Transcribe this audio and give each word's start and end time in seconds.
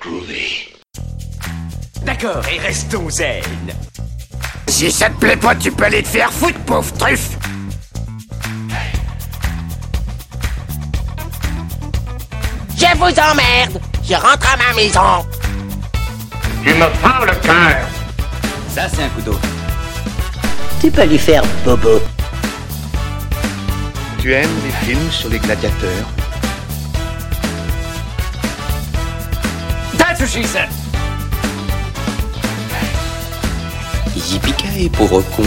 Groovy. 0.00 0.68
D'accord, 2.02 2.42
et 2.52 2.58
restons 2.58 3.10
zen. 3.10 3.42
Si 4.68 4.90
ça 4.92 5.10
te 5.10 5.18
plaît 5.18 5.36
pas, 5.36 5.54
tu 5.54 5.72
peux 5.72 5.84
aller 5.84 6.02
te 6.02 6.08
faire 6.08 6.32
foutre, 6.32 6.58
pauvre 6.60 6.92
truffe 6.94 7.36
Je 12.76 12.96
vous 12.96 13.04
emmerde 13.04 13.80
Je 14.04 14.14
rentre 14.14 14.54
à 14.54 14.56
ma 14.56 14.74
maison 14.74 15.26
Tu 16.62 16.74
me 16.74 16.86
prends 17.00 17.24
le 17.24 17.34
cœur 17.42 17.86
Ça, 18.68 18.88
c'est 18.88 19.02
un 19.02 19.08
couteau. 19.08 19.38
Tu 20.80 20.90
peux 20.90 21.04
lui 21.04 21.18
faire 21.18 21.42
bobo. 21.64 22.00
Tu 24.20 24.32
aimes 24.32 24.48
les 24.64 24.86
films 24.86 25.10
sur 25.10 25.28
les 25.28 25.38
gladiateurs? 25.38 26.06
That's 30.18 30.34
what 30.34 30.42
she 30.42 30.48
said. 30.48 30.68
Yippee 34.16 34.88
pauvre 34.88 35.22
con. 35.36 35.44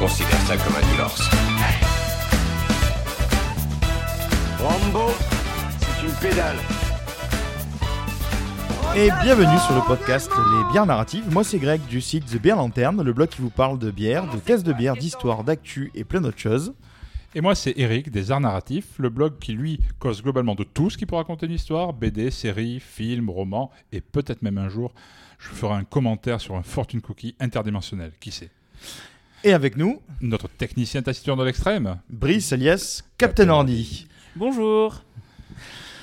Considère 0.00 0.40
ça 0.48 0.56
comme 0.56 0.74
un 0.74 0.86
divorce. 0.90 1.30
Rambo, 4.60 5.12
c'est 5.78 6.06
une 6.06 6.12
pédale. 6.14 6.56
Et 8.96 9.10
bienvenue 9.22 9.58
sur 9.64 9.76
le 9.76 9.82
podcast 9.86 10.28
Les 10.34 10.72
bières 10.72 10.86
narratives. 10.86 11.24
Moi 11.30 11.44
c'est 11.44 11.58
Greg 11.58 11.86
du 11.86 12.00
site 12.00 12.26
The 12.26 12.42
Beer 12.42 12.56
Lanterne, 12.56 13.00
le 13.02 13.12
blog 13.12 13.28
qui 13.28 13.42
vous 13.42 13.50
parle 13.50 13.78
de 13.78 13.92
bière, 13.92 14.24
de 14.28 14.38
caisses 14.38 14.64
de 14.64 14.72
bière, 14.72 14.96
d'histoire, 14.96 15.44
d'actu 15.44 15.92
et 15.94 16.02
plein 16.02 16.20
d'autres 16.20 16.38
choses. 16.40 16.72
Et 17.34 17.40
moi, 17.42 17.54
c'est 17.54 17.74
Eric 17.76 18.10
des 18.10 18.30
Arts 18.30 18.40
Narratifs, 18.40 18.98
le 18.98 19.10
blog 19.10 19.38
qui, 19.38 19.52
lui, 19.52 19.80
cause 19.98 20.22
globalement 20.22 20.54
de 20.54 20.64
tout 20.64 20.88
ce 20.88 20.96
qui 20.96 21.04
peut 21.04 21.16
raconter 21.16 21.46
une 21.46 21.52
histoire 21.52 21.92
BD, 21.92 22.30
séries, 22.30 22.80
films, 22.80 23.28
romans, 23.28 23.70
et 23.92 24.00
peut-être 24.00 24.40
même 24.42 24.56
un 24.58 24.68
jour, 24.70 24.94
je 25.38 25.48
ferai 25.48 25.74
un 25.74 25.84
commentaire 25.84 26.40
sur 26.40 26.54
un 26.56 26.62
fortune 26.62 27.02
cookie 27.02 27.34
interdimensionnel. 27.38 28.12
Qui 28.20 28.30
sait 28.30 28.50
Et 29.44 29.52
avec 29.52 29.76
nous, 29.76 30.00
Notre 30.22 30.48
technicien 30.48 31.02
taciturne 31.02 31.38
de 31.38 31.44
l'extrême 31.44 31.98
Brice 32.08 32.52
alias 32.54 33.02
Captain 33.18 33.50
Andy. 33.50 34.06
Bonjour. 34.34 35.02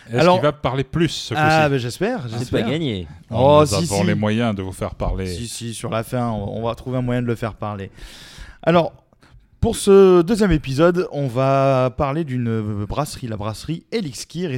Est-ce 0.10 0.18
Alors- 0.18 0.36
qu'il 0.36 0.44
va 0.44 0.52
parler 0.52 0.84
plus 0.84 1.08
ce 1.10 1.34
Ah 1.36 1.68
ben 1.70 1.78
j'espère, 1.78 2.24
C'est 2.26 2.32
pas 2.34 2.38
j'espère. 2.40 2.70
gagné. 2.70 3.08
Oh 3.32 3.60
Nous 3.62 3.66
si 3.68 3.76
avons 3.76 4.02
si. 4.02 4.08
les 4.08 4.16
moyens 4.16 4.54
de 4.54 4.62
vous 4.62 4.74
faire 4.74 4.94
parler. 4.96 5.26
Si 5.34 5.48
si, 5.48 5.74
sur 5.74 5.90
la 5.90 6.04
fin, 6.04 6.30
on 6.30 6.58
on 6.60 6.64
va 6.68 6.76
trouver 6.76 6.98
un 6.98 7.02
moyen 7.02 7.22
de 7.24 7.28
le 7.28 7.36
faire 7.36 7.56
parler. 7.56 7.90
Alors, 8.62 8.94
pour 9.64 9.78
ce 9.78 10.22
deuxième 10.24 10.52
épisode, 10.52 11.08
on 11.14 11.28
va 11.28 11.90
parler 11.98 12.26
d'une 12.26 12.84
brasserie, 12.86 13.28
la 13.28 13.38
brasserie 13.38 13.86
Elixir, 13.94 14.52
et 14.52 14.58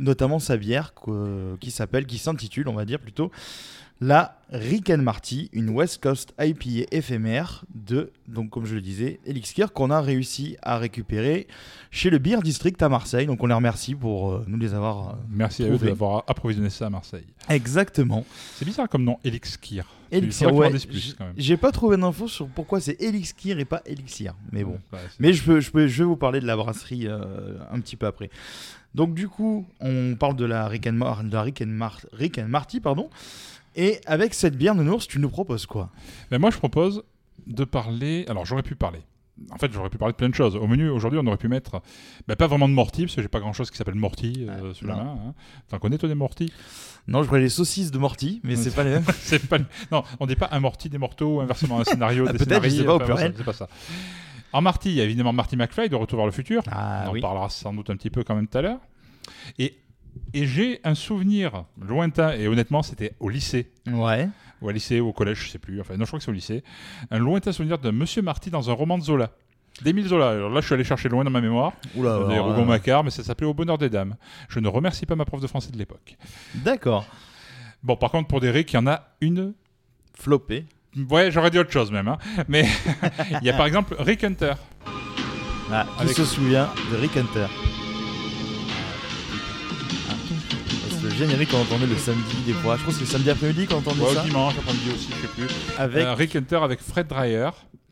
notamment 0.00 0.40
sa 0.40 0.56
bière 0.56 0.92
que- 0.92 1.54
qui 1.60 1.70
s'appelle, 1.70 2.04
qui 2.04 2.18
s'intitule, 2.18 2.66
on 2.68 2.72
va 2.72 2.84
dire 2.84 2.98
plutôt, 2.98 3.30
la 4.00 4.40
Rick 4.50 4.90
and 4.90 4.98
Marty, 4.98 5.50
une 5.52 5.68
West 5.70 6.02
Coast 6.02 6.34
IPA 6.40 6.88
éphémère 6.90 7.64
de, 7.72 8.10
donc 8.26 8.50
comme 8.50 8.66
je 8.66 8.74
le 8.74 8.80
disais, 8.80 9.20
Elixir, 9.24 9.72
qu'on 9.72 9.90
a 9.92 10.00
réussi 10.00 10.56
à 10.62 10.78
récupérer 10.78 11.46
chez 11.92 12.10
le 12.10 12.18
Beer 12.18 12.38
District 12.42 12.82
à 12.82 12.88
Marseille. 12.88 13.26
Donc 13.26 13.40
on 13.44 13.46
les 13.46 13.54
remercie 13.54 13.94
pour 13.94 14.32
euh, 14.32 14.44
nous 14.48 14.58
les 14.58 14.74
avoir. 14.74 15.10
euh, 15.10 15.12
Merci 15.30 15.62
à 15.62 15.68
eux 15.68 15.78
d'avoir 15.78 16.24
approvisionné 16.26 16.70
ça 16.70 16.86
à 16.86 16.90
Marseille. 16.90 17.26
Exactement. 17.48 18.24
C'est 18.56 18.64
bizarre 18.64 18.88
comme 18.88 19.04
nom, 19.04 19.18
Elixir. 19.22 19.84
Elixir, 20.10 20.48
ouais. 20.54 20.70
J'ai 21.36 21.56
pas 21.56 21.72
trouvé 21.72 21.96
d'infos 21.96 22.28
sur 22.28 22.48
pourquoi 22.48 22.80
c'est 22.80 23.00
Elixir 23.00 23.58
et 23.58 23.64
pas 23.64 23.82
Elixir. 23.86 24.34
Mais 24.52 24.64
bon. 24.64 24.72
Ouais, 24.92 24.98
c'est- 25.08 25.16
Mais 25.20 25.32
je, 25.32 25.42
peux, 25.44 25.60
je, 25.60 25.70
peux, 25.70 25.86
je 25.86 26.02
vais 26.02 26.06
vous 26.06 26.16
parler 26.16 26.40
de 26.40 26.46
la 26.46 26.56
brasserie 26.56 27.06
euh, 27.06 27.56
un 27.70 27.80
petit 27.80 27.96
peu 27.96 28.06
après. 28.06 28.30
Donc 28.94 29.14
du 29.14 29.28
coup, 29.28 29.66
on 29.80 30.16
parle 30.18 30.36
de 30.36 30.44
la 30.44 30.66
Rick 30.68 30.86
and, 30.86 30.92
Mar- 30.94 31.22
de 31.24 31.32
la 31.32 31.42
Rick 31.42 31.62
and, 31.62 31.66
Mar- 31.66 32.00
Rick 32.12 32.38
and 32.38 32.48
Marty, 32.48 32.80
pardon. 32.80 33.08
Et 33.76 34.00
avec 34.06 34.34
cette 34.34 34.56
bière, 34.56 34.74
Nounours, 34.74 35.06
tu 35.06 35.20
nous 35.20 35.28
proposes 35.30 35.64
quoi? 35.66 35.90
Mais 36.32 36.38
moi, 36.38 36.50
je 36.50 36.56
propose 36.58 37.04
de 37.46 37.62
parler. 37.64 38.24
Alors, 38.28 38.44
j'aurais 38.44 38.64
pu 38.64 38.74
parler. 38.74 38.98
En 39.50 39.56
fait, 39.56 39.72
j'aurais 39.72 39.88
pu 39.90 39.98
parler 39.98 40.12
de 40.12 40.16
plein 40.16 40.28
de 40.28 40.34
choses. 40.34 40.56
Au 40.56 40.66
menu, 40.66 40.88
aujourd'hui, 40.90 41.18
on 41.22 41.26
aurait 41.26 41.38
pu 41.38 41.48
mettre. 41.48 41.80
bah, 42.28 42.36
pas 42.36 42.46
vraiment 42.46 42.68
de 42.68 42.74
Morty, 42.74 43.04
parce 43.04 43.16
que 43.16 43.22
j'ai 43.22 43.28
pas 43.28 43.40
grand 43.40 43.52
chose 43.52 43.70
qui 43.70 43.76
s'appelle 43.76 43.94
Morty 43.94 44.46
euh, 44.48 44.74
sous 44.74 44.86
la 44.86 44.96
main. 44.96 45.18
Hein. 45.28 45.34
T'en 45.68 45.78
connais, 45.78 45.96
toi, 45.98 46.08
des 46.08 46.14
Morty 46.14 46.52
Non, 47.08 47.22
je 47.22 47.28
voulais 47.28 47.40
les 47.40 47.48
saucisses 47.48 47.90
de 47.90 47.98
Morty, 47.98 48.40
mais 48.44 48.56
c'est 48.56 48.74
pas 48.74 48.84
les 48.84 48.90
mêmes. 48.90 49.04
C'est 49.18 49.48
pas. 49.48 49.58
Non, 49.90 50.04
on 50.20 50.26
dit 50.26 50.36
pas 50.36 50.48
un 50.52 50.60
Morty 50.60 50.88
des 50.90 50.98
mortaux 50.98 51.40
inversement 51.40 51.80
un 51.80 51.84
scénario 51.84 52.28
des 52.32 52.38
scénarii, 52.38 52.70
sais 52.78 52.84
pas, 52.84 52.96
enfin, 52.96 53.16
C'est 53.16 53.44
pas 53.44 53.52
ça. 53.52 53.68
En 54.52 54.60
Marty, 54.62 54.90
il 54.90 54.96
y 54.96 55.00
a 55.00 55.04
évidemment 55.04 55.32
Marty 55.32 55.56
McFly 55.56 55.88
de 55.88 55.96
Retour 55.96 56.18
vers 56.18 56.26
le 56.26 56.32
futur. 56.32 56.62
Ah 56.70 57.04
on 57.06 57.16
en 57.16 57.20
parlera 57.20 57.48
sans 57.48 57.72
doute 57.72 57.88
un 57.90 57.96
petit 57.96 58.10
peu 58.10 58.24
quand 58.24 58.34
même 58.34 58.48
tout 58.48 58.58
à 58.58 58.62
l'heure. 58.62 58.80
Et, 59.58 59.78
et 60.34 60.46
j'ai 60.46 60.80
un 60.84 60.94
souvenir 60.94 61.64
lointain, 61.80 62.32
et 62.32 62.48
honnêtement, 62.48 62.82
c'était 62.82 63.14
au 63.20 63.28
lycée. 63.28 63.70
Ouais. 63.86 64.28
Ou 64.62 64.68
à 64.68 64.72
lycée 64.72 65.00
ou 65.00 65.08
au 65.08 65.12
collège, 65.12 65.44
je 65.44 65.50
sais 65.50 65.58
plus. 65.58 65.80
Enfin, 65.80 65.94
non, 65.96 66.04
je 66.04 66.06
crois 66.08 66.18
que 66.18 66.24
c'est 66.24 66.30
au 66.30 66.34
lycée. 66.34 66.62
Un 67.10 67.18
lointain 67.18 67.52
souvenir 67.52 67.78
de 67.78 67.90
Monsieur 67.90 68.22
Marty 68.22 68.50
dans 68.50 68.68
un 68.70 68.72
roman 68.72 68.98
de 68.98 69.02
Zola. 69.04 69.30
D'Émile 69.82 70.06
Zola. 70.08 70.30
Alors 70.30 70.50
là, 70.50 70.60
je 70.60 70.66
suis 70.66 70.74
allé 70.74 70.84
chercher 70.84 71.08
loin 71.08 71.24
dans 71.24 71.30
ma 71.30 71.40
mémoire. 71.40 71.72
Oula. 71.94 72.18
des 72.28 72.34
alors, 72.34 72.46
Rougon 72.48 72.62
euh, 72.62 72.66
Macquart, 72.66 73.04
mais 73.04 73.10
ça 73.10 73.22
s'appelait 73.22 73.46
Au 73.46 73.54
bonheur 73.54 73.78
des 73.78 73.88
dames. 73.88 74.16
Je 74.48 74.60
ne 74.60 74.68
remercie 74.68 75.06
pas 75.06 75.16
ma 75.16 75.24
prof 75.24 75.40
de 75.40 75.46
français 75.46 75.70
de 75.70 75.78
l'époque. 75.78 76.16
D'accord. 76.56 77.06
Bon, 77.82 77.96
par 77.96 78.10
contre, 78.10 78.28
pour 78.28 78.40
des 78.40 78.50
Rick, 78.50 78.72
il 78.72 78.76
y 78.76 78.78
en 78.78 78.86
a 78.86 79.08
une. 79.20 79.54
Flopé. 80.14 80.66
Ouais, 81.08 81.30
j'aurais 81.30 81.50
dit 81.50 81.58
autre 81.58 81.70
chose 81.70 81.90
même. 81.92 82.08
hein. 82.08 82.18
Mais 82.48 82.66
il 83.40 83.46
y 83.46 83.50
a 83.50 83.54
par 83.54 83.64
exemple 83.66 83.94
Rick 84.00 84.24
Hunter. 84.24 84.54
Ah, 85.72 85.86
qui 85.96 86.02
Avec- 86.02 86.16
se 86.16 86.24
souvient 86.24 86.68
de 86.92 86.96
Rick 86.96 87.16
Hunter? 87.16 87.46
C'est 91.20 91.26
le 91.26 91.30
générique 91.32 91.50
qu'on 91.50 91.60
entendait 91.60 91.86
le 91.86 91.98
samedi 91.98 92.34
des 92.46 92.54
fois. 92.54 92.76
Je 92.76 92.80
crois 92.80 92.94
que 92.94 92.98
c'est 92.98 93.04
le 93.04 93.10
samedi 93.10 93.28
après-midi 93.28 93.66
qu'on 93.66 93.74
entendait 93.76 94.00
Ouais, 94.00 94.14
ça. 94.14 94.22
dimanche, 94.24 94.54
après-midi 94.58 94.90
aussi, 94.94 95.08
je 95.14 95.20
sais 95.26 95.32
plus. 95.34 95.54
Avec 95.76 96.02
Euh, 96.06 96.14
Rick 96.14 96.34
Hunter 96.34 96.56
avec 96.62 96.80
Fred 96.80 97.08
Dreyer 97.08 97.50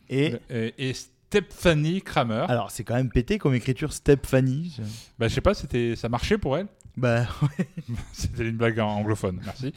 et 0.09 0.33
et, 0.49 0.75
et 0.79 0.95
Stephanie 0.95 2.01
Kramer. 2.01 2.47
alors 2.49 2.71
c'est 2.71 2.85
quand 2.85 2.95
même 2.95 3.11
pété 3.11 3.37
comme 3.37 3.53
écriture 3.55 3.93
Step 3.93 4.25
Fanny. 4.25 4.73
Je- 4.79 4.83
Bah, 5.19 5.29
je 5.29 5.35
sais 5.35 5.43
pas, 5.43 5.53
c'était, 5.53 5.95
ça 5.95 6.09
marchait 6.09 6.39
pour 6.39 6.57
elle. 6.57 6.69
Bah 6.99 7.27
C'était 8.13 8.45
une 8.49 8.57
blague 8.57 8.79
anglophone, 8.81 9.41
merci. 9.45 9.73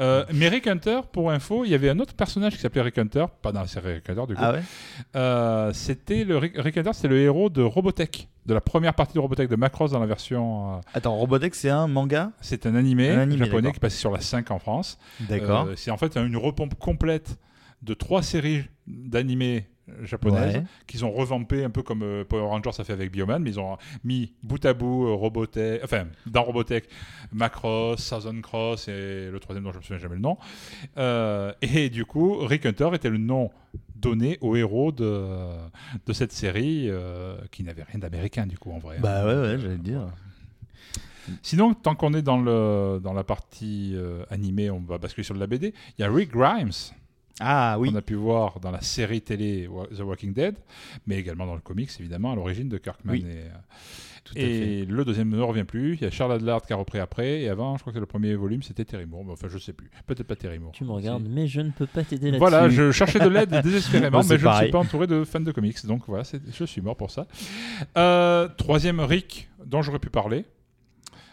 Euh, 0.00 0.24
mais 0.32 0.48
Rick 0.48 0.66
Hunter, 0.66 1.00
pour 1.12 1.30
info, 1.30 1.64
il 1.64 1.70
y 1.70 1.74
avait 1.74 1.88
un 1.90 1.98
autre 2.00 2.14
personnage 2.14 2.54
qui 2.54 2.60
s'appelait 2.60 2.82
Rick 2.82 2.98
Hunter, 2.98 3.26
pas 3.42 3.52
dans 3.52 3.60
la 3.60 3.66
série 3.66 3.94
Rick 3.94 4.10
Hunter 4.10 4.26
du 4.28 4.34
coup. 4.34 4.40
ah 4.42 4.52
ouais? 4.52 4.62
Euh, 5.16 5.72
c'était 5.72 6.24
le 6.24 6.36
Rick, 6.38 6.54
Rick 6.56 6.76
Hunter, 6.76 6.90
c'était 6.92 7.08
le 7.08 7.18
héros 7.20 7.48
de 7.50 7.62
Robotech, 7.62 8.28
de 8.46 8.54
la 8.54 8.60
première 8.60 8.94
partie 8.94 9.14
de 9.14 9.20
Robotech 9.20 9.48
de 9.48 9.56
Macross 9.56 9.92
dans 9.92 10.00
la 10.00 10.06
version. 10.06 10.76
euh, 10.76 10.80
Attends, 10.94 11.14
Robotech 11.16 11.54
c'est 11.54 11.70
un 11.70 11.86
manga? 11.86 12.32
C'est 12.40 12.66
un 12.66 12.74
animé, 12.74 13.10
Un 13.10 13.20
animé, 13.20 13.44
japonais 13.44 13.72
qui 13.72 13.80
passait 13.80 13.98
sur 13.98 14.10
la 14.10 14.20
5 14.20 14.50
en 14.50 14.58
France. 14.58 14.98
D'accord. 15.20 15.66
Euh, 15.68 15.74
c'est 15.76 15.90
en 15.90 15.96
fait 15.96 16.16
une 16.16 16.36
repompe 16.36 16.74
complète 16.78 17.38
de 17.82 17.94
trois 17.94 18.22
séries 18.22 18.64
d'animés 18.86 19.66
japonaises 20.02 20.56
Ouais. 20.56 20.64
qu'ils 20.86 21.04
ont 21.04 21.10
revampé 21.12 21.62
un 21.64 21.70
peu 21.70 21.82
comme 21.82 22.02
euh, 22.02 22.24
Power 22.24 22.42
Rangers 22.46 22.72
ça 22.72 22.84
fait 22.84 22.92
avec 22.92 23.10
Bioman, 23.12 23.42
mais 23.42 23.50
ils 23.50 23.60
ont 23.60 23.76
mis 24.02 24.32
bout 24.42 24.64
à 24.64 24.72
bout 24.74 25.06
euh, 25.06 25.12
Robotech, 25.14 25.82
enfin 25.84 26.06
dans 26.26 26.42
Robotech, 26.42 26.88
Macross, 27.32 28.02
Southern 28.02 28.40
Cross 28.42 28.88
et 28.88 29.30
le 29.30 29.38
troisième 29.40 29.64
dont 29.64 29.72
je 29.72 29.78
me 29.78 29.82
souviens 29.82 29.98
jamais 29.98 30.14
le 30.16 30.20
nom. 30.22 30.38
Euh, 30.96 31.52
et 31.62 31.90
du 31.90 32.04
coup, 32.04 32.38
Rick 32.46 32.66
Hunter 32.66 32.90
était 32.94 33.10
le 33.10 33.18
nom 33.18 33.50
donné 33.96 34.38
au 34.40 34.56
héros 34.56 34.92
de, 34.92 35.26
de 36.06 36.12
cette 36.12 36.32
série 36.32 36.90
qui 37.50 37.62
n'avait 37.62 37.82
rien 37.84 37.98
d'américain 37.98 38.46
du 38.46 38.58
coup 38.58 38.70
en 38.72 38.78
vrai. 38.78 38.98
Bah 39.00 39.24
ouais 39.26 39.34
ouais, 39.34 39.58
j'allais 39.58 39.78
dire. 39.78 40.06
Sinon, 41.42 41.72
tant 41.72 41.94
qu'on 41.94 42.12
est 42.12 42.20
dans, 42.22 42.38
le, 42.38 43.00
dans 43.02 43.14
la 43.14 43.24
partie 43.24 43.96
animée, 44.30 44.70
on 44.70 44.80
va 44.80 44.98
basculer 44.98 45.24
sur 45.24 45.34
de 45.34 45.40
la 45.40 45.46
BD. 45.46 45.72
Il 45.98 46.02
y 46.02 46.04
a 46.04 46.10
Rick 46.12 46.30
Grimes, 46.32 46.70
Ah 47.40 47.76
oui. 47.78 47.90
qu'on 47.90 47.96
a 47.96 48.02
pu 48.02 48.14
voir 48.14 48.60
dans 48.60 48.70
la 48.70 48.80
série 48.80 49.20
télé 49.20 49.68
The 49.96 50.00
Walking 50.00 50.32
Dead, 50.32 50.54
mais 51.06 51.16
également 51.18 51.46
dans 51.46 51.54
le 51.54 51.60
comics, 51.60 51.90
évidemment, 51.98 52.32
à 52.32 52.36
l'origine 52.36 52.68
de 52.68 52.78
Kirkman. 52.78 53.12
Oui. 53.12 53.26
Et, 53.28 53.32
euh, 53.32 53.48
Tout 54.24 54.32
à 54.36 54.40
fait. 54.40 54.42
et 54.42 54.84
le 54.86 55.04
deuxième 55.04 55.28
ne 55.30 55.40
revient 55.40 55.64
plus. 55.64 55.94
Il 55.94 56.02
y 56.02 56.04
a 56.04 56.10
Charles 56.10 56.32
Adlard 56.32 56.62
qui 56.62 56.72
a 56.72 56.76
repris 56.76 57.00
après, 57.00 57.42
et 57.42 57.48
avant, 57.48 57.76
je 57.76 57.82
crois 57.82 57.92
que 57.92 57.98
le 57.98 58.06
premier 58.06 58.34
volume, 58.36 58.62
c'était 58.62 58.84
Terry 58.84 59.06
Moore. 59.06 59.24
Mais 59.24 59.32
enfin, 59.32 59.48
je 59.50 59.58
sais 59.58 59.72
plus. 59.72 59.90
Peut-être 60.06 60.26
pas 60.28 60.36
Terry 60.36 60.60
Moore. 60.60 60.72
Tu 60.72 60.84
me 60.84 60.92
regardes, 60.92 61.26
mais 61.28 61.46
je 61.48 61.60
ne 61.60 61.70
peux 61.70 61.86
pas 61.86 62.04
t'aider 62.04 62.26
là-dessus. 62.30 62.38
Voilà, 62.38 62.68
je 62.68 62.92
cherchais 62.92 63.18
de 63.18 63.28
l'aide 63.28 63.50
désespérément, 63.64 64.22
mais 64.22 64.38
je 64.38 64.46
ne 64.46 64.54
suis 64.54 64.70
pas 64.70 64.78
entouré 64.78 65.06
de 65.08 65.24
fans 65.24 65.40
de 65.40 65.50
comics, 65.52 65.84
donc 65.86 66.02
voilà, 66.06 66.22
je 66.52 66.64
suis 66.64 66.80
mort 66.80 66.96
pour 66.96 67.10
ça. 67.10 67.26
Euh, 67.98 68.48
troisième 68.56 69.00
Rick, 69.00 69.48
dont 69.66 69.82
j'aurais 69.82 69.98
pu 69.98 70.08
parler, 70.10 70.44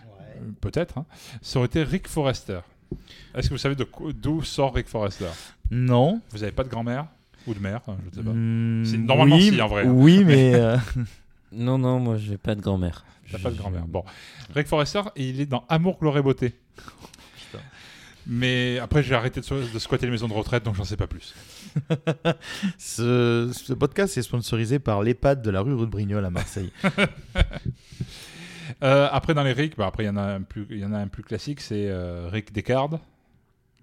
euh, 0.10 0.50
peut-être, 0.62 0.98
hein, 0.98 1.06
ça 1.42 1.60
aurait 1.60 1.68
été 1.68 1.84
Rick 1.84 2.08
Forrester. 2.08 2.60
Est-ce 3.36 3.48
que 3.50 3.54
vous 3.54 3.58
savez 3.60 3.76
de 3.76 3.84
quoi- 3.84 4.12
d'où 4.14 4.42
sort 4.44 4.74
Rick 4.76 4.88
Forrester 4.88 5.26
Non. 5.72 6.22
Vous 6.32 6.40
n'avez 6.40 6.52
pas 6.52 6.64
de 6.64 6.70
grand-mère 6.70 7.06
Ou 7.48 7.54
de 7.54 7.60
mère 7.60 7.82
hein, 7.88 7.98
Je 8.14 8.20
ne 8.20 8.24
sais 8.24 8.30
pas. 8.30 8.92
C'est- 8.92 8.98
normalement, 9.06 9.36
oui, 9.38 9.50
si, 9.52 9.62
en 9.62 9.68
vrai, 9.68 9.84
hein. 9.86 9.92
Oui, 9.92 10.24
mais 10.26 10.54
euh, 10.56 10.78
Non, 11.54 11.78
non, 11.78 12.00
moi 12.00 12.18
j'ai 12.18 12.38
pas 12.38 12.56
de 12.56 12.62
grand-mère. 12.62 13.04
T'as 13.32 13.40
pas 13.40 13.50
de 13.50 13.56
Je- 13.56 13.60
grand-mère. 13.60 13.86
Bon. 13.88 14.04
Rick 14.54 14.68
Forrester, 14.68 15.02
il 15.16 15.40
est 15.42 15.46
dans 15.46 15.64
Amour, 15.70 15.98
gloire 16.00 16.18
et 16.18 16.22
beauté. 16.22 16.54
Mais 18.28 18.78
après, 18.78 19.02
j'ai 19.02 19.16
arrêté 19.16 19.42
de 19.42 19.80
squatter 19.80 20.06
les 20.06 20.12
maisons 20.12 20.28
de 20.28 20.34
retraite, 20.34 20.64
donc 20.64 20.76
j'en 20.76 20.84
sais 20.84 20.96
pas 20.96 21.08
plus. 21.08 21.34
ce, 22.78 23.50
ce 23.52 23.74
podcast 23.74 24.16
est 24.16 24.22
sponsorisé 24.22 24.78
par 24.78 25.02
l'EHPAD 25.02 25.42
de 25.42 25.50
la 25.50 25.62
rue 25.62 25.74
Rue 25.74 25.88
de 25.88 25.92
Brignoles 25.92 26.24
à 26.26 26.30
Marseille. 26.30 26.72
Euh, 28.84 29.08
après, 29.12 29.34
dans 29.34 29.44
les 29.44 29.54
Rick, 29.54 29.78
bah, 29.78 29.88
après, 29.88 30.04
il 30.04 30.08
y, 30.08 30.10
en 30.10 30.18
a 30.18 30.24
un 30.24 30.42
plus- 30.42 30.68
il 30.70 30.80
y 30.80 30.86
en 30.86 30.94
a 30.94 30.98
un 30.98 31.08
plus 31.08 31.24
classique, 31.24 31.62
c'est 31.62 31.88
euh, 31.88 32.30
Rick 32.32 32.52
Descartes. 32.54 32.94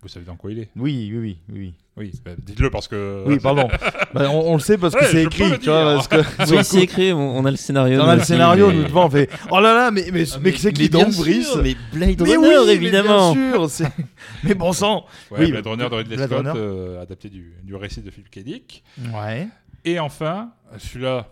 Vous 0.01 0.07
savez 0.09 0.25
dans 0.25 0.37
quoi 0.37 0.53
il 0.53 0.61
est? 0.61 0.69
Oui, 0.77 1.11
oui, 1.13 1.19
oui, 1.19 1.39
oui. 1.53 1.75
Oui, 1.97 2.13
bah, 2.25 2.31
dites-le 2.39 2.71
parce 2.71 2.87
que. 2.87 3.25
Oui, 3.27 3.39
pardon. 3.43 3.67
Bah, 4.15 4.29
on, 4.31 4.53
on 4.53 4.55
le 4.55 4.61
sait 4.61 4.79
parce 4.79 4.95
que 4.95 5.01
Ouais, 5.01 5.07
c'est 5.11 5.25
écrit, 5.25 5.59
tu 5.59 5.65
vois, 5.71 5.95
parce 5.97 6.07
que 6.07 6.17
Oui, 6.55 6.63
c'est 6.63 6.83
écrit, 6.83 7.13
on, 7.13 7.37
on 7.39 7.45
a 7.45 7.51
le 7.51 7.57
scénario. 7.57 8.01
on 8.01 8.05
a 8.09 8.15
le 8.15 8.23
scénario, 8.23 8.69
mais- 8.69 8.75
nous 8.75 8.85
devant, 8.85 9.07
on 9.07 9.11
fait 9.11 9.29
Oh 9.51 9.59
là 9.59 9.75
là, 9.75 9.91
mais, 9.91 10.05
mais, 10.13 10.23
Ah, 10.33 10.39
mais 10.41 10.53
c'est 10.53 10.73
qui 10.73 10.83
mais 10.83 10.89
bien 10.89 11.01
donc, 11.03 11.13
sûr, 11.13 11.23
Brice? 11.25 11.57
Mais 11.61 11.77
Blade 11.93 12.21
Mais 12.23 12.37
Runner, 12.37 12.47
oui, 12.59 12.65
mais 12.69 12.73
évidemment. 12.75 13.35
bien 13.35 13.53
sûr, 13.53 13.71
c'est- 13.71 13.91
mais 14.45 14.55
bon 14.55 14.73
sang 14.73 15.05
Ouais, 15.33 15.39
Oui, 15.41 15.51
Blade 15.51 15.67
Runner 15.67 15.89
de 15.91 15.95
Ridley 15.97 16.17
Blade 16.17 16.29
Scott, 16.31 16.47
Runner. 16.47 16.53
euh, 16.57 17.03
adapté 17.03 17.29
du, 17.29 17.53
du 17.65 17.75
récit 17.75 18.01
de 18.01 18.11
Philip 18.13 18.31
K. 18.31 18.39
Dick. 18.45 18.85
Ouais. 19.13 19.49
Et 19.85 19.99
enfin, 19.99 20.51
celui-là, 20.79 21.27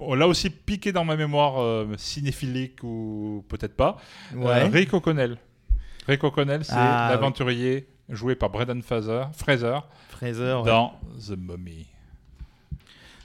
oh, 0.00 0.14
là 0.14 0.26
aussi 0.28 0.50
piqué 0.50 0.92
dans 0.92 1.04
ma 1.04 1.16
mémoire 1.16 1.60
euh, 1.60 1.94
cinéphilique 1.96 2.82
ou 2.82 3.44
peut-être 3.48 3.76
pas. 3.76 3.96
Ouais. 4.34 4.62
Euh, 4.62 4.68
Rick 4.72 4.92
O'Connell. 4.94 5.38
Rick 6.06 6.24
O'Connell, 6.24 6.64
c'est 6.64 6.72
Ah, 6.74 7.08
l'aventurier 7.10 7.86
joué 8.08 8.34
par 8.34 8.50
Brendan 8.50 8.82
Fraser, 8.82 9.24
Fraser 9.34 9.78
Fraser, 10.08 10.54
ouais. 10.54 10.64
dans 10.64 10.94
The 11.18 11.36
Mummy. 11.36 11.86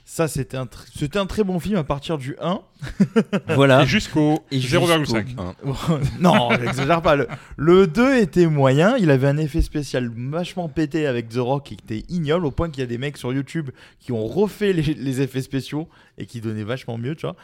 Ça, 0.06 0.28
c'était 0.28 0.58
un, 0.58 0.64
tr- 0.66 0.86
c'était 0.94 1.18
un 1.18 1.24
très 1.24 1.44
bon 1.44 1.58
film 1.58 1.76
à 1.76 1.84
partir 1.84 2.18
du 2.18 2.36
1. 2.40 2.60
Voilà. 3.54 3.82
Et 3.82 3.86
jusqu'au 3.86 4.44
Et 4.50 4.58
0,5. 4.58 4.98
jusqu'au 4.98 5.40
un. 5.42 5.54
non, 6.20 6.50
j'exagère 6.60 7.00
pas. 7.00 7.16
Le, 7.16 7.26
le 7.56 7.86
2 7.86 8.18
était 8.18 8.46
moyen. 8.46 8.96
Il 8.98 9.10
avait 9.10 9.26
un 9.28 9.38
effet 9.38 9.62
spécial 9.62 10.10
vachement 10.14 10.68
pété 10.68 11.06
avec 11.06 11.30
The 11.30 11.38
Rock 11.38 11.64
qui 11.64 11.74
était 11.74 12.04
ignoble 12.10 12.44
au 12.44 12.50
point 12.50 12.68
qu'il 12.68 12.80
y 12.80 12.84
a 12.84 12.86
des 12.86 12.98
mecs 12.98 13.16
sur 13.16 13.32
YouTube 13.32 13.70
qui 13.98 14.12
ont 14.12 14.26
refait 14.26 14.74
les, 14.74 14.82
les 14.82 15.20
effets 15.22 15.40
spéciaux 15.42 15.88
et 16.18 16.26
qui 16.26 16.40
donnaient 16.42 16.64
vachement 16.64 16.98
mieux, 16.98 17.14
tu 17.16 17.24
vois. 17.26 17.36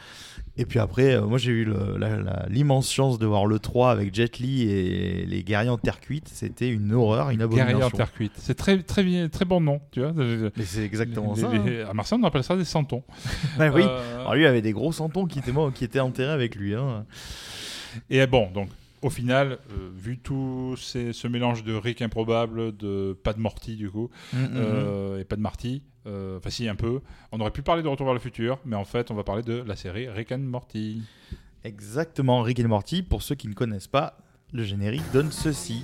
Et 0.57 0.65
puis 0.65 0.79
après, 0.79 1.15
euh, 1.15 1.25
moi 1.25 1.37
j'ai 1.37 1.51
eu 1.51 1.67
l'immense 2.49 2.91
chance 2.91 3.17
de 3.17 3.25
voir 3.25 3.45
le 3.45 3.57
3 3.57 3.89
avec 3.91 4.13
Jet 4.13 4.37
Li 4.39 4.63
et 4.69 5.25
les 5.25 5.43
guerriers 5.43 5.69
en 5.69 5.77
terre 5.77 5.99
cuite. 6.01 6.27
C'était 6.27 6.69
une 6.69 6.93
horreur, 6.93 7.29
une 7.29 7.37
Guerrier 7.39 7.61
en 7.63 7.67
abomination. 7.67 7.97
terre 7.97 8.11
cuite. 8.11 8.33
C'est 8.35 8.55
très, 8.55 8.81
très, 8.83 9.03
bien, 9.03 9.29
très 9.29 9.45
bon 9.45 9.61
nom, 9.61 9.79
tu 9.91 10.01
vois. 10.01 10.11
Mais 10.13 10.63
c'est 10.65 10.83
exactement 10.83 11.33
Les- 11.35 11.41
ça. 11.41 11.49
hein. 11.51 11.89
À 11.89 11.93
Marseille, 11.93 12.19
on 12.21 12.25
appelle 12.27 12.43
ça 12.43 12.57
des 12.57 12.65
santons. 12.65 13.03
Ouais, 13.57 13.69
oui. 13.73 13.81
Euh, 13.83 14.19
Alors 14.19 14.35
lui 14.35 14.43
il 14.43 14.45
avait 14.45 14.61
des 14.61 14.73
gros 14.73 14.91
santons 14.91 15.25
qui 15.25 15.39
étaient, 15.39 15.53
morts- 15.53 15.71
qui 15.73 15.85
étaient 15.85 15.99
enterrés 16.01 16.33
avec 16.33 16.55
lui. 16.55 16.75
hein. 16.75 17.05
Et 18.09 18.25
bon, 18.27 18.49
donc, 18.51 18.67
au 19.01 19.09
final, 19.09 19.57
euh, 19.71 19.89
vu 19.95 20.19
tout 20.19 20.75
ces- 20.77 21.13
ce 21.13 21.27
mélange 21.27 21.63
de 21.63 21.73
Rick 21.73 22.01
improbable, 22.01 22.75
de 22.75 23.13
pas 23.23 23.33
de 23.33 23.39
Morty 23.39 23.75
du 23.77 23.89
coup, 23.89 24.09
Mm, 24.33 24.37
mm, 24.37 24.43
mm. 24.43 24.49
euh, 24.55 25.19
et 25.19 25.23
pas 25.23 25.35
de 25.37 25.41
Marty, 25.41 25.81
euh, 25.81 25.90
enfin 26.05 26.49
si 26.49 26.67
un 26.67 26.75
peu, 26.75 27.01
on 27.31 27.39
aurait 27.39 27.51
pu 27.51 27.61
parler 27.61 27.83
de 27.83 27.87
Retour 27.87 28.05
vers 28.05 28.13
le 28.13 28.19
futur, 28.19 28.59
mais 28.65 28.75
en 28.75 28.85
fait, 28.85 29.11
on 29.11 29.15
va 29.15 29.23
parler 29.23 29.43
de 29.43 29.63
la 29.65 29.75
série 29.75 30.09
Rick 30.09 30.31
and 30.31 30.39
Morty. 30.39 31.03
Exactement, 31.63 32.41
Rick 32.41 32.59
et 32.59 32.63
Morty. 32.63 33.03
Pour 33.03 33.21
ceux 33.21 33.35
qui 33.35 33.47
ne 33.47 33.53
connaissent 33.53 33.87
pas, 33.87 34.17
le 34.51 34.63
générique 34.63 35.03
donne 35.13 35.31
ceci. 35.31 35.83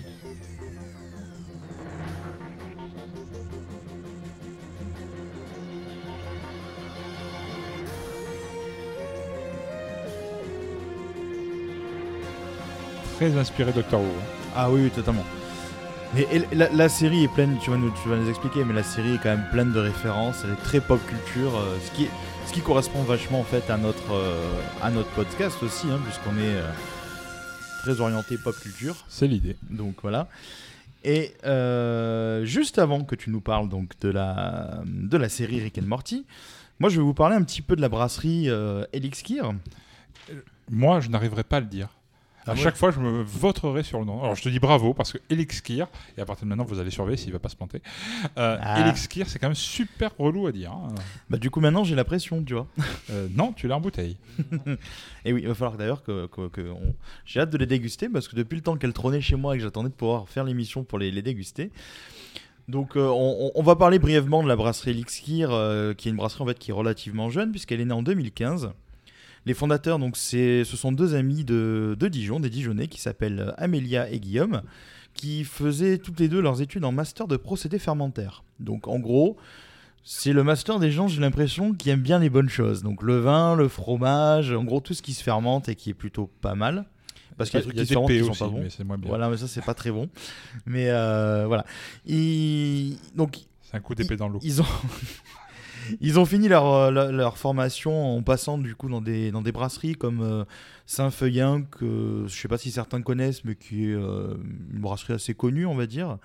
Très 13.17 13.35
inspiré 13.35 13.71
Doctor 13.73 13.99
Who. 13.99 14.05
hein. 14.05 14.51
Ah 14.55 14.71
oui, 14.71 14.89
totalement. 14.91 15.23
Mais 16.15 16.25
la, 16.53 16.69
la 16.69 16.89
série 16.89 17.25
est 17.25 17.33
pleine, 17.33 17.57
tu 17.61 17.69
vas, 17.69 17.77
nous, 17.77 17.91
tu 18.01 18.07
vas 18.09 18.15
nous 18.15 18.29
expliquer, 18.29 18.63
mais 18.63 18.73
la 18.73 18.83
série 18.83 19.15
est 19.15 19.17
quand 19.17 19.29
même 19.29 19.45
pleine 19.51 19.71
de 19.73 19.79
références, 19.79 20.41
elle 20.43 20.51
est 20.51 20.63
très 20.63 20.79
pop 20.81 20.99
culture, 21.05 21.55
euh, 21.55 21.77
ce, 21.85 21.91
qui 21.91 22.05
est- 22.05 22.09
ce 22.47 22.53
qui 22.53 22.61
correspond 22.61 23.03
vachement 23.03 23.41
en 23.41 23.43
fait 23.43 23.69
à 23.69 23.77
notre, 23.77 24.13
euh, 24.13 24.61
à 24.81 24.89
notre 24.89 25.09
podcast 25.09 25.61
aussi, 25.61 25.85
hein, 25.91 25.99
puisqu'on 26.05 26.37
est 26.37 26.55
euh, 26.55 26.69
très 27.83 27.99
orienté 27.99 28.37
pop 28.37 28.55
culture. 28.57 28.95
C'est 29.09 29.27
l'idée. 29.27 29.57
Donc 29.69 29.95
voilà. 30.01 30.27
Et 31.03 31.33
juste 32.45 32.79
avant 32.79 33.03
que 33.03 33.15
tu 33.15 33.29
nous 33.29 33.39
parles 33.41 33.69
donc 33.69 33.91
de 34.01 34.09
la, 34.09 34.79
de 34.85 35.17
la 35.17 35.29
série 35.29 35.61
Rick 35.61 35.77
and 35.77 35.85
Morty, 35.87 36.25
moi 36.79 36.89
je 36.89 36.97
vais 36.97 37.03
vous 37.03 37.13
parler 37.13 37.35
un 37.35 37.43
petit 37.43 37.61
peu 37.61 37.75
de 37.77 37.81
la 37.81 37.87
brasserie 37.89 38.49
Elixir. 38.91 39.53
Moi, 40.69 40.99
je 40.99 41.07
n'arriverai 41.07 41.45
pas 41.45 41.57
à 41.57 41.59
le 41.61 41.65
dire. 41.67 41.87
Ah 42.47 42.51
à 42.51 42.53
ouais 42.55 42.61
chaque 42.61 42.75
fois, 42.77 42.91
je 42.91 42.99
me 42.99 43.21
voterai 43.23 43.83
sur 43.83 43.99
le 43.99 44.05
nom. 44.05 44.21
Alors, 44.23 44.35
je 44.35 44.41
te 44.41 44.49
dis 44.49 44.59
bravo 44.59 44.93
parce 44.93 45.11
que 45.11 45.17
Elixir, 45.29 45.87
et 46.17 46.21
à 46.21 46.25
partir 46.25 46.45
de 46.45 46.49
maintenant, 46.49 46.63
vous 46.65 46.79
allez 46.79 46.89
surveiller 46.91 47.17
s'il 47.17 47.31
va 47.33 47.39
pas 47.39 47.49
se 47.49 47.55
planter. 47.55 47.81
Euh, 48.37 48.57
Ah. 48.61 48.81
Elixir, 48.81 49.27
c'est 49.29 49.37
quand 49.39 49.47
même 49.47 49.55
super 49.55 50.11
relou 50.17 50.47
à 50.47 50.51
dire. 50.51 50.71
hein. 50.71 50.87
Bah 51.29 51.37
du 51.37 51.49
coup 51.49 51.59
maintenant 51.59 51.83
j'ai 51.83 51.95
la 51.95 52.03
pression, 52.05 52.43
tu 52.43 52.53
vois. 52.53 52.67
Euh, 53.11 53.27
non, 53.35 53.51
tu 53.53 53.67
l'as 53.67 53.75
en 53.77 53.81
bouteille. 53.81 54.17
Et 55.25 55.33
oui, 55.33 55.41
il 55.43 55.47
va 55.47 55.53
falloir 55.55 55.77
d'ailleurs 55.77 56.03
que, 56.03 56.27
que- 56.27 56.47
que 56.47 56.61
on- 56.71 56.95
j'ai 57.25 57.39
hâte 57.41 57.49
de 57.49 57.57
les 57.57 57.65
déguster 57.65 58.07
parce 58.09 58.27
que 58.27 58.35
depuis 58.35 58.55
le 58.55 58.61
temps 58.61 58.77
qu'elles 58.77 58.93
trônaient 58.93 59.21
chez 59.21 59.35
moi 59.35 59.55
et 59.55 59.57
que 59.57 59.63
j'attendais 59.63 59.89
de 59.89 59.93
pouvoir 59.93 60.27
faire 60.29 60.43
l'émission 60.43 60.83
pour 60.83 60.99
les, 60.99 61.11
les 61.11 61.21
déguster. 61.21 61.71
Donc 62.67 62.97
euh, 62.97 63.07
on 63.55 63.63
va 63.63 63.75
parler 63.77 63.97
brièvement 63.97 64.43
de 64.43 64.47
la 64.49 64.57
brasserie 64.57 64.91
Elixir, 64.91 65.51
euh, 65.51 65.93
qui 65.93 66.09
est 66.09 66.11
une 66.11 66.17
brasserie 66.17 66.43
en 66.43 66.47
fait 66.47 66.59
qui 66.59 66.71
est 66.71 66.73
relativement 66.73 67.29
jeune 67.29 67.51
puisqu'elle 67.51 67.79
est 67.79 67.85
née 67.85 67.93
en 67.93 68.03
2015. 68.03 68.71
Les 69.47 69.53
fondateurs, 69.53 69.97
donc, 69.97 70.17
c'est, 70.17 70.65
ce 70.65 70.75
sont 70.75 70.91
deux 70.91 71.15
amis 71.15 71.45
de, 71.45 71.95
de 71.97 72.07
Dijon, 72.09 72.41
des 72.41 72.49
Dijonnais, 72.49 72.89
qui 72.89 72.99
s'appellent 72.99 73.53
Amélia 73.57 74.09
et 74.11 74.19
Guillaume, 74.19 74.61
qui 75.13 75.45
faisaient 75.45 75.99
toutes 75.99 76.19
les 76.19 76.27
deux 76.27 76.41
leurs 76.41 76.61
études 76.61 76.83
en 76.83 76.91
master 76.91 77.29
de 77.29 77.37
procédés 77.37 77.79
fermentaires. 77.79 78.43
Donc 78.59 78.89
en 78.89 78.99
gros, 78.99 79.37
c'est 80.03 80.33
le 80.33 80.43
master 80.43 80.79
des 80.79 80.91
gens, 80.91 81.07
j'ai 81.07 81.21
l'impression, 81.21 81.73
qui 81.73 81.89
aiment 81.89 82.01
bien 82.01 82.19
les 82.19 82.29
bonnes 82.29 82.49
choses. 82.49 82.83
Donc 82.83 83.01
le 83.01 83.19
vin, 83.19 83.55
le 83.55 83.69
fromage, 83.69 84.51
en 84.51 84.65
gros 84.65 84.81
tout 84.81 84.93
ce 84.93 85.01
qui 85.01 85.13
se 85.13 85.23
fermente 85.23 85.69
et 85.69 85.75
qui 85.75 85.91
est 85.91 85.93
plutôt 85.93 86.29
pas 86.41 86.55
mal. 86.55 86.83
Parce 87.37 87.49
qu'il 87.49 87.61
y 87.61 87.63
a 87.63 87.65
des 87.65 87.85
trucs 87.85 88.07
qui 88.07 88.23
sont 88.23 88.31
aussi, 88.31 88.39
pas 88.39 88.47
bons. 88.49 88.59
mais 88.63 88.69
c'est 88.69 88.83
moins 88.83 88.97
bien. 88.97 89.07
Voilà, 89.07 89.29
mais 89.29 89.37
ça 89.37 89.47
c'est 89.47 89.63
pas 89.63 89.75
très 89.75 89.91
bon. 89.91 90.09
Mais 90.65 90.89
euh, 90.89 91.45
voilà. 91.47 91.63
Donc 93.15 93.37
C'est 93.61 93.77
un 93.77 93.79
coup 93.79 93.95
d'épée 93.95 94.17
dans 94.17 94.27
l'eau. 94.27 94.39
ils 94.43 94.61
ont 94.61 94.65
ils 96.01 96.19
ont 96.19 96.25
fini 96.25 96.47
leur, 96.47 96.65
euh, 96.73 96.91
leur, 96.91 97.11
leur 97.11 97.37
formation 97.37 98.17
en 98.17 98.21
passant 98.21 98.57
du 98.57 98.75
coup 98.75 98.89
dans 98.89 99.01
des, 99.01 99.31
dans 99.31 99.41
des 99.41 99.51
brasseries 99.51 99.95
comme 99.95 100.21
euh, 100.21 100.43
Saint-Feuillin 100.85 101.63
que 101.63 102.25
je 102.27 102.35
sais 102.35 102.47
pas 102.47 102.57
si 102.57 102.71
certains 102.71 103.01
connaissent 103.01 103.43
mais 103.45 103.55
qui 103.55 103.91
est 103.91 103.95
euh, 103.95 104.35
une 104.73 104.79
brasserie 104.79 105.13
assez 105.13 105.33
connue 105.33 105.65
on 105.65 105.75
va 105.75 105.85
dire. 105.85 106.17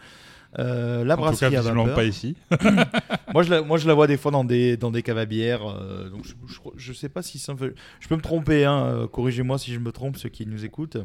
Euh, 0.59 1.03
la 1.05 1.14
En 1.14 1.17
tout 1.17 1.23
cas, 1.38 1.49
brasserie 1.50 1.56
à 1.56 1.62
vapeur. 1.62 1.94
pas 1.94 2.05
ici. 2.05 2.37
Moi 3.32 3.43
je, 3.43 3.50
la, 3.50 3.62
moi, 3.62 3.79
je 3.79 3.88
la 3.88 3.94
vois 3.94 4.06
des 4.06 4.17
fois 4.17 4.31
dans 4.31 4.44
des, 4.44 4.76
dans 4.76 4.91
des 4.91 5.03
bière. 5.26 5.67
euh, 5.67 6.11
donc 6.11 6.25
je, 6.26 6.35
je, 6.47 6.58
je 6.76 6.93
sais 6.93 7.08
pas 7.08 7.23
si 7.23 7.38
ça 7.38 7.55
me. 7.55 7.75
Je 8.00 8.08
peux 8.08 8.17
me 8.17 8.20
tromper, 8.20 8.65
hein, 8.65 8.85
euh, 8.85 9.06
corrigez-moi 9.06 9.58
si 9.58 9.73
je 9.73 9.79
me 9.79 9.93
trompe, 9.93 10.17
ceux 10.19 10.29
qui 10.29 10.47
nous 10.47 10.65
écoutent. 10.65 10.99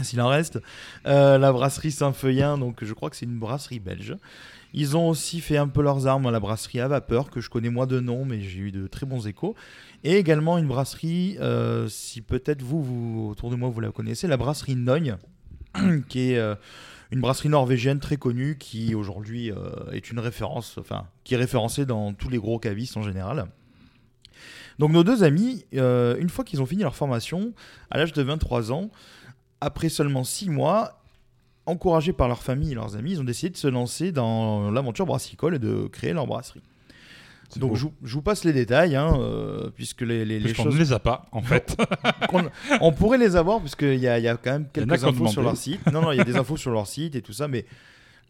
S'il 0.00 0.20
en 0.20 0.28
reste. 0.28 0.60
Euh, 1.06 1.38
la 1.38 1.52
brasserie 1.52 1.90
Saint-Feuillin, 1.90 2.56
donc 2.58 2.84
je 2.84 2.92
crois 2.92 3.10
que 3.10 3.16
c'est 3.16 3.26
une 3.26 3.38
brasserie 3.38 3.80
belge. 3.80 4.16
Ils 4.74 4.96
ont 4.96 5.08
aussi 5.08 5.40
fait 5.40 5.56
un 5.56 5.68
peu 5.68 5.82
leurs 5.82 6.06
armes 6.06 6.26
à 6.26 6.30
la 6.30 6.40
brasserie 6.40 6.80
à 6.80 6.88
vapeur, 6.88 7.30
que 7.30 7.40
je 7.40 7.48
connais 7.48 7.70
moi 7.70 7.86
de 7.86 8.00
nom, 8.00 8.24
mais 8.24 8.40
j'ai 8.40 8.60
eu 8.60 8.70
de 8.70 8.86
très 8.86 9.06
bons 9.06 9.26
échos. 9.26 9.54
Et 10.04 10.16
également 10.16 10.58
une 10.58 10.68
brasserie, 10.68 11.36
euh, 11.40 11.88
si 11.88 12.20
peut-être 12.20 12.62
vous, 12.62 13.28
autour 13.30 13.50
de 13.50 13.56
moi, 13.56 13.70
vous 13.70 13.80
la 13.80 13.90
connaissez, 13.90 14.26
la 14.26 14.36
brasserie 14.36 14.76
Nogne, 14.76 15.16
qui 16.08 16.32
est 16.32 16.38
euh, 16.38 16.54
une 17.10 17.20
brasserie 17.20 17.48
norvégienne 17.48 17.98
très 17.98 18.18
connue, 18.18 18.58
qui 18.58 18.94
aujourd'hui 18.94 19.50
euh, 19.50 19.90
est 19.92 20.10
une 20.10 20.18
référence, 20.18 20.76
enfin, 20.78 21.06
qui 21.24 21.34
est 21.34 21.38
référencée 21.38 21.86
dans 21.86 22.12
tous 22.12 22.28
les 22.28 22.38
gros 22.38 22.58
cavistes 22.58 22.96
en 22.96 23.02
général. 23.02 23.46
Donc 24.78 24.92
nos 24.92 25.02
deux 25.02 25.24
amis, 25.24 25.64
une 25.72 26.28
fois 26.28 26.44
qu'ils 26.44 26.62
ont 26.62 26.66
fini 26.66 26.82
leur 26.82 26.94
formation, 26.94 27.52
à 27.90 27.98
l'âge 27.98 28.12
de 28.12 28.22
23 28.22 28.70
ans, 28.70 28.92
après 29.60 29.88
seulement 29.88 30.22
6 30.22 30.50
mois, 30.50 30.97
encouragés 31.68 32.12
par 32.12 32.26
leur 32.28 32.42
famille 32.42 32.72
et 32.72 32.74
leurs 32.74 32.96
amis, 32.96 33.12
ils 33.12 33.20
ont 33.20 33.24
décidé 33.24 33.50
de 33.50 33.56
se 33.56 33.68
lancer 33.68 34.10
dans 34.12 34.70
l'aventure 34.70 35.06
brassicole 35.06 35.54
et 35.54 35.58
de 35.58 35.86
créer 35.92 36.12
leur 36.12 36.26
brasserie. 36.26 36.62
Donc 37.56 37.76
je, 37.76 37.84
vous- 37.84 37.94
je 38.02 38.12
vous 38.14 38.20
passe 38.22 38.44
les 38.44 38.52
détails, 38.52 38.94
hein, 38.94 39.16
euh, 39.20 39.70
puisque 39.74 40.02
les, 40.02 40.24
les, 40.26 40.38
les 40.38 40.52
choses 40.54 40.74
ne 40.74 40.78
les 40.78 40.92
a 40.92 40.98
pas, 40.98 41.24
en 41.32 41.40
fait. 41.40 41.76
on 42.82 42.92
pourrait 42.92 43.16
les 43.18 43.36
avoir 43.36 43.60
puisqu'il 43.60 43.94
y 43.94 44.00
y 44.02 44.08
a 44.08 44.36
quand 44.36 44.50
même 44.52 44.66
quelques 44.72 45.02
infos 45.04 45.28
sur 45.28 45.42
leur 45.42 45.56
site. 45.56 45.86
Non, 45.92 46.02
non, 46.02 46.12
il 46.12 46.18
y 46.18 46.20
a 46.20 46.24
des 46.24 46.36
infos 46.36 46.56
sur 46.58 46.70
leur 46.72 46.86
site 46.86 47.14
et 47.16 47.22
tout 47.22 47.32
ça, 47.32 47.48
mais 47.48 47.64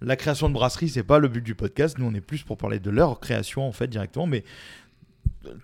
la 0.01 0.15
création 0.15 0.49
de 0.49 0.55
brasserie, 0.55 0.89
c'est 0.89 1.03
pas 1.03 1.19
le 1.19 1.27
but 1.27 1.43
du 1.43 1.57
podcast. 1.57 1.99
Nous, 1.99 2.07
on 2.07 2.15
est 2.15 2.21
plus 2.21 2.45
pour 2.45 2.57
parler 2.57 2.79
de 2.79 2.91
leur 2.91 3.19
création 3.19 3.67
en 3.67 3.73
fait 3.73 3.89
directement, 3.89 4.27
mais 4.29 4.45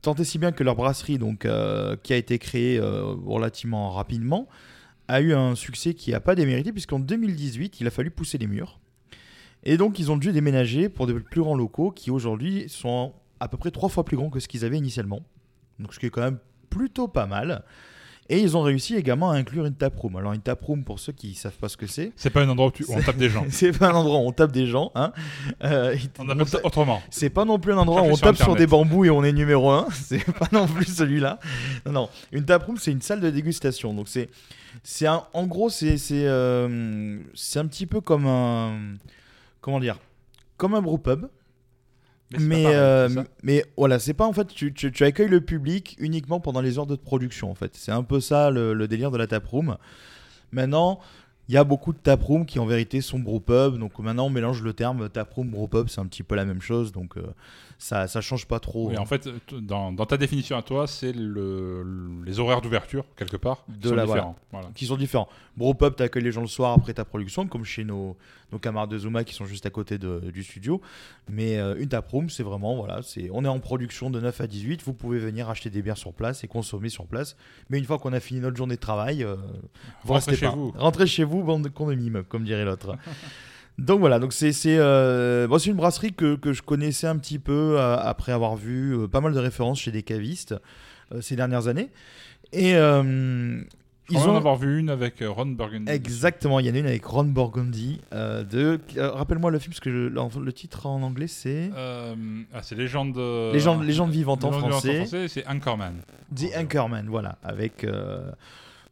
tant 0.02 0.14
et 0.14 0.24
si 0.24 0.38
bien 0.38 0.50
que 0.50 0.64
leur 0.64 0.74
brasserie, 0.74 1.18
donc 1.18 1.44
euh, 1.44 1.94
qui 2.02 2.12
a 2.12 2.16
été 2.16 2.40
créée 2.40 2.78
euh, 2.78 3.04
relativement 3.24 3.90
rapidement, 3.92 4.48
a 5.08 5.20
eu 5.20 5.34
un 5.34 5.54
succès 5.54 5.94
qui 5.94 6.12
n'a 6.12 6.20
pas 6.20 6.34
démérité 6.34 6.72
puisqu'en 6.72 6.98
2018, 6.98 7.80
il 7.80 7.86
a 7.86 7.90
fallu 7.90 8.10
pousser 8.10 8.38
les 8.38 8.46
murs. 8.46 8.80
Et 9.64 9.76
donc, 9.76 9.98
ils 9.98 10.10
ont 10.10 10.16
dû 10.16 10.32
déménager 10.32 10.88
pour 10.88 11.06
des 11.06 11.14
plus 11.14 11.40
grands 11.40 11.56
locaux 11.56 11.90
qui 11.90 12.10
aujourd'hui 12.10 12.68
sont 12.68 13.14
à 13.40 13.48
peu 13.48 13.56
près 13.56 13.70
trois 13.70 13.88
fois 13.88 14.04
plus 14.04 14.16
grands 14.16 14.30
que 14.30 14.40
ce 14.40 14.48
qu'ils 14.48 14.64
avaient 14.64 14.78
initialement. 14.78 15.22
Donc, 15.78 15.94
ce 15.94 15.98
qui 15.98 16.06
est 16.06 16.10
quand 16.10 16.22
même 16.22 16.38
plutôt 16.70 17.08
pas 17.08 17.26
mal. 17.26 17.64
Et 18.30 18.38
ils 18.40 18.56
ont 18.56 18.62
réussi 18.62 18.96
également 18.96 19.30
à 19.30 19.34
inclure 19.36 19.66
une 19.66 19.74
taproom. 19.74 20.16
Alors 20.16 20.32
une 20.32 20.40
taproom, 20.40 20.82
pour 20.82 20.98
ceux 20.98 21.12
qui 21.12 21.34
savent 21.34 21.58
pas 21.58 21.68
ce 21.68 21.76
que 21.76 21.86
c'est, 21.86 22.12
C'est 22.16 22.30
pas 22.30 22.42
un 22.42 22.48
endroit 22.48 22.68
où, 22.68 22.70
tu- 22.70 22.86
on 22.88 23.00
tape 23.02 23.16
des 23.18 23.28
gens. 23.28 23.44
c'est 23.50 23.76
pas 23.78 23.90
un 23.90 23.94
endroit 23.94 24.18
où 24.18 24.22
on 24.22 24.32
tape 24.32 24.50
des 24.52 24.66
gens. 24.66 24.90
Hein. 24.94 25.12
Euh, 25.62 25.94
On 26.18 26.28
appelle 26.30 26.48
ça 26.48 26.58
autrement. 26.64 27.02
c'est 27.10 27.28
pas 27.28 27.44
non 27.44 27.58
plus 27.58 27.72
un 27.74 27.76
endroit 27.78 28.00
où 28.02 28.06
on 28.06 28.16
sur 28.16 28.26
tape 28.26 28.36
sur 28.36 28.56
des 28.56 28.66
bambous 28.66 29.04
et 29.04 29.10
on 29.10 29.22
est 29.24 29.32
numéro 29.32 29.70
1. 29.70 29.88
C'est 29.92 30.24
pas 30.32 30.48
non 30.52 30.66
plus 30.66 30.86
celui-là. 30.86 31.38
Non, 31.84 31.92
non. 31.92 32.08
Une 32.32 32.44
taproom, 32.46 32.76
c'est 32.78 32.92
une 32.92 33.02
salle 33.02 33.20
de 33.20 33.28
dégustation. 33.30 33.92
Donc 33.92 34.08
c'est, 34.08 34.30
c'est 34.82 35.06
un, 35.06 35.24
en 35.34 35.46
gros, 35.46 35.68
c'est, 35.68 35.98
c'est, 35.98 36.26
euh, 36.26 37.18
c'est 37.34 37.58
un 37.58 37.66
petit 37.66 37.86
peu 37.86 38.00
comme 38.00 38.26
un, 38.26 38.94
comment 39.60 39.80
dire, 39.80 39.98
comme 40.56 40.74
un 40.74 40.80
brew 40.82 40.96
pub. 40.98 41.26
Mais, 42.38 42.40
c'est 42.40 42.48
pas 42.48 42.56
Mais, 42.56 42.62
pareil, 42.62 42.76
euh, 42.76 43.24
mais 43.42 43.64
voilà, 43.76 43.98
c'est 43.98 44.14
pas 44.14 44.26
en 44.26 44.32
fait, 44.32 44.46
tu, 44.48 44.72
tu, 44.72 44.92
tu 44.92 45.04
accueilles 45.04 45.28
le 45.28 45.40
public 45.40 45.96
uniquement 45.98 46.40
pendant 46.40 46.60
les 46.60 46.78
heures 46.78 46.86
de 46.86 46.96
production 46.96 47.50
en 47.50 47.54
fait. 47.54 47.72
C'est 47.74 47.92
un 47.92 48.02
peu 48.02 48.20
ça 48.20 48.50
le, 48.50 48.74
le 48.74 48.88
délire 48.88 49.10
de 49.10 49.18
la 49.18 49.26
taproom. 49.26 49.76
Maintenant, 50.52 51.00
il 51.48 51.54
y 51.54 51.58
a 51.58 51.64
beaucoup 51.64 51.92
de 51.92 51.98
taprooms 51.98 52.46
qui 52.46 52.58
en 52.58 52.66
vérité 52.66 53.00
sont 53.00 53.18
brewpub. 53.18 53.78
Donc 53.78 53.98
maintenant, 53.98 54.26
on 54.26 54.30
mélange 54.30 54.62
le 54.62 54.72
terme 54.72 55.08
taproom, 55.08 55.50
brewpub, 55.50 55.88
c'est 55.88 56.00
un 56.00 56.06
petit 56.06 56.22
peu 56.22 56.34
la 56.34 56.44
même 56.44 56.62
chose. 56.62 56.92
Donc 56.92 57.16
euh, 57.16 57.22
ça, 57.78 58.06
ça 58.08 58.20
change 58.20 58.46
pas 58.46 58.60
trop. 58.60 58.88
Oui, 58.88 58.96
hein. 58.96 59.00
en 59.00 59.06
fait, 59.06 59.28
dans, 59.52 59.92
dans 59.92 60.06
ta 60.06 60.16
définition 60.16 60.56
à 60.56 60.62
toi, 60.62 60.86
c'est 60.86 61.12
le, 61.12 61.82
le- 61.82 62.24
les 62.24 62.38
horaires 62.40 62.60
d'ouverture, 62.60 63.04
quelque 63.16 63.36
part, 63.36 63.64
qui 63.66 63.78
De 63.78 63.88
sont 63.88 63.94
la- 63.94 64.06
différents. 64.06 64.36
Voilà. 64.52 64.68
qui 64.74 64.86
sont 64.86 64.96
différents. 64.96 65.28
Brewpub, 65.56 65.94
t'accueilles 65.96 66.22
les 66.24 66.32
gens 66.32 66.40
le 66.40 66.46
soir 66.46 66.72
après 66.72 66.94
ta 66.94 67.04
production, 67.04 67.46
comme 67.46 67.64
chez 67.64 67.84
nos, 67.84 68.16
nos 68.52 68.58
camarades 68.58 68.90
de 68.90 68.98
Zuma 68.98 69.24
qui 69.24 69.34
sont 69.34 69.44
juste 69.46 69.66
à 69.66 69.70
côté 69.70 69.98
de- 69.98 70.30
du 70.32 70.42
studio. 70.42 70.80
Mais 71.28 71.58
euh, 71.58 71.76
une 71.78 71.88
taproom, 71.88 72.30
c'est 72.30 72.42
vraiment, 72.42 72.76
voilà, 72.76 73.02
c'est, 73.02 73.28
on 73.32 73.44
est 73.44 73.48
en 73.48 73.60
production 73.60 74.10
de 74.10 74.20
9 74.20 74.40
à 74.40 74.46
18, 74.46 74.82
vous 74.84 74.94
pouvez 74.94 75.18
venir 75.18 75.50
acheter 75.50 75.70
des 75.70 75.82
bières 75.82 75.98
sur 75.98 76.12
place 76.12 76.44
et 76.44 76.48
consommer 76.48 76.88
sur 76.88 77.06
place. 77.06 77.36
Mais 77.70 77.78
une 77.78 77.84
fois 77.84 77.98
qu'on 77.98 78.12
a 78.12 78.20
fini 78.20 78.40
notre 78.40 78.56
journée 78.56 78.76
de 78.76 78.80
travail, 78.80 79.22
euh, 79.24 79.36
vous 80.04 80.12
Rentrez 80.14 80.36
chez 80.36 80.46
pas. 80.46 80.52
vous. 80.52 80.72
Rentrez 80.76 81.06
chez 81.06 81.24
vous, 81.24 81.42
bande 81.42 81.62
de 81.68 81.94
mimes, 81.94 82.22
comme 82.28 82.44
dirait 82.44 82.64
l'autre. 82.64 82.96
Donc 83.78 84.00
voilà, 84.00 84.18
donc 84.20 84.32
c'est 84.32 84.52
c'est 84.52 84.76
euh, 84.78 85.48
bon, 85.48 85.58
c'est 85.58 85.70
une 85.70 85.76
brasserie 85.76 86.12
que, 86.12 86.36
que 86.36 86.52
je 86.52 86.62
connaissais 86.62 87.08
un 87.08 87.16
petit 87.16 87.40
peu 87.40 87.76
euh, 87.76 87.96
après 87.96 88.30
avoir 88.30 88.54
vu 88.54 88.96
euh, 88.96 89.08
pas 89.08 89.20
mal 89.20 89.34
de 89.34 89.38
références 89.38 89.80
chez 89.80 89.90
des 89.90 90.02
cavistes 90.02 90.54
ces 91.20 91.36
dernières 91.36 91.68
années. 91.68 91.90
Et 92.52 92.72
crois 92.72 94.32
en 94.32 94.36
avoir 94.36 94.56
vu 94.56 94.78
une 94.78 94.90
avec 94.90 95.22
Ron 95.26 95.46
Burgundy. 95.46 95.90
Exactement, 95.90 96.60
il 96.60 96.66
y 96.66 96.70
en 96.70 96.74
a 96.74 96.78
une 96.78 96.86
avec 96.86 97.04
Ron 97.04 97.24
Burgundy. 97.24 98.00
de... 98.12 98.78
Rappelle-moi 98.96 99.50
le 99.50 99.58
film, 99.58 99.72
parce 99.72 99.80
que 99.80 99.90
je- 99.90 100.40
le, 100.40 100.52
titre 100.52 100.86
en 100.86 101.02
anglais 101.02 101.26
c'est 101.26 101.70
ah, 101.76 102.62
c'est 102.62 102.76
Légende. 102.76 103.18
Légende, 103.52 103.84
Légende 103.84 104.10
vivante 104.10 104.44
en 104.44 104.52
français. 104.52 105.06
c'est 105.28 105.46
Anchorman. 105.48 105.94
The 106.34 106.56
Anchorman, 106.56 107.06
voilà, 107.08 107.38
avec 107.42 107.86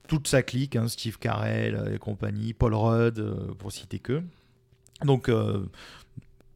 toute 0.09 0.27
sa 0.27 0.43
clique, 0.43 0.75
hein, 0.77 0.89
Steve 0.89 1.19
Carell 1.19 1.93
et 1.95 1.99
compagnie, 1.99 2.53
Paul 2.53 2.75
Rudd, 2.75 3.25
pour 3.59 3.71
citer 3.71 4.01
que. 4.01 4.23
Donc, 5.05 5.29
euh, 5.29 5.61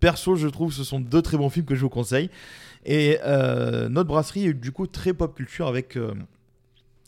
perso, 0.00 0.36
je 0.36 0.48
trouve 0.48 0.70
que 0.70 0.76
ce 0.76 0.84
sont 0.84 1.00
deux 1.00 1.22
très 1.22 1.36
bons 1.36 1.50
films 1.50 1.66
que 1.66 1.74
je 1.74 1.80
vous 1.82 1.88
conseille. 1.90 2.30
Et 2.84 3.18
euh, 3.24 3.88
notre 3.88 4.08
brasserie 4.08 4.46
est 4.46 4.54
du 4.54 4.70
coup 4.72 4.86
très 4.86 5.12
pop 5.12 5.34
culture 5.34 5.66
avec 5.66 5.96
euh, 5.96 6.14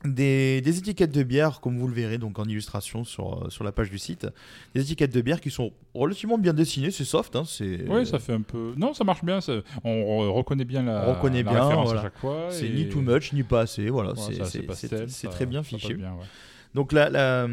des, 0.05 0.61
des 0.61 0.79
étiquettes 0.79 1.11
de 1.13 1.23
bière, 1.25 1.61
comme 1.61 1.77
vous 1.79 1.89
le 1.89 1.95
verrez 1.95 2.19
donc 2.19 2.39
en 2.39 2.45
illustration 2.45 3.03
sur, 3.05 3.47
sur 3.51 3.65
la 3.65 3.73
page 3.73 3.91
du 3.91 3.99
site. 3.99 4.27
Des 4.75 4.81
étiquettes 4.83 5.13
de 5.13 5.21
bière 5.21 5.41
qui 5.41 5.51
sont 5.51 5.73
relativement 5.95 6.39
bien 6.39 6.53
dessinées, 6.53 6.91
c'est 6.93 7.05
soft. 7.05 7.35
Hein, 7.37 7.43
c'est 7.47 7.85
Oui, 7.89 8.07
ça 8.07 8.19
fait 8.21 8.33
un 8.33 8.43
peu. 8.43 8.75
Non, 8.77 8.95
ça 8.95 9.05
marche 9.05 9.25
bien. 9.25 9.41
ça- 9.41 9.61
On 9.85 9.91
re- 9.91 10.31
reconnaît 10.31 10.65
bien 10.65 10.83
la, 10.83 11.09
On 11.09 11.15
reconnaît 11.15 11.43
la 11.43 11.51
bien, 11.51 11.63
référence 11.65 11.85
voilà. 11.87 12.01
à 12.01 12.05
chaque 12.05 12.19
fois. 12.19 12.47
c'est 12.51 12.67
et- 12.67 12.73
ni 12.75 12.89
too 12.89 13.01
much, 13.01 13.33
ni 13.33 13.43
pas 13.43 13.61
assez. 13.63 13.89
Voilà, 13.91 14.13
Voilà, 14.15 14.45
c'est- 14.45 15.09
c'est 15.09 15.29
très 15.29 15.47
bien 15.47 15.63
ouais. 15.63 16.25
Donc 16.75 16.93
la, 16.93 17.09
la, 17.09 17.49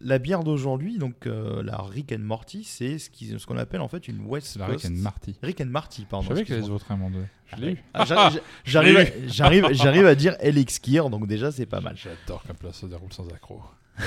la 0.00 0.18
bière 0.18 0.42
d'aujourd'hui, 0.42 0.98
donc 0.98 1.26
euh, 1.26 1.62
la 1.62 1.78
Rick 1.80 2.12
and 2.12 2.18
Morty, 2.20 2.64
c'est 2.64 2.98
ce 2.98 3.08
qui- 3.08 3.38
ce 3.38 3.46
qu'on 3.46 3.56
appelle 3.56 3.80
en 3.80 3.88
fait 3.88 4.08
une 4.08 4.20
West 4.26 4.56
la 4.56 4.66
Coast. 4.66 4.84
Rick 4.84 4.92
and 4.92 5.00
Marty. 5.00 5.34
Rick 5.42 5.60
and 5.60 5.66
Marty, 5.66 6.04
pardon. 6.08 6.26
Je 6.28 6.44
savais 6.54 6.66
un 6.94 6.96
moment 6.96 7.10
donné. 7.10 7.26
Je 7.56 7.60
l'ai 7.62 7.72
eu. 7.72 7.78
Ah, 7.94 8.04
j'arrive- 8.64 8.96
à- 8.96 9.04
j'arrive, 9.26 9.68
j'arrive 9.72 10.06
à 10.06 10.14
dire 10.14 10.36
Elixir, 10.40 11.10
donc 11.10 11.26
déjà 11.26 11.50
c'est 11.52 11.66
pas 11.66 11.80
mal. 11.80 11.94
J'adore 11.96 12.42
qu'un 12.44 12.54
plat 12.54 12.72
se 12.72 12.86
déroule 12.86 13.12
sans 13.12 13.28
accroc. 13.28 13.60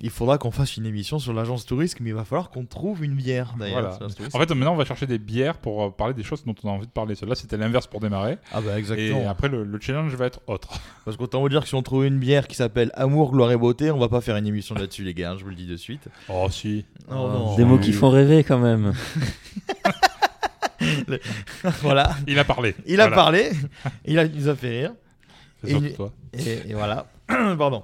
Il 0.00 0.10
faudra 0.10 0.36
qu'on 0.36 0.50
fasse 0.50 0.76
une 0.76 0.84
émission 0.84 1.18
sur 1.18 1.32
l'agence 1.32 1.64
touriste, 1.64 1.96
mais 2.00 2.10
il 2.10 2.14
va 2.14 2.24
falloir 2.26 2.50
qu'on 2.50 2.66
trouve 2.66 3.02
une 3.02 3.14
bière 3.14 3.54
d'ailleurs. 3.58 3.80
Voilà. 3.80 3.92
sur 3.92 4.00
l'agence 4.02 4.16
touriste. 4.16 4.36
En 4.36 4.38
fait, 4.38 4.50
maintenant, 4.54 4.74
on 4.74 4.76
va 4.76 4.84
chercher 4.84 5.06
des 5.06 5.18
bières 5.18 5.56
pour 5.56 5.82
euh, 5.82 5.88
parler 5.90 6.12
des 6.12 6.22
choses 6.22 6.44
dont 6.44 6.54
on 6.62 6.68
a 6.68 6.72
envie 6.72 6.86
de 6.86 6.92
parler. 6.92 7.14
Celle-là, 7.14 7.34
c'était 7.34 7.56
l'inverse 7.56 7.86
pour 7.86 8.00
démarrer. 8.00 8.36
ah 8.52 8.60
bah 8.60 8.74
Et 8.74 8.78
exactement. 8.78 9.26
après, 9.30 9.48
le, 9.48 9.64
le 9.64 9.80
challenge 9.80 10.14
va 10.14 10.26
être 10.26 10.40
autre. 10.46 10.78
Parce 11.06 11.16
qu'autant 11.16 11.40
vous 11.40 11.48
dire 11.48 11.62
que 11.62 11.68
si 11.68 11.74
on 11.74 11.82
trouve 11.82 12.04
une 12.04 12.18
bière 12.18 12.46
qui 12.46 12.54
s'appelle 12.54 12.90
Amour, 12.94 13.32
gloire 13.32 13.50
et 13.50 13.56
beauté, 13.56 13.90
on 13.90 13.98
va 13.98 14.10
pas 14.10 14.20
faire 14.20 14.36
une 14.36 14.46
émission 14.46 14.74
là-dessus 14.74 15.04
les 15.04 15.14
gars, 15.14 15.30
hein, 15.32 15.36
je 15.38 15.44
vous 15.44 15.50
le 15.50 15.56
dis 15.56 15.66
de 15.66 15.76
suite. 15.78 16.06
Oh, 16.28 16.46
si. 16.50 16.84
Oh, 17.08 17.14
non. 17.14 17.56
Des 17.56 17.64
mots 17.64 17.78
qui 17.78 17.94
font 17.94 18.10
rêver 18.10 18.44
quand 18.44 18.58
même. 18.58 18.92
voilà, 21.82 22.16
Il 22.26 22.38
a 22.38 22.44
parlé. 22.44 22.74
il 22.86 23.00
a 23.00 23.08
Voilà. 23.08 23.16
parlé, 23.22 23.50
il, 24.04 24.18
a, 24.18 24.24
il 24.24 24.34
nous 24.36 24.48
a 24.48 24.54
fait 24.56 24.80
rire. 24.80 24.92
C'est 25.62 25.68
Et 25.68 25.70
surtout 25.72 25.86
il- 25.86 25.94
toi. 25.94 26.12
Et, 26.32 26.70
et 26.70 26.74
voilà. 26.74 27.06
Pardon. 27.26 27.82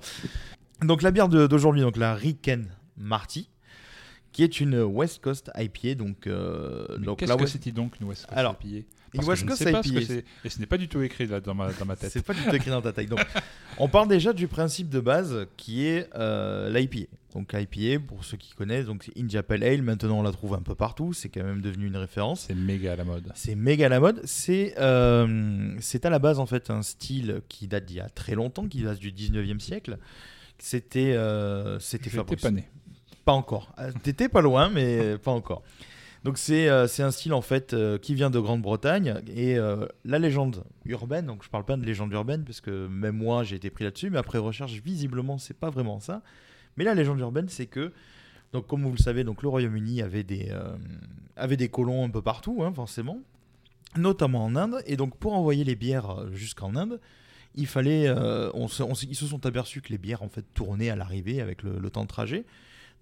Donc 0.82 1.02
la 1.02 1.10
bière 1.10 1.28
de- 1.28 1.46
d'aujourd'hui, 1.46 1.82
donc 1.82 1.96
la 1.96 2.14
Riken 2.14 2.66
Marty, 2.96 3.48
qui 4.32 4.42
est 4.44 4.60
une 4.60 4.80
West 4.82 5.20
Coast 5.22 5.50
IPA. 5.56 5.94
Donc, 5.96 6.26
euh, 6.26 6.86
Mais 6.98 7.06
donc 7.06 7.18
Qu'est-ce 7.18 7.30
la 7.30 7.36
que 7.36 7.42
West... 7.42 7.52
c'est-il 7.54 7.72
donc 7.74 7.98
une 8.00 8.06
West 8.08 8.26
Coast 8.26 8.38
Alors, 8.38 8.56
IPA? 8.62 8.86
Parce 9.12 9.26
que 9.26 9.30
West 9.30 9.40
je 9.40 9.44
ne 9.46 9.50
Coast 9.50 9.62
sais 9.64 9.72
pas 9.72 9.82
ce 9.82 9.88
que 9.88 9.94
IPA. 9.98 10.06
c'est. 10.06 10.24
Et 10.44 10.48
ce 10.50 10.58
n'est 10.60 10.66
pas 10.66 10.76
du 10.78 10.88
tout 10.88 11.02
écrit 11.02 11.26
là, 11.26 11.40
dans, 11.40 11.54
ma, 11.54 11.72
dans 11.72 11.84
ma 11.84 11.96
tête. 11.96 12.10
C'est 12.12 12.22
pas 12.24 12.32
du 12.34 12.40
tout 12.42 12.54
écrit 12.54 12.70
dans 12.70 12.80
ta 12.82 12.92
taille. 12.92 13.06
Donc, 13.06 13.20
on 13.78 13.88
parle 13.88 14.08
déjà 14.08 14.32
du 14.32 14.46
principe 14.46 14.88
de 14.88 15.00
base 15.00 15.46
qui 15.56 15.84
est 15.86 16.08
euh, 16.14 16.70
l'IPA. 16.70 17.10
Donc 17.34 17.52
l'IPA, 17.52 18.04
pour 18.06 18.24
ceux 18.24 18.36
qui 18.36 18.54
connaissent, 18.54 18.86
donc 18.86 19.04
c'est 19.04 19.16
India 19.18 19.42
Pale 19.42 19.62
Ale. 19.62 19.82
Maintenant, 19.82 20.18
on 20.18 20.22
la 20.22 20.32
trouve 20.32 20.54
un 20.54 20.62
peu 20.62 20.74
partout. 20.74 21.12
C'est 21.12 21.28
quand 21.28 21.44
même 21.44 21.60
devenu 21.60 21.86
une 21.86 21.96
référence. 21.96 22.46
C'est 22.48 22.54
méga 22.54 22.92
à 22.92 22.96
la 22.96 23.04
mode. 23.04 23.30
C'est 23.34 23.54
méga 23.54 23.86
à 23.86 23.88
la 23.88 24.00
mode. 24.00 24.20
C'est 24.24 24.74
euh, 24.78 25.74
c'est 25.80 26.04
à 26.04 26.10
la 26.10 26.18
base 26.18 26.38
en 26.38 26.46
fait 26.46 26.70
un 26.70 26.82
style 26.82 27.42
qui 27.48 27.68
date 27.68 27.84
d'il 27.84 27.96
y 27.96 28.00
a 28.00 28.08
très 28.08 28.34
longtemps, 28.34 28.66
qui 28.68 28.82
date 28.82 28.98
du 28.98 29.12
19e 29.12 29.60
siècle. 29.60 29.98
C'était 30.58 31.12
euh, 31.12 31.78
c'était 31.78 32.10
Fabrice. 32.10 32.42
pas 32.42 32.50
né. 32.50 32.68
Pas 33.24 33.32
encore. 33.32 33.72
Euh, 33.78 33.92
T'étais 34.02 34.28
pas 34.28 34.40
loin, 34.40 34.68
mais 34.68 35.16
pas 35.22 35.30
encore. 35.30 35.62
Donc 36.24 36.36
c'est 36.36 36.68
euh, 36.68 36.86
un 36.98 37.10
style 37.10 37.32
en 37.32 37.40
fait 37.40 37.72
euh, 37.72 37.96
qui 37.96 38.14
vient 38.14 38.28
de 38.28 38.38
Grande-Bretagne 38.38 39.22
et 39.34 39.56
euh, 39.58 39.86
la 40.04 40.18
légende 40.18 40.64
urbaine. 40.84 41.26
Donc 41.26 41.42
je 41.42 41.48
parle 41.48 41.64
pas 41.64 41.76
de 41.76 41.84
légende 41.84 42.12
urbaine 42.12 42.44
parce 42.44 42.60
que 42.60 42.88
même 42.88 43.16
moi 43.16 43.42
j'ai 43.42 43.56
été 43.56 43.70
pris 43.70 43.84
là-dessus, 43.84 44.10
mais 44.10 44.18
après 44.18 44.38
recherche 44.38 44.72
visiblement 44.84 45.38
c'est 45.38 45.58
pas 45.58 45.70
vraiment 45.70 45.98
ça. 45.98 46.22
Mais 46.76 46.84
la 46.84 46.94
légende 46.94 47.20
urbaine 47.20 47.48
c'est 47.48 47.66
que 47.66 47.92
donc 48.52 48.66
comme 48.66 48.82
vous 48.82 48.92
le 48.92 48.98
savez 48.98 49.24
donc 49.24 49.42
le 49.42 49.48
Royaume-Uni 49.48 50.02
avait 50.02 50.24
des 50.24 50.48
euh, 50.50 50.76
avait 51.36 51.56
des 51.56 51.68
colons 51.68 52.04
un 52.04 52.10
peu 52.10 52.22
partout 52.22 52.62
hein, 52.62 52.72
forcément, 52.74 53.18
notamment 53.96 54.44
en 54.44 54.56
Inde 54.56 54.82
et 54.86 54.96
donc 54.96 55.16
pour 55.16 55.32
envoyer 55.32 55.64
les 55.64 55.76
bières 55.76 56.10
euh, 56.10 56.32
jusqu'en 56.32 56.76
Inde. 56.76 57.00
Il 57.56 57.66
fallait, 57.66 58.06
euh, 58.06 58.48
ils 58.54 59.16
se 59.16 59.26
sont 59.26 59.44
aperçus 59.44 59.80
que 59.80 59.88
les 59.88 59.98
bières 59.98 60.22
en 60.22 60.28
fait 60.28 60.44
tournaient 60.54 60.90
à 60.90 60.94
l'arrivée 60.94 61.40
avec 61.40 61.64
le- 61.64 61.90
temps 61.90 62.02
de 62.02 62.08
trajet. 62.08 62.44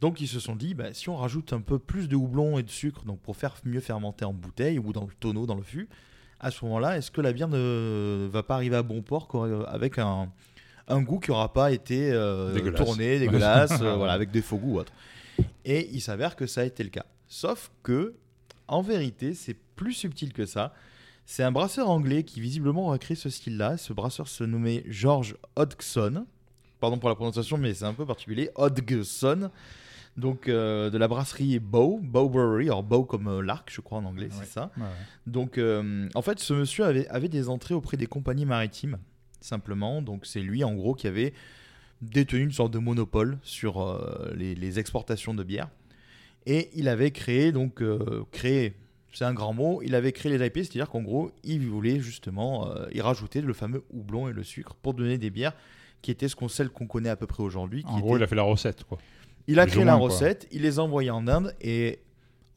Donc 0.00 0.22
ils 0.22 0.28
se 0.28 0.40
sont 0.40 0.56
dit, 0.56 0.72
bah, 0.72 0.94
si 0.94 1.10
on 1.10 1.16
rajoute 1.16 1.52
un 1.52 1.60
peu 1.60 1.78
plus 1.78 2.08
de 2.08 2.16
houblon 2.16 2.56
et 2.56 2.62
de 2.62 2.70
sucre, 2.70 3.04
donc 3.04 3.20
pour 3.20 3.37
faire 3.37 3.56
mieux 3.64 3.80
fermenter 3.80 4.25
en 4.25 4.32
bouteille 4.32 4.78
ou 4.78 4.94
dans 4.94 5.04
le 5.04 5.12
tonneau, 5.20 5.44
dans 5.44 5.56
le 5.56 5.62
fût, 5.62 5.88
à 6.40 6.50
ce 6.50 6.64
moment-là, 6.64 6.96
est-ce 6.96 7.10
que 7.10 7.20
la 7.20 7.34
bière 7.34 7.48
ne 7.48 8.26
va 8.32 8.42
pas 8.42 8.54
arriver 8.54 8.76
à 8.76 8.82
bon 8.82 9.02
port 9.02 9.28
avec 9.68 9.98
un, 9.98 10.30
un 10.88 11.02
goût 11.02 11.18
qui 11.21 11.30
n'aura 11.30 11.52
pas 11.52 11.71
été 11.73 12.11
euh, 12.12 12.52
Dégueulasse. 12.54 12.85
tourné, 12.85 13.18
dégueulasse, 13.18 13.80
euh, 13.83 13.95
voilà, 13.97 14.12
avec 14.12 14.30
des 14.30 14.42
faux 14.42 14.57
goûts 14.57 14.75
ou 14.75 14.78
autre 14.80 14.92
Et 15.64 15.88
il 15.92 16.00
s'avère 16.00 16.37
que 16.37 16.47
ça 16.47 16.62
a 16.62 16.64
été 16.64 16.83
le 16.83 16.90
cas. 16.90 17.04
Sauf 17.26 17.71
que, 17.83 18.14
en 18.66 18.83
vérité, 18.83 19.35
c'est 19.35 19.57
plus 19.76 19.92
subtil 19.92 20.33
que 20.33 20.47
ça. 20.47 20.73
C'est 21.26 21.42
un 21.42 21.52
brasseur 21.52 21.90
anglais 21.90 22.23
qui 22.23 22.40
visiblement 22.40 22.90
a 22.92 22.99
créé 22.99 23.14
ce 23.16 23.28
style-là. 23.28 23.76
Ce 23.76 23.92
brasseur 23.92 24.28
se 24.28 24.45
nommait 24.45 24.83
George 24.88 25.37
Hodgson. 25.57 26.25
Pardon 26.80 26.99
pour 26.99 27.09
la 27.11 27.14
prononciation, 27.16 27.59
mais 27.59 27.75
c'est 27.75 27.85
un 27.85 27.92
peu 27.95 28.07
particulier. 28.07 28.50
Hodgson. 28.54 29.50
Donc 30.16 30.49
euh, 30.49 30.90
de 30.90 30.99
la 30.99 31.07
brasserie 31.07 31.61
Bow, 31.61 32.00
Bow 32.02 32.28
Brewery, 32.28 32.64
alors 32.66 32.83
Bow 32.83 33.04
comme 33.04 33.28
euh, 33.28 33.40
l'arc, 33.40 33.71
je 33.73 33.80
crois 33.80 33.99
en 33.99 34.04
anglais, 34.04 34.26
Ouais. 34.26 34.33
c'est 34.40 34.47
ça. 34.50 34.71
Ouais, 34.76 34.83
ouais. 34.83 34.88
Donc 35.26 35.59
euh, 35.59 36.09
en 36.16 36.23
fait, 36.23 36.40
ce 36.40 36.54
monsieur 36.54 36.85
avait, 36.85 37.07
avait 37.09 37.28
des 37.28 37.49
entrées 37.49 37.75
auprès 37.75 37.97
des 37.97 38.07
compagnies 38.09 38.47
maritimes, 38.47 38.99
simplement. 39.40 40.02
Donc 40.02 40.26
c'est 40.26 40.40
lui, 40.40 40.64
en 40.64 40.75
gros, 40.75 40.95
qui 40.95 41.07
avait 41.07 41.33
détenu 42.02 42.42
une 42.42 42.52
sorte 42.52 42.73
de 42.73 42.78
monopole 42.78 43.38
sur 43.42 43.80
euh, 43.80 44.33
les, 44.37 44.54
les 44.54 44.78
exportations 44.78 45.35
de 45.35 45.42
bière. 45.42 45.68
Et 46.47 46.71
il 46.75 46.88
avait 46.88 47.11
créé, 47.11 47.52
donc, 47.52 47.83
euh, 47.83 48.25
créé, 48.30 48.75
c'est 49.12 49.25
un 49.25 49.35
grand 49.35 49.52
mot, 49.52 49.83
il 49.85 49.95
avait 49.95 50.12
créé 50.12 50.37
les 50.37 50.47
IPA, 50.47 50.61
c'est-à-dire 50.61 50.88
qu'en 50.88 51.02
gros, 51.02 51.30
il 51.45 51.66
voulait 51.66 52.00
justement 52.00 52.71
euh, 52.71 52.87
y 52.92 53.00
rajouter 53.00 53.40
le 53.40 53.52
fameux 53.52 53.85
houblon 53.92 54.28
et 54.28 54.33
le 54.33 54.42
sucre 54.45 54.75
pour 54.80 54.95
donner 54.95 55.18
des 55.18 55.30
bières 55.30 55.54
qui 56.00 56.11
étaient 56.11 56.28
ce 56.28 56.37
qu'on 56.37 56.49
celle 56.49 56.71
qu'on 56.71 56.87
connaît 56.87 57.09
à 57.09 57.16
peu 57.16 57.26
près 57.26 57.42
aujourd'hui. 57.42 57.83
En 57.87 58.00
gros, 58.00 58.16
il 58.16 58.23
a 58.23 58.26
fait 58.26 58.37
la 58.37 58.45
recette, 58.45 58.85
quoi. 58.85 58.99
il 59.49 59.59
a 59.59 59.64
Plus 59.64 59.73
créé 59.73 59.85
la 59.85 59.97
quoi. 59.97 60.04
recette, 60.07 60.47
il 60.52 60.62
les 60.62 60.78
a 60.78 60.83
envoyés 60.83 61.11
en 61.11 61.26
Inde 61.26 61.54
et 61.61 61.99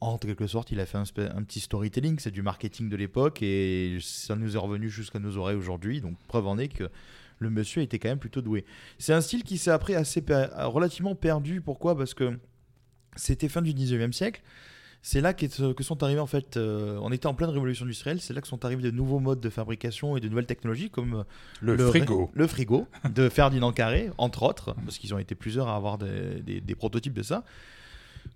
en 0.02 0.18
quelque 0.18 0.46
sorte, 0.46 0.70
il 0.72 0.80
a 0.80 0.86
fait 0.86 0.98
un, 0.98 1.04
petit 1.44 1.60
storytelling. 1.60 2.18
C'est 2.18 2.30
du 2.30 2.42
marketing 2.42 2.88
de 2.88 2.96
l'époque 2.96 3.40
et 3.42 3.98
ça 4.00 4.34
nous 4.36 4.56
est 4.56 4.58
revenu 4.58 4.90
jusqu'à 4.90 5.18
nos 5.18 5.36
oreilles 5.36 5.56
aujourd'hui. 5.56 6.00
Donc, 6.00 6.16
preuve 6.28 6.46
en 6.46 6.58
est 6.58 6.68
que 6.68 6.90
le 7.38 7.50
monsieur 7.50 7.82
était 7.82 7.98
quand 7.98 8.08
même 8.08 8.18
plutôt 8.18 8.40
doué. 8.42 8.64
C'est 8.98 9.12
un 9.12 9.20
style 9.20 9.44
qui 9.44 9.58
s'est 9.58 9.70
après 9.70 9.94
assez 9.94 10.20
per- 10.22 10.48
relativement 10.64 11.14
perdu. 11.14 11.60
Pourquoi? 11.60 11.96
Parce 11.96 12.14
que 12.14 12.38
c'était 13.16 13.48
fin 13.48 13.62
du 13.62 13.72
19e 13.72 14.12
siècle. 14.12 14.42
C'est 15.04 15.20
là 15.20 15.34
que 15.34 15.82
sont 15.82 16.02
arrivés 16.04 16.20
en 16.20 16.28
fait, 16.28 16.56
euh, 16.56 16.96
on 17.02 17.10
était 17.10 17.26
en 17.26 17.34
pleine 17.34 17.50
révolution 17.50 17.84
industrielle, 17.84 18.20
c'est 18.20 18.32
là 18.34 18.40
que 18.40 18.46
sont 18.46 18.64
arrivés 18.64 18.82
de 18.84 18.92
nouveaux 18.92 19.18
modes 19.18 19.40
de 19.40 19.50
fabrication 19.50 20.16
et 20.16 20.20
de 20.20 20.28
nouvelles 20.28 20.46
technologies 20.46 20.90
comme 20.90 21.14
euh, 21.14 21.22
Le, 21.60 21.74
le 21.74 21.88
frigo. 21.88 22.30
le 22.32 22.46
frigo 22.46 22.86
de 23.12 23.28
Ferdinand 23.28 23.72
Carré, 23.72 24.10
entre 24.16 24.44
autres, 24.44 24.76
parce 24.84 24.98
qu'ils 24.98 25.12
ont 25.12 25.18
été 25.18 25.34
plusieurs 25.34 25.66
à 25.66 25.74
avoir 25.74 25.98
des, 25.98 26.40
des- 26.42 26.60
des 26.60 26.74
prototypes 26.76 27.14
de 27.14 27.24
ça. 27.24 27.42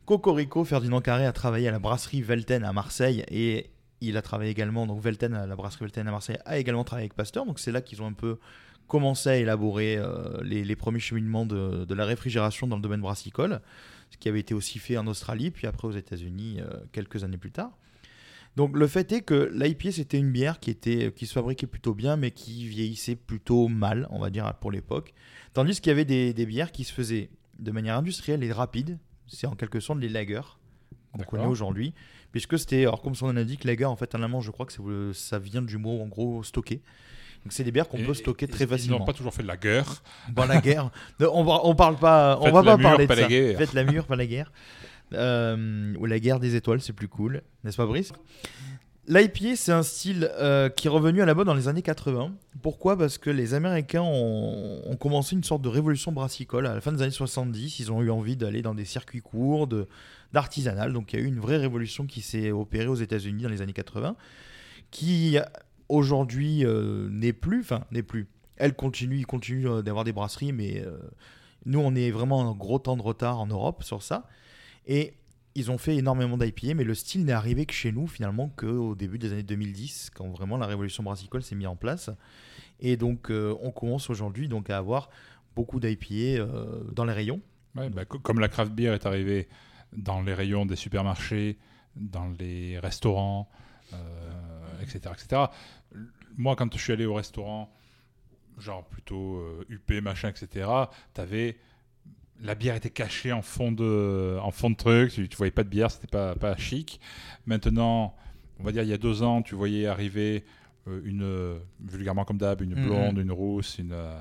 Cocorico, 0.07 0.64
Ferdinand 0.64 1.00
Carré 1.00 1.26
a 1.26 1.33
travaillé 1.33 1.69
à 1.69 1.73
la 1.73 1.78
brasserie 1.78 2.23
Velten 2.23 2.64
à 2.64 2.73
Marseille 2.73 3.25
et 3.28 3.71
il 4.00 4.16
a 4.16 4.23
travaillé 4.23 4.50
également, 4.50 4.87
donc 4.87 5.00
Velten, 5.00 5.33
la 5.33 5.57
brasserie 5.57 5.85
Velten 5.87 6.07
à 6.07 6.11
Marseille, 6.11 6.38
a 6.45 6.59
également 6.59 6.85
travaillé 6.85 7.05
avec 7.05 7.14
Pasteur. 7.14 7.47
Donc 7.47 7.59
c'est 7.59 7.73
là 7.73 7.81
qu'ils 7.81 8.02
ont 8.02 8.07
un 8.07 8.12
peu 8.12 8.38
commencé 8.87 9.28
à 9.28 9.37
élaborer 9.37 9.97
euh, 9.97 10.40
les, 10.43 10.76
premiers 10.76 11.00
cheminements 11.00 11.45
de, 11.45 11.93
la 11.93 12.05
réfrigération 12.05 12.66
dans 12.66 12.76
le 12.76 12.83
domaine 12.83 13.00
brassicole, 13.00 13.61
ce 14.11 14.16
qui 14.16 14.28
avait 14.28 14.40
été 14.40 14.55
aussi 14.55 14.78
fait 14.78 14.97
en 14.97 15.07
Australie, 15.07 15.50
puis 15.50 15.66
après 15.66 15.88
aux 15.88 15.93
États-Unis 15.93 16.59
euh, 16.61 16.71
quelques 16.93 17.25
années 17.25 17.38
plus 17.38 17.50
tard. 17.50 17.76
Donc 18.55 18.76
le 18.76 18.87
fait 18.87 19.11
est 19.12 19.23
que 19.23 19.50
l'IPA 19.52 19.93
c'était 19.93 20.19
une 20.19 20.31
bière 20.31 20.61
qui 20.61 20.71
était 20.71 21.12
qui 21.14 21.26
se 21.26 21.35
fabriquait 21.35 21.66
plutôt 21.66 21.93
bien 21.93 22.16
mais 22.16 22.31
qui 22.31 22.66
vieillissait 22.66 23.16
plutôt 23.16 23.69
mal, 23.69 24.07
on 24.11 24.19
va 24.19 24.31
dire 24.31 24.55
pour 24.61 24.71
l'époque. 24.71 25.12
Tandis 25.52 25.81
qu'il 25.81 25.90
y 25.90 25.93
avait 25.93 26.07
des 26.07 26.47
bières 26.47 26.73
qui 26.73 26.85
se 26.85 26.93
faisaient 26.93 27.28
de 27.59 27.71
manière 27.71 27.97
industrielle 27.97 28.43
et 28.45 28.52
rapide, 28.52 28.99
c'est 29.26 29.47
en 29.47 29.54
quelque 29.54 29.80
sorte 29.80 29.99
les 30.00 30.09
lagers 30.09 30.40
qu'on 31.12 31.23
connaît 31.25 31.47
aujourd'hui, 31.47 31.95
puisque 32.33 32.59
c'était 32.59 32.83
alors 32.83 33.00
comme 33.02 33.14
son 33.14 33.26
nom 33.28 33.33
l'indique, 33.33 33.64
lager 33.64 33.85
en 33.87 33.97
fait 33.97 34.14
en 34.14 34.23
allemand 34.23 34.40
je 34.40 34.50
crois 34.50 34.66
que 34.66 35.12
ça 35.12 35.38
vient 35.38 35.62
du 35.62 35.78
mot 35.78 36.00
en 36.02 36.06
gros 36.06 36.42
stocker. 36.42 36.83
Donc 37.45 37.52
c'est 37.52 37.62
des 37.64 37.71
bières 37.71 37.88
qu'on 37.88 38.02
peut 38.02 38.12
stocker 38.14 38.49
très 38.49 38.64
Ils 38.64 38.68
facilement. 38.68 38.99
n'ont 38.99 39.04
pas 39.04 39.12
toujours 39.12 39.33
fait 39.33 39.42
de 39.42 39.49
la 39.49 39.56
guerre. 39.56 40.02
Bon, 40.30 40.47
la 40.47 40.61
guerre. 40.61 40.90
Non, 41.21 41.30
on, 41.33 41.45
va, 41.45 41.61
on 41.62 41.75
parle 41.76 41.97
pas. 41.97 42.38
On 42.40 42.50
va 42.50 42.62
pas 42.62 42.76
mûre, 42.76 42.88
parler 42.88 43.06
pas 43.06 43.14
de 43.14 43.21
la 43.21 43.26
ça. 43.26 43.30
guerre. 43.30 43.59
Faites 43.59 43.73
la 43.73 43.85
mûre, 43.85 44.04
pas 44.06 44.16
la 44.16 44.26
guerre. 44.26 44.50
Euh, 45.12 45.95
ou 45.97 46.06
la 46.06 46.18
guerre 46.18 46.40
des 46.40 46.56
étoiles, 46.56 46.80
c'est 46.80 46.92
plus 46.92 47.06
cool, 47.06 47.42
n'est-ce 47.62 47.76
pas, 47.76 47.87
Brice? 47.87 48.12
L'IPA, 49.09 49.55
c'est 49.55 49.71
un 49.71 49.85
style 49.85 50.29
euh, 50.35 50.69
qui 50.69 50.89
est 50.89 50.91
revenu 50.91 51.23
à 51.23 51.27
la 51.27 51.35
mode 51.35 51.47
dans 51.47 51.55
les 51.55 51.69
années 51.69 51.83
80. 51.83 52.35
Pourquoi? 52.61 52.99
Parce 52.99 53.19
que 53.19 53.31
les 53.31 53.55
Américains 53.55 54.03
ont, 54.03 54.97
commencé 54.99 55.37
une 55.37 55.45
sorte 55.45 55.63
de 55.63 55.69
révolution 55.69 56.11
brassicole 56.11 56.67
à 56.67 56.75
la 56.75 56.81
fin 56.81 56.91
des 56.91 57.03
années 57.03 57.13
70. 57.13 57.79
Ils 57.79 57.93
ont 57.93 58.03
eu 58.03 58.11
envie 58.11 58.37
d'aller 58.37 58.63
dans 58.63 58.75
des 58.75 58.85
circuits 58.85 59.21
courts, 59.21 59.69
d'artisanal. 60.33 60.93
Donc 60.93 61.13
il 61.13 61.21
y 61.21 61.23
a 61.23 61.25
eu 61.25 61.29
une 61.29 61.39
vraie 61.39 61.57
révolution 61.57 62.07
qui 62.07 62.21
s'est 62.21 62.51
opérée 62.51 62.89
aux 62.89 62.97
États-Unis 62.97 63.45
dans 63.45 63.49
les 63.49 63.63
années 63.63 63.73
80, 63.73 64.17
qui 64.91 65.39
aujourd'hui 65.89 66.65
euh, 66.65 67.09
n'est 67.09 67.33
plus, 67.33 67.61
enfin 67.61 67.85
n'est 67.93 68.03
plus. 68.03 68.27
Elle 68.57 68.75
continue, 68.75 69.19
il 69.19 69.27
continue 69.27 69.69
euh, 69.69 69.83
d'avoir 69.83 70.03
des 70.03 70.13
brasseries, 70.13 70.53
mais 70.53 70.85
nous 71.65 71.79
on 71.79 71.95
est 71.95 72.11
vraiment 72.11 72.41
en 72.41 72.57
gros 72.57 72.81
temps 72.81 72.97
de 72.97 73.03
retard 73.03 73.39
en 73.39 73.47
Europe 73.47 73.85
sur 73.85 74.03
ça. 74.03 74.27
Et 74.89 75.15
ils 75.57 75.71
ont 75.71 75.79
fait 75.79 75.97
énormément 75.97 76.37
d'IPA, 76.37 76.75
mais 76.75 76.85
le 76.85 76.95
style 76.95 77.25
n'est 77.25 77.33
arrivé 77.33 77.67
que 77.67 77.73
chez 77.75 77.91
nous 77.91 78.07
finalement 78.07 78.49
qu'au 78.51 78.95
début 78.95 79.19
des 79.19 79.33
années 79.33 79.43
2010, 79.43 80.11
quand 80.15 80.29
vraiment 80.29 80.57
la 80.57 80.67
révolution 80.67 81.03
brassicole 81.03 81.43
s'est 81.43 81.55
mise 81.57 81.67
en 81.67 81.77
place. 81.77 82.11
Et 82.79 82.97
donc 82.97 83.31
euh, 83.31 83.57
on 83.63 83.71
commence 83.73 84.11
aujourd'hui 84.11 84.49
donc 84.49 84.71
à 84.71 84.77
avoir 84.79 85.09
beaucoup 85.57 85.81
d'IPA 85.81 86.15
euh, 86.15 86.85
dans 86.93 87.05
les 87.05 87.13
rayons. 87.15 87.41
Ouais, 87.75 87.91
bah, 87.91 88.05
co- 88.05 88.19
comme 88.19 88.39
la 88.39 88.49
craft 88.49 88.73
beer 88.73 88.93
est 88.95 89.07
arrivée 89.07 89.49
dans 89.97 90.21
les 90.23 90.35
rayons 90.35 90.67
des 90.67 90.77
supermarchés, 90.77 91.59
dans 91.97 92.29
les 92.39 92.79
restaurants, 92.79 93.49
euh, 93.95 94.83
etc., 94.83 94.99
etc. 95.15 95.43
Moi, 96.37 96.55
quand 96.57 96.73
je 96.77 96.79
suis 96.83 96.93
allé 96.93 97.07
au 97.07 97.15
restaurant, 97.15 97.73
genre 98.59 98.85
plutôt 98.85 99.43
UP, 99.71 99.91
machin, 100.03 100.29
etc., 100.29 100.69
t'avais 101.15 101.57
la 102.43 102.55
bière 102.55 102.75
était 102.76 102.90
cachée 102.90 103.33
en 103.33 103.43
fond 103.43 103.73
de, 103.73 104.38
en 104.43 104.50
fond 104.50 104.71
de 104.71 104.76
truc, 104.76 105.12
tu, 105.12 105.28
tu 105.28 105.37
voyais 105.37 105.50
pas 105.50 105.64
de 105.64 105.69
bière, 105.69 105.90
c'était 105.90 106.07
pas, 106.07 106.35
pas 106.35 106.57
chic. 106.57 107.00
Maintenant, 107.47 108.14
on 108.61 108.64
va 108.64 108.73
dire 108.73 108.83
il 108.83 108.88
y 108.88 108.93
a 108.93 108.99
deux 108.99 109.23
ans, 109.23 109.43
tu 109.43 109.55
voyais 109.55 109.87
arriver 109.87 110.45
euh, 110.88 111.00
une, 111.05 111.59
vulgairement 111.90 112.25
comme 112.25 112.38
d'hab, 112.38 112.61
une 112.62 112.75
Mhm. 112.75 112.87
blonde, 112.87 113.19
une 113.19 113.33
rousse, 113.33 113.78
une, 113.78 113.93
euh, 113.93 114.19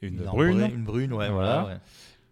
une 0.00 0.14
Une 0.18 0.24
brune. 0.24 0.60
Une 0.74 0.84
brune, 0.84 1.12
ouais, 1.12 1.28
Voilà. 1.30 1.66
ouais. 1.66 1.76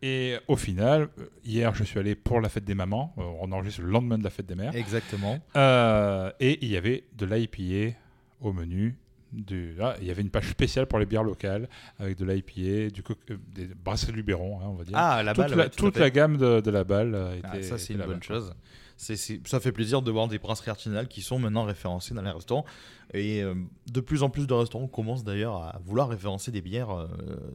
Et 0.02 0.36
au 0.48 0.56
final, 0.56 1.08
hier, 1.44 1.74
je 1.74 1.84
suis 1.84 1.98
allé 1.98 2.14
pour 2.14 2.40
la 2.40 2.48
fête 2.48 2.64
des 2.64 2.74
mamans. 2.74 3.12
Euh, 3.18 3.22
On 3.40 3.52
enregistre 3.52 3.82
le 3.82 3.88
lendemain 3.90 4.16
de 4.16 4.24
la 4.24 4.30
fête 4.30 4.46
des 4.46 4.54
mères. 4.54 4.74
Exactement. 4.74 5.38
Euh, 5.56 6.32
et 6.40 6.58
il 6.64 6.70
y 6.70 6.76
avait 6.78 7.04
de 7.18 7.26
l'IPA 7.26 7.96
au 8.40 8.54
menu. 8.54 8.96
Du, 9.32 9.74
là, 9.74 9.96
il 10.00 10.06
y 10.08 10.10
avait 10.10 10.22
une 10.22 10.30
page 10.30 10.48
spéciale 10.48 10.86
pour 10.86 10.98
les 10.98 11.06
bières 11.06 11.22
locales 11.22 11.68
avec 12.00 12.16
de 12.18 12.24
l'IPA, 12.24 12.90
du 12.92 13.02
co- 13.04 13.14
euh, 13.30 13.36
des 13.54 13.66
brasseries 13.66 14.12
Luberon, 14.12 14.58
hein, 14.60 14.64
on 14.66 14.74
va 14.74 14.84
dire. 14.84 14.94
Ah, 14.96 15.22
la 15.22 15.32
toute 15.34 15.42
balle. 15.44 15.50
la, 15.50 15.56
ouais, 15.56 15.70
tout 15.70 15.86
à 15.86 15.88
toute 15.88 15.94
fait. 15.94 16.00
la 16.00 16.10
gamme 16.10 16.36
de, 16.36 16.60
de 16.60 16.70
la 16.70 16.82
balle 16.84 17.14
euh, 17.14 17.36
était. 17.36 17.46
Ah, 17.48 17.62
ça, 17.62 17.78
c'est 17.78 17.92
une 17.94 18.02
bonne 18.04 18.22
chose. 18.22 18.52
Ça 18.96 19.60
fait 19.60 19.72
plaisir 19.72 20.02
de 20.02 20.10
voir 20.10 20.28
des 20.28 20.38
brasseries 20.38 20.70
artisanales 20.70 21.08
qui 21.08 21.22
sont 21.22 21.38
maintenant 21.38 21.64
référencées 21.64 22.12
dans 22.12 22.22
les 22.22 22.30
restaurants. 22.30 22.66
Et 23.14 23.42
euh, 23.42 23.54
de 23.90 24.00
plus 24.00 24.22
en 24.22 24.30
plus 24.30 24.46
de 24.46 24.52
restaurants 24.52 24.88
commencent 24.88 25.24
d'ailleurs 25.24 25.56
à 25.56 25.80
vouloir 25.84 26.08
référencer 26.10 26.50
des 26.50 26.60
bières, 26.60 26.90
euh, 26.90 27.06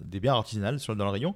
des 0.02 0.20
bières 0.20 0.36
artisanales 0.36 0.80
sur, 0.80 0.96
dans 0.96 1.06
le 1.06 1.12
rayon. 1.12 1.36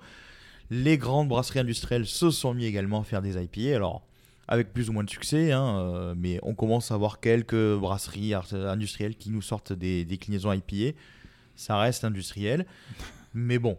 Les 0.71 0.97
grandes 0.97 1.27
brasseries 1.27 1.59
industrielles 1.59 2.05
se 2.05 2.31
sont 2.31 2.53
mis 2.53 2.65
également 2.65 3.01
à 3.01 3.03
faire 3.03 3.21
des 3.21 3.37
IPA. 3.41 3.75
Alors, 3.75 4.03
avec 4.49 4.73
plus 4.73 4.89
ou 4.89 4.93
moins 4.93 5.03
de 5.03 5.09
succès, 5.09 5.51
hein, 5.53 5.79
euh, 5.79 6.13
mais 6.17 6.39
on 6.43 6.53
commence 6.55 6.91
à 6.91 6.95
avoir 6.95 7.19
quelques 7.19 7.75
brasseries 7.77 8.33
industrielles 8.33 9.15
qui 9.15 9.29
nous 9.29 9.41
sortent 9.43 9.71
des 9.73 10.03
déclinaisons 10.05 10.51
IPA. 10.51 10.97
Ça 11.55 11.77
reste 11.77 12.03
industriel. 12.03 12.65
Mais 13.35 13.59
bon, 13.59 13.77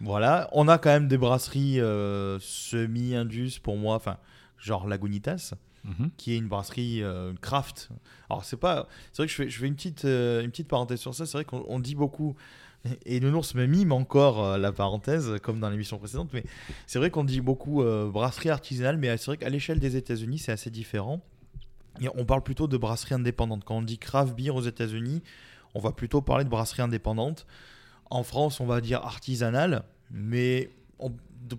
voilà. 0.00 0.48
On 0.52 0.68
a 0.68 0.78
quand 0.78 0.90
même 0.90 1.08
des 1.08 1.18
brasseries 1.18 1.80
euh, 1.80 2.38
semi-indus 2.40 3.58
pour 3.60 3.76
moi, 3.76 3.96
enfin, 3.96 4.18
genre 4.58 4.86
Lagunitas, 4.86 5.54
Mhm. 5.84 6.10
qui 6.16 6.32
est 6.32 6.38
une 6.38 6.48
brasserie 6.48 7.02
euh, 7.02 7.34
craft. 7.42 7.90
Alors, 8.30 8.44
c'est 8.44 8.56
pas. 8.56 8.88
C'est 9.12 9.18
vrai 9.22 9.26
que 9.26 9.32
je 9.32 9.36
fais, 9.36 9.50
je 9.50 9.58
fais 9.58 9.66
une, 9.66 9.74
petite, 9.74 10.06
euh, 10.06 10.42
une 10.42 10.50
petite 10.50 10.68
parenthèse 10.68 10.98
sur 11.00 11.14
ça. 11.14 11.26
C'est 11.26 11.36
vrai 11.36 11.44
qu'on 11.44 11.62
on 11.68 11.78
dit 11.78 11.94
beaucoup. 11.94 12.36
Et 13.06 13.20
Nounours 13.20 13.54
me 13.54 13.66
mime 13.66 13.92
encore 13.92 14.44
euh, 14.44 14.58
la 14.58 14.72
parenthèse, 14.72 15.38
comme 15.42 15.58
dans 15.60 15.70
l'émission 15.70 15.98
précédente, 15.98 16.30
mais 16.32 16.44
c'est 16.86 16.98
vrai 16.98 17.10
qu'on 17.10 17.24
dit 17.24 17.40
beaucoup 17.40 17.82
euh, 17.82 18.10
brasserie 18.10 18.50
artisanale, 18.50 18.98
mais 18.98 19.16
c'est 19.16 19.26
vrai 19.26 19.36
qu'à 19.36 19.48
l'échelle 19.48 19.78
des 19.78 19.96
États-Unis, 19.96 20.38
c'est 20.38 20.52
assez 20.52 20.70
différent. 20.70 21.20
Et 22.00 22.08
on 22.14 22.24
parle 22.24 22.42
plutôt 22.42 22.66
de 22.66 22.76
brasserie 22.76 23.14
indépendante. 23.14 23.64
Quand 23.64 23.76
on 23.76 23.82
dit 23.82 23.98
craft 23.98 24.34
beer 24.34 24.50
aux 24.50 24.62
États-Unis, 24.62 25.22
on 25.74 25.80
va 25.80 25.92
plutôt 25.92 26.20
parler 26.20 26.44
de 26.44 26.50
brasserie 26.50 26.82
indépendante. 26.82 27.46
En 28.10 28.22
France, 28.22 28.60
on 28.60 28.66
va 28.66 28.80
dire 28.80 29.00
artisanale, 29.02 29.84
mais 30.10 30.70
on, 30.98 31.12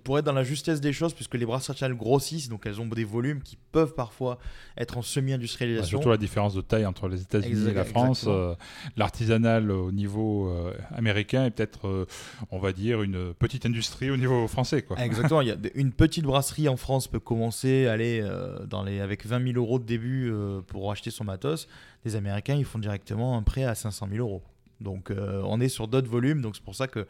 pour 0.03 0.17
être 0.17 0.25
dans 0.25 0.33
la 0.33 0.43
justesse 0.43 0.81
des 0.81 0.93
choses, 0.93 1.13
puisque 1.13 1.35
les 1.35 1.45
brasseries 1.45 1.71
artisanales 1.71 1.97
grossissent, 1.97 2.49
donc 2.49 2.65
elles 2.65 2.81
ont 2.81 2.87
des 2.87 3.03
volumes 3.03 3.41
qui 3.41 3.57
peuvent 3.71 3.93
parfois 3.93 4.39
être 4.77 4.97
en 4.97 5.01
semi-industrialisation. 5.01 5.97
surtout 5.97 6.09
la 6.09 6.17
différence 6.17 6.53
de 6.53 6.61
taille 6.61 6.85
entre 6.85 7.07
les 7.07 7.21
États-Unis 7.21 7.69
et 7.69 7.73
la 7.73 7.85
France. 7.85 8.25
euh, 8.27 8.55
L'artisanal 8.97 9.71
au 9.71 9.91
niveau 9.91 10.49
euh, 10.49 10.73
américain 10.95 11.45
est 11.45 11.51
peut-être, 11.51 11.87
euh, 11.87 12.07
on 12.51 12.59
va 12.59 12.71
dire, 12.71 13.01
une 13.03 13.33
petite 13.33 13.65
industrie 13.65 14.09
au 14.09 14.17
niveau 14.17 14.47
français. 14.47 14.81
Quoi. 14.81 14.97
Exactement, 14.99 15.41
y 15.41 15.51
a 15.51 15.57
une 15.75 15.91
petite 15.91 16.25
brasserie 16.25 16.67
en 16.67 16.77
France 16.77 17.07
peut 17.07 17.19
commencer 17.19 17.87
à 17.87 17.93
aller 17.93 18.25
dans 18.67 18.83
les, 18.83 18.99
avec 18.99 19.25
20 19.25 19.53
000 19.53 19.57
euros 19.57 19.79
de 19.79 19.85
début 19.85 20.31
pour 20.67 20.91
acheter 20.91 21.11
son 21.11 21.23
matos. 21.23 21.67
Les 22.03 22.15
Américains, 22.15 22.55
ils 22.55 22.65
font 22.65 22.79
directement 22.79 23.37
un 23.37 23.43
prêt 23.43 23.63
à 23.63 23.75
500 23.75 24.07
000 24.11 24.27
euros. 24.27 24.43
Donc 24.81 25.11
on 25.11 25.61
est 25.61 25.69
sur 25.69 25.87
d'autres 25.87 26.09
volumes, 26.09 26.41
donc 26.41 26.55
c'est 26.55 26.63
pour 26.63 26.75
ça 26.75 26.87
que 26.87 27.07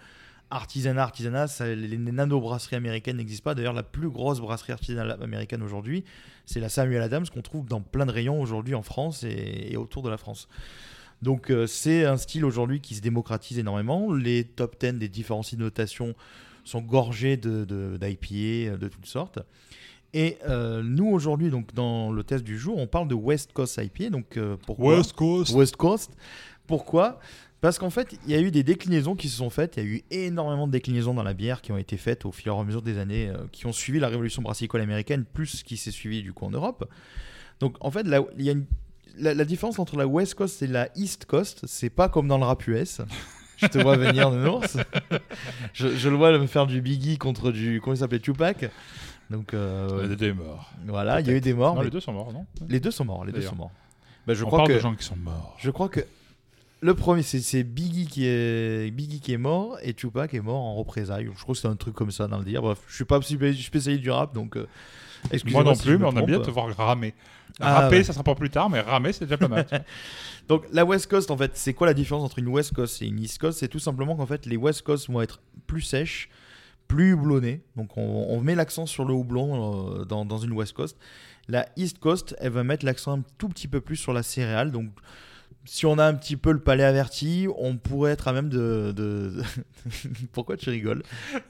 artisanat, 0.50 1.04
artisanat, 1.04 1.48
ça- 1.48 1.74
les, 1.74 1.98
nano-brasseries 1.98 2.76
américaines 2.76 3.18
n'existent 3.18 3.44
pas. 3.44 3.56
D'ailleurs, 3.56 3.74
la 3.74 3.84
plus 3.84 4.10
grosse 4.10 4.40
brasserie 4.40 4.74
artisanale 4.74 5.18
américaine 5.22 5.62
aujourd'hui, 5.64 6.04
c'est 6.46 6.60
la 6.60 6.70
Samuel 6.70 7.02
Adams 7.02 7.26
qu'on 7.34 7.42
trouve 7.42 7.68
dans 7.68 7.82
plein 7.82 8.06
de 8.06 8.12
rayons 8.12 8.40
aujourd'hui 8.42 8.76
en 8.76 8.84
France 8.84 9.24
et, 9.24 9.68
et 9.72 9.78
autour 9.78 10.04
de 10.04 10.10
la 10.10 10.18
France. 10.18 10.48
Donc 11.22 11.50
euh, 11.50 11.66
c'est 11.66 12.06
un 12.06 12.18
style 12.18 12.46
aujourd'hui 12.46 12.82
qui 12.82 12.94
se 12.96 13.02
démocratise 13.02 13.58
énormément. 13.58 14.14
Les 14.14 14.44
top 14.44 14.76
10 14.80 14.94
des 14.94 15.08
différents 15.10 15.44
sites 15.44 15.60
de 15.60 15.64
notation 15.64 16.14
sont 16.64 16.82
gorgés 16.82 17.38
de, 17.38 17.64
de, 17.66 17.98
d'IPA 17.98 18.74
euh, 18.74 18.78
de 18.78 18.88
toutes 18.88 19.06
sortes. 19.06 19.40
Et 20.14 20.38
euh, 20.48 20.82
nous 20.84 21.08
aujourd'hui, 21.08 21.50
donc 21.50 21.74
dans 21.74 22.12
le 22.12 22.24
test 22.24 22.44
du 22.44 22.58
jour, 22.58 22.78
on 22.78 22.88
parle 22.88 23.08
de 23.08 23.16
West 23.16 23.52
Coast 23.54 23.80
IPA. 23.82 24.10
Donc 24.12 24.38
euh, 24.38 24.56
pourquoi 24.66 24.98
West 24.98 25.14
Coast. 25.14 25.54
West 25.54 25.76
Coast. 25.78 26.12
Pourquoi? 26.68 27.20
Parce 27.66 27.80
qu'en 27.80 27.90
fait, 27.90 28.16
il 28.28 28.32
y 28.32 28.36
a 28.36 28.40
eu 28.42 28.52
des 28.52 28.62
déclinaisons 28.62 29.16
qui 29.16 29.28
se 29.28 29.38
sont 29.38 29.50
faites. 29.50 29.78
Il 29.78 29.84
y 29.84 29.86
a 29.88 29.90
eu 29.90 30.04
énormément 30.12 30.68
de 30.68 30.72
déclinaisons 30.72 31.16
dans 31.16 31.24
la 31.24 31.34
bière 31.34 31.64
qui 31.64 31.72
ont 31.72 31.80
été 31.80 31.98
faites 31.98 32.24
au 32.24 32.32
fur 32.32 32.56
et 32.56 32.60
à 32.60 32.64
mesure 32.64 32.84
des 32.84 33.00
années, 33.00 33.30
euh, 33.30 33.38
qui 33.52 33.66
ont 33.66 33.72
suivi 33.72 34.00
la 34.00 34.08
révolution 34.08 34.44
brassicole 34.44 34.82
américaine, 34.82 35.26
plus 35.26 35.48
ce 35.48 35.64
qui 35.64 35.76
s'est 35.76 35.90
suivi 35.90 36.22
du 36.22 36.32
coup 36.32 36.46
en 36.46 36.52
Europe. 36.52 36.88
Donc 37.60 37.76
en 37.80 37.90
fait, 37.90 38.04
là, 38.04 38.22
il 38.38 38.46
y 38.46 38.50
a 38.50 38.52
une- 38.52 38.68
la, 39.18 39.34
la 39.34 39.46
différence 39.46 39.80
entre 39.80 39.98
la 39.98 40.06
West 40.06 40.36
Coast 40.36 40.62
et 40.62 40.68
la 40.68 40.90
East 40.96 41.26
Coast, 41.26 41.62
c'est 41.66 41.90
pas 41.90 42.08
comme 42.08 42.28
dans 42.28 42.38
le 42.38 42.44
rap 42.46 42.68
US. 42.68 43.02
Je 43.58 43.66
te 43.66 43.80
vois 43.80 43.98
venir, 43.98 44.30
Nounours. 44.30 44.78
je, 45.74 45.88
je 45.96 46.10
le 46.10 46.16
vois 46.18 46.38
me 46.38 46.46
faire 46.46 46.68
du 46.68 46.82
Biggie 46.82 47.18
contre 47.18 47.52
du. 47.52 47.80
Comment 47.82 47.96
il 47.96 48.00
s'appelait 48.00 48.20
Tupac. 48.20 48.70
Donc 49.32 49.54
euh, 49.56 50.08
Les 50.08 50.16
deux 50.18 50.28
est 50.28 50.34
mort. 50.34 50.70
voilà, 50.86 51.20
il 51.22 51.28
y 51.28 51.30
a 51.32 51.34
eu 51.34 51.42
des 51.42 51.54
morts. 51.56 51.74
Non, 51.74 51.80
mais 51.80 51.86
les 51.86 51.92
deux 51.92 52.00
sont 52.02 52.14
morts, 52.14 52.32
non? 52.32 52.46
Les 52.70 52.80
deux 52.80 52.92
sont 52.92 53.06
morts. 53.06 53.26
Les 53.26 53.32
deux 53.32 53.42
sont 53.42 53.56
morts. 53.56 53.72
Bah, 54.28 54.34
je 54.36 54.44
On 54.44 54.48
crois 54.48 54.60
parle 54.60 54.68
que 54.70 54.74
de 54.74 54.80
gens 54.80 54.94
qui 54.94 55.04
sont 55.06 55.16
morts. 55.16 55.56
je 55.58 55.72
crois 55.72 55.88
que 55.90 56.02
Le 56.86 56.94
premier, 56.94 57.24
c'est 57.24 57.64
Biggie 57.64 58.06
qui 58.06 58.26
est 58.28 58.92
Biggie 58.92 59.20
qui 59.20 59.34
est 59.34 59.38
mort 59.38 59.78
et 59.82 59.94
Tupac 59.94 60.34
est 60.34 60.40
mort 60.40 60.62
en 60.62 60.76
représailles. 60.76 61.28
Je 61.36 61.42
crois 61.42 61.56
que 61.56 61.62
c'est 61.62 61.68
un 61.68 61.76
truc 61.76 61.96
comme 61.96 62.12
ça 62.12 62.28
dans 62.28 62.38
le 62.38 62.46
dire. 62.46 62.62
Bref, 62.62 62.78
je 62.88 62.94
suis 62.96 63.06
pas 63.06 63.20
spé- 63.22 63.54
spécialiste 63.54 64.04
du 64.04 64.12
rap, 64.12 64.34
donc. 64.36 64.56
euh, 64.56 64.62
Moi 65.24 65.30
excusez-moi 65.34 65.64
non 65.64 65.74
si 65.74 65.82
plus, 65.84 65.98
mais 65.98 66.06
on 66.06 66.16
aime 66.16 66.26
bien 66.28 66.40
te 66.40 66.52
voir 66.52 66.68
ramer. 66.78 67.16
Ah, 67.60 67.82
Rapper, 67.82 67.98
ouais. 67.98 68.04
ça 68.04 68.14
sera 68.14 68.24
pour 68.24 68.36
plus 68.36 68.50
tard, 68.52 68.70
mais 68.70 68.82
ramer, 68.82 69.14
c'est 69.14 69.26
déjà 69.26 69.38
pas 69.38 69.48
mal. 69.48 69.66
Donc 70.48 70.66
la 70.72 70.86
West 70.86 71.08
Coast, 71.10 71.32
en 71.32 71.38
fait, 71.38 71.52
c'est 71.56 71.74
quoi 71.74 71.88
la 71.88 71.94
différence 71.96 72.24
entre 72.24 72.38
une 72.38 72.50
West 72.50 72.74
Coast 72.76 73.02
et 73.02 73.08
une 73.08 73.20
East 73.20 73.40
Coast? 73.40 73.60
C'est 73.60 73.68
tout 73.68 73.80
simplement 73.80 74.16
qu'en 74.16 74.28
fait, 74.28 74.46
les 74.46 74.58
West 74.58 74.84
Coast 74.84 75.10
vont 75.10 75.22
être 75.22 75.40
plus 75.66 75.82
sèches, 75.82 76.30
plus 76.88 77.14
houblonnées. 77.14 77.62
Donc 77.76 77.98
on, 77.98 78.28
on 78.30 78.42
met 78.42 78.54
l'accent 78.54 78.86
sur 78.86 79.06
le 79.06 79.14
houblon 79.16 79.90
euh, 80.02 80.06
dans, 80.06 80.24
dans 80.26 80.38
une 80.38 80.52
West 80.52 80.74
Coast. 80.74 80.98
La 81.48 81.68
East 81.78 81.98
Coast, 81.98 82.36
elle 82.40 82.52
va 82.52 82.64
mettre 82.64 82.86
l'accent 82.86 83.18
un 83.18 83.24
tout 83.40 83.50
petit 83.50 83.68
peu 83.68 83.82
plus 83.82 83.96
sur 83.96 84.14
la 84.14 84.22
céréale. 84.22 84.72
Donc 84.72 84.90
si 85.66 85.86
on 85.86 85.98
a 85.98 86.06
un 86.06 86.14
petit 86.14 86.38
peu 86.38 86.52
le 86.52 86.60
palais 86.60 86.84
averti, 86.84 87.48
on 87.58 87.78
pourrait 87.78 88.12
être 88.12 88.28
à 88.28 88.34
même 88.34 88.50
de... 88.50 88.94
de- 88.96 89.42
Pourquoi 90.32 90.58
tu 90.58 90.70
rigoles 90.70 91.04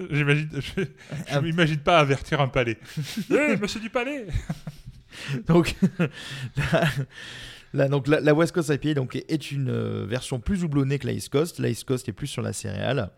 J'imagine, 0.10 0.50
je, 0.54 0.84
je 1.34 1.40
m'imagine 1.44 1.80
pas 1.80 2.00
avertir 2.00 2.42
un 2.42 2.48
palais. 2.48 2.78
Hé, 3.30 3.58
monsieur 3.58 3.80
du 3.80 3.90
palais 3.90 4.28
Donc, 5.48 5.76
la, 6.58 6.84
la- 7.74 7.88
donc 7.90 8.08
la, 8.08 8.20
la 8.20 8.34
West 8.34 8.54
Coast 8.54 8.70
IPA 8.70 8.94
donc, 8.96 9.16
est 9.16 9.52
une 9.52 9.70
euh, 9.70 10.06
version 10.08 10.40
plus 10.40 10.64
houblonnée 10.64 11.00
que 11.00 11.08
la 11.08 11.14
East 11.14 11.30
Coast. 11.30 11.60
La 11.60 11.70
East 11.70 11.84
Coast 11.86 12.08
est 12.10 12.14
plus 12.14 12.28
sur 12.28 12.42
la 12.42 12.54
céréale. 12.54 13.10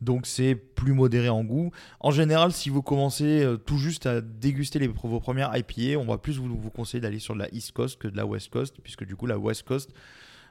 Donc 0.00 0.26
c'est 0.26 0.54
plus 0.56 0.92
modéré 0.92 1.28
en 1.28 1.44
goût. 1.44 1.70
En 2.00 2.10
général, 2.10 2.52
si 2.52 2.68
vous 2.68 2.82
commencez 2.82 3.42
euh, 3.42 3.56
tout 3.56 3.78
juste 3.78 4.06
à 4.06 4.20
déguster 4.20 4.78
les, 4.80 4.88
vos 4.88 5.20
premières 5.20 5.56
IPA, 5.56 5.98
on 5.98 6.04
va 6.04 6.18
plus 6.18 6.38
vous, 6.38 6.48
vous 6.58 6.70
conseiller 6.70 7.00
d'aller 7.00 7.20
sur 7.20 7.34
de 7.34 7.38
la 7.38 7.48
East 7.54 7.72
Coast 7.72 7.98
que 8.00 8.08
de 8.08 8.16
la 8.16 8.26
West 8.26 8.50
Coast, 8.50 8.74
puisque 8.82 9.04
du 9.06 9.14
coup 9.16 9.26
la 9.26 9.38
West 9.38 9.62
Coast 9.62 9.90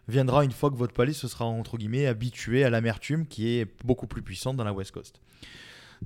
viendra 0.07 0.43
une 0.43 0.51
fois 0.51 0.69
que 0.69 0.75
votre 0.75 0.93
palais 0.93 1.13
se 1.13 1.27
sera 1.27 1.45
entre 1.45 1.77
guillemets 1.77 2.05
habitué 2.07 2.63
à 2.63 2.69
l'amertume 2.69 3.25
qui 3.27 3.49
est 3.57 3.67
beaucoup 3.85 4.07
plus 4.07 4.21
puissante 4.21 4.57
dans 4.57 4.63
la 4.63 4.73
West 4.73 4.91
Coast. 4.91 5.19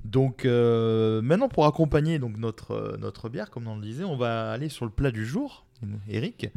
Donc 0.04 0.44
euh, 0.44 1.20
maintenant 1.22 1.48
pour 1.48 1.66
accompagner 1.66 2.18
donc 2.20 2.36
notre, 2.36 2.72
euh, 2.72 2.96
notre 2.98 3.28
bière, 3.28 3.50
comme 3.50 3.66
on 3.66 3.74
le 3.76 3.82
disait, 3.82 4.04
on 4.04 4.16
va 4.16 4.52
aller 4.52 4.68
sur 4.68 4.84
le 4.84 4.90
plat 4.92 5.10
du 5.10 5.26
jour. 5.26 5.64
Eric, 6.08 6.48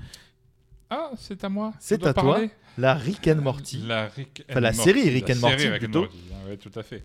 Ah, 0.89 1.11
c'est 1.17 1.43
à 1.43 1.49
moi. 1.49 1.73
C'est 1.79 2.05
à 2.05 2.13
toi. 2.13 2.41
la 2.77 2.93
Rick 2.93 3.27
and 3.27 3.35
Morty. 3.41 3.83
La, 3.87 4.07
Rick 4.07 4.43
Enfin, 4.49 4.59
and 4.59 4.61
la 4.61 4.71
Morty. 4.71 4.83
série 4.83 5.09
Rick 5.09 5.27
La 5.29 5.35
and 5.35 5.39
Morty, 5.39 5.57
série 5.59 5.69
Rick 5.73 5.81
and 5.83 5.85
plutôt. 5.85 5.99
Morty, 6.01 6.17
ouais, 6.47 6.57
tout 6.57 6.71
à 6.79 6.83
fait. 6.83 7.03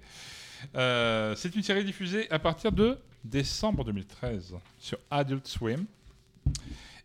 Euh, 0.75 1.35
c'est 1.37 1.55
une 1.55 1.62
série 1.62 1.85
diffusée 1.85 2.31
à 2.31 2.38
partir 2.38 2.72
de 2.72 2.99
décembre 3.25 3.85
2013 3.85 4.55
sur 4.79 4.99
Adult 5.11 5.46
Swim 5.46 5.85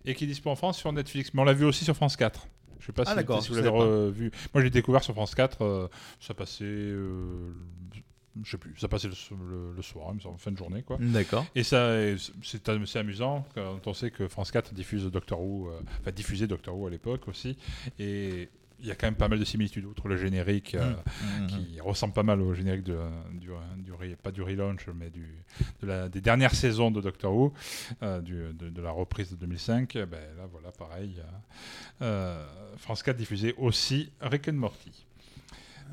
et 0.05 0.15
qui 0.15 0.23
est 0.23 0.27
disponible 0.27 0.53
en 0.53 0.55
France 0.55 0.77
sur 0.77 0.91
Netflix. 0.91 1.33
Mais 1.33 1.41
on 1.41 1.45
l'a 1.45 1.53
vu 1.53 1.65
aussi 1.65 1.83
sur 1.85 1.95
France 1.95 2.15
4. 2.17 2.47
Je 2.81 2.87
sais 2.87 2.91
pas 2.91 3.03
Ah, 3.05 3.41
si, 3.41 3.49
vous 3.49 3.55
l'avez 3.55 3.69
revu. 3.69 4.31
Moi, 4.53 4.61
j'ai 4.63 4.69
découvert 4.69 5.01
sur 5.03 5.13
France 5.13 5.33
4. 5.35 5.61
euh, 5.63 5.87
ça 6.19 6.33
passait, 6.33 6.65
euh, 6.65 7.53
je 8.43 8.51
sais 8.51 8.57
plus, 8.57 8.73
ça 8.77 8.87
passait 8.87 9.07
le, 9.07 9.13
le- 9.49 9.73
le 9.75 9.81
soir, 9.81 10.07
en 10.25 10.37
fin 10.37 10.51
de 10.51 10.57
journée, 10.57 10.81
quoi. 10.83 10.97
D'accord. 10.99 11.45
Et 11.55 11.63
ça, 11.63 11.93
c'est 12.43 12.67
assez 12.69 12.99
amusant 12.99 13.45
quand 13.55 13.85
on 13.87 13.93
sait 13.93 14.09
que 14.11 14.27
France 14.27 14.51
4 14.51 14.73
diffuse 14.73 15.05
Doctor 15.05 15.39
Who, 15.41 15.69
euh, 15.69 15.79
enfin 16.01 16.11
diffusait 16.11 16.47
Doctor 16.47 16.75
Who 16.77 16.87
à 16.87 16.89
l'époque 16.89 17.27
aussi. 17.27 17.55
Et 17.99 18.49
il 18.81 18.87
y 18.87 18.91
a 18.91 18.95
quand 18.95 19.07
même 19.07 19.15
pas 19.15 19.27
mal 19.27 19.39
de 19.39 19.45
similitudes 19.45 19.85
outre 19.85 20.07
le 20.07 20.17
générique 20.17 20.75
euh, 20.75 20.93
Mhm. 21.39 21.47
qui 21.47 21.79
ressemble 21.79 22.13
pas 22.13 22.23
mal 22.23 22.41
au 22.41 22.53
générique 22.53 22.83
de, 22.83 22.97
du, 23.33 23.49
du 23.77 23.91
re- 23.91 24.15
pas 24.17 24.31
du 24.31 24.41
relaunch, 24.41 24.87
mais 24.95 25.09
du, 25.09 25.27
de 25.81 25.87
la, 25.87 26.09
des 26.09 26.21
dernières 26.21 26.55
saisons 26.55 26.91
de 26.91 26.99
Doctor 27.01 27.33
Who, 27.33 27.53
euh, 28.03 28.21
du- 28.21 28.53
de, 28.53 28.69
de 28.69 28.81
la 28.81 28.91
reprise 28.91 29.29
de 29.31 29.35
2005. 29.35 29.93
Ben 30.09 30.19
là, 30.37 30.45
voilà, 30.51 30.71
pareil. 30.71 31.15
euh, 31.19 32.03
euh, 32.03 32.47
France 32.77 33.03
4 33.03 33.15
diffusait 33.17 33.53
aussi 33.57 34.11
Rick 34.21 34.47
and 34.49 34.53
Morty. 34.53 35.05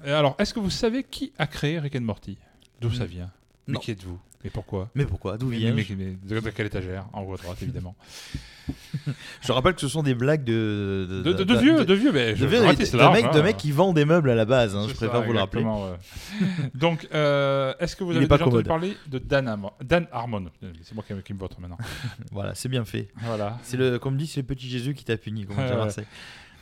Et 0.05 0.11
alors, 0.11 0.37
est-ce 0.39 0.55
que 0.55 0.61
vous 0.61 0.71
savez 0.71 1.03
qui 1.05 1.33
a 1.39 1.47
créé 1.47 1.79
Rick 1.79 1.97
and 1.97 2.01
Morty? 2.03 2.39
D'où 2.81 2.91
ça 2.93 3.05
vient? 3.05 3.31
Mais 3.69 3.75
Non. 3.75 3.81
qui 3.81 3.93
êtes-vous? 3.93 4.19
Et 4.45 4.51
pourquoi? 4.51 4.89
Mais 4.95 5.05
pourquoi? 5.05 5.37
D'où 5.37 5.49
mais, 5.49 5.57
vient 5.57 5.73
mais- 5.75 5.85
mais 5.97 6.17
de, 6.23 6.41
de 6.41 6.51
quelle 6.51 6.67
étagère? 6.67 7.07
En 7.13 7.23
haut 7.23 7.35
à 7.35 7.37
droite, 7.37 7.59
évidemment. 7.63 7.95
Je 9.41 9.53
rappelle 9.53 9.75
que 9.75 9.81
ce 9.81 9.89
sont 9.89 10.03
des 10.03 10.15
blagues 10.15 10.45
de. 10.45 11.23
De, 11.25 11.33
de- 11.33 11.43
de 11.45 11.55
vieux, 11.57 11.85
de 11.85 11.95
vieux, 11.95 12.13
mais 12.13 12.31
de 12.33 12.37
je, 12.37 12.47
vieux, 12.47 12.59
je 12.59 12.73
de- 12.87 12.93
de 12.93 12.97
large, 12.99 13.23
mecs, 13.23 13.33
de 13.33 13.41
mecs 13.41 13.57
qui 13.57 13.73
vendent 13.73 13.97
des 13.97 14.05
meubles 14.05 14.31
à 14.31 14.35
la 14.35 14.45
base, 14.45 14.77
hein, 14.77 14.87
je 14.89 14.95
préfère 14.95 15.21
ça, 15.21 15.27
vous 15.27 15.33
le 15.33 15.39
rappeler. 15.41 15.65
ouais. 15.65 15.97
Donc, 16.75 17.09
euh, 17.15 17.73
est-ce 17.81 17.97
que 17.97 18.05
vous 18.05 18.11
avez 18.15 18.27
déjà 18.29 18.45
entendu 18.47 18.63
parler 18.65 18.97
de 19.09 19.19
Dan, 19.19 19.49
Harmon 19.49 19.73
Dan 19.83 20.07
Harmon? 20.13 20.45
C'est 20.83 20.95
moi 20.95 21.05
qui, 21.07 21.15
qui 21.23 21.35
me 21.35 21.39
vote 21.39 21.59
maintenant. 21.59 21.79
Voilà, 22.33 22.55
c'est 22.55 22.69
bien 22.69 22.85
fait. 22.85 23.09
Voilà. 23.23 23.59
C'est 23.63 23.77
le, 23.77 23.99
comme 23.99 24.17
dit, 24.17 24.27
c'est 24.27 24.41
le 24.43 24.47
petit 24.47 24.69
Jésus 24.69 24.95
qui 24.95 25.05
t'a 25.05 25.17
puni, 25.17 25.47
comme 25.47 25.57
Ouais. 25.59 25.65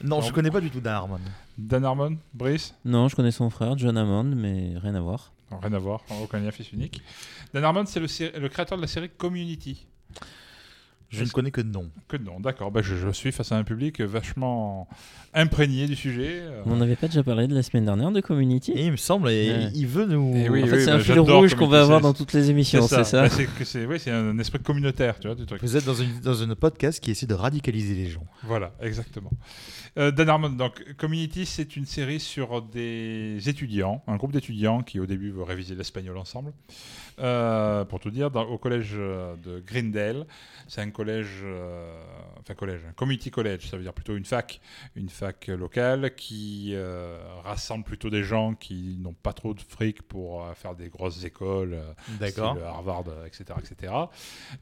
Non, 0.03 0.21
je 0.21 0.27
Non. 0.29 0.33
connais 0.33 0.51
pas 0.51 0.61
du 0.61 0.71
tout 0.71 0.81
Dan 0.81 0.95
Harmon. 0.95 1.19
Dan 1.59 1.85
Harmon, 1.85 2.17
Brice? 2.35 2.75
Non, 2.85 3.09
je 3.09 3.17
connais 3.17 3.31
son 3.33 3.49
frère, 3.51 3.77
John 3.79 3.97
Hammond, 3.97 4.25
mais 4.37 4.75
rien 4.77 4.95
à 4.95 5.01
voir. 5.01 5.33
Rien 5.51 5.73
à 5.73 5.79
voir, 5.79 6.03
aucun 6.23 6.41
lien 6.41 6.51
fils 6.51 6.73
unique. 6.73 7.03
Dan 7.55 7.65
Harmon, 7.65 7.87
c'est 7.87 8.01
le 8.01 8.49
créateur 8.49 8.77
de 8.77 8.83
la 8.83 8.89
série 8.89 9.09
Community. 9.11 9.87
Je 11.09 11.23
ne 11.23 11.29
connais 11.29 11.51
que 11.53 11.61
de 11.61 11.71
nom. 11.71 11.89
Que 12.09 12.17
non, 12.17 12.41
d'accord. 12.41 12.71
Bah, 12.73 12.83
je, 12.83 12.97
je 12.97 13.09
suis 13.11 13.31
face 13.33 13.53
à 13.53 13.57
un 13.57 13.63
public 13.65 14.01
vachement 14.01 14.89
imprégné 15.35 15.87
du 15.87 15.95
sujet. 15.95 16.41
euh. 16.43 16.63
On 16.67 16.77
n'avait 16.77 16.97
pas 16.97 17.07
déjà 17.07 17.23
parlé 17.23 17.47
de 17.47 17.55
la 17.55 17.63
semaine 17.63 17.85
dernière 17.85 18.11
de 18.11 18.21
Community 18.21 18.73
Et 18.73 18.87
il 18.87 18.91
me 18.93 18.97
semble, 18.97 19.31
et 19.31 19.51
Ouais. 19.51 19.71
il 19.75 19.87
veut 19.87 20.07
nous. 20.07 20.33
Eh 20.35 20.49
oui, 20.49 20.65
En 20.65 20.67
fait, 20.67 20.81
c'est 20.81 20.91
un 20.91 20.97
bah, 20.97 21.03
fil 21.05 21.15
j'adore 21.15 21.39
rouge 21.39 21.53
qu'on 21.55 21.59
Community, 21.61 21.73
va 21.77 21.83
avoir 21.83 22.01
dans 22.01 22.13
toutes 22.13 22.33
les 22.33 22.51
émissions, 22.51 22.87
c'est 22.89 23.05
ça, 23.05 23.23
Bah, 23.23 23.29
c'est 23.31 23.47
que 23.47 23.65
c'est 23.65 23.87
oui, 23.87 24.01
c'est 24.01 24.11
un 24.11 24.37
esprit 24.39 24.59
communautaire, 24.59 25.21
tu 25.21 25.29
vois, 25.29 25.37
du 25.37 25.47
truc. 25.47 25.63
Vous 25.63 25.77
êtes 25.77 25.85
dans 25.85 25.95
une, 25.95 26.19
dans 26.21 26.35
une 26.35 26.55
podcast 26.57 26.99
qui 27.01 27.13
essaie 27.13 27.27
de 27.27 27.35
radicaliser 27.35 27.95
les 27.95 28.09
gens. 28.09 28.25
Voilà, 28.43 28.73
exactement. 28.81 29.31
Euh, 29.99 30.11
Dan 30.11 30.29
Harmon, 30.29 30.51
donc 30.51 30.83
Community, 30.99 31.47
c'est 31.47 31.77
une 31.77 31.87
série 31.87 32.21
sur 32.21 32.63
des 32.63 33.39
étudiants, 33.49 34.03
un 34.09 34.17
groupe 34.17 34.33
d'étudiants 34.33 34.83
qui 34.83 35.01
au 35.01 35.07
début 35.07 35.31
veut 35.31 35.43
réviser 35.45 35.75
l'espagnol 35.75 36.19
ensemble. 36.19 36.53
Euh, 37.19 37.85
pour 37.87 37.99
tout 37.99 38.11
dire, 38.11 38.31
dans- 38.31 38.45
au 38.47 38.59
collège 38.59 38.91
euh, 38.95 39.37
de 39.37 39.61
Greendale, 39.61 40.27
c'est 40.69 40.83
un 40.83 40.91
collège, 40.91 41.41
euh, 41.45 41.99
enfin 42.41 42.55
collège, 42.55 42.81
un 42.87 42.93
community 42.93 43.31
college, 43.31 43.69
ça 43.71 43.77
veut 43.79 43.83
dire 43.83 43.95
plutôt 43.95 44.17
une 44.17 44.25
fac, 44.27 44.61
une 44.97 45.09
fac 45.09 45.47
locale 45.49 46.15
qui 46.15 46.73
euh, 46.75 47.19
rassemble 47.43 47.85
plutôt 47.85 48.11
des 48.11 48.23
gens 48.23 48.55
qui 48.55 48.99
n'ont 49.01 49.15
pas 49.15 49.33
trop 49.33 49.55
de 49.55 49.61
fric 49.61 50.03
pour 50.03 50.47
faire 50.57 50.75
des 50.75 50.89
grosses 50.91 51.25
écoles. 51.25 51.79
D'accord. 52.21 52.57
Harvard, 52.63 53.05
etc., 53.27 53.45
etc. 53.59 53.93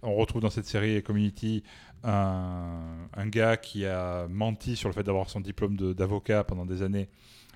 On 0.02 0.14
retrouve 0.14 0.40
dans 0.42 0.50
cette 0.50 0.66
série 0.66 1.02
Community 1.02 1.64
un, 2.04 3.08
un 3.16 3.26
gars 3.26 3.56
qui 3.56 3.86
a 3.86 4.26
menti 4.28 4.76
sur 4.76 4.88
le 4.88 4.94
fait 4.94 5.02
d'avoir 5.02 5.28
son 5.28 5.40
diplôme 5.40 5.76
de- 5.76 5.92
d'avocat 5.92 6.44
pendant 6.44 6.66
des 6.66 6.82
années 6.82 7.08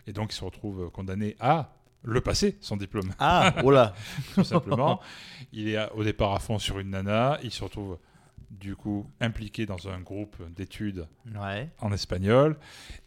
et 0.07 0.13
donc 0.13 0.33
il 0.33 0.37
se 0.37 0.45
retrouve 0.45 0.91
condamné 0.91 1.37
à 1.39 1.75
le 2.11 2.21
passer, 2.21 2.57
son 2.61 2.77
diplôme, 2.77 3.11
Ah, 3.19 3.55
oh 3.65 3.71
là. 3.71 3.95
tout 4.35 4.45
simplement. 4.45 5.01
il 5.53 5.69
est 5.69 5.91
au 5.93 6.03
départ 6.05 6.33
à 6.35 6.39
fond 6.39 6.59
sur 6.59 6.79
une 6.79 6.91
nana, 6.91 7.39
il 7.43 7.51
se 7.51 7.63
retrouve 7.63 7.99
du 8.51 8.75
coup 8.77 9.07
impliqué 9.21 9.67
dans 9.67 9.89
un 9.91 10.01
groupe 10.01 10.37
d'études 10.57 11.07
Ouais. 11.39 11.69
en 11.81 11.93
espagnol. 11.93 12.57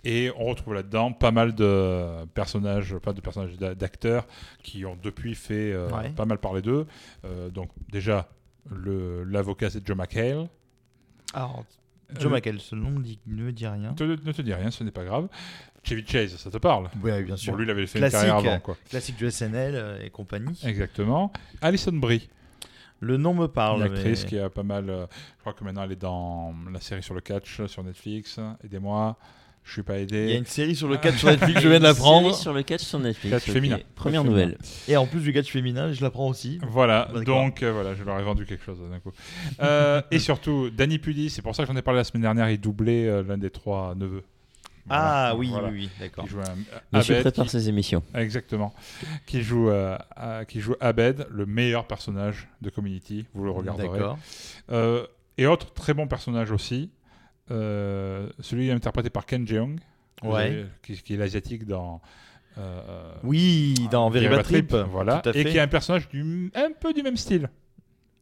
Et 0.04 0.32
on 0.38 0.46
retrouve 0.46 0.76
là-dedans 0.76 1.14
pas 1.14 1.32
mal 1.32 1.56
de 1.56 2.26
personnages, 2.36 2.96
pas 3.00 3.12
de 3.14 3.22
personnages 3.22 3.58
d'a- 3.58 3.74
d'acteurs 3.74 4.28
qui 4.62 4.86
ont 4.86 4.96
depuis 5.02 5.34
fait 5.34 5.74
euh, 5.74 5.90
Ouais. 5.90 6.10
pas 6.12 6.26
mal 6.26 6.38
parler 6.38 6.62
d'eux. 6.62 6.86
Euh, 7.26 7.50
donc 7.50 7.70
déjà, 7.92 8.30
l'avocat 9.26 9.70
c'est 9.70 9.86
Joe 9.86 9.98
McHale. 9.98 10.48
Alors, 11.34 11.66
Joe 12.20 12.26
Euh, 12.32 12.36
McHale, 12.36 12.60
ce 12.60 12.76
nom 12.76 13.00
dit- 13.00 13.20
ne 13.26 13.52
dit 13.52 13.66
rien. 13.68 13.94
Te- 13.94 14.04
ne 14.04 14.32
te 14.32 14.42
dis 14.42 14.54
rien, 14.54 14.70
ce 14.70 14.84
n'est 14.84 14.92
pas 14.92 15.06
grave. 15.06 15.28
Chevy 15.84 16.04
Chase, 16.06 16.38
ça 16.38 16.50
te 16.52 16.58
parle? 16.58 16.89
Oui, 17.04 17.24
bien 17.24 17.36
sûr. 17.36 17.54
Bon, 17.54 17.58
lui, 17.60 17.65
il 17.65 17.72
avait 17.72 17.88
fait 17.88 18.00
Classique, 18.00 18.20
une 18.22 18.28
carrière 18.28 18.52
avant, 18.54 18.60
quoi. 18.62 18.78
Classique 18.89 19.17
du 19.17 19.30
SNL 19.30 19.74
euh, 19.76 20.04
et 20.04 20.10
compagnie. 20.10 20.60
Exactement. 20.63 21.32
Alison 21.62 21.91
Brie, 21.94 22.30
Le 23.00 23.17
nom 23.17 23.34
me 23.34 23.48
parle. 23.48 23.78
une 23.88 23.94
actrice 23.94 24.24
mais- 24.24 24.30
qui 24.30 24.38
a 24.39 24.50
pas 24.50 24.63
mal. 24.63 24.89
euh, 24.89 25.06
je 25.38 25.39
crois 25.41 25.54
que 25.54 25.63
maintenant 25.63 25.84
elle 25.84 25.91
est 25.94 25.96
dans 26.02 26.54
la 26.72 26.80
série 26.82 27.02
sur 27.04 27.15
le 27.15 27.22
catch 27.22 27.65
sur 27.65 27.84
Netflix. 27.84 28.39
Aidez-moi, 28.63 29.17
je 29.63 29.72
suis 29.74 29.82
pas 29.84 29.98
aidé. 29.98 30.26
Il 30.26 30.30
y 30.32 30.36
a 30.36 30.38
une 30.38 30.46
série 30.46 30.76
sur 30.76 30.88
le 30.88 30.98
catch 30.98 31.17
sur 31.17 31.30
Netflix, 31.30 31.62
je 31.62 31.67
viens 31.67 31.80
de 31.80 31.84
l'apprendre. 31.84 32.30
Série 32.30 32.41
sur 32.41 32.54
le 32.54 32.62
catch 32.62 32.82
sur 32.84 33.00
Netflix. 33.00 33.36
Catch 33.44 33.52
féminin. 33.52 33.80
Première 33.96 34.22
Catch 34.22 34.30
nouvelle. 34.30 34.58
Et 34.88 34.98
en 34.98 35.08
plus 35.08 35.22
du 35.22 35.34
catch 35.34 35.50
féminin, 35.52 35.91
je 35.94 36.02
l'apprends 36.04 36.28
aussi. 36.30 36.60
Voilà, 36.67 37.10
donc 37.26 37.63
euh, 37.63 37.72
voilà, 37.72 37.96
je 37.96 38.04
leur 38.04 38.20
ai 38.20 38.24
vendu 38.24 38.46
quelque 38.46 38.63
chose 38.63 38.78
d'un 38.88 39.00
coup. 39.00 39.12
Euh, 39.63 40.02
et 40.12 40.20
surtout, 40.20 40.70
Danny 40.70 41.00
Pudi, 41.00 41.32
c'est 41.32 41.41
pour 41.41 41.56
ça 41.56 41.63
que 41.63 41.72
j'en 41.72 41.76
ai 41.78 41.82
parlé 41.82 41.98
la 42.00 42.04
semaine 42.04 42.22
dernière, 42.22 42.52
il 42.52 42.60
doublait 42.62 43.08
euh, 43.08 43.24
l'un 43.28 43.39
des 43.39 43.50
trois 43.50 43.96
neveux. 43.96 44.24
Ah 44.93 45.34
Voilà, 45.34 45.36
oui, 45.38 45.49
voilà. 45.49 45.67
oui, 45.69 45.73
oui, 45.82 45.89
d'accord. 45.99 46.23
Qui 46.25 46.30
joue 46.32 46.39
un, 46.39 46.56
Monsieur 46.97 47.15
Abed, 47.15 47.23
prépare 47.23 47.45
qui- 47.45 47.51
ses 47.51 47.69
émissions. 47.69 48.04
exactement, 48.13 48.73
qui 49.25 49.41
joue, 49.41 49.69
euh, 49.69 49.97
à- 50.15 50.45
qui 50.45 50.60
joue 50.60 50.75
Abed, 50.80 51.27
le 51.30 51.45
meilleur 51.45 51.88
personnage 51.88 52.47
de 52.62 52.69
Community, 52.69 53.25
vous 53.34 53.43
le 53.45 53.51
regarderez. 53.51 53.88
D'accord. 53.99 54.17
Euh, 54.71 55.06
et 55.38 55.47
autre 55.47 55.73
très 55.73 55.93
bon 55.93 56.08
personnage 56.08 56.51
aussi, 56.51 56.91
euh, 57.49 58.30
celui 58.39 58.71
interprété 58.71 59.10
par 59.10 59.25
Ken 59.25 59.47
Jeong, 59.47 59.80
Ouais. 60.23 60.65
qui, 60.84 61.01
qui 61.01 61.13
est 61.15 61.17
l'asiatique 61.17 61.65
dans. 61.65 62.01
euh, 62.58 62.62
euh, 62.89 63.12
Oui, 63.23 63.73
dans 63.91 64.12
Bad 64.12 64.30
Bad 64.30 64.43
Trip. 64.43 64.73
voilà, 64.91 65.19
Tout 65.21 65.30
à 65.30 65.32
et 65.36 65.45
qui 65.45 65.58
est 65.58 65.62
un 65.62 65.67
personnage 65.67 66.08
du, 66.10 66.51
un 66.54 66.69
peu 66.80 66.93
du 66.93 67.01
même 67.01 67.17
style. 67.17 67.49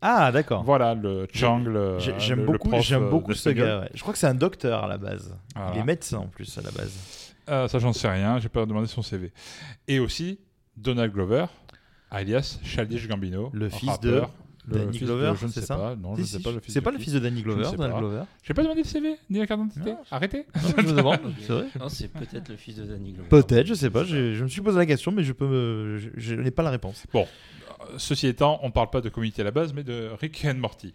Ah, 0.01 0.31
d'accord. 0.31 0.63
Voilà, 0.63 0.93
le 0.95 1.27
Chang, 1.33 1.59
le, 1.59 1.99
J'ai- 1.99 2.13
le- 2.13 2.19
J'aime 2.19 2.45
beaucoup, 2.45 2.71
j'aime 2.79 3.03
euh, 3.03 3.09
beaucoup 3.09 3.33
ce 3.33 3.49
gars. 3.49 3.81
ouais. 3.81 3.89
Je 3.93 4.01
crois 4.01 4.13
que 4.13 4.19
c'est 4.19 4.27
un 4.27 4.33
docteur 4.35 4.83
à 4.85 4.87
la 4.87 4.97
base. 4.97 5.35
Voilà. 5.55 5.71
Il 5.75 5.79
est 5.79 5.83
médecin 5.83 6.19
en 6.19 6.27
plus 6.27 6.57
à 6.57 6.61
la 6.61 6.71
base. 6.71 7.33
Euh, 7.49 7.67
ça, 7.67 7.79
j'en 7.79 7.91
sais 7.93 8.07
rien. 8.09 8.39
J'ai 8.39 8.49
pas 8.49 8.65
demandé 8.65 8.87
son 8.87 9.01
CV. 9.01 9.31
Et 9.87 9.99
aussi 9.99 10.39
Donald 10.77 11.11
Glover, 11.11 11.45
alias 12.11 12.59
Childish 12.63 13.07
Gambino, 13.07 13.49
Le 13.53 13.69
fils 13.69 13.89
rappeur. 13.89 14.31
de 14.67 14.73
Le 14.73 14.79
Danny 14.85 14.91
fils 14.99 15.01
de- 15.01 15.05
Glover, 15.13 15.33
je 15.39 15.45
ne 15.47 15.51
sais 15.51 15.61
ça 15.61 15.75
pas. 15.75 15.95
Non, 15.95 16.15
je 16.15 16.21
Si, 16.23 16.29
sais 16.33 16.39
pas 16.39 16.51
le 16.51 16.59
fils 16.59 16.73
C'est 16.73 16.79
de 16.79 16.85
pas 16.85 16.91
le 16.91 16.99
fils 16.99 17.13
de 17.13 17.19
Danny 17.19 17.41
Je 17.41 17.47
ne 17.47 17.53
Glover, 17.53 17.63
sais 17.65 17.75
Donald 17.75 17.93
pas. 17.93 17.99
Glover 17.99 18.21
J'ai 18.43 18.53
pas 18.53 18.61
demandé 18.63 18.81
le 18.83 18.87
CV 18.87 19.15
ni 19.29 19.39
la 19.39 19.47
carte 19.47 19.61
d'identité. 19.61 19.95
Arrêtez. 20.11 20.45
Non, 20.55 20.61
Je 20.77 20.81
me 20.83 20.91
demande, 20.93 21.19
c'est 21.41 21.53
vrai. 21.53 21.65
Non, 21.79 21.89
c'est 21.89 22.07
peut-être 22.07 22.49
le 22.49 22.55
fils 22.55 22.75
de 22.75 22.83
Danny 22.85 23.13
Glover. 23.13 23.29
Peut-être, 23.29 23.65
je 23.67 23.73
sais 23.73 23.89
pas. 23.89 24.03
Je, 24.03 24.33
je 24.35 24.43
me 24.43 24.47
suis 24.47 24.61
posé 24.61 24.77
la 24.77 24.85
question, 24.85 25.11
mais 25.11 25.23
je 25.23 25.33
peux, 25.33 25.47
me- 25.47 25.97
je, 25.97 26.09
je 26.15 26.35
n'ai 26.35 26.51
pas 26.51 26.61
la 26.63 26.69
réponse. 26.69 27.03
Euh, 27.15 27.23
Ceci 27.97 28.27
étant, 28.27 28.59
on 28.63 28.71
parle 28.71 28.89
pas 28.89 29.01
de 29.01 29.09
communauté 29.09 29.41
à 29.41 29.45
la 29.45 29.51
base, 29.51 29.73
mais 29.73 29.83
de 29.83 30.09
Rick 30.19 30.43
and 30.45 30.55
Morty. 30.55 30.93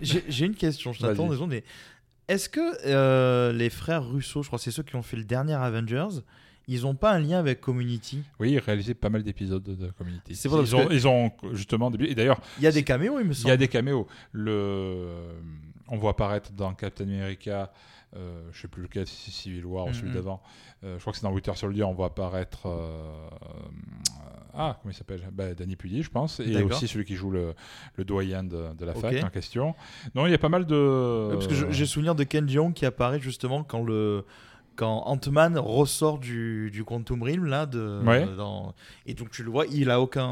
J'ai- 0.00 0.46
une 0.46 0.54
question. 0.54 0.92
Je 0.92 1.00
t'attends 1.00 1.28
mais 1.46 1.64
Est-ce 2.28 2.48
que 2.48 2.60
euh, 2.86 3.52
les 3.52 3.70
frères 3.70 4.08
Russo, 4.08 4.42
je 4.42 4.46
crois, 4.48 4.58
que 4.58 4.64
c'est 4.64 4.70
ceux 4.70 4.82
qui 4.82 4.96
ont 4.96 5.02
fait 5.02 5.16
le 5.16 5.24
dernier 5.24 5.54
Avengers, 5.54 6.20
ils 6.68 6.86
ont 6.86 6.94
pas 6.94 7.12
un 7.12 7.18
lien 7.18 7.38
avec 7.40 7.60
Community? 7.60 8.22
Oui, 8.38 8.52
ils 8.52 8.58
réalisaient 8.60 8.94
pas 8.94 9.10
mal 9.10 9.22
d'épisodes 9.24 9.62
de 9.62 9.90
Community. 9.90 10.34
C'est 10.36 10.48
ils, 10.48 10.74
ont, 10.76 10.86
que- 10.88 10.92
ils 10.94 11.08
ont 11.08 11.32
justement. 11.52 11.90
Et 11.98 12.14
d'ailleurs, 12.14 12.40
Il 12.58 12.64
y 12.64 12.66
a 12.68 12.72
des 12.72 12.84
caméos, 12.84 13.18
il 13.18 13.26
me 13.26 13.32
il 13.32 13.34
semble. 13.36 13.48
y 13.48 13.52
a 13.52 13.56
des 13.56 13.68
caméos. 13.68 14.06
Le, 14.30 15.08
on 15.88 15.96
voit 15.98 16.12
apparaître 16.12 16.52
dans 16.52 16.72
Captain 16.74 17.04
America, 17.04 17.72
euh, 18.16 18.48
je 18.52 18.60
sais 18.60 18.68
plus 18.68 18.82
lequel, 18.82 19.06
si 19.06 19.30
c'est 19.30 19.30
Civil 19.42 19.64
War 19.66 19.86
ou 19.86 19.92
celui 19.94 20.08
Mhm. 20.08 20.14
d'avant. 20.14 20.42
Euh, 20.84 20.96
je 20.96 21.00
crois 21.00 21.12
que 21.12 21.18
c'est 21.18 21.24
dans 21.24 21.32
Winter 21.32 21.54
Soldier, 21.54 21.84
on 21.84 21.94
voit 21.94 22.06
apparaître. 22.06 22.66
euh, 22.66 23.28
ah, 24.54 24.78
comment 24.82 24.92
il 24.92 24.94
s'appelle? 24.94 25.22
Bah, 25.32 25.54
Danny 25.54 25.76
Pudi, 25.76 26.02
je 26.02 26.10
pense. 26.10 26.40
Et 26.40 26.62
aussi 26.62 26.86
celui 26.88 27.04
qui 27.04 27.14
joue 27.14 27.30
le, 27.30 27.54
le 27.96 28.04
doyen 28.04 28.44
de, 28.44 28.74
de 28.74 28.84
la 28.84 28.94
fac 28.94 29.14
en 29.24 29.30
question. 29.30 29.74
Non, 30.14 30.26
il 30.26 30.30
y 30.30 30.34
a 30.34 30.38
pas 30.38 30.48
mal 30.50 30.66
de. 30.66 31.30
Parce 31.32 31.46
que 31.46 31.70
j'ai 31.72 31.86
souvenir 31.86 32.14
de 32.14 32.24
Ken 32.24 32.48
Jeong 32.48 32.72
qui 32.74 32.84
apparaît 32.84 33.20
justement 33.20 33.64
quand 33.64 33.82
le 33.82 34.24
quand 34.76 35.02
Ant-Man 35.06 35.58
ressort 35.58 36.18
du, 36.18 36.70
du 36.70 36.84
Quantum 36.84 37.22
Realm 37.22 37.44
là 37.46 37.66
de 37.66 38.00
Ouais. 38.04 38.26
dans- 38.36 38.74
et 39.06 39.14
donc 39.14 39.30
tu 39.30 39.42
le 39.42 39.50
vois 39.50 39.66
il 39.66 39.90
a 39.90 40.00
aucun 40.00 40.28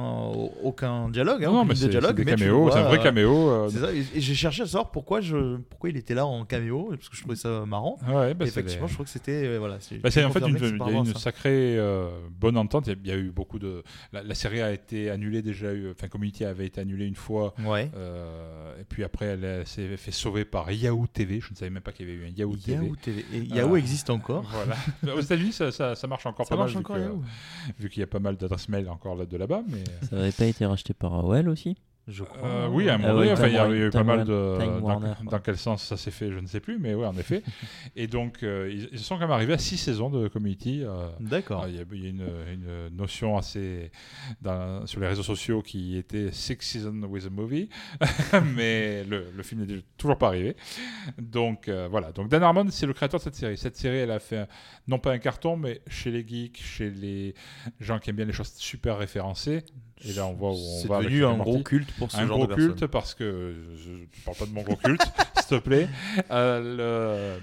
aucun 0.62 1.08
dialogue 1.08 1.44
hein, 1.44 1.50
non, 1.52 1.64
mais 1.64 1.74
c'est 1.74 1.86
de 1.86 1.90
dialogue 1.90 2.14
c'est 2.18 2.24
des 2.24 2.30
mais 2.32 2.36
tu 2.36 2.44
le 2.44 2.50
caméos, 2.50 2.70
c'est 2.72 2.78
un 2.78 2.82
vrai 2.84 2.98
euh, 2.98 3.02
caméo. 3.02 3.50
euh, 3.50 3.68
c'est 3.70 3.78
ça, 3.78 3.92
et, 3.92 3.98
et 4.14 4.20
j'ai 4.20 4.34
cherché 4.34 4.62
à 4.62 4.66
savoir 4.66 4.90
pourquoi 4.90 5.20
je 5.20 5.56
pourquoi 5.68 5.90
il 5.90 5.96
était 5.96 6.14
là 6.14 6.26
en 6.26 6.44
caméo 6.44 6.88
parce 6.90 7.08
que 7.08 7.16
je 7.16 7.20
trouvais 7.20 7.36
ça 7.36 7.64
marrant 7.66 7.98
ouais, 8.08 8.34
bah, 8.34 8.44
effectivement 8.46 8.84
les- 8.84 8.88
je 8.88 8.94
crois 8.94 9.04
que 9.04 9.10
c'était 9.10 9.46
euh, 9.46 9.58
voilà 9.58 9.76
c'est- 9.80 9.98
Bah, 9.98 10.10
c'est 10.10 10.24
en 10.24 10.30
fait 10.30 10.40
une, 10.40 10.56
il 10.56 10.62
y 10.92 10.96
a 10.96 10.98
une 10.98 11.14
sacrée 11.14 11.76
euh, 11.78 12.08
bonne 12.40 12.56
entente. 12.56 12.86
Il 12.88 13.06
y, 13.06 13.12
a, 13.12 13.16
eu 13.16 13.30
beaucoup 13.30 13.58
de. 13.58 13.82
La, 14.12 14.22
la 14.22 14.34
série 14.34 14.60
a 14.60 14.72
été 14.72 15.10
annulée 15.10 15.42
déjà. 15.42 15.72
eu- 15.72 15.90
Enfin, 15.90 16.08
Community 16.08 16.44
avait 16.44 16.66
été 16.66 16.80
annulée 16.80 17.06
une 17.06 17.14
fois. 17.14 17.54
ouais 17.64 17.90
et 18.80 18.84
puis 18.88 19.04
après, 19.04 19.26
elle, 19.26 19.66
s'est 19.66 19.96
fait 19.96 20.10
sauver 20.12 20.44
par 20.44 20.70
Yahoo 20.70 21.06
TV. 21.12 21.40
Je 21.40 21.50
ne 21.50 21.56
savais 21.56 21.70
même 21.70 21.82
pas 21.82 21.92
qu'il 21.92 22.08
y 22.08 22.12
avait 22.12 22.18
eu 22.18 22.26
un 22.26 22.32
Yahoo 22.34 22.56
TV. 22.56 22.72
Yahoo 22.84 22.96
TV 22.96 23.24
et 23.34 23.38
Yahoo 23.54 23.74
Ah. 23.74 23.78
existe 23.78 24.10
encore 24.10 24.29
Voilà. 24.38 24.76
Aux 25.16 25.20
États-Unis, 25.20 25.52
ça, 25.52 25.70
ça, 25.72 25.94
ça 25.94 26.06
marche 26.06 26.26
encore 26.26 26.46
ça 26.46 26.54
pas 26.54 26.60
marche 26.62 26.74
mal. 26.74 26.80
encore 26.80 26.96
vu 27.78 27.88
qu'il 27.90 28.00
y 28.00 28.04
a 28.04 28.06
pas 28.06 28.18
mal 28.18 28.36
d'adresses 28.36 28.68
mail 28.68 28.88
encore 28.88 29.16
là, 29.16 29.26
de 29.26 29.36
là-bas. 29.36 29.62
Mais 29.68 29.84
Ça 30.08 30.16
n'avait 30.16 30.32
pas 30.32 30.46
été 30.46 30.64
racheté 30.66 30.94
par 30.94 31.14
AOL 31.14 31.48
aussi? 31.48 31.76
Je 32.10 32.24
crois 32.24 32.46
Euh, 32.48 32.68
oui, 32.68 32.88
à 32.88 32.92
un 32.92 32.94
Ah 32.96 32.98
moment 32.98 33.14
donné, 33.14 33.32
enfin, 33.32 33.46
il 33.48 33.54
y 33.54 33.58
a 33.58 33.70
eu 33.70 33.90
pas 33.90 34.02
mal 34.04 34.24
de. 34.24 34.56
Time 34.58 34.80
dans, 34.80 34.80
Warner, 34.80 35.12
dans 35.22 35.30
quoi. 35.30 35.40
quel 35.40 35.56
sens 35.56 35.82
ça 35.84 35.96
s'est 35.96 36.10
fait, 36.10 36.30
je 36.32 36.38
ne 36.38 36.46
sais 36.46 36.60
plus, 36.60 36.78
mais 36.78 36.94
oui, 36.94 37.04
en 37.06 37.16
effet. 37.16 37.42
Et 37.96 38.06
donc, 38.06 38.42
euh, 38.42 38.70
ils, 38.72 38.88
ils 38.92 38.98
sont 38.98 39.14
quand 39.14 39.20
même 39.22 39.30
arrivés 39.30 39.54
à 39.54 39.58
six 39.58 39.76
saisons 39.78 40.10
de 40.10 40.28
Community. 40.28 40.82
euh, 40.84 41.08
d'accord 41.20 41.66
Il 41.68 41.74
y 41.76 41.78
a, 41.78 41.82
y 41.82 42.06
a 42.06 42.08
une, 42.08 42.26
une 42.52 42.96
notion 42.96 43.36
assez 43.36 43.90
dans- 44.42 44.86
sur 44.86 45.00
les 45.00 45.06
réseaux 45.06 45.22
sociaux 45.22 45.62
qui 45.62 45.96
était 45.96 46.30
Six 46.32 46.56
Seasons 46.60 47.02
with 47.04 47.26
a 47.26 47.30
Movie, 47.30 47.68
mais 48.54 49.04
le, 49.04 49.26
le 49.36 49.42
film 49.42 49.64
n'est 49.64 49.82
toujours 49.96 50.18
pas 50.18 50.28
arrivé. 50.28 50.56
Donc 51.18 51.68
euh, 51.68 51.88
voilà. 51.90 52.12
Donc 52.12 52.28
Dan 52.28 52.42
Harmon, 52.42 52.66
c'est 52.70 52.86
le 52.86 52.92
créateur 52.92 53.20
de 53.20 53.24
cette 53.24 53.34
série. 53.36 53.56
Cette 53.56 53.76
série, 53.76 53.98
elle 53.98 54.10
a 54.10 54.18
fait 54.18 54.38
un- 54.38 54.46
non 54.88 54.98
pas 54.98 55.12
un 55.12 55.18
carton, 55.18 55.56
mais 55.56 55.80
chez 55.86 56.10
les 56.10 56.26
geeks, 56.26 56.60
chez 56.62 56.90
les 56.90 57.34
gens 57.80 57.98
qui 57.98 58.10
aiment 58.10 58.16
bien 58.16 58.24
les 58.24 58.32
choses 58.32 58.52
super 58.54 58.98
référencées. 58.98 59.62
Et 60.04 60.12
là, 60.14 60.26
on 60.26 60.32
voit 60.32 60.50
où 60.50 60.54
on 60.54 60.80
c'est 60.80 60.88
va. 60.88 60.96
avec 60.96 61.08
devenu 61.10 61.24
un 61.26 61.36
gros 61.36 61.62
culte 61.62 61.92
pour 61.98 62.10
ce 62.10 62.16
un 62.16 62.26
genre 62.26 62.38
gros 62.38 62.46
de 62.46 62.54
culte 62.54 62.86
parce 62.86 63.14
que 63.14 63.54
je 63.76 63.90
ne 63.90 64.04
parle 64.24 64.36
pas 64.38 64.46
de 64.46 64.52
mon 64.52 64.62
gros 64.62 64.76
culte, 64.76 65.02
s'il 65.36 65.58
te 65.58 65.62
plaît. 65.62 65.88
Euh, 66.30 67.36
le- 67.36 67.42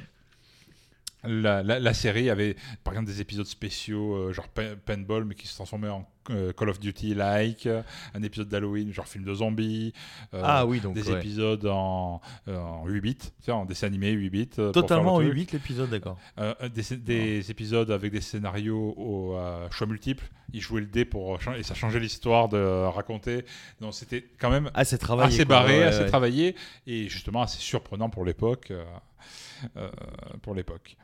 la, 1.23 1.63
la- 1.63 1.79
la 1.79 1.93
série 1.93 2.29
avait 2.29 2.55
par 2.83 2.93
exemple 2.93 3.09
des 3.09 3.21
épisodes 3.21 3.45
spéciaux 3.47 4.13
euh, 4.15 4.33
genre 4.33 4.47
Paintball 4.85 5.25
mais 5.25 5.35
qui 5.35 5.47
se 5.47 5.55
transformaient 5.55 5.89
en 5.89 6.07
euh, 6.29 6.51
Call 6.53 6.69
of 6.69 6.79
Duty 6.79 7.15
like 7.15 7.67
un 8.13 8.21
épisode 8.21 8.49
d'Halloween 8.49 8.93
genre 8.93 9.07
film 9.07 9.23
de 9.23 9.33
zombies 9.33 9.93
euh, 10.33 10.41
ah 10.43 10.65
oui 10.65 10.79
donc 10.79 10.93
des 10.93 11.09
ouais. 11.09 11.17
épisodes 11.17 11.65
en, 11.65 12.21
euh, 12.47 12.57
en 12.57 12.85
8 12.85 13.01
bits 13.01 13.17
tu 13.43 13.51
en 13.51 13.65
dessin 13.65 13.87
animé 13.87 14.11
8 14.11 14.29
bits 14.29 14.47
totalement 14.73 15.15
en 15.15 15.19
faire 15.19 15.27
le 15.29 15.33
8 15.33 15.45
truc. 15.47 15.53
l'épisode 15.61 15.89
d'accord 15.89 16.17
des, 16.75 16.97
des 16.97 17.49
épisodes 17.51 17.89
avec 17.91 18.11
des 18.11 18.21
scénarios 18.21 18.93
au 18.97 19.37
choix 19.71 19.87
multiples 19.87 20.29
ils 20.53 20.61
jouaient 20.61 20.81
le 20.81 20.87
dé 20.87 21.03
pour 21.05 21.39
et 21.57 21.63
ça 21.63 21.73
changeait 21.73 21.99
l'histoire 21.99 22.47
de 22.49 22.57
raconter 22.87 23.43
donc 23.81 23.93
c'était 23.93 24.25
quand 24.39 24.49
même 24.49 24.69
assez 24.73 24.97
travaillé 24.97 25.33
assez 25.33 25.45
barré, 25.45 25.79
ouais, 25.79 25.83
assez 25.85 26.05
travaillé 26.05 26.55
et 26.85 27.09
justement 27.09 27.41
assez 27.41 27.59
surprenant 27.59 28.09
pour 28.09 28.23
l'époque. 28.25 28.71
Euh, 29.75 29.89
euh, 29.89 30.37
pour 30.41 30.53
l'époque. 30.55 30.97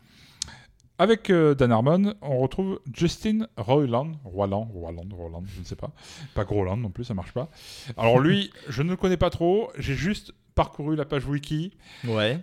Avec 0.99 1.29
euh, 1.31 1.55
Dan 1.55 1.71
Harmon, 1.71 2.13
on 2.21 2.37
retrouve 2.37 2.79
Justin 2.93 3.47
Roiland, 3.57 4.11
Roiland, 4.23 4.69
Roiland, 4.71 5.07
Roiland, 5.11 5.43
je 5.47 5.59
ne 5.59 5.65
sais 5.65 5.75
pas, 5.75 5.91
pas 6.35 6.45
Groland 6.45 6.77
non 6.77 6.91
plus, 6.91 7.03
ça 7.03 7.15
marche 7.15 7.31
pas. 7.31 7.49
Alors 7.97 8.19
lui, 8.19 8.51
je 8.69 8.83
ne 8.83 8.91
le 8.91 8.95
connais 8.95 9.17
pas 9.17 9.31
trop, 9.31 9.71
j'ai 9.77 9.95
juste 9.95 10.33
parcouru 10.53 10.95
la 10.95 11.05
page 11.05 11.25
wiki. 11.25 11.75
ouais 12.05 12.39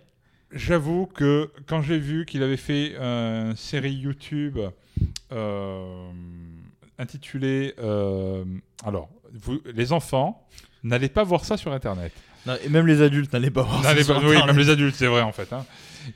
J'avoue 0.52 1.06
que 1.06 1.52
quand 1.66 1.80
j'ai 1.80 1.98
vu 1.98 2.26
qu'il 2.26 2.42
avait 2.42 2.56
fait 2.56 2.96
une 2.96 3.54
série 3.54 3.92
YouTube 3.92 4.59
euh, 5.30 6.11
intitulée, 6.98 7.74
euh, 7.78 8.44
alors, 8.85 9.09
vous, 9.33 9.61
les 9.72 9.92
enfants, 9.92 10.44
n'allez 10.83 11.09
pas 11.09 11.22
voir 11.22 11.44
ça 11.44 11.56
sur 11.56 11.72
Internet. 11.72 12.12
Non, 12.46 12.57
et 12.64 12.68
même 12.68 12.87
les 12.87 13.03
adultes 13.03 13.33
n'allaient 13.33 13.50
pas 13.50 13.62
voir 13.62 13.83
N'allez 13.83 14.05
pas- 14.05 14.18
oui, 14.18 14.37
même 14.46 14.57
les 14.59 14.70
adultes, 14.70 14.94
c'est 14.96 15.07
vrai 15.07 15.20
en 15.22 15.33
fait. 15.33 15.53
hein. 15.53 15.66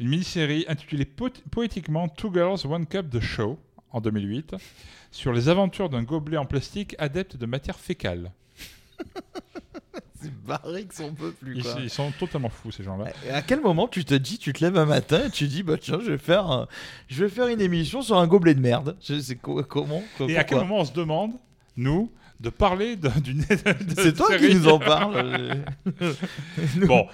Une 0.00 0.08
mini-série 0.08 0.64
intitulée 0.68 1.04
po- 1.04 1.28
poétiquement 1.50 2.08
Two 2.08 2.32
Girls, 2.32 2.60
One 2.66 2.86
Cup 2.86 3.08
de 3.10 3.20
Show 3.20 3.58
en 3.90 4.00
2008 4.00 4.54
sur 5.10 5.32
les 5.32 5.48
aventures 5.48 5.88
d'un 5.90 6.02
gobelet 6.02 6.38
en 6.38 6.46
plastique 6.46 6.96
adepte 6.98 7.36
de 7.36 7.46
matière 7.46 7.78
fécale. 7.78 8.32
c'est 10.20 10.32
barré 10.46 10.84
que 10.84 10.94
son 10.94 11.12
peut 11.12 11.32
plus 11.32 11.56
Ils, 11.58 11.62
quoi. 11.62 11.74
ils 11.82 11.90
sont 11.90 12.10
totalement 12.18 12.48
fous 12.48 12.70
ces 12.72 12.82
gens-là. 12.82 13.12
Et 13.26 13.30
à 13.30 13.42
quel 13.42 13.60
moment 13.60 13.86
tu 13.88 14.04
te 14.04 14.14
dis, 14.14 14.38
tu 14.38 14.52
te 14.52 14.64
lèves 14.64 14.78
un 14.78 14.86
matin 14.86 15.26
et 15.26 15.30
tu 15.30 15.46
dis, 15.46 15.62
bah 15.62 15.76
tiens, 15.78 15.98
je 16.02 16.12
vais 16.12 16.18
faire, 16.18 16.50
un- 16.50 16.66
je 17.08 17.22
vais 17.24 17.30
faire 17.30 17.48
une 17.48 17.60
émission 17.60 18.00
sur 18.02 18.16
un 18.16 18.26
gobelet 18.26 18.54
de 18.54 18.60
merde. 18.60 18.96
Je 19.02 19.20
sais 19.20 19.36
co- 19.36 19.62
comment. 19.64 20.02
co- 20.16 20.28
Et 20.28 20.36
à 20.38 20.44
quel 20.44 20.58
pourquoi 20.58 20.64
moment 20.68 20.80
on 20.80 20.84
se 20.86 20.92
demande, 20.94 21.32
nous, 21.76 22.10
de 22.40 22.50
parler 22.50 22.96
d'une. 23.22 23.42
C'est 23.96 24.14
toi 24.16 24.36
qui 24.38 24.54
nous 24.54 24.68
en 24.68 24.78
parles. 24.78 25.64
Bon, 26.86 27.06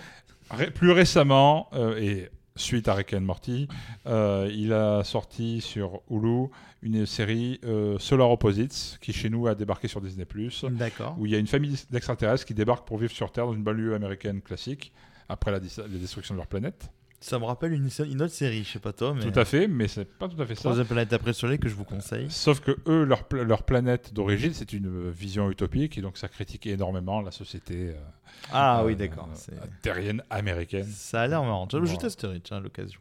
ré- 0.51 0.71
plus 0.71 0.91
récemment, 0.93 1.69
euh, 1.75 1.97
et 1.99 2.29
suite 2.57 2.89
à 2.89 2.95
Rick 2.95 3.15
and 3.15 3.21
Morty, 3.23 3.69
euh, 4.07 4.51
il 4.53 4.73
a 4.73 5.03
sorti 5.05 5.61
sur 5.61 6.01
Hulu 6.11 6.49
une 6.83 7.05
série 7.07 7.61
euh, 7.65 7.99
Solar 7.99 8.31
Opposites, 8.31 8.99
qui 9.01 9.13
chez 9.13 9.29
nous 9.31 9.47
a 9.47 9.55
débarqué 9.55 9.87
sur 9.89 10.01
Disney+, 10.01 10.27
D'accord. 10.71 11.15
où 11.19 11.27
il 11.27 11.33
y 11.33 11.35
a 11.35 11.39
une 11.39 11.47
famille 11.47 11.77
d'extraterrestres 11.91 12.45
qui 12.47 12.55
débarquent 12.55 12.87
pour 12.87 12.99
vivre 12.99 13.13
sur 13.13 13.31
Terre 13.33 13.47
dans 13.47 13.53
une 13.55 13.63
banlieue 13.63 13.95
américaine 13.95 14.41
classique, 14.41 14.93
après 15.29 15.51
la 15.53 15.61
destruction 15.61 16.35
de 16.35 16.39
leur 16.39 16.47
planète. 16.49 16.91
Ça 17.23 17.39
me 17.39 17.45
rappelle 17.45 17.73
une, 17.75 17.91
une 18.07 18.23
autre 18.23 18.33
série, 18.33 18.65
je 18.65 18.71
sais 18.73 18.79
pas 18.79 18.95
toi, 18.95 19.13
mais. 19.15 19.21
Tout 19.31 19.39
à 19.39 19.45
fait, 19.45 19.69
mais 19.69 19.89
c'est 19.89 20.07
pas 20.07 20.27
tout 20.27 20.41
à 20.41 20.47
fait 20.47 20.55
ça. 20.55 20.63
Troisième 20.63 20.87
planète 20.87 21.13
après 21.13 21.29
le 21.29 21.33
soleil 21.35 21.59
que 21.59 21.69
je 21.69 21.75
vous 21.75 21.85
conseille. 21.85 22.31
Sauf 22.31 22.61
que 22.61 22.79
eux, 22.87 23.05
leur, 23.05 23.25
pla- 23.25 23.45
leur 23.45 23.63
planète 23.65 24.15
d'origine, 24.15 24.55
c'est 24.55 24.73
une 24.73 24.87
euh, 24.87 25.11
vision 25.11 25.51
utopique, 25.51 25.99
et 25.99 26.01
donc 26.01 26.17
ça 26.17 26.29
critique 26.29 26.67
énormément 26.67 27.21
la 27.21 27.31
société 27.31 27.91
euh, 27.91 27.95
Ah 28.53 28.81
euh, 28.81 28.87
oui, 28.87 28.97
d'accord. 28.97 29.29
euh, 29.31 29.35
c'est- 29.35 29.53
terrienne 29.83 30.23
américaine. 30.31 30.87
Ça 30.87 31.21
a 31.23 31.27
l'air 31.27 31.43
marrant. 31.45 31.69
Je, 31.71 31.77
je 31.77 31.83
Voilà. 31.83 31.99
testerai, 31.99 32.41
tiens, 32.41 32.57
à 32.57 32.61
l'occasion. 32.61 32.99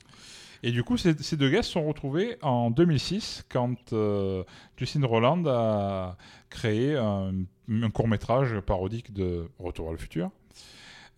Et 0.63 0.71
du 0.71 0.83
coup, 0.83 0.97
ces, 0.97 1.13
ces 1.23 1.37
deux 1.37 1.49
gars 1.49 1.63
se 1.63 1.71
sont 1.71 1.87
retrouvés 1.87 2.35
en 2.41 2.69
2006 2.71 3.45
quand 3.49 3.93
euh, 3.93 4.43
Justin 4.75 5.05
Roland 5.05 5.41
a 5.47 6.17
créé 6.49 6.97
un, 6.97 7.31
un 7.71 7.89
court-métrage 7.89 8.59
parodique 8.59 9.13
de 9.13 9.47
Retour 9.59 9.87
à 9.87 9.91
le 9.93 9.97
futur. 9.97 10.29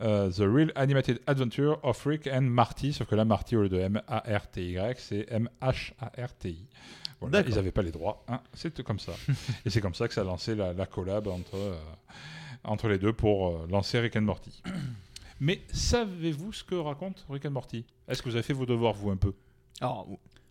Euh, 0.02 0.30
The 0.32 0.40
Real 0.42 0.72
Animated 0.76 1.20
Adventure 1.28 1.80
of 1.84 2.04
Rick 2.06 2.28
and 2.28 2.42
Marty, 2.42 2.94
sauf 2.94 3.08
que 3.08 3.16
là, 3.16 3.26
Marty, 3.26 3.56
au 3.56 3.62
lieu 3.64 3.70
de 3.70 3.78
M-A-R-T-Y, 3.80 4.96
c'est 5.00 5.26
M-H-A-R-T-I. 5.32 6.68
Voilà, 7.20 7.42
ils 7.48 7.54
n'avaient 7.56 7.72
pas 7.72 7.84
les 7.84 7.92
droits, 7.92 8.24
hein, 8.28 8.42
c'est 8.54 8.82
comme 8.84 9.00
ça. 9.00 9.12
Et 9.66 9.70
c'est 9.70 9.82
comme 9.82 9.94
ça 9.94 10.08
que 10.08 10.14
ça 10.14 10.22
a 10.22 10.24
lancé 10.24 10.56
la, 10.56 10.74
la 10.74 10.86
collab 10.88 11.28
entre, 11.28 11.56
euh, 11.56 11.76
entre 12.64 12.88
les 12.88 12.98
deux 12.98 13.14
pour 13.14 13.48
euh, 13.50 13.68
lancer 13.70 14.00
Rick 14.00 14.16
and 14.16 14.22
Morty. 14.22 14.62
Mais 15.40 15.62
savez-vous 15.72 16.52
ce 16.54 16.64
que 16.64 16.76
raconte 16.76 17.26
Rick 17.30 17.46
and 17.46 17.52
Morty? 17.52 17.86
Est-ce 18.08 18.22
que 18.22 18.30
vous 18.30 18.36
avez 18.36 18.44
fait 18.44 18.54
vos 18.54 18.66
devoirs, 18.66 18.94
vous, 18.94 19.12
un 19.12 19.18
peu? 19.18 19.34
Alors, 19.82 20.08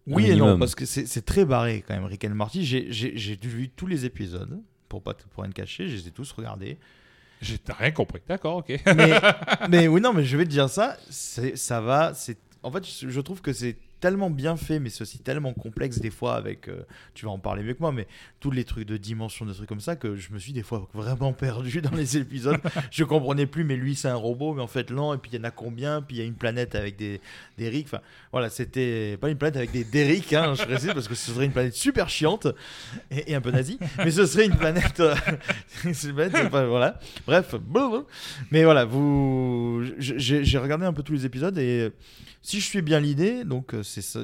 oui 0.07 0.31
et 0.31 0.37
non, 0.37 0.59
parce 0.59 0.75
que 0.75 0.85
c'est 0.87 1.25
très 1.25 1.45
barré 1.45 1.85
quand 1.87 1.95
même, 1.95 2.05
Rick 2.05 2.25
and 2.25 2.35
Morty. 2.35 2.65
J'ai- 2.65 2.91
J'ai 2.93 3.17
j'ai 3.17 3.37
vu 3.37 3.69
tous 3.69 3.87
les 3.87 4.05
épisodes, 4.05 4.61
pour 4.89 5.03
pas 5.03 5.15
te- 5.15 5.23
pour 5.29 5.43
rien 5.45 5.51
te 5.51 5.57
cacher, 5.57 5.89
je 5.89 5.95
les 5.97 6.09
ai 6.09 6.11
tous 6.11 6.33
regardés. 6.33 6.79
J'ai 7.41 7.59
rien 7.79 7.91
compris. 7.91 8.21
D'accord, 8.29 8.57
ok. 8.57 8.81
mais, 8.97 9.21
mais 9.71 9.89
oui, 9.89 10.01
non, 10.01 10.13
mais 10.13 10.25
je 10.25 10.37
vais 10.37 10.45
te 10.45 10.51
dire 10.51 10.69
ça, 10.69 10.97
ça 11.11 11.81
va. 11.81 12.13
c'est 12.15 12.39
En 12.63 12.71
fait, 12.71 12.85
je 12.87 13.21
trouve 13.21 13.41
que 13.41 13.53
c'est 13.53 13.77
tellement 14.01 14.31
bien 14.31 14.57
fait, 14.57 14.79
mais 14.79 14.89
c'est 14.89 15.03
aussi 15.03 15.19
tellement 15.19 15.53
complexe 15.53 15.99
des 15.99 16.11
fois 16.11 16.35
avec, 16.35 16.69
euh, 16.69 16.83
tu 17.15 17.27
vas 17.27 17.33
en 17.33 17.39
parler 17.39 17.63
mieux 17.63 17.75
que 17.75 17.81
moi, 17.81 17.93
mais 17.93 18.07
tous 18.41 18.51
les 18.51 18.65
trucs 18.65 18.89
de 18.89 18.97
dimension, 18.97 19.45
des 19.45 19.53
trucs 19.53 19.69
comme 19.69 19.81
ça, 19.81 19.95
que 19.95 20.17
je 20.17 20.33
me 20.33 20.39
suis 20.39 20.53
des 20.53 20.63
fois 20.63 20.89
vraiment 20.95 21.33
perdu 21.33 21.81
dans 21.83 21.95
les 21.95 22.17
épisodes. 22.17 22.59
je 22.91 23.05
comprenais 23.05 23.47
plus, 23.47 23.65
mais 23.65 23.77
lui 23.77 23.95
c'est 23.95 24.09
un 24.09 24.17
robot, 24.17 24.55
mais 24.55 24.63
en 24.63 24.67
fait 24.67 24.91
non, 24.91 25.15
et 25.15 25.19
puis 25.19 25.31
il 25.33 25.39
y 25.39 25.41
en 25.41 25.45
a 25.45 25.51
combien, 25.51 26.03
puis 26.03 26.17
il 26.17 26.19
y 26.21 26.23
a 26.23 26.25
une 26.25 26.35
planète 26.35 26.75
avec 26.75 26.97
des, 26.97 27.21
des 27.59 27.83
enfin 27.85 28.01
voilà, 28.33 28.49
c'était 28.49 29.17
pas 29.19 29.29
une 29.29 29.37
planète 29.37 29.57
avec 29.57 29.71
des 29.71 29.85
Derrick, 29.85 30.33
hein, 30.33 30.55
je 30.55 30.65
précise, 30.65 30.93
parce 30.95 31.07
que 31.07 31.15
ce 31.15 31.33
serait 31.33 31.45
une 31.45 31.53
planète 31.53 31.75
super 31.75 32.09
chiante 32.09 32.49
et, 33.11 33.35
un 33.35 33.41
peu 33.41 33.51
nazie, 33.51 33.79
mais 33.99 34.11
ce 34.11 34.27
serait 34.27 34.47
une 34.47 34.57
planète, 34.57 35.01
euh, 35.01 35.15
une 35.85 36.15
planète, 36.15 36.47
enfin, 36.47 36.67
voilà, 36.67 36.99
bref, 37.27 37.55
mais 38.51 38.65
voilà, 38.65 38.85
vous, 38.85 39.83
j'ai 39.99 40.45
j'ai 40.45 40.59
regardé 40.59 40.87
un 40.87 40.93
peu 40.93 41.03
tous 41.03 41.13
les 41.13 41.27
épisodes 41.27 41.57
et 41.59 41.91
si 42.43 42.61
je 42.61 42.67
suis 42.67 42.83
bien 42.83 43.01
l'idée, 43.01 43.45
donc 43.45 43.75
euh, 43.75 43.83
c'est 43.91 44.03
ça. 44.03 44.21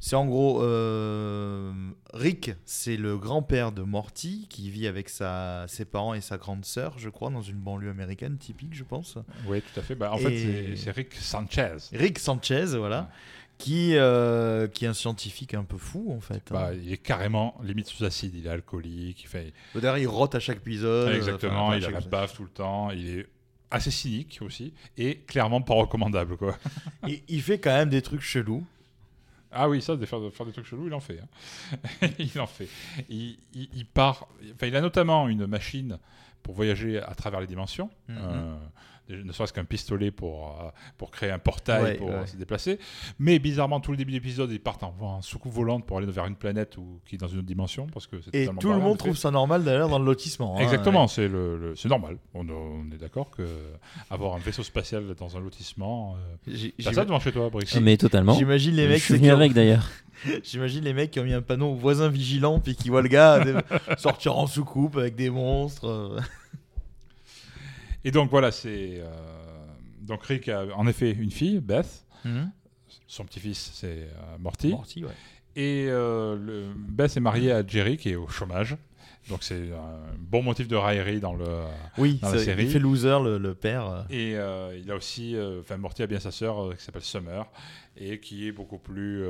C'est 0.00 0.16
en 0.16 0.26
gros 0.26 0.62
euh, 0.62 1.72
Rick, 2.12 2.52
c'est 2.66 2.96
le 2.96 3.16
grand-père 3.16 3.72
de 3.72 3.82
Morty 3.82 4.46
qui 4.50 4.68
vit 4.70 4.86
avec 4.86 5.08
sa, 5.08 5.64
ses 5.68 5.84
parents 5.86 6.12
et 6.14 6.20
sa 6.20 6.36
grande 6.36 6.64
sœur, 6.64 6.98
je 6.98 7.08
crois, 7.08 7.30
dans 7.30 7.40
une 7.42 7.56
banlieue 7.56 7.90
américaine 7.90 8.36
typique, 8.36 8.74
je 8.74 8.84
pense. 8.84 9.16
Oui, 9.46 9.62
tout 9.62 9.80
à 9.80 9.82
fait. 9.82 9.94
Bah, 9.94 10.12
en 10.12 10.18
Et- 10.18 10.20
fait, 10.20 10.76
c'est- 10.76 10.90
Rick 10.90 11.14
Sanchez. 11.14 11.76
Rick 11.92 12.18
Sanchez, 12.18 12.66
voilà, 12.76 13.08
qui, 13.56 13.96
euh, 13.96 14.66
qui 14.66 14.84
est 14.84 14.88
un 14.88 14.94
scientifique 14.94 15.54
un 15.54 15.64
peu 15.64 15.78
fou 15.78 16.12
en 16.14 16.20
fait. 16.20 16.42
hein. 16.50 16.54
Bah, 16.54 16.74
il 16.74 16.92
est 16.92 16.98
carrément 16.98 17.54
limite 17.62 17.86
sous 17.86 18.04
acide. 18.04 18.34
Il 18.34 18.46
est 18.46 18.50
alcoolique. 18.50 19.22
Il 19.22 19.28
fait... 19.28 19.52
D'ailleurs, 19.74 19.96
il 19.98 20.08
rote 20.08 20.34
à 20.34 20.40
chaque 20.40 20.58
épisode. 20.58 21.14
Exactement. 21.14 21.68
enfin, 21.68 21.76
il 21.78 21.84
a 21.86 21.90
la 21.90 22.00
baffe 22.00 22.34
tout 22.34 22.42
le 22.42 22.50
temps. 22.50 22.90
Il 22.90 23.08
est 23.20 23.26
assez 23.70 23.90
cynique 23.92 24.40
aussi. 24.42 24.74
Et 24.98 25.18
clairement 25.20 25.62
pas 25.62 25.74
recommandable. 25.74 26.36
Quoi. 26.36 26.58
il 27.28 27.40
fait 27.42 27.58
quand 27.58 27.72
même 27.74 27.88
des 27.90 28.02
trucs 28.02 28.20
chelous. 28.20 28.66
Ah 29.54 29.68
oui, 29.68 29.80
ça, 29.80 29.96
de 29.96 30.04
faire, 30.06 30.20
de 30.20 30.30
faire 30.30 30.46
des 30.46 30.52
trucs 30.52 30.66
chelous, 30.66 30.86
il 30.88 30.94
en 30.94 31.00
fait. 31.00 31.20
hein. 31.20 32.08
il 32.18 32.40
en 32.40 32.46
fait. 32.46 32.68
Il, 33.08 33.36
il- 33.54 33.68
il 33.74 33.86
part. 33.86 34.28
Enfin, 34.54 34.66
il 34.66 34.76
a 34.76 34.80
notamment 34.80 35.28
une 35.28 35.46
machine 35.46 35.98
pour 36.42 36.54
voyager 36.54 37.00
à 37.00 37.14
travers 37.14 37.40
les 37.40 37.46
dimensions. 37.46 37.90
Mhm. 38.08 38.16
Euh, 38.20 38.56
ne 39.10 39.32
serait-ce 39.32 39.52
qu'un 39.52 39.64
pistolet 39.64 40.10
pour, 40.10 40.58
euh, 40.62 40.70
pour 40.98 41.10
créer 41.10 41.30
un 41.30 41.38
portail 41.38 41.82
Ouais, 41.82 41.94
pour 41.94 42.08
ouais. 42.08 42.26
se 42.26 42.36
déplacer. 42.36 42.78
Mais 43.18 43.38
bizarrement, 43.38 43.80
tout 43.80 43.90
le 43.90 43.96
début 43.96 44.12
de 44.12 44.16
l'épisode, 44.16 44.50
ils 44.50 44.60
partent 44.60 44.82
en, 44.82 44.94
en 45.00 45.22
soucoupe 45.22 45.52
volante 45.52 45.84
pour 45.86 45.98
aller 45.98 46.06
vers 46.06 46.26
une 46.26 46.36
planète 46.36 46.76
ou, 46.78 47.00
qui 47.04 47.16
est 47.16 47.18
dans 47.18 47.28
une 47.28 47.38
autre 47.38 47.46
dimension. 47.46 47.86
Parce 47.92 48.06
que 48.06 48.16
Et 48.32 48.48
tout 48.60 48.72
le 48.72 48.78
monde 48.78 48.98
trouve 48.98 49.16
ça 49.16 49.30
normal 49.30 49.62
d'ailleurs 49.64 49.88
dans 49.88 49.98
le 49.98 50.04
lotissement. 50.06 50.56
hein. 50.56 50.62
Exactement, 50.62 51.06
c'est 51.08 51.28
le, 51.28 51.58
le- 51.58 51.76
c'est 51.76 51.88
normal. 51.88 52.16
On, 52.34 52.48
on 52.48 52.90
est 52.94 52.98
d'accord 52.98 53.30
que 53.30 53.46
avoir 54.10 54.34
un 54.34 54.38
vaisseau 54.38 54.62
spatial 54.62 55.14
dans 55.18 55.36
un 55.36 55.40
lotissement. 55.40 56.16
Euh, 56.48 56.68
t'as 56.82 56.92
ça 56.92 57.04
devant 57.04 57.20
chez 57.20 57.32
toi, 57.32 57.50
Brice 57.50 57.74
Ah, 57.76 57.80
Mais 57.80 57.96
totalement. 57.96 58.34
J'imagine 58.34 58.74
les 58.74 58.84
Je 58.84 58.88
mecs. 58.88 59.02
suis 59.02 59.20
qui 59.20 59.30
ont- 59.30 59.34
avec 59.34 59.52
d'ailleurs. 59.52 59.88
J'imagine 60.44 60.84
les 60.84 60.94
mecs 60.94 61.10
qui 61.10 61.20
ont 61.20 61.24
mis 61.24 61.32
un 61.34 61.42
panneau 61.42 61.74
voisin 61.74 62.08
vigilant 62.08 62.58
puis 62.60 62.74
qui 62.76 62.88
voient 62.88 63.02
le 63.02 63.08
gars 63.08 63.44
euh, 63.44 63.60
sortir 63.98 64.38
en 64.38 64.46
soucoupe 64.46 64.96
avec 64.96 65.16
des 65.16 65.28
monstres. 65.28 66.16
Et 68.04 68.10
donc 68.10 68.30
voilà, 68.30 68.50
c'est 68.52 68.98
euh, 69.00 69.06
donc 70.02 70.22
Rick 70.24 70.48
a 70.48 70.66
en 70.76 70.86
effet 70.86 71.10
une 71.12 71.30
fille, 71.30 71.60
Beth. 71.60 72.04
Son 73.06 73.24
petit-fils, 73.24 73.70
c'est 73.74 73.86
euh, 74.02 74.38
Morty. 74.38 74.68
Morty, 74.70 75.04
ouais. 75.04 75.10
Et 75.56 75.86
euh, 75.88 76.36
le- 76.36 76.72
Beth 76.76 77.16
est 77.16 77.20
mariée 77.20 77.52
à 77.52 77.66
Jerry, 77.66 77.96
qui 77.96 78.10
est 78.10 78.16
au 78.16 78.28
chômage. 78.28 78.76
Donc 79.28 79.42
c'est 79.42 79.72
un 79.72 80.00
bon 80.18 80.42
motif 80.42 80.68
de 80.68 80.76
raillerie 80.76 81.18
dans 81.20 81.32
le 81.34 81.46
Oui, 81.98 82.18
dans 82.20 82.30
la 82.30 82.38
c'est- 82.38 82.44
série. 82.44 82.64
il 82.64 82.70
fait 82.70 82.78
loser 82.78 83.18
le, 83.22 83.38
le 83.38 83.54
père. 83.54 84.04
Et 84.10 84.36
euh, 84.36 84.78
il 84.78 84.90
a 84.90 84.96
aussi, 84.96 85.34
euh, 85.36 85.60
enfin 85.60 85.76
Morty 85.78 86.02
a 86.02 86.06
bien 86.06 86.20
sa 86.20 86.30
sœur 86.30 86.62
euh, 86.62 86.74
qui 86.74 86.84
s'appelle 86.84 87.02
Summer 87.02 87.46
et 87.96 88.20
qui 88.20 88.46
est 88.48 88.52
beaucoup 88.52 88.78
plus, 88.78 89.24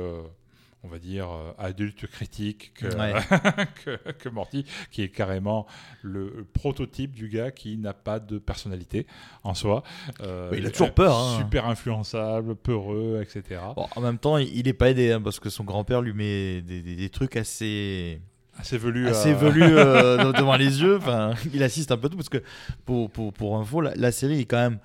on 0.83 0.87
va 0.87 0.99
dire, 0.99 1.29
euh, 1.31 1.51
adulte 1.57 2.05
critique 2.07 2.71
que, 2.75 2.85
Ouais. 2.95 3.13
que, 3.85 4.11
que 4.11 4.29
Morty, 4.29 4.65
qui 4.91 5.01
est 5.01 5.09
carrément 5.09 5.65
le 6.03 6.45
prototype 6.53 7.13
du 7.15 7.27
gars 7.27 7.49
qui 7.51 7.77
n'a 7.77 7.93
pas 7.93 8.19
de 8.19 8.37
personnalité 8.37 9.07
en 9.43 9.55
soi. 9.55 9.81
Euh, 10.21 10.49
Mais 10.51 10.59
il 10.59 10.65
a 10.67 10.69
toujours 10.69 10.93
peur, 10.93 11.17
hein. 11.17 11.37
Super 11.39 11.65
influençable, 11.65 12.55
peureux, 12.55 13.19
etc. 13.21 13.61
Bon, 13.75 13.87
en 13.95 14.01
même 14.01 14.19
temps, 14.19 14.37
il 14.37 14.67
est 14.67 14.73
pas 14.73 14.91
aidé 14.91 15.11
hein, 15.11 15.21
parce 15.21 15.39
que 15.39 15.49
son 15.49 15.63
grand-père 15.63 16.01
lui 16.01 16.13
met 16.13 16.61
des, 16.61 16.81
des- 16.83 16.95
des 16.95 17.09
trucs 17.09 17.35
assez 17.35 18.21
Assez 18.57 18.77
velu. 18.77 19.07
assez 19.09 19.33
euh, 19.41 20.23
de- 20.31 20.37
devant 20.37 20.55
les 20.55 20.81
yeux. 20.81 20.97
Enfin, 20.97 21.33
il 21.53 21.63
assiste 21.63 21.91
un 21.91 21.97
peu 21.97 22.09
tout 22.09 22.15
parce 22.15 22.29
que 22.29 22.41
pour, 22.85 23.09
pour, 23.09 23.33
pour 23.33 23.57
info, 23.57 23.81
la, 23.81 23.95
la 23.95 24.11
série 24.11 24.41
est 24.41 24.45
quand 24.45 24.57
même 24.57 24.77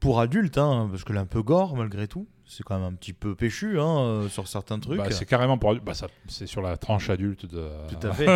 pour 0.00 0.18
adultes, 0.18 0.56
hein, 0.56 0.88
parce 0.90 1.04
qu'elle 1.04 1.16
est 1.16 1.20
un 1.20 1.26
peu 1.26 1.42
gore 1.42 1.76
malgré 1.76 2.08
tout. 2.08 2.26
C'est 2.52 2.64
quand 2.64 2.76
même 2.76 2.84
un 2.86 2.94
petit 2.94 3.12
peu 3.12 3.36
péchu 3.36 3.78
hein, 3.78 3.98
euh, 4.00 4.28
sur 4.28 4.48
certains 4.48 4.80
trucs. 4.80 4.98
Bah, 4.98 5.10
c'est 5.12 5.24
carrément 5.24 5.56
pour 5.56 5.72
bah, 5.76 5.92
c'est 6.26 6.46
sur 6.48 6.60
la 6.62 6.76
tranche 6.76 7.08
adulte 7.08 7.46
de. 7.46 7.68
Tout 7.88 8.06
à 8.08 8.12
fait. 8.12 8.26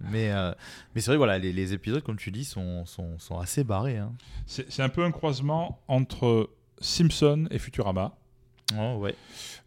mais 0.00 0.30
euh, 0.30 0.52
mais 0.94 1.00
c'est 1.00 1.10
vrai, 1.10 1.16
voilà, 1.16 1.36
les, 1.38 1.52
les 1.52 1.72
épisodes, 1.72 2.02
comme 2.04 2.16
tu 2.16 2.30
dis, 2.30 2.44
sont, 2.44 2.86
sont, 2.86 3.18
sont 3.18 3.38
assez 3.40 3.64
barrés. 3.64 3.96
Hein. 3.98 4.12
c'est 4.46 4.82
un 4.82 4.88
peu 4.88 5.02
un 5.04 5.10
croisement 5.10 5.80
entre 5.88 6.50
Simpson 6.80 7.48
et 7.50 7.58
Futurama. 7.58 8.14
Oh, 8.78 8.96
ouais. 8.98 9.14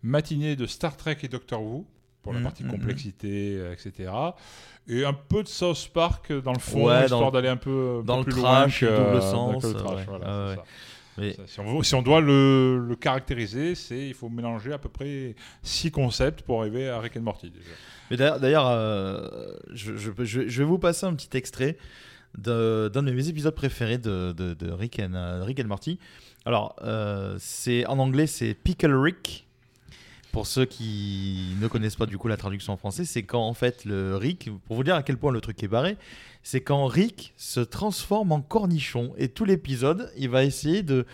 matinée 0.03 0.55
de 0.55 0.65
Star 0.65 0.95
Trek 0.95 1.17
et 1.23 1.27
Doctor 1.27 1.61
Who 1.61 1.85
pour 2.21 2.33
la 2.33 2.39
Mhm, 2.39 2.43
partie 2.45 2.63
mhm. 2.63 2.71
complexité, 2.71 3.57
euh, 3.57 3.73
etc. 3.73 4.13
Et 4.87 5.03
un 5.03 5.13
peu 5.13 5.41
de 5.43 5.47
South 5.47 5.89
Park 5.93 6.31
dans 6.31 6.53
le 6.53 6.59
fond, 6.59 6.85
Ouais, 6.85 6.99
dans 6.99 7.03
histoire 7.03 7.25
le- 7.25 7.31
d'aller 7.31 7.47
un 7.49 7.57
peu, 7.57 8.01
dans 8.05 8.23
peu 8.23 8.29
le 8.29 8.31
plus 8.33 8.41
trash, 8.43 8.81
loin 8.83 8.91
que, 8.91 8.97
double 9.11 9.21
sens, 9.23 9.61
que 9.63 9.67
le 9.67 9.73
trash, 9.73 9.95
ouais. 9.97 10.05
voilà, 10.07 10.25
Ah, 10.27 10.55
ça. 11.34 11.43
Si 11.47 11.60
on, 11.60 11.77
veut- 11.77 11.84
si 11.84 11.95
on 11.95 12.01
doit 12.01 12.21
le, 12.21 12.84
le 12.88 12.95
caractériser, 12.95 13.75
c'est 13.75 14.07
il 14.07 14.13
faut 14.13 14.29
mélanger 14.29 14.73
à 14.73 14.77
peu 14.77 14.89
près 14.89 15.36
six 15.63 15.91
concepts 15.91 16.41
pour 16.41 16.62
arriver 16.62 16.89
à 16.89 16.99
Rick 16.99 17.17
and 17.17 17.21
Morty. 17.21 17.51
Déjà. 17.51 17.69
Mais 18.10 18.17
d'ailleurs, 18.17 18.67
euh, 18.67 19.27
je, 19.73 19.95
je, 19.97 20.12
je- 20.19 20.47
je 20.47 20.57
vais 20.63 20.67
vous 20.67 20.79
passer 20.79 21.05
un 21.05 21.13
petit 21.13 21.36
extrait 21.38 21.77
d'un 22.38 22.89
de 22.89 23.12
mes 23.12 23.27
épisodes 23.27 23.53
préférés 23.55 23.97
de, 23.97 24.34
Rick, 24.73 24.99
and, 24.99 25.13
euh, 25.13 25.43
Rick 25.43 25.60
and 25.60 25.67
Morty. 25.67 25.99
Alors, 26.45 26.75
euh, 26.81 27.36
c'est 27.39 27.86
en 27.86 27.99
anglais, 27.99 28.25
c'est 28.27 28.53
Pickle 28.53 28.93
Rick. 28.95 29.47
Pour 30.32 30.48
ceux 30.48 30.65
qui 30.65 31.56
ne 31.60 31.67
connaissent 31.67 31.96
pas 31.96 32.06
du 32.06 32.17
coup 32.17 32.28
la 32.28 32.38
traduction 32.38 32.74
en 32.74 32.78
français, 32.78 33.06
c'est 33.06 33.24
quand 33.24 33.46
en 33.46 33.54
fait 33.54 33.86
le 33.86 34.15
Rick, 34.15 34.50
pour 34.65 34.78
vous 34.78 34.84
dire 34.84 34.96
à 34.96 35.04
quel 35.04 35.17
point 35.17 35.32
le 35.32 35.41
truc 35.41 35.62
est 35.62 35.67
barré, 35.67 35.98
c'est 36.44 36.62
quand 36.62 36.86
Rick 36.86 37.34
se 37.38 37.60
transforme 37.60 38.32
en 38.32 38.41
cornichon 38.41 39.13
et 39.17 39.28
tout 39.28 39.46
l'épisode, 39.46 40.12
il 40.17 40.30
va 40.30 40.44
essayer 40.44 40.84
de 40.84 41.06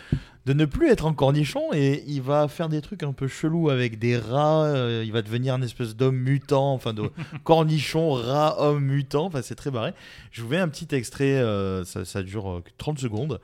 de 0.48 0.54
ne 0.54 0.64
plus 0.64 0.88
être 0.88 1.04
en 1.04 1.12
cornichon 1.12 1.74
et 1.74 2.02
il 2.06 2.22
va 2.22 2.48
faire 2.48 2.70
des 2.70 2.80
trucs 2.80 3.02
un 3.02 3.12
peu 3.12 3.28
chelous 3.28 3.68
avec 3.68 3.98
des 3.98 4.16
rats, 4.16 4.64
euh, 4.64 5.02
il 5.04 5.12
va 5.12 5.20
devenir 5.20 5.54
une 5.54 5.62
espèce 5.62 5.94
d'homme 5.94 6.16
mutant, 6.16 6.72
enfin 6.72 6.94
de 6.94 7.10
cornichon, 7.44 8.12
rat, 8.12 8.58
homme 8.58 8.82
mutant, 8.82 9.26
enfin 9.26 9.42
c'est 9.42 9.56
très 9.56 9.70
barré. 9.70 9.92
Je 10.30 10.40
vous 10.40 10.48
mets 10.48 10.56
un 10.56 10.68
petit 10.68 10.94
extrait, 10.94 11.36
euh, 11.36 11.84
ça, 11.84 12.06
ça 12.06 12.22
dure 12.22 12.50
euh, 12.50 12.64
30 12.78 12.98
secondes, 12.98 13.40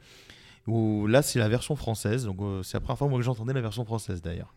où 0.66 1.06
là 1.06 1.20
c'est 1.20 1.38
la 1.38 1.50
version 1.50 1.76
française, 1.76 2.24
donc 2.24 2.38
euh, 2.40 2.62
c'est 2.62 2.78
la 2.78 2.80
première 2.80 2.96
fois 2.96 3.08
moi, 3.08 3.18
que 3.18 3.24
j'entendais 3.24 3.52
la 3.52 3.60
version 3.60 3.84
française 3.84 4.22
d'ailleurs. 4.22 4.54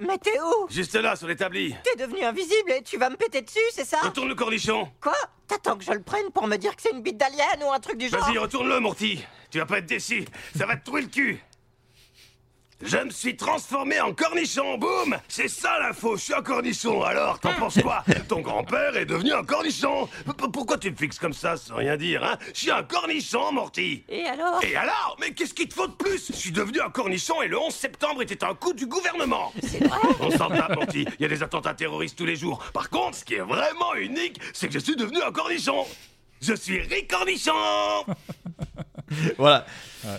Mais, 0.00 0.18
t'es 0.18 0.38
où 0.40 0.68
Juste 0.70 0.94
là, 0.96 1.14
sur 1.14 1.28
l'établi. 1.28 1.74
T'es 1.84 1.96
devenu 1.96 2.22
invisible 2.24 2.72
et 2.72 2.82
tu 2.82 2.98
vas 2.98 3.10
me 3.10 3.16
péter 3.16 3.42
dessus, 3.42 3.58
c'est 3.72 3.84
ça 3.84 3.98
Retourne 4.00 4.28
le 4.28 4.34
cornichon. 4.34 4.88
Quoi 5.00 5.14
T'attends 5.46 5.76
que 5.76 5.84
je 5.84 5.92
le 5.92 6.02
prenne 6.02 6.30
pour 6.32 6.46
me 6.46 6.56
dire 6.56 6.74
que 6.74 6.82
c'est 6.82 6.90
une 6.90 7.02
bite 7.02 7.16
d'alien 7.16 7.62
ou 7.64 7.72
un 7.72 7.78
truc 7.78 7.98
du 7.98 8.08
genre 8.08 8.26
Vas-y, 8.26 8.38
retourne-le, 8.38 8.80
Morty. 8.80 9.24
Tu 9.50 9.58
vas 9.58 9.66
pas 9.66 9.78
être 9.78 9.86
déçu. 9.86 10.24
Ça 10.56 10.66
va 10.66 10.76
te 10.76 10.84
trouver 10.84 11.02
le 11.02 11.08
cul. 11.08 11.40
Je 12.82 12.98
me 12.98 13.10
suis 13.10 13.36
transformé 13.36 14.00
en 14.00 14.12
cornichon, 14.12 14.76
boum! 14.78 15.16
C'est 15.28 15.48
ça 15.48 15.78
l'info, 15.78 16.16
je 16.16 16.22
suis 16.24 16.34
un 16.34 16.42
cornichon, 16.42 17.02
alors 17.02 17.38
t'en 17.38 17.54
penses 17.54 17.78
quoi? 17.80 18.04
Ton 18.28 18.40
grand-père 18.40 18.96
est 18.96 19.06
devenu 19.06 19.32
un 19.32 19.42
cornichon. 19.44 20.06
P- 20.26 20.46
Pourquoi 20.52 20.76
tu 20.76 20.90
me 20.90 20.96
fixes 20.96 21.18
comme 21.18 21.32
ça 21.32 21.56
sans 21.56 21.76
rien 21.76 21.96
dire, 21.96 22.22
hein? 22.24 22.36
Je 22.52 22.60
suis 22.60 22.70
un 22.70 22.82
cornichon, 22.82 23.52
Morty. 23.52 24.04
Et 24.08 24.24
alors? 24.24 24.62
Et 24.62 24.76
alors? 24.76 25.16
Mais 25.20 25.32
qu'est-ce 25.32 25.54
qu'il 25.54 25.68
te 25.68 25.74
faut 25.74 25.86
de 25.86 25.92
plus? 25.94 26.26
Je 26.32 26.36
suis 26.36 26.52
devenu 26.52 26.80
un 26.80 26.90
cornichon 26.90 27.40
et 27.42 27.48
le 27.48 27.58
11 27.58 27.72
septembre 27.72 28.20
était 28.22 28.44
un 28.44 28.54
coup 28.54 28.74
du 28.74 28.86
gouvernement. 28.86 29.52
C'est 29.62 29.82
vrai? 29.84 29.98
On 30.20 30.30
s'en 30.30 30.48
tape, 30.50 30.74
Morty. 30.76 31.06
Il 31.18 31.22
y 31.22 31.24
a 31.24 31.28
des 31.28 31.42
attentats 31.42 31.74
terroristes 31.74 32.18
tous 32.18 32.26
les 32.26 32.36
jours. 32.36 32.58
Par 32.74 32.90
contre, 32.90 33.16
ce 33.16 33.24
qui 33.24 33.34
est 33.34 33.40
vraiment 33.40 33.94
unique, 33.94 34.38
c'est 34.52 34.66
que 34.66 34.74
je 34.74 34.78
suis 34.80 34.96
devenu 34.96 35.22
un 35.22 35.32
cornichon. 35.32 35.86
Je 36.42 36.52
suis 36.54 36.80
Rick 36.80 37.08
Cornichon 37.10 37.52
Voilà, 39.38 39.66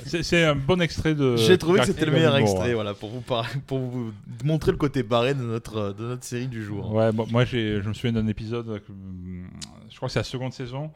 c'est- 0.06 0.44
un 0.46 0.56
bon 0.56 0.80
extrait 0.82 1.16
de. 1.16 1.36
j'ai 1.38 1.58
trouvé 1.58 1.80
que 1.80 1.86
c'était 1.88 2.06
le 2.06 2.12
meilleur 2.12 2.36
extrait, 2.38 2.74
voilà, 2.74 2.94
pour 2.94 3.10
vous, 3.10 3.22
par- 3.22 3.50
pour 3.68 3.80
vous 3.80 4.14
montrer 4.44 4.72
le 4.72 4.78
côté 4.78 5.02
barré 5.04 5.34
de 5.34 5.42
notre, 5.44 5.94
de 5.94 6.06
notre 6.06 6.24
série 6.24 6.48
du 6.48 6.64
jour. 6.64 6.92
Ouais, 6.94 7.12
moi, 7.12 7.46
je 7.46 7.82
me 7.88 7.94
souviens 7.94 8.14
d'un 8.14 8.28
épisode, 8.28 8.68
hum, 8.90 9.50
je 9.90 9.96
crois 9.96 10.08
que 10.08 10.14
c'est 10.14 10.20
la 10.20 10.24
seconde 10.24 10.54
saison, 10.54 10.92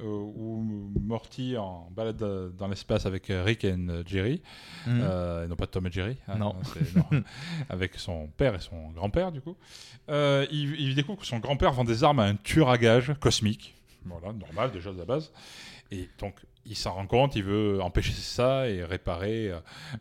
euh, 0.00 0.04
où 0.04 0.90
Morty 1.00 1.56
en 1.58 1.88
balade 1.94 2.22
dans 2.56 2.68
l'espace 2.68 3.04
avec 3.06 3.28
euh, 3.30 3.42
Rick 3.44 3.64
et 3.64 3.74
Jerry, 4.06 4.40
Mhm. 4.86 5.00
euh, 5.02 5.44
et 5.44 5.48
non 5.48 5.56
pas 5.56 5.66
Tom 5.66 5.86
et 5.86 5.90
Jerry, 5.92 6.16
hein, 6.28 6.36
Non. 6.38 6.54
avec 7.68 7.94
son 7.96 8.28
père 8.36 8.54
et 8.54 8.60
son 8.60 8.90
grand-père 8.90 9.32
du 9.32 9.40
coup. 9.40 9.56
Euh, 10.10 10.46
il, 10.50 10.78
il 10.80 10.94
découvre 10.94 11.20
que 11.20 11.26
son 11.26 11.38
grand-père 11.38 11.72
vend 11.72 11.84
des 11.84 12.04
armes 12.04 12.20
à 12.20 12.24
un 12.24 12.36
tueur 12.36 12.68
à 12.70 12.78
gages 12.78 13.12
cosmique, 13.20 13.74
voilà, 14.04 14.32
normal 14.32 14.70
déjà 14.72 14.92
de 14.92 14.98
la 14.98 15.04
base. 15.04 15.30
Et 15.90 16.08
donc, 16.18 16.34
il 16.66 16.76
s'en 16.76 16.94
rend 16.94 17.06
compte, 17.06 17.36
il 17.36 17.44
veut 17.44 17.80
empêcher 17.82 18.12
ça 18.12 18.68
et 18.68 18.82
réparer 18.84 19.50
euh, 19.50 19.58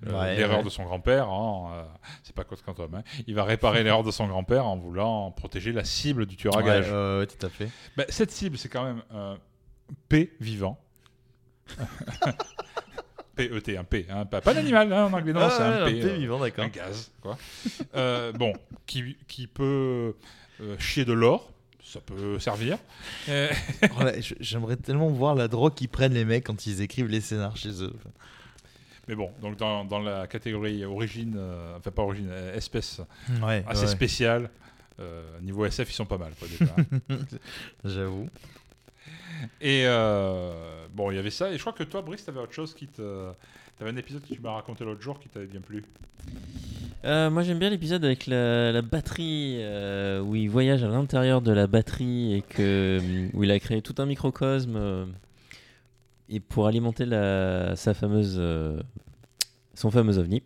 euh, 0.07 0.19
Ouais, 0.21 0.35
l'erreur 0.35 0.59
ouais. 0.59 0.63
de 0.63 0.69
son 0.69 0.83
grand-père. 0.83 1.27
hein, 1.29 1.71
euh, 1.73 1.83
c'est 2.23 2.35
pas 2.35 2.43
Code 2.43 2.61
Quantum. 2.61 2.95
hein. 2.95 3.03
Il 3.27 3.35
va 3.35 3.43
réparer 3.43 3.83
l'erreur 3.83 4.03
de 4.03 4.11
son 4.11 4.27
grand-père 4.27 4.65
en 4.65 4.77
voulant 4.77 5.31
protéger 5.31 5.71
la 5.73 5.83
cible 5.83 6.25
du 6.25 6.35
tueur 6.37 6.57
à 6.57 6.63
gages. 6.63 6.91
ouais, 6.91 7.27
tout 7.27 7.45
à 7.45 7.49
fait. 7.49 7.69
Bah, 7.97 8.05
cette 8.09 8.31
cible, 8.31 8.57
c'est 8.57 8.69
quand 8.69 8.83
même 8.85 9.01
un 9.13 9.37
P 10.09 10.33
vivant. 10.39 10.79
P-E-T, 13.35 13.77
un 13.77 13.83
P, 13.83 14.05
hein, 14.09 14.25
pas, 14.25 14.41
pas 14.41 14.53
l'animal 14.53 14.93
hein, 14.93 15.05
en 15.05 15.13
anglais, 15.13 15.33
non, 15.33 15.39
Ah, 15.41 15.49
c'est 15.49 15.63
un 15.63 15.85
P. 15.85 16.03
euh, 16.03 16.13
vivant, 16.17 16.39
d'accord. 16.39 16.65
un 16.65 16.67
gaz, 16.67 17.11
quoi. 17.19 17.37
Bon, 18.37 18.53
qui, 18.85 19.17
qui 19.27 19.47
peut 19.47 20.15
chier 20.77 21.03
de 21.03 21.13
l'or, 21.13 21.51
ça 21.93 21.99
peut 22.01 22.39
servir. 22.39 22.77
Euh, 23.29 23.49
J'aimerais 24.39 24.75
tellement 24.77 25.09
voir 25.09 25.35
la 25.35 25.47
drogue 25.47 25.73
qu'ils 25.75 25.89
prennent 25.89 26.13
les 26.13 26.25
mecs 26.25 26.45
quand 26.45 26.65
ils 26.65 26.81
écrivent 26.81 27.07
les 27.07 27.21
scénars 27.21 27.55
chez 27.55 27.83
eux. 27.83 27.93
mais 29.07 29.15
bon, 29.15 29.31
donc 29.41 29.57
dans, 29.57 29.85
dans 29.85 29.99
la 29.99 30.25
catégorie 30.27 30.83
origine, 30.85 31.35
euh, 31.37 31.77
enfin 31.77 31.91
pas 31.91 32.01
origine, 32.01 32.29
euh, 32.29 32.55
espèce 32.57 32.99
Ouais, 33.41 33.63
assez 33.67 33.81
ouais, 33.83 33.87
spéciale, 33.87 34.49
euh, 34.99 35.23
niveau 35.41 35.65
SF, 35.65 35.89
ils 35.89 35.93
sont 35.93 36.05
pas 36.05 36.17
mal, 36.17 36.31
j'avoue. 37.85 38.27
Et 39.61 39.83
euh, 39.85 40.85
bon, 40.93 41.11
il 41.11 41.15
y 41.15 41.19
avait 41.19 41.31
ça. 41.31 41.51
Et 41.51 41.55
je 41.55 41.59
crois 41.61 41.73
que 41.73 41.83
toi, 41.83 42.01
Brice, 42.01 42.23
t'avais 42.25 42.39
autre 42.39 42.53
chose 42.53 42.73
qui 42.73 42.87
te. 42.87 43.31
T'avais 43.77 43.91
un 43.91 43.97
épisode 43.97 44.21
que 44.21 44.33
tu 44.33 44.39
m'as 44.39 44.53
raconté 44.53 44.85
l'autre 44.85 45.01
jour 45.01 45.19
qui 45.19 45.29
t'avait 45.29 45.47
bien 45.47 45.61
plu. 45.61 45.83
Euh, 47.05 47.29
moi 47.29 47.43
j'aime 47.43 47.59
bien 47.59 47.69
l'épisode 47.69 48.05
avec 48.05 48.27
la, 48.27 48.71
la 48.71 48.81
batterie 48.81 49.57
euh, 49.59 50.21
où 50.21 50.35
il 50.35 50.49
voyage 50.49 50.83
à 50.85 50.87
l'intérieur 50.87 51.41
de 51.41 51.51
la 51.51 51.67
batterie 51.67 52.33
et 52.33 52.41
que 52.41 53.01
où 53.33 53.43
il 53.43 53.51
a 53.51 53.59
créé 53.59 53.81
tout 53.81 53.95
un 53.97 54.05
microcosme 54.05 54.75
euh, 54.77 55.05
et 56.29 56.39
pour 56.39 56.65
alimenter 56.65 57.05
la, 57.05 57.75
sa 57.75 57.93
fameuse 57.93 58.37
euh, 58.37 58.79
son 59.73 59.91
fameux 59.91 60.17
ovni. 60.17 60.43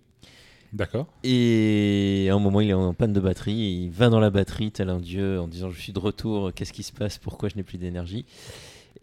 D'accord. 0.74 1.06
Et 1.24 2.28
à 2.32 2.34
un 2.34 2.40
moment 2.40 2.60
il 2.60 2.72
est 2.72 2.74
en 2.74 2.94
panne 2.96 3.14
de 3.14 3.20
batterie 3.20 3.64
et 3.64 3.70
il 3.84 3.92
va 3.92 4.10
dans 4.10 4.20
la 4.20 4.32
batterie 4.32 4.72
tel 4.72 4.90
un 4.90 5.00
dieu 5.00 5.40
en 5.40 5.48
disant 5.48 5.70
je 5.70 5.80
suis 5.80 5.94
de 5.94 6.00
retour, 6.00 6.52
qu'est-ce 6.56 6.74
qui 6.74 6.84
se 6.84 6.92
passe, 6.92 7.20
pourquoi 7.20 7.50
je 7.50 7.56
n'ai 7.56 7.64
plus 7.64 7.78
d'énergie? 7.78 8.26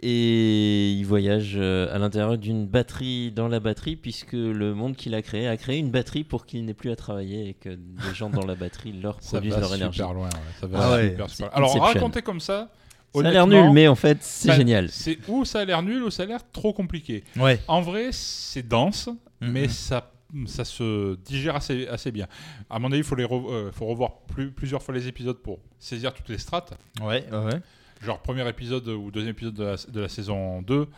Et 0.07 0.93
il 0.93 1.05
voyage 1.07 1.55
euh, 1.57 1.95
à 1.95 1.99
l'intérieur 1.99 2.37
d'une 2.37 2.67
batterie 2.67 3.33
dans 3.33 3.49
la 3.49 3.59
batterie, 3.59 3.97
puisque 3.97 4.35
le 4.35 4.75
monde 4.75 4.97
qu'il 4.97 5.15
a 5.15 5.23
créé 5.23 5.49
a 5.49 5.57
créé 5.57 5.79
une 5.79 5.91
batterie 5.91 6.25
pour 6.25 6.45
qu'il 6.45 6.63
n'ait 6.67 6.75
plus 6.75 6.91
à 6.91 6.97
travailler 6.97 7.49
et 7.49 7.55
que 7.55 7.71
des 7.71 8.15
gens 8.15 8.29
dans 8.29 8.45
la 8.45 8.55
batterie 8.55 8.93
leur 9.03 9.17
Ça 9.23 9.39
produisent 9.39 9.55
leur 9.57 9.65
super 9.65 9.77
énergie. 9.77 10.01
loin. 10.01 10.13
ouais. 10.29 10.29
Ça 10.61 10.67
va 10.67 10.79
Ah 10.83 10.93
ouais. 10.97 11.09
super, 11.09 11.31
super 11.31 11.57
Alors, 11.57 11.75
raconter 11.81 12.21
comme 12.21 12.41
ça. 12.41 12.71
Ça 13.15 13.27
a 13.27 13.31
l'air 13.31 13.47
nul, 13.47 13.71
mais 13.73 13.89
en 13.89 13.95
fait 13.95 14.19
c'est 14.21 14.49
bah, 14.49 14.57
génial. 14.57 14.91
C'est 14.91 15.19
ou 15.29 15.45
ça 15.47 15.61
a 15.61 15.65
l'air 15.65 15.83
nul 15.83 16.03
ou 16.03 16.11
ça 16.11 16.25
a 16.25 16.27
l'air 16.27 16.41
trop 16.53 16.73
compliqué. 16.75 17.25
Ouais. 17.39 17.61
En 17.67 17.81
vrai, 17.81 18.09
c'est 18.13 18.67
dense, 18.69 19.09
mais 19.41 19.69
ça, 19.69 20.13
ça 20.47 20.65
se 20.67 21.15
digère 21.25 21.57
assez, 21.57 21.87
assez 21.87 22.11
bien. 22.13 22.27
À 22.69 22.79
mon 22.79 22.89
avis, 22.89 22.99
il 22.99 23.05
faut, 23.05 23.15
les 23.15 23.25
re- 23.25 23.51
euh, 23.51 23.71
faut 23.73 23.87
revoir 23.87 24.19
plus- 24.27 24.51
plusieurs 24.51 24.83
fois 24.83 24.93
les 24.95 25.07
épisodes 25.09 25.39
pour 25.39 25.61
saisir 25.79 26.13
toutes 26.13 26.29
les 26.29 26.39
strates. 26.39 26.75
Ouais, 27.01 27.25
ouais. 27.33 27.61
Genre, 28.05 28.19
premier 28.21 28.47
épisode 28.49 28.87
ou 28.89 29.11
deuxième 29.11 29.33
épisode 29.33 29.55
de 29.55 29.65
la, 29.65 29.77
de 29.89 30.01
la 30.01 30.09
saison 30.09 30.61
2, 30.63 30.89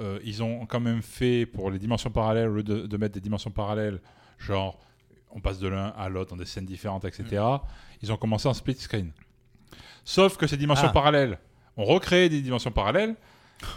euh, 0.00 0.18
ils 0.24 0.42
ont 0.42 0.66
quand 0.66 0.80
même 0.80 1.02
fait 1.02 1.46
pour 1.46 1.70
les 1.70 1.78
dimensions 1.78 2.10
parallèles, 2.10 2.48
au 2.48 2.54
lieu 2.56 2.62
de, 2.62 2.86
de 2.86 2.96
mettre 2.96 3.14
des 3.14 3.20
dimensions 3.20 3.50
parallèles, 3.50 4.00
genre 4.38 4.78
on 5.30 5.40
passe 5.40 5.58
de 5.58 5.68
l'un 5.68 5.88
à 5.96 6.08
l'autre 6.10 6.30
dans 6.30 6.36
des 6.36 6.44
scènes 6.44 6.66
différentes, 6.66 7.04
etc. 7.06 7.42
Ils 8.02 8.12
ont 8.12 8.16
commencé 8.18 8.48
en 8.48 8.54
split 8.54 8.74
screen. 8.74 9.12
Sauf 10.04 10.36
que 10.36 10.46
ces 10.46 10.56
dimensions 10.58 10.88
Ah. 10.88 10.92
parallèles 10.92 11.38
ont 11.76 11.84
recréé 11.84 12.28
des 12.28 12.42
dimensions 12.42 12.70
parallèles. 12.70 13.14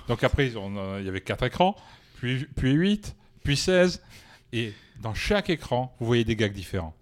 Donc 0.09 0.23
après, 0.23 0.51
euh, 0.55 0.97
il 0.99 1.05
y 1.05 1.09
avait 1.09 1.21
4 1.21 1.43
écrans, 1.43 1.76
puis, 2.17 2.45
puis 2.55 2.71
8, 2.73 3.15
puis 3.43 3.55
16. 3.55 4.01
Et 4.51 4.73
dans 5.01 5.13
chaque 5.13 5.49
écran, 5.49 5.95
vous 5.99 6.05
voyez 6.07 6.23
des 6.26 6.36
gags 6.36 6.51
différents. 6.53 6.93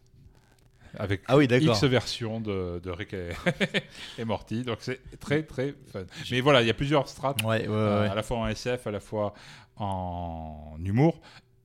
Avec 0.97 1.21
Ah 1.27 1.37
oui. 1.37 1.47
X 1.49 1.83
versions 1.85 2.39
de, 2.39 2.79
de 2.83 2.89
Rick 2.91 3.13
et, 3.13 3.29
et 4.19 4.25
Morty. 4.25 4.63
Donc 4.63 4.77
c'est 4.81 4.99
très 5.19 5.43
très 5.43 5.73
fun. 5.91 6.03
Mais 6.31 6.41
voilà, 6.41 6.61
il 6.61 6.67
y 6.67 6.71
a 6.71 6.73
plusieurs 6.75 7.07
strates, 7.07 7.41
Ouais, 7.43 7.61
ouais, 7.61 7.65
euh, 7.69 8.03
ouais. 8.03 8.09
à 8.09 8.15
la 8.15 8.23
fois 8.23 8.37
en 8.37 8.47
SF, 8.47 8.87
à 8.87 8.91
la 8.91 8.99
fois 8.99 9.33
en 9.77 10.75
humour, 10.83 11.19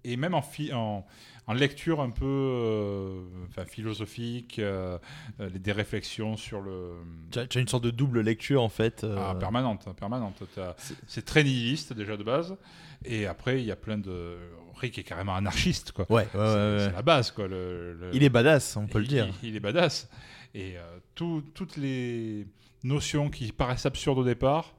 et 0.04 0.16
même 0.16 0.34
en, 0.34 0.42
en, 0.72 1.04
en 1.46 1.52
lecture 1.52 2.00
un 2.00 2.10
peu 2.10 2.24
euh, 2.24 3.20
enfin, 3.48 3.64
philosophique, 3.64 4.58
euh, 4.58 4.98
euh, 5.40 5.50
des 5.50 5.72
réflexions 5.72 6.36
sur 6.36 6.60
le... 6.60 6.92
Tu 7.30 7.38
as, 7.38 7.42
as 7.54 7.58
une 7.60 7.68
sorte 7.68 7.84
de 7.84 7.90
double 7.90 8.20
lecture 8.22 8.62
en 8.62 8.68
fait. 8.68 9.04
Ah, 9.16 9.34
permanente, 9.38 9.86
permanente. 9.98 10.42
T'as- 10.54 10.74
C'est- 10.78 10.94
C'est 11.06 11.24
très 11.24 11.44
nihiliste 11.44 11.92
déjà 11.92 12.16
de 12.16 12.22
base, 12.24 12.56
et 13.04 13.26
après 13.26 13.60
il 13.60 13.66
y 13.66 13.72
a 13.72 13.76
plein 13.76 13.98
de... 13.98 14.36
Rick 14.78 14.98
est 14.98 15.02
carrément 15.04 15.34
anarchiste, 15.34 15.92
quoi. 15.92 16.06
Ouais, 16.10 16.22
ouais, 16.22 16.28
C'est- 16.32 16.38
ouais. 16.38 16.76
C'est 16.86 16.92
la 16.92 17.02
base, 17.02 17.30
quoi. 17.30 17.46
le- 17.48 17.94
le- 17.94 18.10
Il 18.14 18.22
est 18.22 18.28
badass, 18.28 18.76
on 18.76 18.86
peut 18.86 18.98
le 19.00 19.06
dire. 19.06 19.28
Il, 19.42 19.50
il 19.50 19.56
est 19.56 19.60
badass. 19.60 20.08
Et 20.54 20.76
euh, 20.78 20.98
tout- 21.14 21.42
toutes 21.54 21.76
les 21.76 22.46
notions 22.84 23.28
qui 23.30 23.52
paraissent 23.52 23.86
absurdes 23.86 24.18
au 24.18 24.24
départ, 24.24 24.74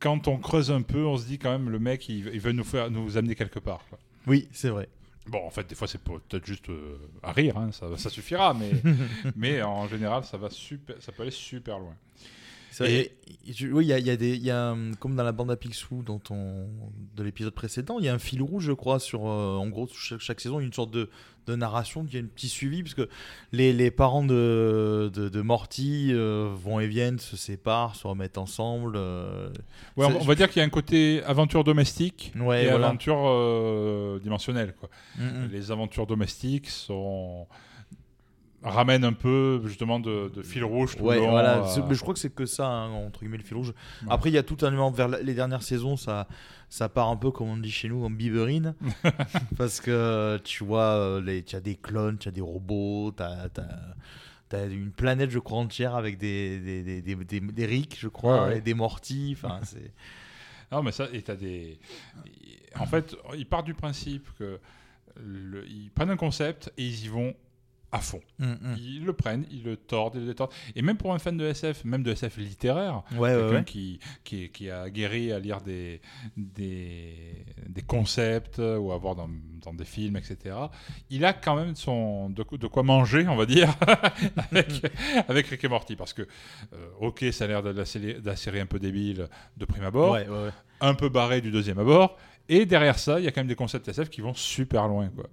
quand 0.00 0.28
on 0.28 0.36
creuse 0.38 0.70
un 0.70 0.82
peu, 0.82 1.04
on 1.04 1.16
se 1.16 1.26
dit 1.26 1.38
quand 1.38 1.50
même 1.50 1.70
le 1.70 1.78
mec, 1.78 2.08
il, 2.08 2.28
il 2.32 2.40
veut 2.40 2.52
nous 2.52 2.64
faire 2.64 2.90
nous 2.90 3.16
amener 3.16 3.34
quelque 3.34 3.58
part. 3.58 3.84
quoi. 3.90 3.98
Oui, 4.26 4.48
c'est 4.52 4.68
vrai. 4.68 4.88
Bon, 5.26 5.44
en 5.44 5.50
fait, 5.50 5.66
des 5.68 5.74
fois, 5.74 5.86
c'est 5.88 6.00
peut-être 6.02 6.46
juste 6.46 6.70
euh, 6.70 6.96
à 7.22 7.32
rire, 7.32 7.58
hein, 7.58 7.70
ça, 7.72 7.86
ça 7.98 8.08
suffira, 8.08 8.54
mais, 8.54 8.70
mais 9.36 9.62
en 9.62 9.86
général, 9.88 10.24
ça, 10.24 10.36
va 10.38 10.48
super, 10.48 10.96
ça 11.00 11.12
peut 11.12 11.22
aller 11.22 11.30
super 11.30 11.78
loin. 11.78 11.94
Vrai. 12.78 12.92
Et- 12.92 13.14
oui, 13.72 13.86
il 13.86 13.88
y 13.88 13.92
a, 13.94 13.98
il 13.98 14.06
y 14.06 14.10
a 14.10 14.16
des, 14.16 14.34
il 14.36 14.42
y 14.42 14.50
a, 14.50 14.76
comme 15.00 15.16
dans 15.16 15.22
la 15.22 15.32
bande 15.32 15.50
à 15.50 15.56
Picsou 15.56 16.02
dont 16.02 16.20
on, 16.30 16.66
de 17.16 17.22
l'épisode 17.22 17.54
précédent, 17.54 17.98
il 17.98 18.04
y 18.04 18.08
a 18.08 18.14
un 18.14 18.18
fil 18.18 18.42
rouge, 18.42 18.64
je 18.64 18.72
crois, 18.72 18.98
sur, 19.00 19.26
euh, 19.26 19.56
en 19.56 19.66
gros, 19.68 19.88
chaque, 19.94 20.20
chaque 20.20 20.40
saison, 20.40 20.58
il 20.60 20.62
y 20.62 20.64
a 20.64 20.66
une 20.66 20.72
sorte 20.74 20.90
de, 20.90 21.08
de 21.46 21.56
narration, 21.56 22.04
il 22.06 22.14
y 22.14 22.18
a 22.18 22.22
un 22.22 22.26
petit 22.26 22.48
suivi, 22.50 22.82
parce 22.82 22.92
que 22.94 23.08
les, 23.52 23.72
les 23.72 23.90
parents 23.90 24.22
de, 24.22 25.10
de, 25.14 25.30
de 25.30 25.40
Morty 25.40 26.08
euh, 26.12 26.50
vont 26.54 26.78
et 26.78 26.86
viennent, 26.86 27.18
se 27.18 27.38
séparent, 27.38 27.96
se 27.96 28.06
remettent 28.06 28.36
ensemble. 28.38 28.94
euh, 28.96 29.48
Ouais, 29.96 30.04
on, 30.04 30.24
va 30.24 30.34
dire 30.34 30.48
qu'il 30.50 30.60
y 30.60 30.62
a 30.62 30.66
un 30.66 30.70
côté 30.70 31.22
aventure 31.24 31.64
domestique 31.64 32.32
Ouais, 32.38 32.64
et 32.66 32.68
voilà. 32.68 32.88
aventure 32.88 33.22
euh, 33.28 34.18
dimensionnelle. 34.20 34.74
Quoi. 34.78 34.90
mm, 35.16 35.22
mm. 35.24 35.48
Les 35.52 35.70
aventures 35.70 36.06
domestiques 36.06 36.68
sont 36.68 37.46
ramènent 38.62 39.04
un 39.04 39.12
peu 39.12 39.60
justement 39.66 40.00
de, 40.00 40.28
de 40.34 40.42
fil 40.42 40.64
rouge 40.64 40.96
tout 40.96 41.04
Ouais, 41.04 41.14
le 41.16 41.20
long, 41.22 41.30
voilà. 41.30 41.64
euh, 41.64 41.82
mais 41.88 41.94
je 41.94 42.00
crois 42.00 42.12
que 42.14 42.20
c'est 42.20 42.34
que 42.34 42.44
ça, 42.46 42.66
hein, 42.66 42.90
entre 42.90 43.20
guillemets, 43.20 43.36
le 43.38 43.44
fil 43.44 43.56
rouge. 43.56 43.72
Ouais. 44.02 44.08
Après, 44.10 44.30
il 44.30 44.34
y 44.34 44.38
a 44.38 44.42
tout 44.42 44.56
un 44.62 44.68
élément 44.68 44.90
vers 44.90 45.08
les 45.08 45.34
dernières 45.34 45.62
saisons, 45.62 45.96
ça, 45.96 46.26
ça 46.68 46.88
part 46.88 47.08
un 47.08 47.16
peu, 47.16 47.30
comme 47.30 47.48
on 47.48 47.56
dit 47.56 47.70
chez 47.70 47.88
nous, 47.88 48.04
en 48.04 48.10
biberine. 48.10 48.74
parce 49.56 49.80
que 49.80 50.38
tu 50.44 50.64
vois, 50.64 50.94
euh, 50.96 51.20
les- 51.20 51.42
tu 51.44 51.54
as 51.56 51.60
des 51.60 51.76
clones, 51.76 52.18
tu 52.18 52.28
as 52.28 52.32
des 52.32 52.40
robots, 52.40 53.12
tu 53.16 53.22
as, 53.22 54.64
une 54.64 54.90
planète, 54.90 55.30
je 55.30 55.38
crois, 55.38 55.58
entière 55.58 55.94
avec 55.94 56.18
des, 56.18 56.58
des, 56.58 56.82
des, 56.82 57.02
des, 57.02 57.14
des- 57.14 57.40
des 57.40 57.88
je 57.96 58.08
crois, 58.08 58.42
Ouais, 58.44 58.48
ouais. 58.48 58.58
et 58.58 58.60
des. 58.60 58.74
Enfin, 58.74 59.60
c'est. 59.62 59.92
Non, 60.72 60.82
mais 60.82 60.92
ça, 60.92 61.06
et 61.12 61.22
t'as 61.22 61.36
des. 61.36 61.78
En 62.78 62.86
fait, 62.86 63.16
ils 63.36 63.46
partent 63.46 63.66
du 63.66 63.74
principe 63.74 64.28
que 64.38 64.58
le- 65.24 65.66
ils 65.68 65.90
prennent 65.90 66.10
un 66.10 66.16
concept 66.16 66.72
et 66.76 66.84
ils 66.84 67.04
y 67.04 67.08
vont 67.08 67.34
à 67.90 68.00
fond. 68.00 68.20
Mm, 68.38 68.46
mm. 68.52 68.76
Ils 68.78 69.04
le 69.04 69.12
prennent, 69.14 69.46
ils 69.50 69.62
le 69.62 69.76
tordent, 69.76 70.14
ils 70.16 70.20
le 70.20 70.26
détordent. 70.26 70.52
Et 70.76 70.82
même 70.82 70.96
pour 70.98 71.14
un 71.14 71.18
fan 71.18 71.36
de 71.36 71.46
SF, 71.46 71.84
même 71.84 72.02
de 72.02 72.12
SF 72.12 72.36
littéraire, 72.36 73.02
Ouais, 73.16 73.30
quelqu'un 73.30 73.54
ouais. 73.56 73.64
qui, 73.64 73.98
qui, 74.24 74.50
qui 74.50 74.70
a 74.70 74.90
guéri 74.90 75.32
à 75.32 75.38
lire 75.38 75.60
des, 75.62 76.00
des, 76.36 77.14
des 77.66 77.82
concepts 77.82 78.58
euh, 78.58 78.76
ou 78.78 78.92
à 78.92 78.98
voir 78.98 79.14
dans, 79.14 79.30
dans 79.62 79.72
des 79.72 79.84
films, 79.84 80.16
etc., 80.16 80.54
il 81.10 81.24
a 81.24 81.32
quand 81.32 81.56
même 81.56 81.74
son, 81.76 82.30
de, 82.30 82.42
quoi- 82.42 82.58
de 82.58 82.66
quoi 82.66 82.82
manger, 82.82 83.26
on 83.28 83.36
va 83.36 83.46
dire, 83.46 83.74
avec, 84.50 84.68
avec 85.28 85.46
Rick 85.46 85.64
et 85.64 85.68
Morty. 85.68 85.96
Parce 85.96 86.12
que, 86.12 86.22
euh, 86.22 86.88
ok, 87.00 87.24
ça 87.32 87.44
a 87.44 87.48
l'air 87.48 87.62
de 87.62 87.70
la, 87.70 87.84
série, 87.84 88.14
de 88.20 88.26
la 88.26 88.36
série 88.36 88.60
un 88.60 88.66
peu 88.66 88.78
débile 88.78 89.28
de 89.56 89.64
prime 89.64 89.84
abord, 89.84 90.12
ouais. 90.12 90.26
un 90.80 90.94
peu 90.94 91.08
barré 91.08 91.40
du 91.40 91.50
deuxième 91.50 91.78
abord. 91.78 92.16
Et 92.50 92.64
derrière 92.64 92.98
ça, 92.98 93.18
il 93.20 93.24
y 93.24 93.28
a 93.28 93.30
quand 93.30 93.40
même 93.40 93.46
des 93.48 93.54
concepts 93.54 93.86
SF 93.88 94.08
qui 94.08 94.22
vont 94.22 94.32
super 94.32 94.88
loin. 94.88 95.08
Quoi. 95.14 95.26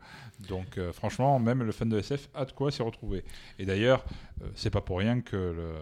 Donc 0.50 0.78
euh, 0.78 0.92
franchement, 0.92 1.40
même 1.40 1.64
le 1.64 1.72
fan 1.72 1.90
de 1.90 1.98
SF 2.00 2.30
a 2.34 2.46
de 2.46 2.52
quoi 2.52 2.72
s'y 2.72 2.82
retrouver. 2.82 3.24
Et 3.60 3.66
d'ailleurs, 3.66 4.04
euh, 4.44 4.48
c'est 4.56 4.70
pas 4.70 4.82
pour 4.82 5.00
rien 5.00 5.22
que 5.22 5.36
le, 5.36 5.74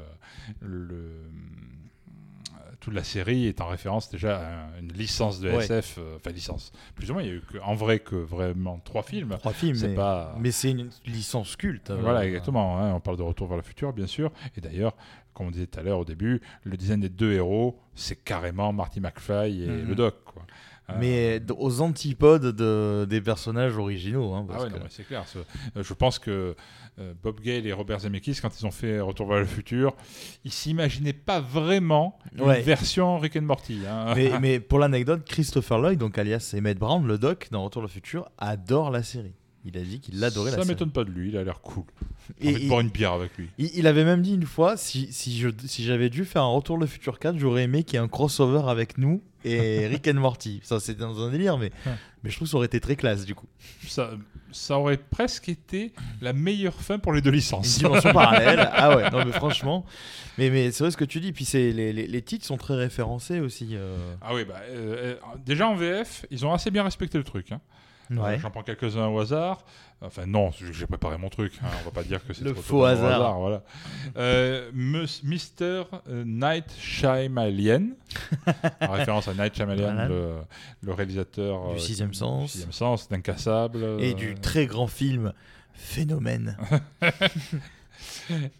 le- 0.62 0.95
euh, 0.95 2.72
toute 2.80 2.93
la 2.93 3.04
série 3.04 3.47
est 3.47 3.62
en 3.62 3.68
référence 3.68 4.10
déjà 4.10 4.39
à 4.39 4.80
une 4.80 4.91
licence 4.93 5.39
de 5.39 5.49
Ouais. 5.49 5.64
SF, 5.64 5.95
euh, 5.99 6.16
enfin 6.18 6.32
licence. 6.32 6.72
Plus 6.95 7.10
ou 7.10 7.14
moins, 7.14 7.24
il 7.24 7.28
y 7.30 7.32
a 7.32 7.36
eu 7.36 7.41
que, 7.41 7.58
en 7.60 7.76
vrai 7.76 7.99
que 7.99 8.16
vraiment 8.16 8.80
trois 8.84 9.04
films. 9.04 9.36
Trois 9.39 9.54
films, 9.54 9.76
C'est 9.76 9.89
mais, 9.89 9.95
pas. 9.95 10.36
mais 10.39 10.51
c'est 10.51 10.72
une 10.72 10.89
licence 11.06 11.56
culte. 11.56 11.89
euh, 11.91 11.95
Voilà, 12.01 12.26
exactement. 12.26 12.78
hein, 12.80 12.93
on 12.93 12.99
parle 12.99 13.18
de 13.18 13.24
Retour 13.24 13.47
vers 13.47 13.58
le 13.58 13.64
futur, 13.64 13.93
bien 13.93 14.08
sûr. 14.08 14.32
Et 14.58 14.62
d'ailleurs, 14.62 14.95
comme 15.34 15.47
on 15.47 15.51
disait 15.51 15.66
tout 15.68 15.80
à 15.80 15.84
l'heure 15.84 15.99
au 15.99 16.06
début, 16.06 16.41
le 16.64 16.78
design 16.78 16.99
des 16.99 17.10
deux 17.10 17.32
héros, 17.32 17.80
c'est 17.95 18.18
carrément 18.24 18.72
Marty 18.74 18.99
McFly 18.99 19.64
et 19.64 19.68
Mhm. 19.68 19.88
le 19.88 19.95
Doc. 19.95 20.16
Quoi. 20.26 20.45
Euh, 20.90 20.94
Mais 21.00 21.42
aux 21.58 21.80
antipodes 21.80 22.54
de, 22.56 23.06
des 23.10 23.22
personnages 23.22 23.78
originaux. 23.78 24.34
hein, 24.34 24.46
Ah 24.54 24.64
ouais, 24.64 24.70
que- 24.70 24.76
c'est 24.90 25.06
clair. 25.08 25.24
euh, 25.78 25.82
je 25.84 25.94
pense 25.94 26.20
que 26.20 26.56
euh, 27.00 27.14
Bob 27.24 27.40
Gale 27.40 27.66
et 27.66 27.72
Robert 27.74 28.02
Zemeckis, 28.02 28.40
quand 28.42 28.60
ils 28.60 28.66
ont 28.66 28.72
fait 28.72 29.00
Retour 29.00 29.28
vers 29.30 29.40
le 29.40 29.46
futur, 29.46 29.96
ils 30.44 30.52
s'imaginaient 30.52 31.14
pas 31.14 31.40
vraiment 31.40 32.20
une 32.36 32.42
Ouais. 32.44 32.62
version 32.62 33.18
Rick 33.18 33.38
and 33.38 33.44
Morty. 33.44 33.80
hein. 33.90 34.14
mais, 34.16 34.32
mais 34.42 34.60
pour 34.60 34.78
l'anecdote, 34.80 35.24
Christopher 35.26 35.80
Lloyd, 35.80 35.98
donc 36.00 36.18
alias 36.18 36.54
Emmett 36.58 36.78
Brown, 36.78 37.08
le 37.08 37.18
doc 37.18 37.48
dans 37.52 37.64
Retour 37.64 37.82
vers 37.84 37.88
le 37.88 37.88
futur, 37.94 38.30
adore 38.38 38.92
la 38.92 39.04
série. 39.04 39.36
Il 39.66 39.78
a 39.78 39.82
dit 39.82 39.99
qu'il 40.01 40.22
adorait 40.24 40.51
la 40.51 40.57
Ça 40.57 40.64
série. 40.64 40.74
m'étonne 40.74 40.91
pas 40.91 41.03
de 41.05 41.09
lui, 41.11 41.30
il 41.30 41.38
a 41.38 41.43
l'air 41.43 41.61
cool. 41.61 41.86
J'ai 42.41 42.47
envie 42.49 42.55
de 42.57 42.61
il- 42.64 42.68
boire 42.68 42.82
une 42.82 42.89
bière 42.89 43.14
avec 43.14 43.38
lui. 43.38 43.47
Il, 43.57 43.70
il 43.76 43.88
avait 43.88 44.03
même 44.03 44.22
dit 44.22 44.34
une 44.36 44.45
fois, 44.45 44.76
si, 44.76 45.07
si, 45.14 45.38
je, 45.39 45.47
si 45.66 45.84
j'avais 45.86 46.09
dû 46.09 46.26
faire 46.26 46.41
un 46.43 46.47
Retour 46.53 46.78
le 46.78 46.86
futur 46.86 47.18
4, 47.18 47.38
j'aurais 47.39 47.64
aimé 47.64 47.84
qu'il 47.84 47.93
y 47.93 47.97
ait 47.97 48.03
un 48.03 48.09
crossover 48.09 48.64
avec 48.68 48.97
nous 48.97 49.24
et 49.45 49.88
Rick 49.88 50.07
and 50.09 50.16
Morty. 50.16 50.59
Ça, 50.64 50.80
c'est 50.82 50.95
dans 50.95 51.22
un 51.26 51.32
délire, 51.32 51.57
mais, 51.57 51.72
Ouais. 51.86 51.93
mais 52.24 52.30
je 52.30 52.36
trouve 52.36 52.47
que 52.47 52.51
ça 52.51 52.57
aurait 52.57 52.66
été 52.66 52.82
très 52.82 52.97
classe 52.97 53.26
du 53.26 53.36
coup. 53.36 53.47
Ça, 53.88 54.11
ça 54.51 54.78
aurait 54.78 54.97
presque 54.97 55.47
été 55.49 55.93
la 56.22 56.34
meilleure 56.34 56.76
fin 56.82 56.99
pour 56.99 57.14
les 57.14 57.22
deux 57.22 57.30
Une 57.30 57.38
licences. 57.38 57.78
dimension 57.80 58.11
parallèle. 58.14 58.70
Ah 58.74 58.97
ouais, 58.97 59.09
non 59.11 59.24
mais 59.26 59.32
franchement. 59.32 59.86
Mais, 60.38 60.49
mais 60.49 60.72
c'est 60.72 60.84
vrai 60.84 60.91
ce 60.91 60.97
que 60.97 61.05
tu 61.05 61.22
dis. 61.22 61.32
Puis 61.32 61.45
c'est, 61.45 61.72
les, 61.72 61.93
les, 61.93 62.05
les 62.07 62.22
titres 62.22 62.45
sont 62.45 62.57
très 62.57 62.76
référencés 62.76 63.39
aussi. 63.39 63.70
euh. 63.74 64.14
Ah 64.22 64.36
oui, 64.36 64.43
bah, 64.43 64.55
euh, 64.70 65.16
euh, 65.16 65.16
déjà 65.45 65.70
en 65.70 65.76
VF, 65.76 66.26
ils 66.32 66.45
ont 66.45 66.51
assez 66.53 66.70
bien 66.70 66.84
respecté 66.84 67.18
le 67.18 67.24
truc. 67.24 67.51
hein. 67.53 67.61
Euh, 68.12 68.16
Ouais. 68.18 68.38
J'en 68.39 68.51
prends 68.51 68.64
quelques-uns 68.64 69.08
au 69.08 69.20
hasard. 69.20 69.64
Enfin, 70.01 70.26
non, 70.26 70.51
j'ai 70.72 70.86
préparé 70.86 71.18
mon 71.18 71.30
truc. 71.30 71.54
hein, 71.64 71.68
On 71.82 71.86
va 71.86 71.91
pas 71.91 72.04
dire 72.04 72.26
que 72.28 72.34
c'est 72.34 72.43
Le 72.43 72.51
trop 72.54 72.62
faux 72.62 72.80
au 72.82 72.84
hasard. 72.84 73.39
voilà. 73.39 73.64
Euh, 74.18 74.70
Mr. 74.74 75.84
euh, 76.10 76.24
Night 76.26 76.66
Shyamalan, 76.78 77.91
en 78.82 78.91
référence 78.91 79.30
à 79.30 79.34
Night 79.34 79.56
Shyamalan, 79.56 79.82
Voilà. 79.93 80.08
le, 80.10 80.34
le 80.82 80.93
réalisateur 80.93 81.70
Du 81.70 81.76
euh, 81.76 81.80
Sixième 81.80 82.10
du 82.10 82.18
Sens. 82.18 82.51
Sixième 82.51 82.74
Sens, 82.74 83.08
d'Incassable. 83.08 83.82
Et 84.01 84.12
euh, 84.12 84.14
du 84.14 84.36
très 84.36 84.66
grand 84.68 84.88
film 84.88 85.32
Phénomène. 85.74 86.58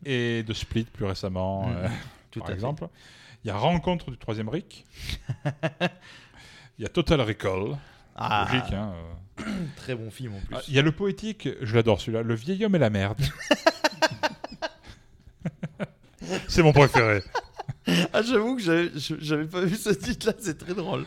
et 0.06 0.44
de 0.44 0.54
Split 0.54 0.86
plus 0.86 1.06
récemment, 1.06 1.70
euh, 1.76 1.88
Tout 2.32 2.40
par 2.40 2.52
exemple. 2.52 2.88
Il 3.44 3.50
y 3.50 3.52
a 3.52 3.58
Rencontre 3.58 4.10
du 4.12 4.18
troisième 4.18 4.48
Rick. 4.50 4.86
Il 6.80 6.84
y 6.84 6.86
a 6.86 6.90
Total 6.90 7.20
Recall. 7.22 7.78
Ah, 8.16 8.48
Logique, 8.50 8.74
hein. 8.74 8.94
très 9.78 9.96
bon 9.96 10.10
film 10.12 10.36
en 10.36 10.40
plus. 10.40 10.56
Ah, 10.56 10.62
Il 10.68 10.74
y 10.74 10.80
a 10.80 10.82
le 10.82 10.92
poétique, 10.92 11.50
je 11.62 11.76
l'adore 11.76 12.00
celui-là, 12.02 12.22
Le 12.24 12.36
vieil 12.36 12.64
homme 12.66 12.76
et 12.76 12.80
la 12.80 12.90
merde. 12.90 13.22
C'est 16.48 16.64
mon 16.64 16.72
préféré. 16.74 17.22
Ah, 18.14 18.22
j'avoue 18.22 18.56
que 18.56 18.62
j'avais, 18.62 18.90
je- 18.96 19.16
j'avais 19.20 19.46
pas 19.46 19.62
vu 19.62 19.76
ce 19.76 19.90
titre-là, 19.90 20.34
c'est 20.40 20.58
très 20.58 20.74
drôle. 20.74 21.06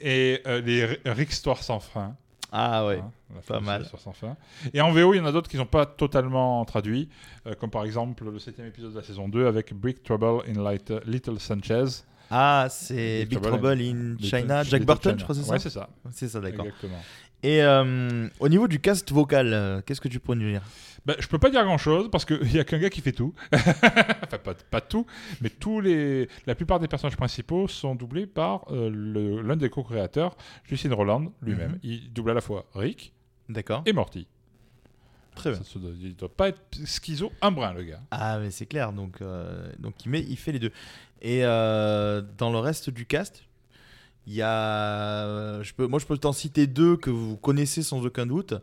Et 0.00 0.40
euh, 0.46 0.60
les 0.62 0.84
Ri- 0.86 0.98
Rick 1.04 1.30
Histoire 1.32 1.62
sans 1.62 1.80
fin. 1.80 2.16
Ah 2.50 2.86
ouais. 2.86 2.98
hein, 3.00 3.40
pas 3.46 3.60
mal. 3.60 3.86
Sans 4.02 4.12
fin. 4.12 4.36
Et 4.72 4.80
en 4.80 4.90
VO, 4.90 5.12
il 5.12 5.18
y 5.18 5.20
en 5.20 5.26
a 5.26 5.32
d'autres 5.32 5.50
qui 5.50 5.56
ne 5.56 5.62
sont 5.62 5.66
pas 5.68 5.84
totalement 5.84 6.64
traduits, 6.64 7.10
euh, 7.46 7.54
comme 7.54 7.68
par 7.70 7.84
exemple 7.84 8.24
le 8.24 8.38
septième 8.38 8.68
épisode 8.68 8.92
de 8.92 8.96
la 8.96 9.02
saison 9.04 9.28
2 9.28 9.46
avec 9.46 9.74
Big 9.74 10.02
Trouble 10.02 10.42
in 10.48 10.62
Light- 10.62 10.92
Little 11.04 11.38
Sanchez. 11.38 11.84
Ah, 12.30 12.68
c'est 12.70 13.20
Big 13.26 13.28
Big 13.30 13.40
Trouble 13.42 13.48
Trouble 13.58 13.72
in 13.82 14.14
Little- 14.14 14.24
China. 14.26 14.62
Jack 14.62 14.72
Little 14.80 14.86
Burton, 14.86 15.12
China. 15.12 15.18
je 15.18 15.24
crois, 15.24 15.34
c'est 15.34 15.42
ça 15.44 15.52
Ouais, 15.52 15.58
c'est 15.58 15.70
ça. 15.70 15.88
C'est 16.12 16.28
ça, 16.28 16.40
d'accord. 16.40 16.64
Exactement. 16.66 17.02
Et 17.42 17.62
euh, 17.62 18.28
au 18.40 18.48
niveau 18.48 18.66
du 18.66 18.80
cast 18.80 19.10
vocal, 19.12 19.52
euh, 19.52 19.80
qu'est-ce 19.84 20.00
que 20.00 20.08
tu 20.08 20.18
pourrais 20.18 20.36
nous 20.36 20.50
dire? 20.50 20.62
Ben, 21.06 21.14
je 21.20 21.28
peux 21.28 21.38
pas 21.38 21.50
dire 21.50 21.64
grand 21.64 21.78
chose 21.78 22.10
parce 22.10 22.24
qu'il 22.24 22.52
y 22.52 22.58
a 22.58 22.64
qu'un 22.64 22.78
gars 22.78 22.90
qui 22.90 23.00
fait 23.00 23.12
tout. 23.12 23.32
enfin, 23.54 24.38
pas, 24.42 24.54
pas 24.54 24.80
tout, 24.80 25.06
mais 25.40 25.48
tous 25.48 25.80
les, 25.80 26.28
la 26.46 26.54
plupart 26.54 26.80
des 26.80 26.88
personnages 26.88 27.16
principaux 27.16 27.68
sont 27.68 27.94
doublés 27.94 28.26
par 28.26 28.64
euh, 28.70 29.42
l'un 29.42 29.56
des 29.56 29.70
co-créateurs, 29.70 30.36
Justin 30.64 30.94
Roland 30.94 31.32
lui-même. 31.42 31.72
Mhm. 31.72 31.78
Il 31.82 32.12
double 32.12 32.32
à 32.32 32.34
la 32.34 32.40
fois 32.40 32.66
Rick 32.74 33.14
et 33.86 33.92
Morty. 33.92 34.26
Très 35.34 35.52
bien. 35.52 35.62
Ça 35.62 35.78
il 36.00 36.16
doit 36.16 36.34
pas 36.34 36.48
être 36.48 36.60
schizo 36.84 37.32
un 37.40 37.50
brin, 37.52 37.72
le 37.72 37.84
gars. 37.84 38.00
Ah, 38.10 38.38
mais 38.40 38.50
c'est 38.50 38.66
clair. 38.66 38.92
Donc, 38.92 39.22
euh, 39.22 39.72
donc 39.78 39.94
il, 40.04 40.10
met, 40.10 40.20
il 40.20 40.36
fait 40.36 40.52
les 40.52 40.58
deux. 40.58 40.72
Et 41.22 41.44
euh, 41.44 42.22
dans 42.36 42.50
le 42.50 42.58
reste 42.58 42.90
du 42.90 43.06
cast, 43.06 43.44
il 44.28 44.34
y 44.34 44.42
a. 44.42 45.62
Je 45.62 45.72
peux, 45.72 45.86
moi, 45.86 45.98
je 45.98 46.06
peux 46.06 46.18
t'en 46.18 46.32
citer 46.32 46.66
deux 46.66 46.96
que 46.96 47.10
vous 47.10 47.36
connaissez 47.36 47.82
sans 47.82 48.04
aucun 48.04 48.26
doute. 48.26 48.54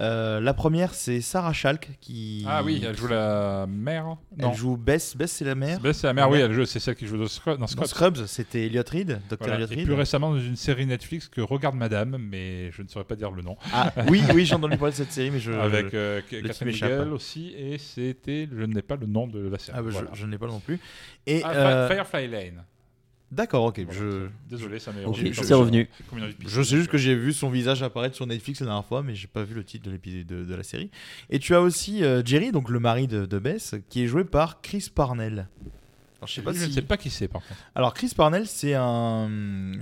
Euh, 0.00 0.40
la 0.40 0.54
première, 0.54 0.92
c'est 0.92 1.20
Sarah 1.20 1.52
Schalk 1.52 1.88
qui. 2.00 2.44
Ah 2.48 2.64
oui, 2.64 2.82
elle 2.84 2.96
joue 2.96 3.06
la 3.06 3.64
mère. 3.68 4.16
Elle 4.36 4.52
joue 4.52 4.76
Bess. 4.76 5.16
Bess, 5.16 5.30
c'est 5.30 5.44
la 5.44 5.54
mère. 5.54 5.78
Ben, 5.78 5.92
c'est 5.92 6.08
la 6.08 6.14
mère, 6.14 6.28
oui, 6.28 6.40
elle 6.40 6.52
joue- 6.52 6.64
c'est 6.66 6.80
celle 6.80 6.96
qui 6.96 7.06
joue 7.06 7.16
dans 7.16 7.28
Scrubs. 7.28 7.60
Dans 7.60 7.68
Scrubs. 7.68 8.26
C'était 8.26 8.66
Elliot 8.66 8.82
Reed, 8.90 9.20
Dr. 9.30 9.36
Voilà. 9.38 9.54
Elliot 9.54 9.68
Et 9.70 9.84
plus 9.84 9.92
récemment 9.92 10.32
dans 10.32 10.40
une 10.40 10.56
série 10.56 10.84
Netflix 10.84 11.28
que 11.28 11.40
regarde 11.40 11.76
Madame, 11.76 12.16
mais 12.18 12.72
je 12.72 12.82
ne 12.82 12.88
saurais 12.88 13.04
pas 13.04 13.14
dire 13.14 13.30
le 13.30 13.42
nom. 13.42 13.56
Ah, 13.72 13.92
oui, 14.08 14.20
oui, 14.34 14.44
j'ai 14.44 14.56
entendu 14.56 14.76
parler 14.78 14.90
de 14.90 14.96
cette 14.96 15.12
série, 15.12 15.30
mais 15.30 15.38
je. 15.38 15.52
Avec 15.52 15.94
euh, 15.94 16.20
Catherine. 16.28 16.70
Hegel 16.70 17.12
aussi, 17.12 17.54
et 17.56 17.78
c'était, 17.78 18.48
je 18.52 18.64
n'ai 18.64 18.82
pas 18.82 18.96
le 18.96 19.06
nom 19.06 19.28
de 19.28 19.48
la 19.48 19.58
série. 19.60 19.78
Ah, 19.78 19.82
bah, 19.82 19.90
je- 19.90 19.94
Voilà. 19.94 20.10
je, 20.12 20.26
n'ai 20.26 20.38
pas 20.38 20.48
non 20.48 20.58
plus. 20.58 20.80
Et 21.28 21.40
Ah, 21.44 21.52
euh, 21.52 21.88
Firefly 21.88 22.26
Lane. 22.26 22.64
D'accord, 23.34 23.64
ok. 23.64 23.80
Voilà, 23.80 23.92
Je, 24.00 24.26
Désolé, 24.48 24.78
ça 24.78 24.92
m'est 24.92 25.04
revenu. 25.04 25.88
je 26.46 26.62
sais 26.62 26.76
juste 26.76 26.88
que 26.90 26.98
j'ai 26.98 27.14
vu 27.14 27.32
son 27.32 27.50
visage 27.50 27.82
apparaître 27.82 28.14
sur 28.16 28.26
Netflix 28.26 28.60
la 28.60 28.66
dernière 28.66 28.84
fois, 28.84 29.02
mais 29.02 29.14
j'ai 29.14 29.26
pas 29.26 29.42
vu 29.42 29.54
le 29.54 29.64
titre 29.64 29.84
de 29.86 29.90
l'épisode 29.90 30.26
de, 30.26 30.44
de 30.44 30.54
la 30.54 30.62
série. 30.62 30.90
Et 31.30 31.38
tu 31.38 31.54
as 31.54 31.60
aussi 31.60 32.02
euh, 32.04 32.22
Jerry, 32.24 32.52
donc 32.52 32.70
le 32.70 32.80
mari 32.80 33.06
de, 33.08 33.26
de 33.26 33.38
Bess, 33.38 33.74
qui 33.88 34.02
est 34.04 34.06
joué 34.06 34.24
par 34.24 34.60
Chris 34.62 34.88
Parnell. 34.94 35.48
Alors, 36.18 36.28
je 36.28 36.34
sais 36.34 36.42
pas 36.42 36.52
Je 36.52 36.58
si. 36.60 36.68
ne 36.68 36.72
sais 36.72 36.82
pas 36.82 36.96
qui 36.96 37.10
c'est 37.10 37.28
par 37.28 37.42
contre. 37.42 37.60
Alors 37.74 37.92
Chris 37.92 38.12
Parnell, 38.16 38.46
c'est 38.46 38.74
un, 38.74 39.28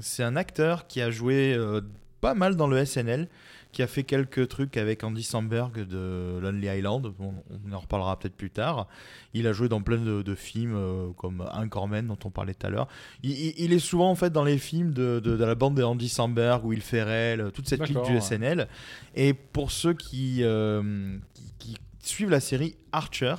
c'est 0.00 0.24
un 0.24 0.34
acteur 0.36 0.86
qui 0.88 1.00
a 1.00 1.10
joué 1.10 1.54
euh, 1.54 1.80
pas 2.20 2.34
mal 2.34 2.56
dans 2.56 2.66
le 2.66 2.84
SNL, 2.84 3.28
qui 3.72 3.82
a 3.82 3.86
fait 3.86 4.04
quelques 4.04 4.48
trucs 4.48 4.76
avec 4.76 5.02
Andy 5.02 5.22
Samberg 5.22 5.86
de 5.86 6.38
Lonely 6.42 6.68
Island. 6.78 7.12
On 7.18 7.72
en 7.72 7.78
reparlera 7.78 8.18
peut-être 8.18 8.36
plus 8.36 8.50
tard. 8.50 8.86
Il 9.32 9.46
a 9.46 9.52
joué 9.54 9.68
dans 9.70 9.80
plein 9.80 9.96
de, 9.96 10.20
de 10.20 10.34
films 10.34 10.74
euh, 10.76 11.08
comme 11.16 11.40
Anchorman 11.54 12.06
dont 12.06 12.18
on 12.24 12.30
parlait 12.30 12.52
tout 12.54 12.66
à 12.66 12.70
l'heure. 12.70 12.86
Il, 13.22 13.30
il- 13.30 13.54
il 13.56 13.72
est 13.72 13.78
souvent 13.78 14.10
en 14.10 14.14
fait 14.14 14.30
dans 14.30 14.44
les 14.44 14.58
films 14.58 14.92
de, 14.92 15.20
de- 15.20 15.36
de 15.38 15.44
la 15.44 15.54
bande 15.54 15.74
de 15.76 15.82
Andy 15.82 16.08
Samberg, 16.10 16.64
Will 16.64 16.82
Ferrell, 16.82 17.50
toute 17.54 17.66
cette 17.66 17.80
clique 17.82 17.96
du. 18.04 18.20
SNL. 18.20 18.68
Et 19.14 19.32
pour 19.32 19.70
ceux 19.70 19.94
qui, 19.94 20.40
euh, 20.42 21.16
qui, 21.58 21.76
qui 22.00 22.08
suivent 22.10 22.30
la 22.30 22.40
série 22.40 22.76
Archer, 22.92 23.36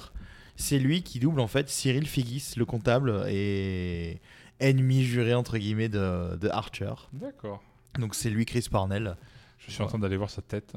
c'est 0.56 0.80
lui 0.80 1.04
qui 1.04 1.20
double 1.20 1.40
en 1.42 1.48
fait 1.48 1.70
Cyril 1.70 2.08
Figgis, 2.08 2.54
le 2.58 2.66
comptable, 2.66 3.24
et 3.30 4.20
ennemi 4.60 5.04
juré 5.04 5.34
entre 5.36 5.58
guillemets 5.60 5.90
de, 5.90 6.36
de 6.38 6.50
Archer. 6.50 6.94
D'accord. 7.14 7.62
Donc 8.00 8.16
c'est 8.16 8.30
lui 8.32 8.46
Chris 8.46 8.66
Parnell. 8.72 9.16
Je 9.68 9.72
suis 9.74 9.82
en 9.84 9.88
train 9.88 10.00
d'aller 10.00 10.18
voir 10.18 10.30
sa 10.30 10.42
tête. 10.42 10.74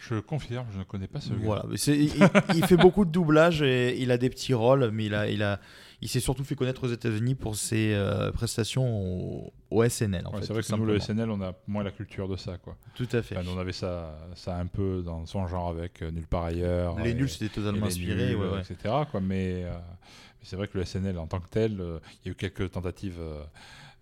Je 0.00 0.14
confirme, 0.20 0.66
je 0.72 0.78
ne 0.78 0.84
connais 0.84 1.06
pas 1.08 1.20
ce 1.20 1.30
gars. 1.30 1.36
Voilà, 1.42 1.64
il, 1.88 2.10
il 2.54 2.64
fait 2.66 2.76
beaucoup 2.78 3.04
de 3.04 3.10
doublage 3.10 3.60
et 3.62 4.00
il 4.00 4.10
a 4.10 4.16
des 4.16 4.30
petits 4.30 4.54
rôles, 4.54 4.90
mais 4.90 5.04
il 5.06 5.14
a, 5.14 5.28
il 5.28 5.42
a, 5.42 5.60
il 6.00 6.08
s'est 6.08 6.20
surtout 6.20 6.44
fait 6.44 6.54
connaître 6.54 6.84
aux 6.84 6.90
États-Unis 6.90 7.34
pour 7.34 7.56
ses 7.56 7.92
euh, 7.92 8.30
prestations 8.32 8.86
au, 9.02 9.52
au 9.70 9.86
SNL. 9.86 10.26
Ouais, 10.32 10.40
c'est 10.40 10.54
vrai 10.54 10.62
que 10.62 10.74
nous, 10.76 10.86
le. 10.86 10.98
SNL, 10.98 11.28
on 11.30 11.42
a 11.42 11.52
moins 11.66 11.82
la 11.82 11.90
culture 11.90 12.26
de 12.26 12.36
ça. 12.36 12.56
Quoi. 12.56 12.76
Tout 12.94 13.08
à 13.12 13.20
fait. 13.20 13.36
Enfin, 13.36 13.50
on 13.54 13.58
avait 13.58 13.72
ça, 13.72 14.16
ça 14.34 14.56
un 14.56 14.66
peu 14.66 15.02
dans 15.04 15.26
son 15.26 15.46
genre 15.46 15.68
avec 15.68 16.00
euh, 16.00 16.10
Nulle 16.10 16.26
part 16.26 16.44
ailleurs. 16.44 16.98
Les 17.00 17.10
et- 17.10 17.14
nuls, 17.14 17.28
c'était 17.28 17.46
et 17.46 17.48
totalement 17.50 17.84
les 17.86 17.92
inspiré. 17.92 18.28
nuls, 18.28 18.36
ouais, 18.36 18.48
ouais. 18.50 18.60
etc. 18.60 18.94
Quoi, 19.10 19.20
mais 19.20 19.64
euh, 19.64 19.72
mais 19.72 20.44
c'est 20.44 20.56
vrai 20.56 20.68
que 20.68 20.78
le 20.78 20.84
SNL 20.86 21.18
en 21.18 21.26
tant 21.26 21.40
que 21.40 21.48
tel, 21.50 21.78
euh, 21.80 21.98
il 22.24 22.28
y 22.28 22.30
a 22.30 22.32
eu 22.32 22.34
quelques 22.34 22.70
tentatives 22.70 23.18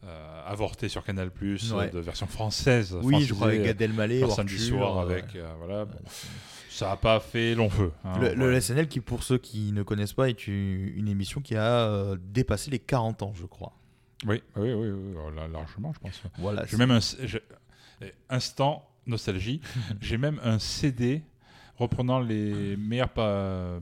euh, 0.04 0.06
euh, 0.08 0.42
avortées 0.46 0.88
sur 0.88 1.04
Canal 1.04 1.30
Plus 1.30 1.72
Ouais. 1.72 1.90
de 1.90 1.98
version 1.98 2.26
française. 2.26 2.96
Oui, 3.02 3.24
je 3.24 3.34
crois 3.34 3.48
avec 3.48 3.62
Gad 3.62 3.80
Elmaleh. 3.82 4.28
samedi 4.30 4.58
soir 4.58 4.98
euh, 4.98 5.02
avec. 5.02 5.34
euh, 5.36 5.52
voilà, 5.58 5.84
bon. 5.84 5.94
ouais. 5.94 6.10
Ça 6.70 6.88
n'a 6.90 6.96
pas 6.96 7.20
fait 7.20 7.54
long 7.54 7.70
feu. 7.70 7.90
hein, 8.04 8.12
Le. 8.34 8.60
SNL, 8.60 8.86
qui 8.88 9.00
pour 9.00 9.22
ceux 9.22 9.38
qui 9.38 9.72
ne 9.72 9.82
connaissent 9.82 10.12
pas, 10.12 10.28
est 10.28 10.46
une 10.46 10.92
une 10.96 11.08
émission 11.08 11.40
qui 11.40 11.56
a 11.56 11.62
euh, 11.88 12.16
dépassé 12.20 12.70
les 12.70 12.78
40 12.78 13.22
ans, 13.22 13.32
je 13.34 13.46
crois. 13.46 13.72
Oui, 14.26 14.42
oui, 14.56 14.72
oui, 14.74 14.90
oui, 14.90 15.14
largement, 15.52 15.92
je 15.94 15.98
pense. 16.00 16.22
Voilà. 16.38 16.64
J'ai 16.66 16.76
même 16.76 16.90
un 16.90 17.00
instant 18.28 18.88
nostalgie. 19.06 19.60
J'ai 20.00 20.18
même 20.18 20.40
un 20.42 20.58
CD 20.58 21.22
reprenant 21.78 22.20
les 22.20 22.76
meilleures 22.76 23.12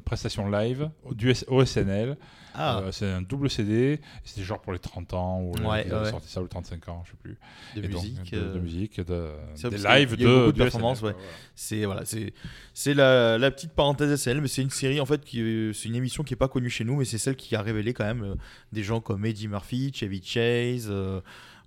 prestations 0.04 0.48
live 0.50 0.90
du 1.12 1.30
S- 1.30 1.44
au 1.48 1.64
SNL. 1.64 2.16
Ah, 2.56 2.78
Euh, 2.78 2.92
c'est 2.92 3.06
un 3.10 3.20
double 3.20 3.50
CD. 3.50 4.00
C'était 4.22 4.42
genre 4.44 4.60
pour 4.60 4.72
les 4.72 4.78
30 4.78 5.12
ans 5.12 5.40
ou 5.40 5.52
Ouais, 5.68 5.88
sorti 6.08 6.28
ça 6.30 6.40
ou 6.40 6.46
35 6.46 6.88
ans, 6.88 7.02
je 7.04 7.10
sais 7.10 7.16
plus. 7.20 7.36
de 7.74 7.82
Et 7.84 7.88
donc, 7.88 8.02
musique. 8.04 8.32
de, 8.32 8.38
de 8.38 8.44
euh, 8.44 8.60
musique, 8.60 9.00
de, 9.00 9.30
des 9.70 9.78
lives 9.78 10.16
de, 10.16 10.46
de 10.46 10.50
performances, 10.52 11.02
ouais. 11.02 11.16
C'est 11.56 11.84
voilà, 11.84 12.04
c'est 12.04 12.32
c'est 12.72 12.94
la, 12.94 13.38
la 13.38 13.50
petite 13.50 13.72
parenthèse 13.72 14.14
SNL, 14.22 14.40
mais 14.40 14.46
c'est 14.46 14.62
une 14.62 14.70
série 14.70 15.00
en 15.00 15.06
fait 15.06 15.24
qui 15.24 15.72
c'est 15.74 15.88
une 15.88 15.96
émission 15.96 16.22
qui 16.22 16.34
est 16.34 16.36
pas 16.36 16.46
connue 16.48 16.70
chez 16.70 16.84
nous, 16.84 16.96
mais 16.96 17.04
c'est 17.04 17.18
celle 17.18 17.34
qui 17.34 17.56
a 17.56 17.62
révélé 17.62 17.92
quand 17.92 18.04
même 18.04 18.22
euh, 18.22 18.34
des 18.72 18.84
gens 18.84 19.00
comme 19.00 19.26
Eddie 19.26 19.48
Murphy, 19.48 19.90
Chevy 19.92 20.22
Chase, 20.24 20.86
euh, 20.90 21.20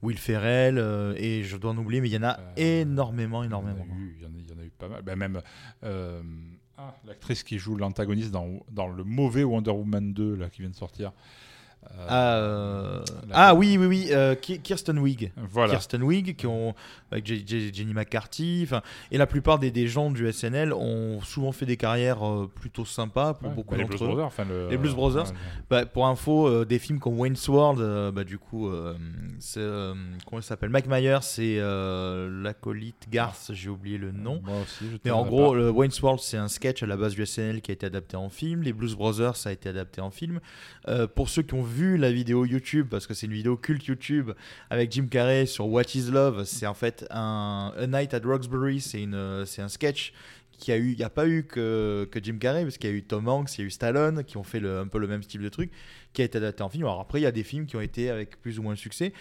Will 0.04 0.18
Ferrell 0.18 0.78
euh, 0.78 1.14
et 1.18 1.44
je 1.44 1.58
dois 1.58 1.72
en 1.72 1.78
oublier, 1.78 2.02
mais 2.02 2.10
il 2.10 2.14
y 2.14 2.18
en 2.18 2.24
a 2.24 2.38
Euh, 2.40 2.82
énormément, 2.82 3.44
énormément. 3.44 3.86
Il 4.18 4.22
y, 4.24 4.26
en 4.26 4.30
a- 4.30 4.32
il 4.40 4.50
y 4.50 4.54
en 4.54 4.60
a 4.62 4.64
eu 4.66 4.70
pas 4.78 4.88
mal. 4.88 5.02
Ben, 5.02 5.16
même 5.16 5.42
euh, 5.84 6.22
ah, 6.78 6.96
l'actrice 7.06 7.44
qui 7.44 7.58
joue 7.58 7.76
l'antagoniste 7.76 8.32
dans, 8.32 8.48
dans 8.72 8.88
le 8.88 9.04
mauvais 9.04 9.44
Wonder 9.44 9.72
Woman 9.72 10.14
2 10.14 10.36
là, 10.36 10.50
qui 10.50 10.62
vient 10.62 10.70
de 10.70 10.76
sortir. 10.76 11.12
Ah, 12.10 12.36
euh, 12.38 13.00
ah 13.32 13.56
oui, 13.56 13.78
oui, 13.80 13.86
oui, 13.86 14.08
euh, 14.12 14.36
Ki- 14.36 14.60
Kirsten 14.60 14.98
Wiig. 15.00 15.32
Voilà. 15.38 15.72
Kirsten 15.74 16.04
Wiig, 16.04 16.36
qui 16.36 16.46
ont 16.48 16.74
avec 17.12 17.26
J- 17.26 17.44
J- 17.46 17.74
Jenny 17.74 17.94
McCarthy, 17.94 18.68
et 19.12 19.18
la 19.18 19.26
plupart 19.28 19.60
des, 19.60 19.72
des 19.72 19.88
gens 19.88 20.12
du 20.12 20.32
SNL 20.32 20.74
ont 20.74 21.22
souvent 21.22 21.52
fait 21.52 21.66
des 21.66 21.78
carrières 21.78 22.26
euh, 22.28 22.52
plutôt 22.54 22.86
sympas 22.86 23.34
pour 23.34 23.50
Ouais, 23.50 23.56
beaucoup 23.56 23.76
bah, 23.76 23.82
d'entre 23.84 24.04
eux. 24.04 24.08
Brothers. 24.08 24.26
Enfin, 24.26 24.46
le- 24.46 24.70
Les 24.70 24.78
Blues 24.78 24.94
Brothers. 24.96 25.28
ouais, 25.28 25.38
Bah, 25.70 25.86
pour 25.86 26.08
info, 26.08 26.48
euh, 26.48 26.66
des 26.66 26.80
films 26.80 27.00
comme 27.00 27.20
Wayne's 27.20 27.48
World, 27.48 27.80
euh, 27.82 28.12
bah, 28.12 28.24
du 28.24 28.38
coup, 28.38 28.68
euh, 28.70 28.94
euh, 29.58 29.94
comment 30.26 30.40
il 30.40 30.44
s'appelle? 30.44 30.70
Mike 30.70 30.88
Myers, 30.88 31.20
c'est 31.22 31.58
euh, 31.60 32.30
l'acolyte 32.44 33.08
Garth, 33.10 33.52
j'ai 33.54 33.70
oublié 33.70 33.98
le 33.98 34.12
nom. 34.12 34.42
Moi 34.46 34.62
aussi, 34.62 34.86
je 34.92 34.98
Mais 35.06 35.12
en 35.12 35.26
gros, 35.26 35.56
le 35.56 35.70
Wayne's 35.70 36.02
World, 36.02 36.20
c'est 36.22 36.38
un 36.38 36.48
sketch 36.48 36.84
à 36.84 36.86
la 36.86 36.98
base 36.98 37.14
du 37.16 37.26
SNL 37.26 37.62
qui 37.62 37.72
a 37.72 37.74
été 37.74 37.86
adapté 37.86 38.18
en 38.18 38.30
film. 38.30 38.62
Les 38.64 38.74
Blues 38.74 38.96
Brothers, 38.96 39.36
ça 39.36 39.50
a 39.50 39.52
été 39.54 39.70
adapté 39.70 40.02
en 40.02 40.12
film. 40.12 40.40
Euh, 40.88 41.08
pour 41.08 41.30
ceux 41.30 41.42
qui 41.42 41.54
ont 41.54 41.64
vu 41.64 41.98
la 41.98 42.12
vidéo 42.12 42.46
YouTube, 42.46 42.88
parce 42.90 43.08
que 43.08 43.14
c'est 43.14 43.26
une 43.26 43.34
vidéo 43.34 43.58
culte 43.58 43.86
YouTube 43.86 44.32
avec 44.70 44.92
Jim 44.92 45.08
Carrey 45.10 45.46
sur 45.46 45.68
What 45.68 45.84
is 45.96 46.12
Love, 46.12 46.46
c'est 46.46 46.66
en 46.66 46.74
fait 46.74 47.06
un 47.10 47.74
A 47.78 47.88
Night 47.88 48.14
at 48.14 48.22
Roxbury, 48.24 48.80
c'est 48.80 49.04
un 49.06 49.68
sketch 49.68 50.14
qui 50.58 50.72
a 50.72 50.78
il 50.78 50.96
n'y 50.96 51.04
a 51.04 51.10
pas 51.10 51.28
eu 51.28 51.44
que, 51.44 52.10
Jim 52.22 52.38
Carrey, 52.40 52.64
parce 52.64 52.78
qu'il 52.78 52.90
y 52.90 52.94
a 52.94 52.96
eu 52.96 53.04
Tom 53.04 53.28
Hanks, 53.28 53.58
il 53.58 53.62
y 53.62 53.64
a 53.64 53.68
eu 53.68 53.72
Stallone, 53.72 54.24
qui 54.24 54.38
ont 54.38 54.44
fait 54.44 54.66
un 54.66 54.88
peu 54.88 54.98
le 54.98 55.08
même 55.08 55.24
style 55.24 55.42
de 55.42 55.50
truc, 55.50 55.72
qui 56.14 56.22
a 56.22 56.26
été 56.26 56.38
adapté 56.38 56.64
en 56.64 56.70
film. 56.70 56.86
Alors 56.86 57.00
après, 57.00 57.20
il 57.20 57.24
y 57.24 57.28
a 57.28 57.32
des 57.32 57.44
films 57.44 57.66
qui 57.66 57.76
ont 57.76 57.82
été 57.82 58.10
avec 58.10 58.42
plus 58.42 58.58
ou 58.60 58.64
moins 58.64 58.74
de 58.74 58.80
succès. 58.80 59.14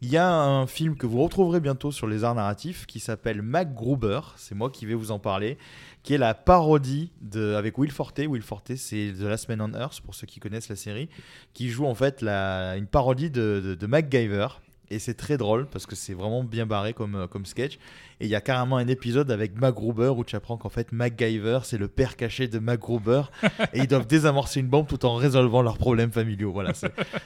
Il 0.00 0.10
y 0.10 0.16
a 0.16 0.32
un 0.32 0.68
film 0.68 0.96
que 0.96 1.06
vous 1.06 1.20
retrouverez 1.20 1.58
bientôt 1.58 1.90
sur 1.90 2.06
les 2.06 2.22
arts 2.22 2.36
narratifs 2.36 2.86
qui 2.86 3.00
s'appelle 3.00 3.42
MacGruber, 3.42 4.20
c'est 4.36 4.54
moi 4.54 4.70
qui 4.70 4.86
vais 4.86 4.94
vous 4.94 5.10
en 5.10 5.18
parler, 5.18 5.58
qui 6.02 6.14
est 6.14 6.18
la 6.18 6.34
parodie 6.34 7.10
de, 7.20 7.54
avec 7.54 7.76
Will 7.78 7.90
Forte. 7.90 8.20
Will 8.26 8.42
Forte, 8.42 8.74
c'est 8.76 9.12
The 9.18 9.22
Last 9.22 9.48
Man 9.48 9.60
on 9.60 9.78
Earth, 9.78 10.00
pour 10.00 10.14
ceux 10.14 10.26
qui 10.26 10.40
connaissent 10.40 10.68
la 10.68 10.76
série, 10.76 11.08
qui 11.54 11.68
joue 11.68 11.86
en 11.86 11.94
fait 11.94 12.22
la, 12.22 12.76
une 12.76 12.86
parodie 12.86 13.30
de, 13.30 13.60
de, 13.64 13.74
de 13.74 13.86
MacGyver. 13.86 14.48
Et 14.90 14.98
c'est 14.98 15.12
très 15.12 15.36
drôle 15.36 15.66
parce 15.66 15.84
que 15.84 15.94
c'est 15.94 16.14
vraiment 16.14 16.42
bien 16.42 16.64
barré 16.64 16.94
comme, 16.94 17.14
euh, 17.14 17.26
comme 17.26 17.44
sketch. 17.44 17.74
Et 18.20 18.24
il 18.24 18.28
y 18.30 18.34
a 18.34 18.40
carrément 18.40 18.78
un 18.78 18.88
épisode 18.88 19.30
avec 19.30 19.54
MacGruber 19.60 20.14
où 20.16 20.24
tu 20.24 20.34
apprends 20.34 20.56
qu'en 20.56 20.70
fait 20.70 20.92
MacGyver 20.92 21.58
c'est 21.64 21.76
le 21.76 21.88
père 21.88 22.16
caché 22.16 22.48
de 22.48 22.58
MacGruber 22.58 23.30
et 23.74 23.80
ils 23.80 23.86
doivent 23.86 24.06
désamorcer 24.06 24.60
une 24.60 24.68
bombe 24.68 24.86
tout 24.86 25.04
en 25.04 25.16
résolvant 25.16 25.60
leurs 25.60 25.76
problèmes 25.76 26.10
familiaux. 26.10 26.52
Voilà, 26.52 26.72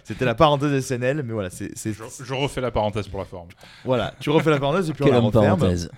c'était 0.03 0.25
la 0.25 0.35
parenthèse 0.35 0.85
SNL, 0.85 1.23
mais 1.23 1.33
voilà, 1.33 1.51
c'est 1.51 1.71
Je, 1.77 2.25
je 2.25 2.35
refais 2.35 2.61
la 2.61 2.73
parenthèse 2.73 3.07
pour 3.07 3.21
la 3.21 3.27
forme. 3.27 3.49
voilà, 3.85 4.13
tu 4.19 4.31
refais 4.31 4.51
la 4.51 4.59
parenthèse 4.59 4.91
et 4.91 4.93
puis 4.93 5.05
on 5.05 5.13
la 5.13 5.21
referme. 5.21 5.45
parenthèse. 5.45 5.89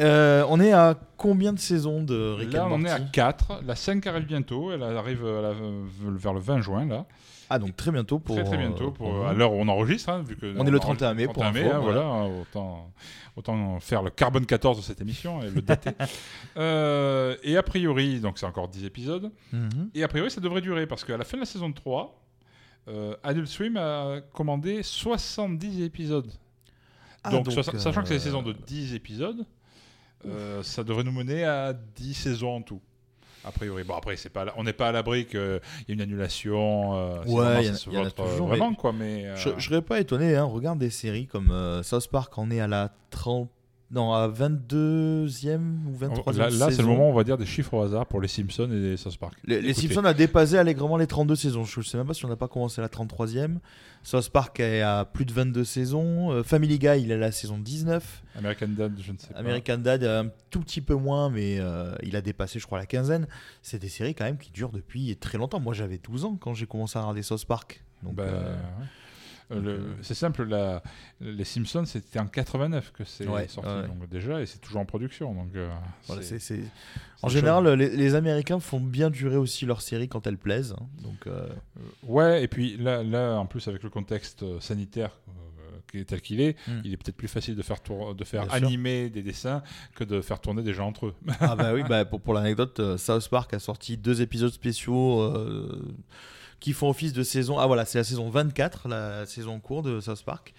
Euh, 0.00 0.44
on 0.48 0.60
est 0.60 0.72
à 0.72 0.96
combien 1.16 1.52
de 1.52 1.58
saisons 1.58 2.02
de 2.02 2.32
Rick 2.38 2.52
Là, 2.52 2.64
and 2.66 2.70
on 2.70 2.74
en 2.76 2.84
est 2.84 2.90
à 2.90 2.98
Morty 2.98 3.12
4. 3.12 3.60
La 3.66 3.74
5 3.76 4.06
arrive 4.06 4.26
bientôt. 4.26 4.72
Elle 4.72 4.82
arrive 4.82 5.24
à 5.26 5.42
la- 5.42 5.54
vers 6.16 6.32
le 6.32 6.40
20 6.40 6.60
juin, 6.60 6.86
là. 6.86 7.06
Ah 7.54 7.58
donc 7.58 7.76
très 7.76 7.90
bientôt 7.90 8.18
pour 8.18 8.34
très 8.36 8.44
très 8.44 8.54
euh, 8.54 8.60
bientôt, 8.60 8.92
pour, 8.92 9.10
pour 9.10 9.26
à 9.26 9.34
l'heure 9.34 9.52
où 9.52 9.56
on 9.56 9.68
enregistre. 9.68 10.08
hein, 10.08 10.22
vu 10.26 10.36
que 10.36 10.54
On 10.58 10.66
est 10.66 10.70
le 10.70 10.78
31 10.78 11.12
mai, 11.12 11.26
pour 11.26 11.34
31 11.34 11.52
mai, 11.52 11.66
info, 11.68 11.76
hein, 11.76 11.80
voilà. 11.80 12.00
voilà. 12.00 12.24
autant, 12.40 12.90
autant 13.36 13.78
faire 13.80 14.02
le 14.02 14.08
carbone 14.08 14.46
14 14.46 14.78
de 14.78 14.82
cette 14.82 15.02
émission 15.02 15.42
et 15.42 15.50
le 15.50 15.60
dater. 15.60 15.90
Euh, 16.56 17.36
et 17.42 17.56
a 17.58 17.62
priori, 17.62 18.20
donc 18.20 18.38
c'est 18.38 18.46
encore 18.46 18.68
10 18.68 18.84
épisodes. 18.86 19.30
Mhm. 19.52 19.90
Et 19.94 20.02
a 20.02 20.08
priori, 20.08 20.30
ça 20.30 20.40
devrait 20.40 20.60
durer 20.62 20.86
parce 20.86 21.04
qu'à 21.04 21.16
la 21.18 21.24
fin 21.24 21.36
de 21.36 21.42
la 21.42 21.46
saison 21.46 21.72
3, 21.72 22.22
euh, 22.88 23.14
Adult 23.22 23.46
Swim 23.48 23.76
a 23.76 24.20
commandé 24.32 24.82
70 24.82 25.82
épisodes. 25.82 26.30
Ah, 27.24 27.30
donc, 27.30 27.50
sachant 27.52 27.72
que 28.02 28.08
c'est 28.08 28.14
des 28.14 28.20
euh, 28.20 28.24
saisons 28.24 28.42
de 28.42 28.52
10 28.52 28.94
épisodes, 28.94 29.46
euh, 30.26 30.62
ça 30.62 30.84
devrait 30.84 31.04
nous 31.04 31.12
mener 31.12 31.44
à 31.44 31.72
10 31.72 32.14
saisons 32.14 32.56
en 32.56 32.62
tout. 32.62 32.80
A 33.44 33.50
priori. 33.50 33.82
Bon, 33.82 33.96
après, 33.96 34.14
c'est 34.16 34.28
pas, 34.28 34.46
on 34.56 34.62
n'est 34.62 34.72
pas 34.72 34.88
à 34.90 34.92
l'abri 34.92 35.26
qu'il 35.26 35.40
y 35.88 35.90
ait 35.90 35.94
une 35.94 36.00
annulation. 36.00 36.94
euh, 36.94 37.24
Ouais, 37.24 37.64
il 37.64 37.66
y 37.66 37.70
en 37.70 37.74
a- 37.74 37.92
y 37.92 37.96
en 37.96 38.00
a 38.00 38.04
vote, 38.04 38.20
euh, 38.20 38.30
toujours, 38.30 38.46
Vraiment, 38.48 38.70
mais 38.70 38.76
quoi. 38.76 38.92
Mais, 38.92 39.26
euh, 39.26 39.34
Je, 39.36 39.50
je 39.58 39.68
serais 39.68 39.82
pas 39.82 39.98
étonné, 39.98 40.36
hein. 40.36 40.44
regarde 40.44 40.78
des 40.78 40.90
séries 40.90 41.26
comme 41.26 41.50
euh, 41.50 41.82
South 41.82 42.06
Park, 42.08 42.32
on 42.38 42.50
est 42.52 42.60
à 42.60 42.68
la 42.68 42.92
30... 43.10 43.50
Non, 43.92 44.14
à 44.14 44.26
22e 44.26 45.58
ou 45.86 45.96
23e 45.98 46.36
là, 46.38 46.48
là, 46.48 46.70
c'est 46.70 46.80
le 46.80 46.88
moment 46.88 47.10
on 47.10 47.12
va 47.12 47.24
dire 47.24 47.36
des 47.36 47.44
chiffres 47.44 47.74
au 47.74 47.82
hasard 47.82 48.06
pour 48.06 48.22
les 48.22 48.28
Simpsons 48.28 48.70
et 48.72 48.78
les 48.78 48.96
South 48.96 49.18
Park. 49.18 49.34
Les, 49.44 49.60
les. 49.60 49.74
Simpsons 49.74 50.04
a 50.04 50.14
dépassé 50.14 50.56
allègrement 50.56 50.96
les 50.96 51.06
32 51.06 51.36
saisons. 51.36 51.64
Je 51.64 51.80
ne 51.80 51.84
sais 51.84 51.98
même 51.98 52.06
pas 52.06 52.14
si 52.14 52.24
on 52.24 52.28
n'a 52.28 52.36
pas 52.36 52.48
commencé 52.48 52.80
la 52.80 52.88
33e. 52.88 53.58
South 54.02 54.30
Park 54.30 54.60
est 54.60 54.80
à 54.80 55.04
plus 55.04 55.26
de 55.26 55.32
22 55.34 55.64
saisons. 55.64 56.32
Euh, 56.32 56.42
Family 56.42 56.78
Guy, 56.78 57.02
il 57.02 57.10
est 57.10 57.14
à 57.14 57.18
la 57.18 57.32
saison 57.32 57.58
19. 57.58 58.22
American 58.38 58.68
Dad, 58.68 58.98
je 58.98 59.12
ne 59.12 59.18
sais 59.18 59.32
pas. 59.32 59.38
American 59.38 59.76
Dad, 59.78 60.02
un 60.04 60.28
tout 60.50 60.60
petit 60.60 60.80
peu 60.80 60.94
moins, 60.94 61.28
mais 61.28 61.58
euh, 61.60 61.94
il 62.02 62.16
a 62.16 62.22
dépassé, 62.22 62.58
je 62.58 62.66
crois, 62.66 62.78
la 62.78 62.86
quinzaine. 62.86 63.26
C'est 63.60 63.78
des 63.78 63.88
séries 63.90 64.14
quand 64.14 64.24
même 64.24 64.38
qui 64.38 64.50
durent 64.52 64.72
depuis 64.72 65.14
très 65.16 65.36
longtemps. 65.36 65.60
Moi, 65.60 65.74
j'avais 65.74 65.98
12 65.98 66.24
ans 66.24 66.36
quand 66.40 66.54
j'ai 66.54 66.66
commencé 66.66 66.98
à 66.98 67.02
regarder 67.02 67.22
South 67.22 67.44
Park. 67.44 67.84
Donc, 68.02 68.14
Bah, 68.14 68.22
euh, 68.24 68.54
ouais. 68.56 68.86
Euh, 69.52 69.62
euh, 69.64 69.92
C'est 70.02 70.14
simple, 70.14 70.44
la- 70.44 70.82
les 71.20 71.44
Simpsons, 71.44 71.84
c'était 71.84 72.18
en 72.18 72.26
89 72.26 72.92
que 72.92 73.04
c'est 73.04 73.26
Ouais, 73.26 73.48
sorti, 73.48 73.68
ouais. 73.70 73.86
donc 73.86 74.08
déjà, 74.08 74.40
et 74.40 74.46
c'est 74.46 74.58
toujours 74.60 74.80
en 74.80 74.84
production. 74.86 75.34
Donc, 75.34 75.54
euh, 75.54 75.70
voilà, 76.06 76.22
En 77.22 77.28
général, 77.28 77.68
les, 77.74 77.88
les 77.96 78.14
Américains 78.14 78.60
font 78.60 78.80
bien 78.80 79.10
durer 79.10 79.36
aussi 79.36 79.66
leurs 79.66 79.82
séries 79.82 80.08
quand 80.08 80.26
elles 80.26 80.38
plaisent. 80.38 80.74
hein. 80.78 80.86
Donc, 81.02 81.26
euh, 81.26 81.46
Ouais, 82.04 82.42
et 82.42 82.48
puis 82.48 82.76
là, 82.76 83.02
là, 83.02 83.36
en 83.38 83.46
plus, 83.46 83.68
avec 83.68 83.82
le 83.82 83.90
contexte 83.90 84.44
sanitaire 84.60 85.10
tel 86.06 86.22
qu'il 86.22 86.40
est, 86.40 86.56
Mm. 86.66 86.80
il 86.84 86.92
est 86.94 86.96
peut-être 86.96 87.18
plus 87.18 87.28
facile 87.28 87.54
de 87.54 87.60
faire, 87.60 87.78
tour- 87.82 88.14
de 88.14 88.24
faire 88.24 88.46
Bien 88.46 88.56
sûr. 88.56 88.66
animer 88.66 89.10
des 89.10 89.22
dessins 89.22 89.62
que 89.94 90.04
de 90.04 90.22
faire 90.22 90.40
tourner 90.40 90.62
des 90.62 90.72
gens 90.72 90.88
entre 90.88 91.08
eux. 91.08 91.14
Ah 91.38 91.54
bah 91.54 91.74
oui, 91.74 91.82
bah 91.86 92.06
pour, 92.06 92.18
pour 92.22 92.32
l'anecdote, 92.32 92.96
South 92.96 93.28
Park 93.28 93.52
a 93.52 93.58
sorti 93.58 93.98
deux 93.98 94.22
épisodes 94.22 94.50
spéciaux 94.52 95.20
euh, 95.20 95.84
qui 96.62 96.72
font 96.72 96.88
office 96.88 97.12
de 97.12 97.22
saison. 97.22 97.58
Ah 97.58 97.66
voilà, 97.66 97.84
c'est 97.84 97.98
la 97.98 98.04
saison 98.04 98.30
24, 98.30 98.88
la 98.88 99.26
saison 99.26 99.54
en 99.54 99.60
cours 99.60 99.82
de 99.82 100.00
South 100.00 100.22
Park. 100.24 100.54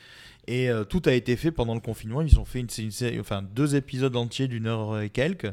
Et 0.47 0.69
euh, 0.69 0.83
tout 0.83 1.01
a 1.05 1.13
été 1.13 1.35
fait 1.37 1.51
pendant 1.51 1.73
le 1.73 1.79
confinement. 1.79 2.21
Ils 2.21 2.37
ont 2.39 2.45
fait 2.45 2.59
une, 2.59 2.67
une 2.77 2.91
série, 2.91 3.19
enfin 3.19 3.41
deux 3.41 3.75
épisodes 3.75 4.15
entiers 4.15 4.47
d'une 4.49 4.67
heure 4.67 4.99
et 4.99 5.09
quelques 5.09 5.51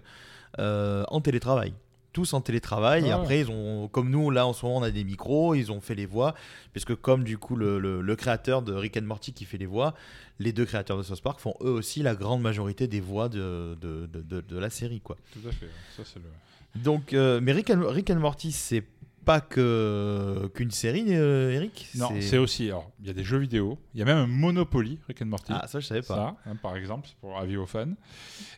euh, 0.58 1.04
en 1.08 1.20
télétravail. 1.20 1.72
Tous 2.12 2.32
en 2.34 2.40
télétravail. 2.40 3.06
Et 3.06 3.12
Ah 3.12 3.16
après, 3.20 3.38
ils 3.38 3.50
ont, 3.52 3.86
comme 3.86 4.10
nous, 4.10 4.32
là 4.32 4.44
en 4.44 4.52
ce 4.52 4.66
moment, 4.66 4.78
on 4.78 4.82
a 4.82 4.90
des 4.90 5.04
micros, 5.04 5.54
ils 5.54 5.70
ont 5.70 5.80
fait 5.80 5.94
les 5.94 6.06
voix. 6.06 6.34
Puisque 6.72 6.96
comme 6.96 7.22
du 7.22 7.38
coup, 7.38 7.54
le, 7.54 7.78
le- 7.78 8.00
le 8.00 8.16
créateur 8.16 8.62
de 8.62 8.72
Rick 8.72 8.96
and 8.96 9.02
Morty 9.02 9.32
qui 9.32 9.44
fait 9.44 9.58
les 9.58 9.66
voix, 9.66 9.94
les 10.40 10.52
deux 10.52 10.64
créateurs 10.64 10.98
de 10.98 11.04
South 11.04 11.22
Park 11.22 11.38
font 11.38 11.54
eux 11.60 11.70
aussi 11.70 12.02
la 12.02 12.16
grande 12.16 12.42
majorité 12.42 12.88
des 12.88 13.00
voix 13.00 13.28
de, 13.28 13.76
de, 13.80 14.06
de- 14.12 14.22
de- 14.22 14.40
de 14.40 14.58
la 14.58 14.70
série. 14.70 15.00
quoi. 15.00 15.16
Tout 15.32 15.48
à 15.48 15.52
fait. 15.52 15.68
Ça, 15.96 16.02
c'est 16.04 16.18
le... 16.18 16.82
Donc, 16.82 17.12
euh, 17.12 17.38
mais 17.40 17.52
Rick 17.52 17.70
and, 17.70 17.82
Rick 17.88 18.10
and 18.10 18.16
Morty, 18.18 18.50
c'est 18.50 18.82
pas 19.24 19.40
que 19.40 20.50
qu'une 20.54 20.70
série, 20.70 21.04
euh, 21.10 21.50
Eric 21.52 21.88
Non, 21.94 22.08
c'est 22.20 22.38
aussi. 22.38 22.66
Alors, 22.68 22.90
il 23.00 23.06
y 23.06 23.10
a 23.10 23.12
des 23.12 23.24
jeux 23.24 23.38
vidéo. 23.38 23.78
Il 23.94 24.00
y 24.00 24.02
a 24.02 24.06
même 24.06 24.18
un 24.18 24.26
Monopoly, 24.26 24.98
Rick 25.08 25.22
and 25.22 25.26
Morty. 25.26 25.52
Ah, 25.54 25.66
ça, 25.68 25.80
je 25.80 25.86
savais 25.86 26.02
pas. 26.02 26.14
Ça, 26.14 26.36
hein, 26.50 26.56
par 26.56 26.76
exemple, 26.76 27.08
pour 27.20 27.38
avis 27.38 27.56
aux 27.56 27.66
fans. 27.66 27.92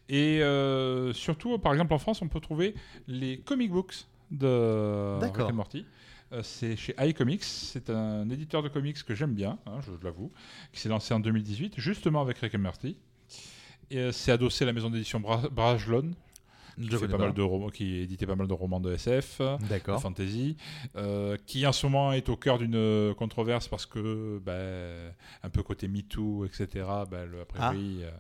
Et 0.09 0.41
euh, 0.43 1.13
surtout, 1.13 1.59
par 1.59 1.73
exemple, 1.73 1.93
en 1.95 1.99
France, 1.99 2.23
on 2.23 2.29
peut 2.29 2.41
trouver 2.41 2.75
les 3.09 3.39
comic 3.41 3.71
books 3.71 4.07
de 4.31 5.19
Rick 5.23 5.39
and 5.51 5.53
Morty. 5.55 5.85
Euh, 6.33 6.43
c'est 6.43 6.77
chez 6.77 6.95
iComics. 6.99 7.45
C'est 7.45 7.91
un 7.91 8.29
éditeur 8.31 8.63
de 8.63 8.69
comics 8.69 9.03
que 9.05 9.15
j'aime 9.15 9.35
bien, 9.35 9.59
hein, 9.67 9.79
je 9.87 9.93
l'avoue, 10.05 10.33
qui 10.73 10.81
s'est 10.81 10.89
lancé 10.89 11.13
en 11.13 11.21
2018, 11.21 11.75
justement 11.77 12.23
avec 12.23 12.39
Rick 12.39 12.55
and 12.55 12.59
Morty. 12.61 12.97
Et 13.91 14.11
c'est 14.13 14.33
adossé 14.33 14.65
à 14.65 14.67
la 14.67 14.73
maison 14.73 14.89
d'édition 14.89 15.21
Bra- 15.21 15.49
Brajlon, 15.51 16.13
qui, 16.81 16.89
fait 16.89 17.09
pas 17.09 17.19
mal 17.19 17.33
de 17.35 17.43
romans, 17.43 17.69
qui 17.69 17.97
éditait 17.99 18.27
pas 18.27 18.35
mal 18.37 18.47
de 18.49 18.53
romans 18.53 18.81
de 18.81 18.93
SF 18.95 19.41
de 19.41 20.01
fantasy, 20.01 20.57
euh, 20.97 21.37
qui 21.47 21.67
en 21.67 21.73
ce 21.73 21.87
moment 21.87 22.13
est 22.13 22.29
au 22.29 22.37
cœur 22.37 22.59
d'une 22.59 22.75
euh, 22.75 23.15
controverse 23.15 23.69
parce 23.69 23.87
que, 23.87 24.39
ben, 24.45 25.13
un 25.43 25.49
peu 25.51 25.63
côté 25.63 25.89
MeToo, 25.89 26.45
etc., 26.45 26.85
ben, 27.11 27.25
le- 27.31 27.41
a 27.43 27.45
priori, 27.45 28.01
Ah. 28.03 28.07
euh, 28.07 28.11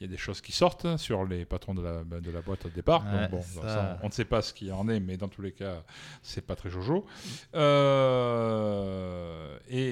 il 0.00 0.04
y 0.04 0.08
a 0.08 0.08
des 0.10 0.16
choses 0.16 0.40
qui 0.40 0.52
sortent 0.52 0.96
sur 0.96 1.24
les 1.24 1.44
patrons 1.44 1.74
de 1.74 1.82
la, 1.82 2.02
ben, 2.04 2.20
de 2.20 2.30
la 2.30 2.40
boîte 2.40 2.64
au 2.66 2.70
départ. 2.70 3.04
Ouais, 3.04 3.22
Donc, 3.22 3.30
bon, 3.30 3.42
ça- 3.42 3.62
ça, 3.68 3.98
on, 4.02 4.06
ne 4.06 4.12
sait 4.12 4.24
pas 4.24 4.40
ce 4.42 4.52
qu'il 4.54 4.72
en 4.72 4.88
est, 4.88 4.98
mais 5.00 5.16
dans 5.16 5.28
tous 5.28 5.42
les 5.42 5.52
cas, 5.52 5.82
c'est 6.22 6.46
pas 6.46 6.56
très 6.56 6.70
jojo. 6.70 7.04
Euh, 7.54 8.49
et 8.49 8.49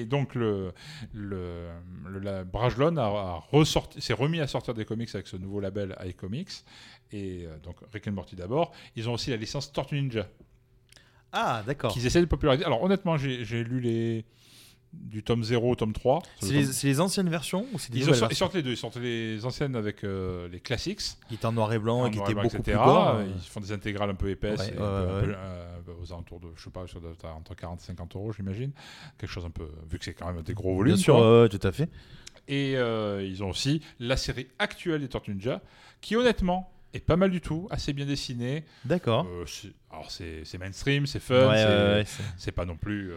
donc, 0.09 0.35
le, 0.35 0.73
le, 1.13 1.69
le- 2.07 2.19
la 2.19 2.43
Brajlon 2.43 2.97
a, 2.97 3.03
a 3.03 3.43
ressorti, 3.51 4.01
s'est 4.01 4.13
remis 4.13 4.39
à 4.41 4.47
sortir 4.47 4.73
des 4.73 4.83
comics 4.85 5.09
avec 5.13 5.27
ce 5.27 5.37
nouveau 5.37 5.59
label 5.61 5.95
iComics. 6.05 6.63
Et 7.11 7.45
euh, 7.45 7.57
donc, 7.63 7.77
Rick 7.93 8.07
and 8.07 8.11
Morty 8.11 8.35
d'abord. 8.35 8.71
Ils 8.95 9.07
ont 9.09 9.13
aussi 9.13 9.29
la 9.29 9.37
licence 9.37 9.71
Tortue 9.71 9.95
Ninja 10.01 10.27
Ah, 11.31 11.63
d'accord. 11.65 11.91
qu'ils 11.93 12.05
essaient 12.05 12.21
de 12.21 12.25
populariser. 12.25 12.65
Alors 12.65 12.83
honnêtement, 12.83 13.17
j'ai 13.17 13.63
lu 13.63 13.79
les 13.79 14.25
du 14.93 15.23
tome 15.23 15.43
0 15.43 15.71
au 15.71 15.75
tome 15.75 15.93
3. 15.93 16.21
C'est 16.41 16.83
les, 16.87 16.99
anciennes 16.99 17.29
versions 17.29 17.65
ou 17.73 17.79
c'est 17.79 17.91
des 17.91 17.99
Ils, 17.99 18.03
ont 18.03 18.05
nouvelles 18.07 18.19
sor- 18.19 18.27
ils 18.27 18.29
versions 18.29 18.45
sortent 18.45 18.55
les 18.55 18.63
deux. 18.63 18.71
Ils 18.71 18.77
sortent 18.77 18.95
les 18.97 19.45
anciennes 19.45 19.75
avec 19.75 20.03
euh, 20.03 20.47
les 20.49 20.59
classics, 20.59 20.99
qui 21.27 21.35
étaient 21.35 21.45
en 21.45 21.51
noir 21.51 21.71
et 21.73 21.79
blanc 21.79 22.07
et 22.07 22.11
qui 22.11 22.17
étaient 22.19 22.33
blanc, 22.33 22.43
beaucoup 22.43 22.61
plus 22.63 22.71
etc. 22.71 22.83
gore 22.83 23.15
euh. 23.17 23.25
Ils 23.35 23.41
font 23.49 23.59
des 23.59 23.71
intégrales 23.71 24.09
un 24.09 24.15
peu 24.15 24.29
épaisses, 24.29 24.59
Ouais, 24.59 24.73
et 24.73 24.77
ouais, 24.77 24.83
un 24.83 24.89
peu- 25.05 25.09
un 25.11 25.15
ouais. 25.19 25.23
peu, 25.25 25.33
euh, 25.35 25.93
aux 26.01 26.11
alentours 26.13 26.39
de, 26.39 26.47
je 26.55 26.63
sais 26.63 26.69
pas, 26.71 26.83
entre 27.35 27.55
40 27.55 27.79
et 27.81 27.83
50 27.85 28.15
euros, 28.15 28.31
j'imagine. 28.33 28.71
Quelque 29.17 29.31
chose 29.31 29.45
un 29.45 29.51
peu, 29.51 29.69
vu 29.89 29.99
que 29.99 30.05
c'est 30.05 30.13
quand 30.13 30.31
même 30.33 30.41
des 30.41 30.53
gros 30.53 30.75
volumes. 30.75 30.95
Bien 30.95 31.03
sûr, 31.03 31.47
tout 31.49 31.67
à 31.67 31.71
fait. 31.71 31.89
Et 32.47 32.73
euh, 32.77 33.23
ils 33.23 33.43
ont 33.43 33.49
aussi 33.49 33.81
la 33.99 34.17
série 34.17 34.47
actuelle 34.57 35.01
des 35.01 35.07
Tortues 35.07 35.31
Ninja, 35.35 35.61
qui 36.01 36.15
honnêtement 36.15 36.71
est 36.93 36.99
pas 36.99 37.15
mal 37.15 37.29
du 37.29 37.41
tout, 37.41 37.67
assez 37.69 37.93
bien 37.93 38.07
dessinée. 38.07 38.63
D'accord. 38.85 39.27
Alors 39.91 40.09
c'est 40.09 40.57
mainstream, 40.57 41.05
c'est 41.05 41.19
fun, 41.19 41.53
c'est- 42.37 42.51
pas 42.51 42.65
non 42.65 42.75
plus 42.75 43.11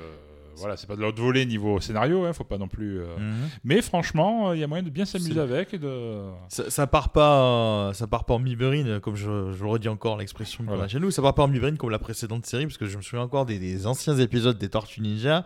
voilà, 0.56 0.76
c'est 0.76 0.86
pas 0.86 0.96
de 0.96 1.00
l'autre 1.00 1.20
volée 1.22 1.46
niveau 1.46 1.80
scénario, 1.80 2.24
hein, 2.24 2.32
faut 2.32 2.44
pas 2.44 2.58
non 2.58 2.68
plus. 2.68 2.98
euh, 3.00 3.16
Mhm. 3.18 3.48
Mais 3.64 3.82
franchement, 3.82 4.52
il 4.52 4.60
y 4.60 4.64
a 4.64 4.66
moyen 4.66 4.82
de 4.84 4.90
bien 4.90 5.04
s'amuser 5.04 5.38
avec 5.40 5.74
et 5.74 5.78
de. 5.78 6.22
Ça, 6.48 6.70
ça 6.70 6.86
part 6.86 7.10
pas, 7.10 7.90
ça 7.94 8.06
part 8.06 8.24
pas 8.24 8.34
en 8.34 8.38
miberine, 8.38 9.00
comme 9.00 9.16
je, 9.16 9.52
je 9.52 9.62
le 9.62 9.68
redis 9.68 9.88
encore 9.88 10.16
l'expression 10.18 10.64
Voilà. 10.66 10.88
chez 10.88 10.98
nous. 11.00 11.10
Ça 11.10 11.22
part 11.22 11.34
pas 11.34 11.42
en 11.44 11.48
miberine 11.48 11.76
comme 11.76 11.90
la 11.90 11.98
précédente 11.98 12.46
série, 12.46 12.66
parce 12.66 12.78
que 12.78 12.86
je 12.86 12.96
me 12.96 13.02
souviens 13.02 13.24
encore 13.24 13.46
des, 13.46 13.58
des 13.58 13.86
anciens 13.86 14.16
épisodes 14.18 14.58
des 14.58 14.68
Tortues 14.68 15.00
Ninja 15.00 15.44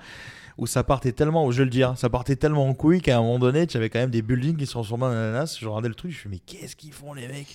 où 0.59 0.66
ça 0.66 0.82
partait 0.82 1.12
tellement, 1.12 1.50
je 1.50 1.59
vais 1.59 1.64
le 1.64 1.70
dire, 1.70 1.98
ça 1.98 2.09
partait 2.09 2.34
tellement 2.36 2.66
en 2.66 2.72
couille 2.72 3.02
qu'à 3.02 3.18
un 3.18 3.20
moment 3.20 3.38
donné, 3.38 3.66
tu 3.66 3.76
avais 3.76 3.90
quand 3.90 3.98
même 3.98 4.09
des 4.11 4.22
buildings 4.22 4.57
qui 4.57 4.64
se 4.64 4.70
transformaient 4.70 5.04
en 5.04 5.11
ananas. 5.11 5.59
Je 5.61 5.66
regardais 5.68 5.88
le 5.88 5.94
truc, 5.94 6.12
je 6.12 6.16
me 6.16 6.20
suis 6.20 6.30
dit, 6.30 6.42
mais 6.52 6.59
qu'est-ce 6.61 6.74
qu'ils 6.74 6.94
font 6.94 7.12
les 7.12 7.28
mecs? 7.28 7.54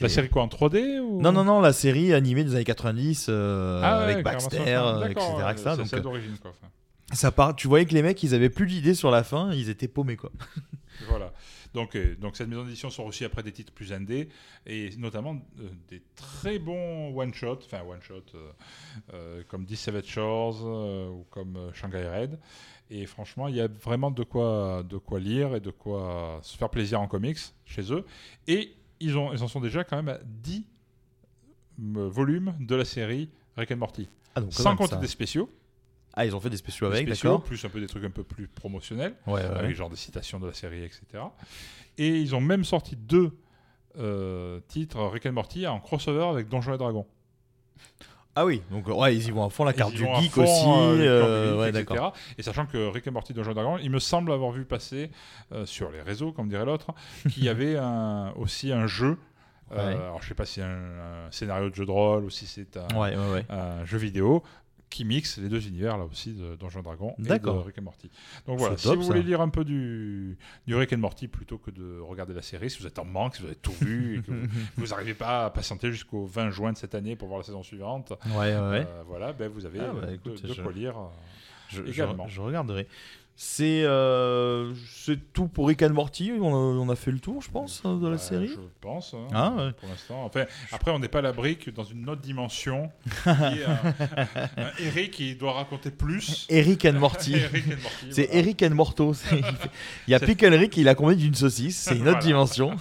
La 0.00 0.08
série 0.08 0.28
quoi 0.28 0.42
en 0.42 0.48
3D 0.48 0.98
ou... 1.00 1.20
Non, 1.20 1.32
non, 1.32 1.44
non, 1.44 1.60
la 1.60 1.72
série 1.72 2.12
animée 2.12 2.44
des 2.44 2.54
années 2.54 2.64
90 2.64 3.26
euh, 3.28 3.80
Ah 3.82 3.98
ouais, 3.98 4.12
avec 4.12 4.24
Baxter, 4.24 4.58
ça, 4.64 4.96
euh, 4.96 5.06
etc. 5.08 5.76
Donc, 5.76 5.86
celle 5.86 6.00
euh, 6.00 6.02
d'origine 6.02 6.36
quoi. 6.40 6.50
enfin. 6.50 6.70
ça 7.12 7.30
part, 7.30 7.54
tu 7.54 7.68
voyais 7.68 7.86
que 7.86 7.94
les 7.94 8.02
mecs, 8.02 8.22
ils 8.22 8.34
avaient 8.34 8.50
plus 8.50 8.66
d'idées 8.66 8.94
sur 8.94 9.10
la 9.10 9.22
fin, 9.22 9.52
ils 9.52 9.70
étaient 9.70 9.88
paumés 9.88 10.16
quoi. 10.16 10.30
Voilà. 11.08 11.32
Donc, 11.74 11.96
euh, 11.96 12.14
donc 12.16 12.36
cette 12.36 12.48
maison 12.48 12.62
d'édition 12.62 12.88
sort 12.88 13.06
aussi 13.06 13.24
après 13.24 13.42
des 13.42 13.50
titres 13.50 13.72
plus 13.72 13.92
indés 13.92 14.28
et 14.64 14.90
notamment 14.96 15.34
euh, 15.58 15.68
des 15.88 16.02
très 16.14 16.60
bons 16.60 17.12
one 17.16 17.34
shot, 17.34 17.58
enfin 17.64 17.82
one 17.82 18.00
shot 18.00 18.22
euh, 18.34 18.52
euh, 19.12 19.42
comme 19.48 19.64
17 19.64 20.06
Shores 20.06 20.58
euh, 20.64 21.08
ou 21.08 21.26
comme 21.30 21.56
euh, 21.56 21.72
Shanghai 21.72 22.08
Red. 22.08 22.38
Et 22.90 23.06
franchement, 23.06 23.48
il 23.48 23.56
y 23.56 23.60
a 23.60 23.66
vraiment 23.66 24.12
de 24.12 24.22
quoi, 24.22 24.84
de 24.88 24.98
quoi 24.98 25.18
lire 25.18 25.56
et 25.56 25.60
de 25.60 25.70
quoi 25.70 26.38
se 26.42 26.56
faire 26.56 26.70
plaisir 26.70 27.00
en 27.00 27.08
comics 27.08 27.38
chez 27.64 27.92
eux. 27.92 28.04
Et 28.46 28.74
ils, 29.04 29.16
ont, 29.18 29.32
ils 29.32 29.42
en 29.42 29.48
sont 29.48 29.60
déjà 29.60 29.84
quand 29.84 29.96
même 29.96 30.08
à 30.08 30.18
10 30.24 30.64
euh, 31.96 32.08
volumes 32.08 32.54
de 32.60 32.74
la 32.74 32.84
série 32.84 33.30
Rick 33.56 33.70
and 33.72 33.76
Morty. 33.76 34.08
Ah, 34.34 34.40
donc, 34.40 34.52
Sans 34.52 34.74
compter 34.76 34.94
ça- 34.94 35.00
des 35.00 35.06
spéciaux, 35.08 35.48
Ah, 36.14 36.24
ils 36.26 36.34
ont 36.34 36.40
fait 36.40 36.50
des 36.50 36.56
spéciaux 36.56 36.86
avec, 36.86 37.08
d'accord 37.08 37.42
plus 37.42 37.64
un 37.64 37.68
peu 37.68 37.80
des 37.80 37.86
trucs 37.86 38.04
un 38.04 38.10
peu 38.10 38.24
plus 38.24 38.48
promotionnels 38.48 39.14
Ouais, 39.26 39.34
ouais, 39.34 39.40
avec 39.42 39.62
ouais. 39.70 39.74
genre 39.74 39.90
des 39.90 39.96
citations 39.96 40.38
de 40.40 40.46
la 40.46 40.52
série, 40.54 40.82
etc. 40.84 41.02
Et 41.98 42.18
ils 42.20 42.34
ont 42.34 42.40
même 42.40 42.64
sorti 42.64 42.96
deux 42.96 43.32
euh, 43.96 44.60
titres 44.68 45.00
Rick 45.06 45.26
and 45.26 45.32
Morty 45.32 45.66
en 45.68 45.78
crossover 45.80 46.24
avec 46.24 46.48
Donjons 46.48 46.74
et 46.74 46.78
Dragons. 46.78 47.06
Ah 48.36 48.44
oui, 48.44 48.62
donc 48.70 48.88
ouais, 48.88 49.14
ils 49.14 49.28
y 49.28 49.30
vont 49.30 49.44
à 49.46 49.50
fond 49.50 49.64
la 49.64 49.72
carte 49.72 49.92
du 49.92 50.04
geek 50.20 50.32
fond, 50.32 50.42
aussi. 50.42 50.66
euh, 50.66 51.00
euh, 51.00 51.44
du 51.44 51.50
geek, 51.50 51.74
ouais, 51.74 51.82
etc. 51.82 52.04
Et 52.38 52.42
sachant 52.42 52.66
que 52.66 52.88
Rick 52.88 53.06
and 53.06 53.12
Morty 53.12 53.32
Donjons 53.32 53.52
et 53.52 53.54
Dragons, 53.54 53.78
il 53.82 53.90
me 53.90 53.98
semble 54.00 54.32
avoir 54.32 54.50
vu 54.50 54.64
passer 54.64 55.10
euh, 55.52 55.64
sur 55.66 55.90
les 55.90 56.00
réseaux, 56.02 56.32
comme 56.32 56.48
dirait 56.48 56.64
l'autre, 56.64 56.88
qu'il 57.30 57.44
y 57.44 57.48
avait 57.48 57.76
un- 57.76 58.32
aussi 58.36 58.72
un 58.72 58.86
jeu. 58.88 59.18
euh, 59.72 59.76
Ouais. 59.76 59.94
alors 59.94 60.20
je 60.22 60.28
sais 60.28 60.34
pas 60.34 60.44
si 60.46 60.54
c'est 60.54 60.62
un, 60.62 60.66
un 61.26 61.30
scénario 61.30 61.70
de 61.70 61.74
jeu 61.74 61.86
de 61.86 61.90
rôle 61.90 62.24
ou 62.24 62.30
si 62.30 62.46
c'est 62.46 62.76
ouais. 62.96 63.14
un 63.48 63.84
jeu 63.84 63.98
vidéo 63.98 64.42
qui 64.94 65.04
mixe 65.04 65.38
les 65.38 65.48
deux 65.48 65.66
univers 65.66 65.98
là 65.98 66.04
aussi 66.04 66.32
de 66.32 66.54
Donjons 66.56 66.80
et 66.80 66.82
Dragons 66.84 67.14
et 67.18 67.22
de. 67.22 67.48
Rick 67.48 67.78
and 67.78 67.82
Morty. 67.82 68.10
Donc 68.46 68.58
voilà, 68.60 68.76
si 68.76 68.84
top, 68.84 68.96
vous 68.96 69.02
ça. 69.02 69.06
voulez 69.08 69.22
lire 69.22 69.40
un 69.40 69.48
peu 69.48 69.64
du, 69.64 70.38
du 70.66 70.74
Rick 70.76 70.92
and 70.92 70.98
Morty 70.98 71.26
plutôt 71.26 71.58
que 71.58 71.70
de 71.72 71.98
regarder 72.00 72.32
la 72.32 72.42
série, 72.42 72.70
si 72.70 72.78
vous 72.80 72.86
êtes 72.86 72.98
en 73.00 73.04
manque, 73.04 73.34
si 73.34 73.42
vous 73.42 73.48
avez 73.48 73.56
tout 73.56 73.72
vu 73.80 74.18
et 74.18 74.22
que 74.22 74.30
vous 74.76 74.86
n'arrivez 74.90 75.14
pas 75.14 75.46
à 75.46 75.50
patienter 75.50 75.90
jusqu'au 75.90 76.26
20 76.26 76.50
juin 76.50 76.72
de 76.72 76.76
cette 76.78 76.94
année 76.94 77.16
pour 77.16 77.26
voir 77.28 77.38
la 77.40 77.44
saison 77.44 77.62
suivante, 77.64 78.12
Ouais, 78.26 78.36
ouais, 78.36 78.54
ouais. 78.54 78.86
euh, 78.88 79.02
voilà, 79.06 79.32
ben 79.32 79.50
vous 79.50 79.66
avez 79.66 79.80
Ah, 79.80 79.92
bah, 79.92 80.06
de- 80.06 80.12
écoute, 80.14 80.40
de, 80.42 80.52
je- 80.52 80.62
quoi 80.62 80.72
lire. 80.72 80.96
euh, 80.96 81.02
je, 81.68 81.84
je- 81.84 81.90
également. 81.90 82.28
je 82.28 82.40
regarderai. 82.40 82.86
C'est 83.36 83.82
euh, 83.82 84.72
c'est 84.96 85.32
tout 85.32 85.48
pour 85.48 85.66
Rick 85.66 85.82
and 85.82 85.90
Morty. 85.90 86.30
On 86.40 86.54
a, 86.54 86.56
on 86.56 86.88
a 86.88 86.94
fait 86.94 87.10
le 87.10 87.18
tour, 87.18 87.42
je 87.42 87.50
pense, 87.50 87.82
hein, 87.84 87.96
de 87.96 88.06
la 88.06 88.12
bah, 88.12 88.18
série. 88.18 88.46
Je 88.46 88.60
pense, 88.80 89.12
hein, 89.14 89.26
Ah, 89.34 89.50
ouais. 89.56 89.72
pour 89.72 89.88
l'instant. 89.88 90.24
Enfin, 90.24 90.44
après, 90.70 90.92
on 90.92 91.00
n'est 91.00 91.08
pas 91.08 91.18
à 91.18 91.22
l'abri 91.22 91.56
que 91.58 91.72
dans 91.72 91.82
une 91.82 92.08
autre 92.08 92.20
dimension, 92.20 92.92
il 93.26 93.32
un, 93.32 94.62
un 94.62 94.70
Eric 94.78 95.10
qui 95.10 95.34
doit 95.34 95.52
raconter 95.54 95.90
plus. 95.90 96.46
Eric 96.48 96.84
and 96.84 96.92
Morty. 97.00 97.34
C'est 98.10 98.26
voilà. 98.26 98.38
Eric 98.40 98.62
and 98.62 98.70
Morto. 98.74 99.14
Il 100.06 100.10
y 100.12 100.14
a 100.14 100.20
Pickle 100.20 100.54
Rick, 100.54 100.76
il 100.76 100.88
a 100.88 100.94
combien 100.94 101.16
d'une 101.16 101.34
saucisse. 101.34 101.76
C'est 101.76 101.96
une 101.96 102.02
autre 102.02 102.20
Voilà. 102.20 102.20
dimension. 102.26 102.76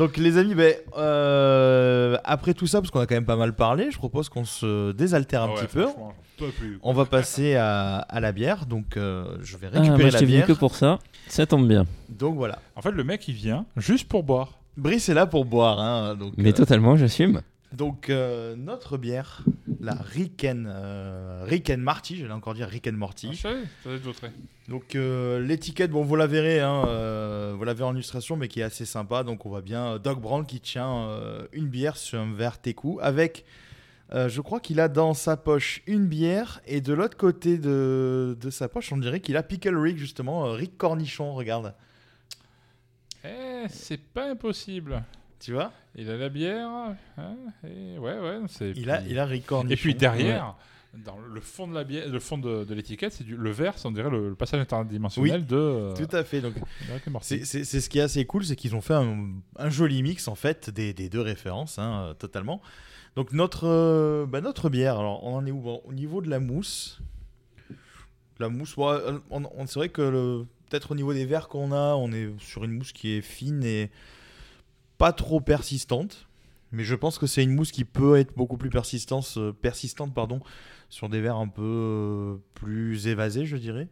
Donc 0.00 0.16
les 0.16 0.38
amis, 0.38 0.54
ben, 0.54 0.74
euh, 0.96 2.16
après 2.24 2.54
tout 2.54 2.66
ça, 2.66 2.80
parce 2.80 2.90
qu'on 2.90 3.00
a 3.00 3.06
quand 3.06 3.14
même 3.14 3.26
pas 3.26 3.36
mal 3.36 3.54
parlé, 3.54 3.90
je 3.90 3.98
propose 3.98 4.30
qu'on 4.30 4.46
se 4.46 4.92
désaltère 4.92 5.42
un 5.42 5.48
Ah 5.50 5.54
ouais, 5.54 5.66
petit 5.66 5.74
peu. 5.74 5.86
plus. 6.58 6.78
On 6.82 6.94
va 6.94 7.04
passer 7.04 7.54
à, 7.56 7.96
à 7.98 8.18
la 8.20 8.32
bière. 8.32 8.64
Donc 8.64 8.96
euh, 8.96 9.36
je 9.42 9.58
vais 9.58 9.66
Ah, 9.74 9.80
récupérer 9.80 10.02
moi, 10.04 10.08
je 10.08 10.14
la 10.14 10.18
venu 10.20 10.28
bière. 10.32 10.46
que 10.46 10.52
pour 10.54 10.74
ça. 10.74 10.98
Ça 11.28 11.44
tombe 11.44 11.68
bien. 11.68 11.84
Donc 12.08 12.36
voilà. 12.36 12.60
En 12.76 12.80
fait, 12.80 12.92
le 12.92 13.04
mec, 13.04 13.28
il 13.28 13.34
vient 13.34 13.66
juste 13.76 14.08
pour 14.08 14.22
boire. 14.22 14.54
Brice 14.78 15.10
est 15.10 15.14
là 15.14 15.26
pour 15.26 15.44
boire. 15.44 15.78
hein, 15.80 16.14
donc, 16.14 16.32
Mais 16.38 16.48
euh, 16.48 16.52
totalement, 16.54 16.96
j'assume. 16.96 17.42
donc 17.74 18.08
euh, 18.08 18.54
notre 18.56 18.96
bière, 18.96 19.42
la 19.80 19.94
Rick 19.94 20.44
and, 20.44 20.64
euh, 20.66 21.44
Rick 21.46 21.70
and 21.70 21.78
Marty, 21.78 22.16
j'allais 22.16 22.32
encore 22.32 22.54
dire 22.54 22.68
Rick 22.68 22.86
and 22.86 22.92
Morty. 22.92 23.28
Ah, 23.44 23.50
je 23.86 24.12
savais. 24.12 24.32
Donc 24.68 24.94
euh, 24.94 25.40
l'étiquette, 25.40 25.90
bon 25.90 26.04
vous 26.04 26.16
la 26.16 26.26
verrez, 26.26 26.60
hein, 26.60 26.84
euh, 26.86 27.54
vous 27.56 27.64
la 27.64 27.72
verrez 27.72 27.88
en 27.88 27.94
illustration, 27.94 28.36
mais 28.36 28.48
qui 28.48 28.60
est 28.60 28.64
assez 28.64 28.84
sympa. 28.84 29.24
Donc 29.24 29.46
on 29.46 29.48
voit 29.48 29.62
bien 29.62 29.98
Doc 29.98 30.20
Brown 30.20 30.44
qui 30.44 30.60
tient 30.60 31.18
une 31.52 31.68
bière 31.68 31.96
sur 31.96 32.20
un 32.20 32.32
verre 32.32 32.60
Teku 32.60 32.98
avec, 33.00 33.44
je 34.12 34.40
crois 34.40 34.60
qu'il 34.60 34.80
a 34.80 34.88
dans 34.88 35.14
sa 35.14 35.36
poche 35.36 35.82
une 35.86 36.06
bière 36.06 36.60
et 36.66 36.80
de 36.80 36.92
l'autre 36.92 37.16
côté 37.16 37.56
de, 37.56 38.36
de 38.38 38.50
sa 38.50 38.68
poche, 38.68 38.92
on 38.92 38.98
dirait 38.98 39.20
qu'il 39.20 39.36
a 39.36 39.42
Pickle 39.42 39.76
Rick 39.76 39.96
justement, 39.96 40.52
Rick 40.52 40.76
Cornichon, 40.76 41.34
regarde. 41.34 41.74
Eh, 43.24 43.66
c'est 43.68 44.00
pas 44.00 44.30
impossible. 44.30 45.02
Tu 45.38 45.52
vois? 45.52 45.72
Il 45.96 46.08
a 46.10 46.16
la 46.16 46.28
bière. 46.28 46.68
hein, 46.68 46.96
et 47.64 47.98
ouais, 47.98 48.18
ouais. 48.18 48.38
c'est- 48.48 48.72
il 48.76 48.90
a, 48.90 49.02
il 49.02 49.18
a. 49.18 49.28
Et 49.68 49.76
puis 49.76 49.94
derrière, 49.94 50.56
dans 51.04 51.18
le 51.18 51.40
fond 51.40 51.66
de 51.68 51.74
la 51.74 51.84
bière, 51.84 52.08
le 52.08 52.18
fond 52.20 52.38
de, 52.38 52.64
de 52.64 52.74
l'étiquette, 52.74 53.12
c'est 53.12 53.24
du 53.24 53.36
le 53.36 53.50
vert, 53.50 53.76
c'est 53.78 53.86
on 53.86 53.92
dirait 53.92 54.10
le, 54.10 54.28
le 54.30 54.34
passage 54.34 54.60
interdimensionnel 54.60 55.40
Oui, 55.40 55.46
de. 55.46 55.56
euh, 55.56 55.94
Tout 55.94 56.14
à 56.16 56.24
fait. 56.24 56.40
Donc. 56.40 56.54
C'est- 57.22 57.44
ce 57.44 57.88
qui 57.88 57.98
est 57.98 58.02
assez 58.02 58.24
cool, 58.24 58.44
c'est 58.44 58.56
qu'ils 58.56 58.74
ont 58.76 58.80
fait 58.80 58.94
un, 58.94 59.30
un 59.56 59.68
joli 59.70 60.02
mix 60.02 60.28
en 60.28 60.34
fait 60.36 60.70
des, 60.70 60.92
des 60.92 61.08
deux 61.08 61.20
références, 61.20 61.78
hein, 61.78 62.14
totalement. 62.18 62.60
Donc 63.16 63.32
notre, 63.32 63.66
euh, 63.66 64.26
bah, 64.26 64.40
notre 64.40 64.68
bière, 64.70 64.98
alors 64.98 65.24
on 65.24 65.34
en 65.34 65.44
est 65.44 65.50
où 65.50 65.68
Au 65.68 65.92
niveau 65.92 66.22
de 66.22 66.30
la 66.30 66.38
mousse, 66.38 67.00
la 68.38 68.48
mousse, 68.48 68.76
ouais, 68.76 68.86
euh, 68.92 69.18
on, 69.30 69.42
on- 69.44 69.66
c'est 69.66 69.78
vrai 69.80 69.88
que 69.88 70.44
peut-être 70.70 70.92
au 70.92 70.94
niveau 70.94 71.12
des 71.12 71.26
verres 71.26 71.48
qu'on 71.48 71.72
a, 71.72 71.94
on 71.96 72.12
est 72.12 72.30
sur 72.38 72.62
une 72.64 72.72
mousse 72.72 72.92
qui 72.92 73.10
est 73.16 73.20
fine 73.22 73.64
et 73.64 73.90
pas 75.00 75.12
trop 75.14 75.40
persistante. 75.40 76.28
Mais 76.72 76.84
je 76.84 76.94
pense 76.94 77.18
que 77.18 77.26
c'est 77.26 77.42
une 77.42 77.54
mousse 77.54 77.72
qui 77.72 77.84
peut 77.84 78.16
être 78.16 78.36
beaucoup 78.36 78.56
plus 78.56 78.70
persistante, 78.70 79.26
euh, 79.38 79.52
persistante 79.52 80.14
pardon, 80.14 80.40
sur 80.88 81.08
des 81.08 81.20
verres 81.20 81.38
un 81.38 81.48
peu 81.48 81.62
euh, 81.64 82.36
plus 82.54 83.08
évasés, 83.08 83.44
je 83.46 83.56
dirais. 83.56 83.88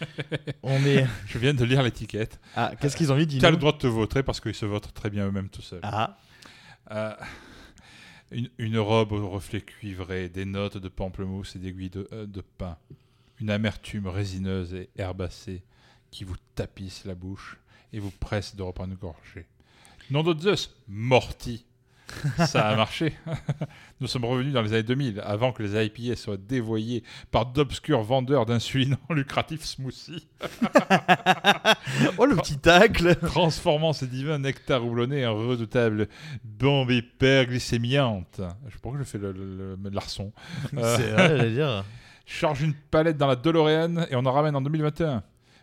on 0.62 0.84
est. 0.84 1.06
Je 1.26 1.38
viens 1.38 1.54
de 1.54 1.64
lire 1.64 1.82
l'étiquette. 1.82 2.38
Ah, 2.54 2.72
qu'est-ce 2.80 2.96
qu'ils 2.96 3.10
ont 3.12 3.16
mis 3.16 3.26
Tu 3.26 3.44
as 3.44 3.50
le 3.50 3.56
droit 3.56 3.72
de 3.72 3.78
te 3.78 3.86
voter 3.88 4.22
parce 4.22 4.40
qu'ils 4.40 4.54
se 4.54 4.66
votent 4.66 4.92
très 4.94 5.10
bien 5.10 5.26
eux-mêmes 5.26 5.48
tout 5.48 5.62
seuls. 5.62 5.80
Ah, 5.82 6.16
Euh, 6.90 7.14
une, 8.30 8.50
une 8.58 8.78
robe 8.78 9.12
au 9.12 9.28
reflet 9.28 9.60
cuivré, 9.60 10.28
des 10.28 10.44
notes 10.44 10.76
de 10.76 10.88
pamplemousse 10.88 11.56
et 11.56 11.58
d'aiguilles 11.58 11.90
de, 11.90 12.08
euh, 12.12 12.26
de 12.26 12.40
pin. 12.42 12.76
Une 13.40 13.50
amertume 13.50 14.06
résineuse 14.06 14.74
et 14.74 14.90
herbacée 14.96 15.62
qui 16.10 16.24
vous 16.24 16.36
tapisse 16.54 17.04
la 17.04 17.14
bouche 17.14 17.58
et 17.92 17.98
vous 17.98 18.10
presse 18.10 18.54
de 18.54 18.62
reprendre 18.62 18.92
une 18.92 18.98
gorgée. 18.98 19.46
Nom 20.12 20.22
de 20.22 20.38
Zeus, 20.38 20.70
Morty. 20.88 21.64
Ça 22.46 22.68
a 22.68 22.76
marché. 22.76 23.14
Nous 24.02 24.06
sommes 24.06 24.26
revenus 24.26 24.52
dans 24.52 24.60
les 24.60 24.74
années 24.74 24.82
2000, 24.82 25.22
avant 25.24 25.52
que 25.52 25.62
les 25.62 25.86
IPA 25.86 26.16
soient 26.16 26.36
dévoyés 26.36 27.02
par 27.30 27.46
d'obscurs 27.46 28.02
vendeurs 28.02 28.44
d'insuline 28.44 28.98
en 29.08 29.14
lucratif 29.14 29.64
smoothie, 29.64 30.28
Oh 32.18 32.26
le 32.26 32.36
petit 32.36 32.58
tacle 32.58 33.16
transformant 33.16 33.94
ces 33.94 34.06
divins 34.06 34.38
nectars 34.38 34.84
houblonnés 34.84 35.24
en 35.24 35.34
redoutable 35.34 36.08
bombe 36.44 36.90
hyperglycémiante. 36.90 38.42
Pourquoi 38.82 39.00
je 39.00 39.04
fais 39.04 39.16
le, 39.16 39.32
le, 39.32 39.78
le 39.82 39.90
larçon. 39.90 40.30
Euh, 40.76 40.96
C'est 40.98 41.10
vrai, 41.10 41.38
j'allais 41.38 41.52
dire. 41.52 41.86
charge 42.26 42.60
une 42.60 42.74
palette 42.74 43.16
dans 43.16 43.26
la 43.28 43.36
DeLorean 43.36 44.04
et 44.10 44.16
on 44.16 44.26
en 44.26 44.32
ramène 44.32 44.56
en 44.56 44.60
2021. 44.60 45.22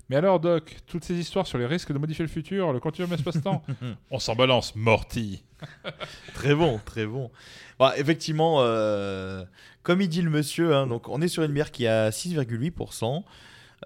Mais 0.10 0.16
alors, 0.16 0.40
Doc, 0.40 0.78
toutes 0.88 1.04
ces 1.06 1.14
histoires 1.16 1.46
sur 1.46 1.58
les 1.60 1.66
risques 1.68 1.92
de 1.94 1.98
modifier 2.00 2.24
le 2.26 2.30
futur, 2.32 2.74
le 2.74 2.80
continuum 2.80 3.14
espace-temps, 3.14 3.64
on 4.12 4.18
s'en 4.20 4.36
balance, 4.36 4.76
Morty. 4.76 5.44
Très 6.34 6.56
bon, 6.56 6.80
très 6.86 7.06
bon. 7.06 7.30
Bah, 7.78 7.94
effectivement, 7.98 8.58
euh, 8.62 9.44
comme 9.84 10.02
il 10.02 10.08
dit 10.10 10.22
le 10.22 10.30
monsieur, 10.30 10.74
hein, 10.74 10.88
donc 10.88 11.10
on 11.10 11.22
est 11.22 11.28
sur 11.28 11.44
une 11.44 11.52
bière 11.52 11.70
qui 11.72 11.86
a 11.86 12.10
6,8%. 12.12 13.24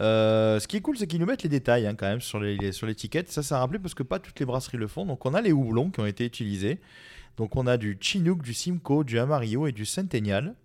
Euh, 0.02 0.60
ce 0.60 0.68
qui 0.68 0.78
est 0.78 0.82
cool, 0.82 0.98
c'est 0.98 1.08
qu'ils 1.08 1.20
nous 1.20 1.26
mettent 1.26 1.44
les 1.44 1.50
détails 1.50 1.86
hein, 1.88 1.94
quand 1.96 2.08
même 2.08 2.22
sur 2.22 2.40
les- 2.40 2.58
les- 2.58 2.72
sur 2.72 2.88
l'étiquette. 2.88 3.32
Ça, 3.32 3.44
ça 3.44 3.58
a 3.58 3.60
rappelé 3.60 3.80
parce 3.80 3.94
que 3.94 4.04
pas 4.04 4.20
toutes 4.20 4.40
les 4.40 4.46
brasseries 4.46 4.78
le 4.78 4.88
font. 4.88 5.06
Donc 5.06 5.26
on 5.26 5.34
a 5.34 5.42
les 5.42 5.52
houblons 5.52 5.90
qui 5.92 6.00
ont 6.00 6.06
été 6.06 6.26
utilisés. 6.26 6.80
Donc 7.38 7.56
on 7.56 7.68
a 7.68 7.78
du 7.78 7.98
Chinook, 8.00 8.42
du 8.44 8.54
Simcoe, 8.54 9.04
du 9.04 9.20
Amarillo 9.20 9.68
et 9.68 9.72
du 9.72 9.86
Centennial. 9.86 10.56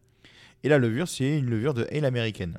Et 0.65 0.69
la 0.69 0.79
levure, 0.79 1.09
c'est 1.09 1.39
une 1.39 1.47
levure 1.51 1.73
de 1.75 1.87
ale 1.93 2.05
américaine. 2.05 2.59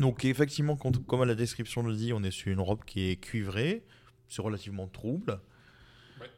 Donc 0.00 0.24
effectivement, 0.24 0.76
quand- 0.76 1.04
comme 1.06 1.24
la 1.24 1.34
description 1.34 1.82
le 1.82 1.94
dit, 1.94 2.12
on 2.12 2.22
est 2.22 2.30
sur 2.30 2.52
une 2.52 2.60
robe 2.60 2.84
qui 2.84 3.10
est 3.10 3.16
cuivrée. 3.16 3.84
C'est 4.28 4.42
relativement 4.42 4.86
trouble. 4.86 5.40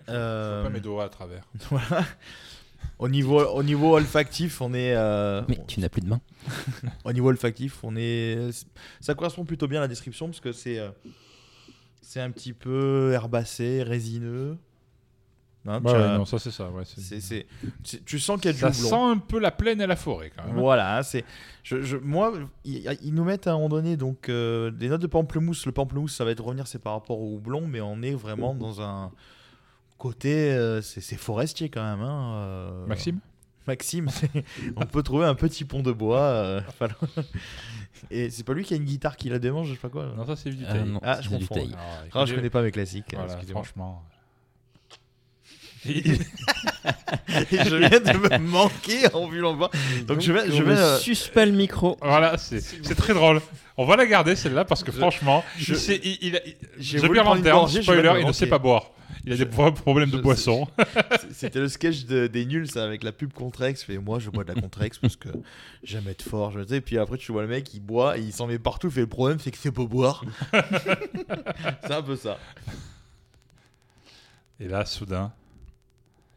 Je 0.07 0.13
Euh, 0.13 0.61
vois 0.63 0.71
pas 0.71 0.75
mes 0.75 0.81
doigts 0.81 1.05
à 1.05 1.09
travers. 1.09 1.45
Voilà. 1.71 2.05
Au 2.99 3.09
niveau, 3.09 3.41
au 3.45 3.63
niveau 3.63 3.95
olfactif, 3.97 4.61
on 4.63 4.73
est. 4.73 4.95
euh, 4.95 5.43
Mais 5.49 5.59
tu 5.67 5.81
n'as 5.81 5.89
plus 5.91 6.01
de 6.01 6.09
main. 6.09 6.21
Au 7.05 7.13
niveau 7.13 7.29
olfactif, 7.29 7.83
on 7.85 7.95
est. 7.97 8.51
Ça 9.01 9.15
correspond 9.15 9.45
plutôt 9.45 9.69
bien 9.69 9.81
à 9.81 9.83
la 9.83 9.89
description 9.89 10.27
parce 10.27 10.41
que 10.41 10.53
c'est. 10.53 10.79
euh, 10.79 10.91
C'est 12.03 12.21
un 12.21 12.31
petit 12.31 12.53
peu 12.55 13.13
herbacé, 13.13 13.83
résineux. 13.83 14.57
Hein, 15.67 15.79
Bah 15.81 15.91
tu 15.93 15.99
ouais, 15.99 16.17
non, 16.17 16.25
ça 16.25 16.39
c'est 16.39 16.51
ça. 16.51 16.71
Ouais, 16.71 16.85
c'est- 16.87 17.21
c'est- 17.21 17.47
tu 18.07 18.19
sens 18.19 18.41
qu'il 18.41 18.47
y 18.47 18.49
a 18.49 18.53
du 18.55 18.61
ça 18.61 18.73
sent 18.73 18.95
un 18.95 19.19
peu 19.19 19.39
la 19.39 19.51
plaine 19.51 19.81
et 19.83 19.87
la 19.87 19.95
forêt 19.97 20.33
quand 20.35 20.47
même. 20.47 20.57
Voilà, 20.59 20.97
hein, 20.99 21.03
c'est. 21.03 21.25
Je, 21.63 21.83
je- 21.83 21.99
moi, 21.99 22.33
ils, 22.65 22.97
ils 23.03 23.13
nous 23.15 23.25
mettent 23.25 23.47
à 23.47 23.51
un 23.51 23.55
moment 23.57 23.69
donné 23.69 23.99
donc 23.99 24.31
euh, 24.31 24.71
des 24.71 24.89
notes 24.89 25.03
de 25.03 25.07
pamplemousse. 25.07 25.67
Le 25.67 25.73
pamplemousse, 25.73 26.15
ça 26.17 26.25
va 26.25 26.31
être 26.31 26.43
revenir, 26.43 26.67
c'est 26.67 26.79
par 26.79 26.95
rapport 26.95 27.21
au 27.21 27.35
houblon, 27.35 27.67
mais 27.67 27.83
on 27.83 28.01
est 28.01 28.15
vraiment 28.15 28.55
dans 28.55 28.81
un 28.81 29.13
côté, 29.99 30.51
euh, 30.53 30.81
c'est 30.81 31.17
forestier 31.17 31.69
quand 31.69 31.83
même. 31.85 32.01
Hein, 32.01 32.33
euh, 32.37 32.87
Maxime? 32.87 33.19
Maxime, 33.67 34.09
on 34.77 34.87
peut 34.87 35.03
trouver 35.03 35.27
un 35.27 35.35
petit 35.35 35.67
pont 35.67 35.83
de 35.83 35.93
bois. 35.93 36.21
euh. 36.23 36.61
Et 38.11 38.31
c'est 38.31 38.45
pas 38.45 38.55
lui 38.55 38.65
qui 38.65 38.73
a 38.73 38.77
une 38.79 38.85
guitare 38.85 39.17
qui 39.17 39.29
la 39.29 39.39
démange, 39.39 39.69
je 39.69 39.75
sais 39.75 39.79
pas 39.79 39.91
quoi. 39.91 40.07
Non, 40.17 40.25
ça 40.27 40.35
c'est 40.37 40.51
du 40.51 40.65
Ah 40.67 40.73
Ah, 41.03 41.17
c'est 41.17 41.25
je 41.25 41.29
confonds. 41.29 41.69
Ah, 41.77 42.03
Ah, 42.15 42.25
je 42.25 42.35
connais 42.35 42.49
pas 42.51 42.63
mes 42.63 42.71
classiques. 42.73 43.15
Voilà, 43.15 43.37
franchement. 43.51 44.03
Et 45.89 46.03
je 47.65 47.77
viens 47.77 48.01
de 48.01 48.19
me 48.19 48.39
manquer 48.39 49.13
en 49.15 49.29
vu 49.29 49.39
l'envoi. 49.41 49.71
Donc, 50.07 50.21
je 50.21 50.33
vais, 50.33 50.51
je 50.51 50.63
vais. 50.63 50.77
euh, 50.77 51.45
le 51.47 51.53
micro. 51.53 51.97
Voilà, 52.03 52.37
c'est 52.39 52.61
c'est 52.61 52.95
très 52.95 53.15
drôle. 53.15 53.41
On 53.77 53.87
va 53.87 53.97
la 53.97 54.07
garder 54.07 54.37
celle-là 54.37 54.65
parce 54.65 54.85
que 54.85 54.93
Je- 54.93 54.99
franchement, 54.99 55.43
je- 55.57 55.73
il 55.73 55.79
sait- 55.79 56.01
il, 56.05 56.19
il, 56.21 56.41
je 56.79 56.99
voulu 56.99 57.21
prendre 57.21 57.43
terme, 57.43 57.61
gorgée, 57.61 57.79
je 57.79 57.83
spoiler, 57.83 58.13
il 58.21 58.27
ne 58.27 58.33
sait 58.33 58.47
pas 58.47 58.59
boire. 58.59 58.91
Il 59.25 59.33
a 59.33 59.37
Je- 59.37 59.45
des 59.45 59.51
pro- 59.51 59.73
problèmes 59.73 60.11
de 60.11 60.17
je- 60.19 60.23
boisson. 60.23 60.67
C'était 61.33 61.61
le 61.61 61.69
sketch 61.69 62.05
de- 62.05 62.27
des 62.27 62.45
nuls, 62.47 62.71
ça, 62.71 62.85
avec 62.85 63.03
la 63.03 63.13
pub 63.13 63.33
Contrex. 63.33 63.83
Fait 63.83 63.99
moi, 63.99 64.19
je 64.19 64.29
bois 64.31 64.45
de 64.45 64.53
la 64.53 64.61
Contrex 64.61 64.99
parce 64.99 65.17
que 65.17 65.29
j'aime 65.83 66.09
être 66.09 66.23
fort. 66.23 66.51
Je 66.53 66.67
sais. 66.67 66.81
Puis 66.81 66.99
après, 66.99 67.17
tu 67.19 67.33
vois 67.33 67.43
le 67.43 67.49
mec, 67.49 67.73
il 67.75 67.81
boit 67.81 68.19
et 68.19 68.21
il 68.23 68.33
s'en 68.33 68.47
met 68.47 68.59
partout. 68.59 68.91
Fait 68.91 69.01
le 69.01 69.07
problème, 69.07 69.39
c'est 69.39 69.51
que 69.51 69.59
c'est 69.59 69.73
pas 69.73 69.85
boire. 69.85 70.25
c'est 71.83 71.93
un 71.93 72.03
peu 72.03 72.17
ça. 72.17 72.39
Et 74.59 74.69
là, 74.69 74.85
soudain, 74.85 75.33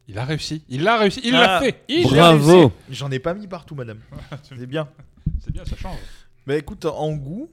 il 0.08 0.18
a 0.18 0.26
réussi. 0.26 0.64
Il 0.70 0.84
l'a 0.84 0.98
réussi. 0.98 1.22
Il 1.24 1.36
Ah, 1.36 1.42
l'a 1.48 1.60
fait. 1.62 1.84
Il 1.88 2.04
l'a 2.12 2.36
Bravo. 2.36 2.72
J'en 2.90 3.10
ai 3.12 3.20
pas 3.20 3.34
mis 3.34 3.48
partout, 3.48 3.76
madame. 3.76 4.00
C'est 4.44 4.66
bien. 4.66 4.88
C'est 5.42 5.52
bien, 5.52 5.66
ça 5.66 5.76
change. 5.76 5.98
Bah 6.46 6.58
écoute, 6.58 6.86
en 6.86 7.14
goût, 7.14 7.50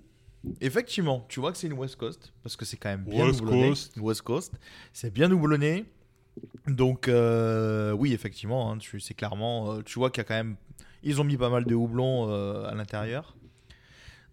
effectivement, 0.61 1.25
tu 1.29 1.39
vois 1.41 1.53
que 1.53 1.59
c'est 1.59 1.69
une 1.69 1.75
West 1.75 1.95
Coast 1.97 2.33
parce 2.43 2.57
que 2.57 2.65
c'est 2.65 2.77
quand 2.77 2.89
même 2.89 3.05
bien 3.05 3.25
West. 3.27 3.41
Coast. 3.41 3.97
West 3.99 4.23
Coast. 4.23 4.53
C'est 4.93 5.13
bien 5.13 5.31
houblonné. 5.31 5.85
Donc 6.67 7.07
euh, 7.09 7.93
oui, 7.93 8.13
effectivement, 8.13 8.71
hein, 8.73 8.79
tu, 8.79 8.99
c'est 9.01 9.15
clairement, 9.15 9.75
euh, 9.75 9.83
tu 9.85 9.99
vois 9.99 10.11
qu'il 10.11 10.21
y 10.21 10.23
a 10.23 10.25
quand 10.25 10.35
même, 10.35 10.57
ils 11.03 11.21
ont 11.21 11.25
mis 11.25 11.37
pas 11.37 11.51
mal 11.51 11.65
de 11.65 11.75
houblon 11.75 12.29
euh, 12.31 12.65
à 12.69 12.75
l'intérieur. 12.75 13.37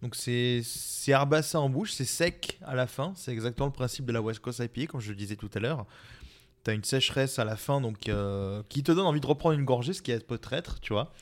Donc 0.02 0.14
c'est 0.14 0.60
c'est 0.64 1.10
herbacé 1.12 1.56
en 1.56 1.68
bouche, 1.68 1.92
c'est 1.92 2.04
sec 2.04 2.58
à 2.64 2.74
la 2.74 2.86
fin. 2.86 3.12
C'est 3.16 3.32
exactement 3.32 3.66
le 3.66 3.72
principe 3.72 4.04
de 4.06 4.12
la 4.12 4.20
West 4.22 4.40
Coast 4.40 4.60
IPA, 4.60 4.86
comme 4.92 5.00
je 5.00 5.10
le 5.10 5.16
disais 5.16 5.36
tout 5.36 5.50
à 5.54 5.58
l'heure. 5.60 5.86
T'as 6.68 6.74
une 6.74 6.84
sécheresse 6.84 7.38
à 7.38 7.46
la 7.46 7.56
fin, 7.56 7.80
donc 7.80 8.10
euh, 8.10 8.62
qui 8.68 8.82
te 8.82 8.92
donne 8.92 9.06
envie 9.06 9.20
de 9.20 9.26
reprendre 9.26 9.58
une 9.58 9.64
gorgée, 9.64 9.94
ce 9.94 10.02
qui 10.02 10.10
est 10.10 10.22
peut-être, 10.22 10.80
tu 10.80 10.92
vois 10.92 11.14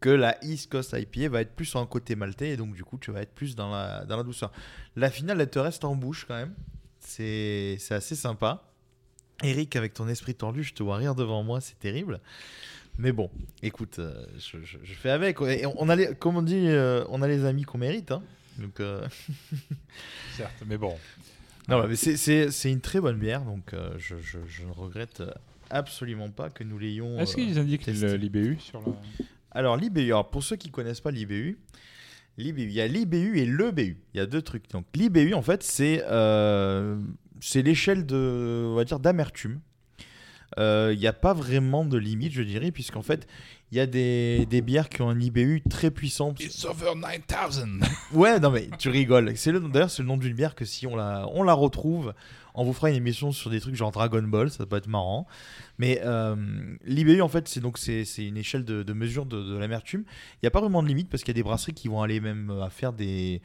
que 0.00 0.08
la 0.08 0.42
East 0.42 0.72
Coast 0.72 0.96
IPA 0.98 1.28
va 1.28 1.42
être 1.42 1.54
plus 1.54 1.66
sur 1.66 1.78
un 1.78 1.84
côté 1.84 2.16
maltais 2.16 2.52
et 2.52 2.56
donc 2.56 2.72
du 2.72 2.84
coup 2.84 2.96
tu 2.96 3.10
vas 3.10 3.20
être 3.20 3.34
plus 3.34 3.54
dans 3.54 3.70
la, 3.70 4.06
dans 4.06 4.16
la 4.16 4.22
douceur. 4.22 4.50
La 4.96 5.10
finale 5.10 5.42
elle 5.42 5.50
te 5.50 5.58
reste 5.58 5.84
en 5.84 5.94
bouche 5.94 6.24
quand 6.26 6.36
même. 6.36 6.54
C'est 7.00 7.76
assez 7.90 8.14
sympa. 8.14 8.62
Eric 9.42 9.76
avec 9.76 9.92
ton 9.92 10.08
esprit 10.08 10.34
tordu, 10.34 10.64
je 10.64 10.72
te 10.72 10.82
vois 10.82 10.96
rire 10.96 11.14
devant 11.14 11.42
moi, 11.42 11.60
c'est 11.60 11.78
terrible. 11.78 12.18
Mais 12.96 13.12
bon, 13.12 13.30
écoute, 13.62 13.98
euh, 13.98 14.24
je, 14.38 14.94
fais 14.94 15.10
avec. 15.10 15.38
Et 15.42 15.66
on 15.66 15.90
a 15.90 15.96
les, 15.96 16.14
comme 16.14 16.38
on 16.38 16.42
dit, 16.42 16.66
euh, 16.66 17.04
on 17.10 17.20
a 17.20 17.28
les 17.28 17.44
amis 17.44 17.64
qu'on 17.64 17.76
mérite. 17.76 18.10
hein. 18.10 18.22
Donc, 18.56 18.80
Certes, 20.38 20.62
mais 20.66 20.78
bon. 20.78 20.96
Non, 21.68 21.86
mais 21.86 21.96
c'est- 21.96 22.16
c'est 22.16 22.50
c'est 22.50 22.70
une 22.72 22.80
très 22.80 23.00
bonne 23.00 23.18
bière, 23.18 23.42
donc 23.42 23.72
euh, 23.74 23.90
je, 23.98 24.16
je- 24.22 24.38
je 24.48 24.64
ne 24.64 24.72
regrette 24.72 25.22
absolument 25.70 26.30
pas 26.30 26.48
que 26.50 26.64
nous 26.64 26.78
l'ayons. 26.78 27.18
Est-ce 27.18 27.32
euh, 27.38 27.44
qu'ils 27.44 27.58
indiquent 27.58 27.86
le- 27.86 28.14
l'IBU 28.16 28.56
sur 28.58 28.80
la... 28.80 28.86
Alors 29.50 29.76
l'IBU, 29.76 30.04
alors 30.06 30.30
pour 30.30 30.42
ceux 30.42 30.56
qui 30.56 30.70
connaissent 30.70 31.00
pas 31.00 31.10
l'IBU, 31.10 31.58
l'IBU, 32.38 32.62
il 32.62 32.72
y 32.72 32.80
a 32.80 32.86
l'IBU 32.86 33.38
et 33.38 33.46
le 33.46 33.70
BU. 33.70 33.98
Il 34.14 34.18
y 34.18 34.20
a 34.20 34.26
deux 34.26 34.42
trucs. 34.42 34.68
Donc 34.70 34.86
l'IBU 34.94 35.34
en 35.34 35.42
fait 35.42 35.62
c'est 35.62 36.02
euh, 36.06 36.98
c'est 37.40 37.62
l'échelle 37.62 38.06
de 38.06 38.64
on 38.68 38.74
va 38.74 38.84
dire 38.84 38.98
d'amertume. 39.00 39.60
Euh, 40.58 40.92
Il 40.94 40.98
n'y 40.98 41.06
a 41.06 41.12
pas 41.12 41.34
vraiment 41.34 41.84
de 41.84 41.98
limite, 41.98 42.32
je 42.32 42.42
dirais, 42.42 42.70
puisqu'en 42.70 43.02
fait 43.02 43.26
il 43.70 43.76
y 43.76 43.80
a 43.80 43.86
des, 43.86 44.46
des 44.46 44.62
bières 44.62 44.88
qui 44.88 45.02
ont 45.02 45.10
un 45.10 45.20
IBU 45.20 45.62
très 45.68 45.90
puissant. 45.90 46.34
It's 46.40 46.64
over 46.64 46.94
9000. 46.96 47.80
Ouais, 48.14 48.40
non 48.40 48.50
mais 48.50 48.70
tu 48.78 48.88
rigoles. 48.88 49.36
C'est 49.36 49.52
le 49.52 49.60
d'ailleurs 49.60 49.90
c'est 49.90 50.00
le 50.02 50.08
nom 50.08 50.16
d'une 50.16 50.32
bière 50.32 50.54
que 50.54 50.64
si 50.64 50.86
on 50.86 50.96
la 50.96 51.26
on 51.34 51.42
la 51.42 51.52
retrouve, 51.52 52.14
on 52.54 52.64
vous 52.64 52.72
fera 52.72 52.88
une 52.88 52.96
émission 52.96 53.30
sur 53.30 53.50
des 53.50 53.60
trucs 53.60 53.74
genre 53.74 53.92
Dragon 53.92 54.22
Ball, 54.22 54.50
ça 54.50 54.64
peut 54.64 54.76
être 54.76 54.86
marrant. 54.86 55.26
Mais 55.78 56.00
euh, 56.02 56.34
l'IBU 56.86 57.20
en 57.20 57.28
fait 57.28 57.46
c'est 57.46 57.60
donc 57.60 57.76
c'est 57.76 58.06
c'est 58.06 58.24
une 58.26 58.38
échelle 58.38 58.64
de, 58.64 58.82
de 58.82 58.92
mesure 58.94 59.26
de, 59.26 59.42
de 59.42 59.58
l'amertume. 59.58 60.04
Il 60.36 60.38
n'y 60.44 60.46
a 60.46 60.50
pas 60.50 60.60
vraiment 60.60 60.82
de 60.82 60.88
limite 60.88 61.10
parce 61.10 61.22
qu'il 61.22 61.32
y 61.34 61.36
a 61.36 61.40
des 61.40 61.42
brasseries 61.42 61.74
qui 61.74 61.88
vont 61.88 62.00
aller 62.00 62.20
même 62.20 62.48
euh, 62.50 62.62
à 62.62 62.70
faire 62.70 62.94
des 62.94 63.42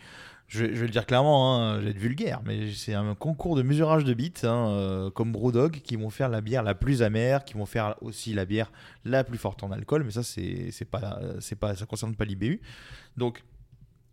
je 0.54 0.66
vais, 0.66 0.68
le 0.68 0.90
dire 0.90 1.08
clairement, 1.08 1.58
hein, 1.58 1.80
je 1.80 1.86
vais 1.86 1.92
être 1.92 1.98
vulgaire, 1.98 2.42
mais 2.46 2.72
c'est 2.72 2.94
un 2.94 3.16
concours 3.16 3.56
de 3.56 3.64
mesurage 3.64 4.04
de 4.04 4.14
bits, 4.14 4.34
hein, 4.44 4.68
euh, 4.70 5.10
comme 5.10 5.32
Brewdog, 5.32 5.82
qui 5.82 5.96
vont 5.96 6.12
faire 6.12 6.30
la 6.30 6.42
bière 6.42 6.62
la 6.62 6.76
plus 6.76 7.02
amère, 7.02 7.44
qui 7.44 7.56
vont 7.56 7.66
faire 7.66 7.96
aussi 8.02 8.34
la 8.34 8.46
bière 8.46 8.72
la 9.04 9.24
plus 9.24 9.40
forte 9.40 9.64
en 9.64 9.72
alcool, 9.72 10.04
mais 10.04 10.12
ça, 10.12 10.22
c'est 10.22 10.70
c'est 10.72 10.86
pas, 10.86 11.20
concerne 11.90 12.16
pas 12.16 12.26
l'IBU. 12.26 12.62
Donc, 13.18 13.44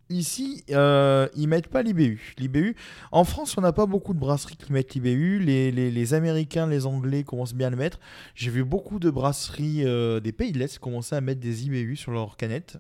Ici, 0.08 0.64
euh, 0.70 1.28
ils 1.36 1.46
mettent 1.46 1.68
pas 1.68 1.84
l'IBU. 1.84 2.34
L'IBU, 2.36 2.74
en 3.12 3.22
France, 3.22 3.56
on 3.56 3.60
n'a 3.60 3.72
pas 3.72 3.86
beaucoup 3.86 4.12
de 4.12 4.18
brasseries 4.18 4.56
qui 4.56 4.72
mettent 4.72 4.94
l'IBU. 4.94 5.38
Les 5.38 6.14
Américains, 6.14 6.66
les 6.66 6.84
Anglais 6.84 7.22
commencent 7.22 7.54
bien 7.54 7.68
à 7.68 7.70
le 7.70 7.76
mettre. 7.76 8.00
J'ai 8.34 8.50
vu 8.50 8.64
beaucoup 8.64 8.98
de 8.98 9.08
brasseries 9.08 9.86
euh, 9.86 10.18
des 10.18 10.32
pays 10.32 10.50
de 10.50 10.58
l'Est 10.58 10.80
commencer 10.80 11.14
à 11.14 11.20
mettre 11.20 11.40
des 11.40 11.64
IBU 11.66 11.94
sur 11.94 12.10
leurs 12.10 12.36
canettes. 12.36 12.78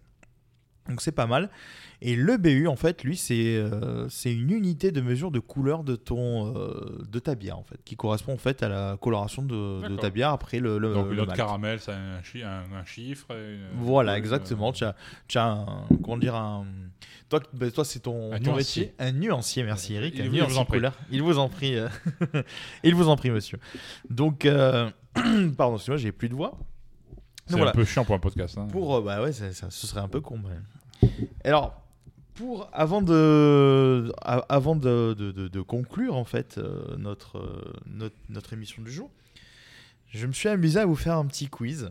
Donc 0.88 1.02
c'est 1.02 1.12
pas 1.12 1.26
mal. 1.26 1.50
Et 2.02 2.16
le 2.16 2.38
BU, 2.38 2.66
en 2.66 2.74
fait, 2.76 3.04
lui, 3.04 3.16
c'est 3.16 3.56
euh, 3.56 4.08
c'est 4.08 4.32
une 4.32 4.50
unité 4.50 4.90
de 4.90 5.00
mesure 5.02 5.30
de 5.30 5.38
couleur 5.38 5.84
de 5.84 5.94
ton 5.94 6.56
euh, 6.56 6.98
de 7.08 7.18
ta 7.18 7.34
bière, 7.34 7.58
en 7.58 7.62
fait, 7.62 7.78
qui 7.84 7.94
correspond 7.94 8.32
en 8.32 8.38
fait 8.38 8.62
à 8.62 8.68
la 8.68 8.96
coloration 9.00 9.42
de, 9.42 9.96
ta 9.96 10.08
bière 10.08 10.30
après 10.30 10.58
le, 10.58 10.78
le 10.78 10.94
Donc 10.94 11.10
le 11.10 11.16
malt. 11.26 11.34
caramel, 11.36 11.78
a 11.86 11.90
un, 11.92 12.22
chi- 12.22 12.42
un, 12.42 12.62
un 12.74 12.84
chiffre. 12.86 13.26
une- 13.32 13.82
Voilà, 13.84 14.12
euh, 14.12 14.16
exactement. 14.16 14.72
Tu 14.72 14.82
as, 14.84 14.96
tu 15.28 15.36
as 15.38 15.44
un, 15.44 15.84
comment 16.02 16.16
dire, 16.16 16.34
un, 16.34 16.64
toi, 17.28 17.40
bah, 17.52 17.70
toi 17.70 17.84
c'est 17.84 18.00
ton, 18.00 18.32
Un 18.32 18.38
ton 18.38 18.52
nuancier. 18.54 18.82
métier. 18.86 18.94
Un 18.98 19.12
nuancier, 19.12 19.62
merci 19.62 19.94
Eric. 19.94 20.14
Il 20.16 20.22
un 20.22 20.24
vous- 20.24 20.34
il 20.36 20.40
vous 20.40 20.46
nuancier 20.46 20.58
en 20.58 20.64
prie. 20.64 20.80
Il 21.12 21.22
vous 21.22 21.38
en 21.38 21.48
prie. 21.50 21.76
euh, 21.76 21.88
il 22.82 22.94
vous 22.94 23.08
en 23.08 23.16
prie, 23.16 23.30
monsieur. 23.30 23.58
Donc, 24.08 24.46
euh, 24.46 24.88
pardon, 25.56 25.74
excuse-moi, 25.76 25.98
j'ai 25.98 26.12
plus 26.12 26.30
de 26.30 26.34
voix. 26.34 26.58
C'est 27.50 27.60
un 27.68 27.72
peu 27.72 27.84
chiant 27.84 28.04
pour 28.04 28.14
un 28.14 28.18
podcast. 28.18 28.56
hein. 28.58 28.66
Pour, 28.70 28.96
euh, 28.96 29.00
bah 29.02 29.22
ouais, 29.22 29.32
ça, 29.32 29.52
ça- 29.52 29.70
ce 29.70 29.86
serait 29.86 30.00
un 30.00 30.08
peu 30.08 30.20
con. 30.20 30.38
mais- 30.42 31.08
Alors, 31.44 31.80
pour 32.34 32.68
avant 32.72 33.02
de, 33.02 34.12
a- 34.22 34.44
avant 34.48 34.76
de, 34.76 35.14
de- 35.18 35.30
de- 35.32 35.48
de 35.48 35.60
conclure 35.60 36.16
en 36.16 36.24
fait 36.24 36.56
euh, 36.58 36.96
notre, 36.96 37.38
euh, 37.38 37.72
notre 37.86 38.16
notre 38.28 38.52
émission 38.52 38.82
du 38.82 38.90
jour, 38.90 39.10
je 40.12 40.26
me 40.26 40.32
suis 40.32 40.48
amusé 40.48 40.80
à 40.80 40.86
vous 40.86 40.96
faire 40.96 41.16
un 41.16 41.26
petit 41.26 41.48
quiz 41.48 41.90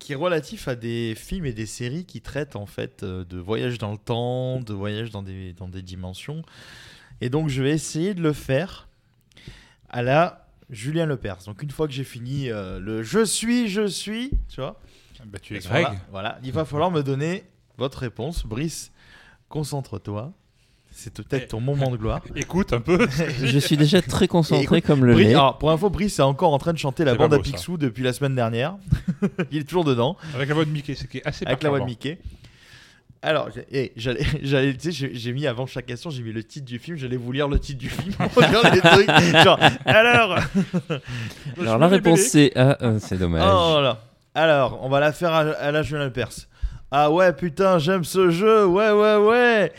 qui 0.00 0.12
est 0.12 0.16
relatif 0.16 0.68
à 0.68 0.74
des 0.74 1.14
films 1.16 1.46
et 1.46 1.52
des 1.52 1.66
séries 1.66 2.04
qui 2.04 2.20
traitent 2.20 2.56
en 2.56 2.66
fait 2.66 3.02
euh, 3.04 3.24
de 3.24 3.38
voyage 3.38 3.78
dans 3.78 3.92
le 3.92 3.98
temps, 3.98 4.60
de 4.60 4.74
voyage 4.74 5.10
dans 5.10 5.22
des 5.22 5.52
dans 5.52 5.68
des 5.68 5.82
dimensions. 5.82 6.42
Et 7.20 7.30
donc, 7.30 7.48
je 7.48 7.62
vais 7.62 7.70
essayer 7.70 8.12
de 8.14 8.20
le 8.22 8.32
faire 8.32 8.88
à 9.88 10.02
la 10.02 10.43
Julien 10.70 11.06
Lepers. 11.06 11.38
Donc, 11.46 11.62
une 11.62 11.70
fois 11.70 11.86
que 11.86 11.92
j'ai 11.92 12.04
fini 12.04 12.50
euh, 12.50 12.78
le 12.80 13.02
je 13.02 13.24
suis, 13.24 13.68
je 13.68 13.86
suis, 13.86 14.30
tu 14.48 14.60
vois. 14.60 14.80
Bah, 15.26 15.38
tu 15.40 15.56
es 15.56 15.60
Greg. 15.60 15.86
Voilà, 16.10 16.38
il 16.42 16.52
va 16.52 16.64
falloir 16.64 16.90
me 16.90 17.02
donner 17.02 17.44
votre 17.78 17.98
réponse. 17.98 18.44
Brice, 18.46 18.92
concentre-toi. 19.48 20.32
C'est 20.90 21.12
peut-être 21.12 21.48
ton 21.48 21.60
moment 21.60 21.90
de 21.90 21.96
gloire. 21.96 22.20
Écoute 22.36 22.72
un 22.72 22.80
peu. 22.80 23.08
Je 23.42 23.58
suis 23.58 23.76
déjà 23.76 24.00
très 24.00 24.28
concentré 24.28 24.62
Écoute, 24.78 24.86
comme 24.86 25.04
le 25.04 25.14
Brice- 25.14 25.26
lait. 25.28 25.34
alors, 25.34 25.58
pour 25.58 25.70
info, 25.72 25.90
Brice 25.90 26.18
est 26.20 26.22
encore 26.22 26.52
en 26.52 26.58
train 26.58 26.72
de 26.72 26.78
chanter 26.78 27.04
la 27.04 27.12
C'est 27.12 27.18
bande 27.18 27.32
à 27.34 27.36
ça. 27.38 27.42
Picsou 27.42 27.76
depuis 27.78 28.04
la 28.04 28.12
semaine 28.12 28.34
dernière. 28.36 28.76
il 29.50 29.58
est 29.62 29.64
toujours 29.64 29.84
dedans, 29.84 30.16
Avec 30.34 30.48
la 30.48 30.54
voix 30.54 30.64
de 30.64 30.70
Mickey, 30.70 30.94
ce 30.94 31.04
qui 31.06 31.18
est 31.18 31.26
assez 31.26 31.44
avec 31.46 31.62
la 31.64 31.70
voix 31.70 31.80
de. 31.80 31.84
Mickey. 31.86 32.18
Alors, 33.24 33.48
j'ai- 33.54 33.66
eh, 33.72 33.92
j'allais, 33.96 34.20
j'allais, 34.42 34.74
tu 34.76 34.92
sais, 34.92 35.10
j'ai- 35.14 35.32
mis 35.32 35.46
avant 35.46 35.64
chaque 35.66 35.86
question, 35.86 36.10
j'ai 36.10 36.22
mis 36.22 36.30
le 36.32 36.44
titre 36.44 36.66
du 36.66 36.78
film, 36.78 36.98
j'allais 36.98 37.16
vous 37.16 37.32
lire 37.32 37.48
le 37.48 37.58
titre 37.58 37.78
du 37.78 37.88
film. 37.88 38.12
pour 38.34 38.42
dire 38.42 38.60
les 38.72 38.80
trucs. 38.80 39.08
Genre, 39.42 39.58
alors. 39.86 40.38
Alors 41.60 41.78
la 41.78 41.88
réponse 41.88 42.20
c'est 42.20 42.54
A, 42.56 42.76
euh, 42.82 42.98
c'est 43.00 43.16
dommage. 43.16 43.42
Oh 43.44 43.80
là. 43.80 43.98
Alors, 44.34 44.78
on 44.82 44.88
va 44.90 45.00
la 45.00 45.12
faire 45.12 45.32
à, 45.32 45.40
à 45.40 45.70
la 45.70 45.82
Julien 45.82 46.10
Perse. 46.10 46.48
Ah 46.90 47.10
ouais, 47.10 47.32
putain, 47.32 47.78
j'aime 47.78 48.04
ce 48.04 48.28
jeu. 48.30 48.66
Ouais, 48.66 48.90
ouais, 48.90 49.16
ouais. 49.16 49.72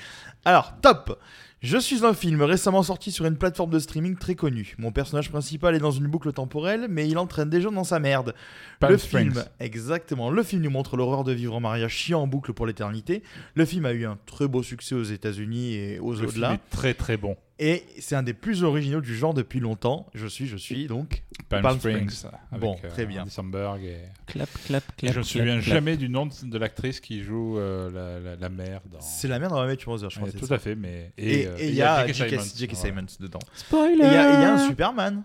Alors, 0.43 0.73
top. 0.81 1.19
Je 1.65 1.79
suis 1.79 2.05
un 2.05 2.13
film 2.13 2.43
récemment 2.43 2.83
sorti 2.83 3.11
sur 3.11 3.25
une 3.25 3.37
plateforme 3.37 3.71
de 3.71 3.79
streaming 3.79 4.17
très 4.17 4.35
connue. 4.35 4.75
Mon 4.77 4.91
personnage 4.91 5.31
principal 5.31 5.73
est 5.73 5.79
dans 5.79 5.89
une 5.89 6.05
boucle 6.05 6.31
temporelle, 6.31 6.85
mais 6.87 7.09
il 7.09 7.17
entraîne 7.17 7.49
des 7.49 7.59
gens 7.59 7.71
dans 7.71 7.83
sa 7.83 7.99
merde. 7.99 8.35
Palm 8.79 8.91
le 8.91 8.99
Springs. 8.99 9.31
film, 9.31 9.45
exactement. 9.59 10.29
Le 10.29 10.43
film 10.43 10.61
nous 10.61 10.69
montre 10.69 10.95
l'horreur 10.95 11.23
de 11.23 11.31
vivre 11.31 11.55
en 11.55 11.59
mariage 11.59 11.91
chiant 11.91 12.21
en 12.21 12.27
boucle 12.27 12.53
pour 12.53 12.67
l'éternité. 12.67 13.23
Le 13.55 13.65
film 13.65 13.87
a 13.87 13.93
eu 13.93 14.05
un 14.05 14.19
très 14.27 14.47
beau 14.47 14.61
succès 14.61 14.93
aux 14.93 15.01
États-Unis 15.05 15.73
et 15.73 15.99
aux 15.99 16.21
au-delà. 16.21 16.59
très 16.69 16.93
très 16.93 17.17
bon. 17.17 17.35
Et 17.57 17.85
c'est 17.99 18.15
un 18.15 18.23
des 18.23 18.33
plus 18.33 18.63
originaux 18.63 18.99
du 18.99 19.15
genre 19.15 19.33
depuis 19.33 19.61
longtemps. 19.61 20.07
Je 20.13 20.27
suis, 20.27 20.45
je 20.45 20.57
suis 20.57 20.87
donc. 20.87 21.23
Palm, 21.47 21.61
Palm 21.63 21.79
Springs. 21.79 22.09
Springs. 22.09 22.31
avec, 22.51 22.61
Bon, 22.61 22.75
euh, 22.83 22.89
très 22.89 23.05
bien. 23.05 23.23
Et... 23.25 23.95
Clap, 24.25 24.49
clap, 24.65 24.83
et 24.83 25.07
clap. 25.07 25.13
je 25.13 25.19
me 25.19 25.23
clap, 25.23 25.23
souviens 25.23 25.53
clap. 25.61 25.63
jamais 25.63 25.95
du 25.95 26.09
nom 26.09 26.25
de, 26.25 26.33
de 26.43 26.57
l'actrice 26.57 26.99
qui 26.99 27.23
joue 27.23 27.57
euh, 27.57 27.89
la, 27.91 28.19
la, 28.19 28.35
la 28.35 28.49
mère 28.49 28.81
dans. 28.91 28.99
C'est 28.99 29.29
la 29.29 29.39
mère 29.39 29.49
dans 29.49 29.65
Matthew 29.65 29.87
Mother, 29.87 30.09
je 30.09 30.19
crois. 30.19 30.31
Tout 30.31 30.45
ça. 30.47 30.55
à 30.55 30.59
fait, 30.59 30.75
mais 30.75 31.13
Et 31.17 31.47
euh, 31.47 31.55
il 31.61 31.75
y 31.75 31.81
a 31.81 32.05
J.K. 32.07 32.27
J.K. 32.27 32.29
Simmons. 32.41 32.43
J.K. 32.57 32.71
Voilà. 32.73 32.75
Simmons 32.75 33.17
dedans. 33.21 33.39
Spoiler 33.53 33.93
il 33.95 33.99
y, 33.99 34.03
a 34.03 34.41
y 34.41 34.43
a 34.43 34.53
un 34.53 34.67
Superman. 34.67 35.23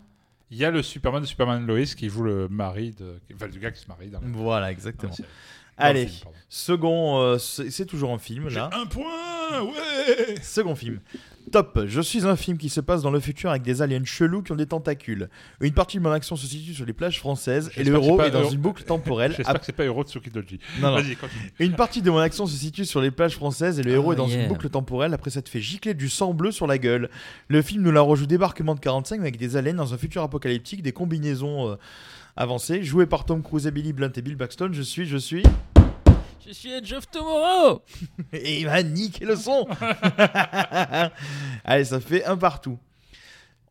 Il 0.52 0.58
y 0.58 0.64
a 0.64 0.70
le 0.70 0.82
Superman 0.82 1.22
de 1.22 1.26
Superman 1.26 1.66
Lois 1.66 1.84
qui 1.96 2.08
joue 2.08 2.24
le 2.24 2.48
mari 2.48 2.92
de, 2.92 3.20
enfin 3.34 3.48
du 3.48 3.58
gars 3.60 3.70
qui 3.70 3.80
se 3.80 3.86
marie 3.88 4.08
dans 4.08 4.20
la, 4.20 4.26
Voilà, 4.28 4.70
exactement. 4.70 5.12
Dans 5.16 5.24
Allez, 5.80 6.06
film, 6.06 6.30
second, 6.48 7.18
euh, 7.20 7.38
c'est 7.38 7.86
toujours 7.86 8.12
un 8.12 8.18
film 8.18 8.48
là. 8.48 8.70
un 8.72 8.86
point, 8.86 9.62
ouais. 9.62 10.34
Second 10.42 10.74
film. 10.74 11.00
Top, 11.52 11.80
je 11.86 12.00
suis 12.00 12.26
un 12.26 12.36
film 12.36 12.58
qui 12.58 12.68
se 12.68 12.80
passe 12.80 13.02
dans 13.02 13.10
le 13.10 13.18
futur 13.18 13.50
avec 13.50 13.62
des 13.62 13.82
aliens 13.82 14.04
chelous 14.04 14.42
qui 14.42 14.52
ont 14.52 14.56
des 14.56 14.66
tentacules. 14.66 15.28
Une 15.60 15.72
partie 15.72 15.96
de 15.96 16.02
mon 16.02 16.10
action 16.10 16.36
se 16.36 16.46
situe 16.46 16.74
sur 16.74 16.84
les 16.84 16.92
plages 16.92 17.18
françaises 17.18 17.72
et 17.76 17.82
le 17.82 17.86
J'espère 17.86 18.00
que 18.00 18.04
héros 18.06 18.12
c'est 18.16 18.22
pas 18.22 18.28
est 18.28 18.30
dans 18.30 18.40
Euro- 18.42 18.52
une 18.52 18.58
boucle 18.60 18.82
temporelle. 18.84 19.32
J'espère 19.36 19.54
ap- 19.56 19.60
que 19.60 19.66
c'est 19.66 19.72
pas 19.72 19.84
Euro 19.84 20.04
Tsukidoji. 20.04 20.60
Non, 20.80 20.90
non. 20.90 20.96
Vas-y, 20.96 21.16
continue. 21.16 21.52
Une 21.58 21.72
partie 21.72 22.02
de 22.02 22.10
mon 22.10 22.18
action 22.18 22.46
se 22.46 22.54
situe 22.56 22.84
sur 22.84 23.00
les 23.00 23.10
plages 23.10 23.34
françaises 23.34 23.80
et 23.80 23.82
le 23.82 23.90
Ah, 23.92 23.94
héros 23.94 24.12
est 24.12 24.16
dans 24.16 24.28
yeah. 24.28 24.42
une 24.42 24.48
boucle 24.48 24.68
temporelle 24.68 25.12
après 25.14 25.30
s'être 25.30 25.48
fait 25.48 25.60
gicler 25.62 25.94
du 25.94 26.08
sang 26.08 26.34
bleu 26.34 26.52
sur 26.52 26.66
la 26.68 26.78
gueule. 26.78 27.08
Le 27.48 27.62
film 27.62 27.82
nous 27.82 27.90
la 27.90 28.02
rejoue 28.02 28.26
débarquement 28.26 28.74
de 28.76 28.80
45 28.80 29.20
avec 29.20 29.36
des 29.38 29.56
aliens 29.56 29.74
dans 29.74 29.92
un 29.92 29.98
futur 29.98 30.22
apocalyptique, 30.22 30.82
des 30.82 30.92
combinaisons 30.92 31.70
euh, 31.70 31.76
avancées, 32.36 32.84
jouées 32.84 33.06
par 33.06 33.24
Tom 33.24 33.42
Cruise, 33.42 33.66
et 33.66 33.70
Billy 33.72 33.92
Blunt 33.92 34.12
et 34.14 34.22
Bill 34.22 34.36
Paxton. 34.36 34.68
Je 34.72 34.82
suis, 34.82 35.06
je 35.06 35.16
suis. 35.16 35.42
Je 36.50 36.54
suis 36.54 36.94
of 36.96 37.08
Tomorrow 37.08 37.80
Et 38.32 38.62
il 38.62 38.66
m'a 38.66 38.82
niqué 38.82 39.24
le 39.24 39.36
son 39.36 39.68
Allez, 41.64 41.84
ça 41.84 42.00
fait 42.00 42.24
un 42.24 42.36
partout. 42.36 42.76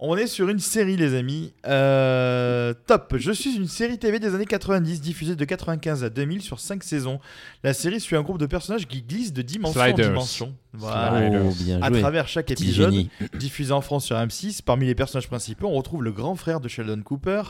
On 0.01 0.15
est 0.15 0.27
sur 0.27 0.47
une 0.47 0.59
série, 0.59 0.95
les 0.95 1.13
amis. 1.13 1.51
Euh, 1.67 2.73
top 2.87 3.15
Je 3.17 3.33
suis 3.33 3.57
une 3.57 3.67
série 3.67 3.97
TV 3.99 4.17
des 4.19 4.33
années 4.33 4.45
90, 4.45 5.01
diffusée 5.01 5.35
de 5.35 5.43
95 5.43 6.05
à 6.05 6.09
2000 6.09 6.41
sur 6.41 6.61
5 6.61 6.81
saisons. 6.85 7.19
La 7.65 7.73
série 7.73 7.99
suit 7.99 8.15
un 8.15 8.21
groupe 8.21 8.37
de 8.37 8.45
personnages 8.45 8.87
qui 8.87 9.01
glissent 9.01 9.33
de 9.33 9.41
dimension 9.41 9.81
Sliders. 9.83 10.05
en 10.05 10.09
dimension. 10.11 10.55
Voilà. 10.71 11.19
Sliders. 11.19 11.41
Oh, 11.45 11.53
bien 11.63 11.81
À 11.81 11.89
joué. 11.89 11.99
travers 11.99 12.29
chaque 12.29 12.45
Petit 12.45 12.63
épisode, 12.63 12.91
génie. 12.93 13.09
diffusé 13.37 13.73
en 13.73 13.81
France 13.81 14.05
sur 14.05 14.15
M6, 14.15 14.61
parmi 14.61 14.85
les 14.85 14.95
personnages 14.95 15.27
principaux, 15.27 15.67
on 15.67 15.75
retrouve 15.75 16.01
le 16.01 16.13
grand 16.13 16.35
frère 16.35 16.61
de 16.61 16.69
Sheldon 16.69 17.01
Cooper, 17.03 17.41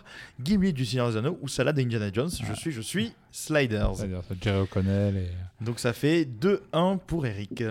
Gimli 0.44 0.74
du 0.74 0.86
Seigneur 0.88 1.12
des 1.12 1.18
Anneaux 1.18 1.38
ou 1.44 1.48
Salah 1.48 1.72
d'Indiana 1.72 2.12
Jones. 2.12 2.32
Je 2.32 2.54
suis, 2.60 2.72
je 2.72 2.82
suis 2.82 3.14
Sliders. 3.32 3.92
C'est 3.98 4.10
Jerry 4.44 4.60
O'Connell 4.62 5.18
et. 5.18 5.64
Donc 5.64 5.80
ça 5.80 5.94
fait 5.94 6.26
2-1 6.26 6.98
pour 6.98 7.28
Eric. 7.28 7.64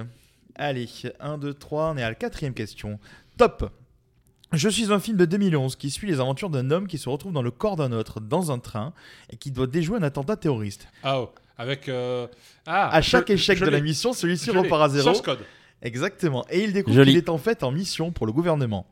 Allez, 0.55 0.89
1, 1.19 1.39
2, 1.39 1.53
3, 1.55 1.91
on 1.95 1.97
est 1.97 2.03
à 2.05 2.11
la 2.11 2.15
quatrième 2.15 2.55
question. 2.55 3.01
Top 3.37 3.73
Je 4.53 4.69
suis 4.71 4.91
un 4.93 4.99
film 4.99 5.17
de 5.19 5.27
2011 5.27 5.77
qui 5.77 5.91
suit 5.91 6.07
les 6.07 6.21
aventures 6.21 6.49
d'un 6.49 6.71
homme 6.71 6.87
qui 6.87 6.97
se 6.97 7.09
retrouve 7.09 7.33
dans 7.33 7.43
le 7.43 7.51
corps 7.51 7.77
d'un 7.77 7.93
autre 7.93 8.21
dans 8.21 8.51
un 8.51 8.59
train 8.59 8.95
et 9.31 9.37
qui 9.37 9.51
doit 9.51 9.67
déjouer 9.67 9.99
un 9.99 10.03
attentat 10.03 10.37
terroriste. 10.37 10.89
Ah, 11.03 11.21
oh, 11.21 11.31
avec. 11.59 11.89
euh, 11.89 12.27
Ah, 12.67 12.89
À 12.95 13.03
chaque 13.03 13.29
je- 13.29 13.35
échec 13.35 13.59
je 13.59 13.65
de 13.67 13.71
la 13.71 13.81
mission, 13.81 14.13
celui-ci 14.15 14.51
repart 14.51 14.83
à 14.83 14.89
zéro. 14.89 15.05
Source 15.09 15.21
code. 15.21 15.41
Exactement. 15.83 16.47
Et 16.51 16.65
il 16.65 16.73
découvre 16.73 17.05
qu'il 17.05 17.17
est 17.17 17.29
en 17.29 17.39
fait 17.39 17.63
en 17.63 17.71
mission 17.71 18.11
pour 18.11 18.27
le 18.27 18.33
gouvernement. 18.33 18.87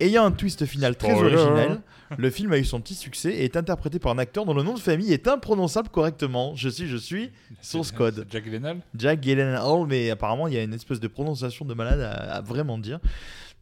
Ayant 0.00 0.24
un 0.26 0.30
twist 0.30 0.64
final 0.66 0.94
très 0.96 1.12
Spoiler. 1.14 1.34
original, 1.36 1.80
le 2.16 2.30
film 2.30 2.52
a 2.52 2.58
eu 2.58 2.64
son 2.64 2.80
petit 2.80 2.94
succès 2.94 3.30
et 3.32 3.44
est 3.44 3.56
interprété 3.56 3.98
par 3.98 4.12
un 4.12 4.18
acteur 4.18 4.44
dont 4.44 4.54
le 4.54 4.62
nom 4.62 4.74
de 4.74 4.78
famille 4.78 5.12
est 5.12 5.26
imprononçable 5.26 5.88
correctement. 5.88 6.54
Je 6.54 6.68
suis, 6.68 6.86
je 6.86 6.96
suis 6.96 7.30
Source 7.62 7.90
code. 7.90 8.24
Jack 8.30 8.44
Gyllenhaal 8.44 8.78
Jack 8.94 9.20
Gyllenhaal, 9.20 9.86
mais 9.88 10.10
apparemment 10.10 10.46
il 10.46 10.54
y 10.54 10.58
a 10.58 10.62
une 10.62 10.74
espèce 10.74 11.00
de 11.00 11.08
prononciation 11.08 11.64
de 11.64 11.74
malade 11.74 12.00
à, 12.00 12.36
à 12.36 12.40
vraiment 12.42 12.78
dire. 12.78 13.00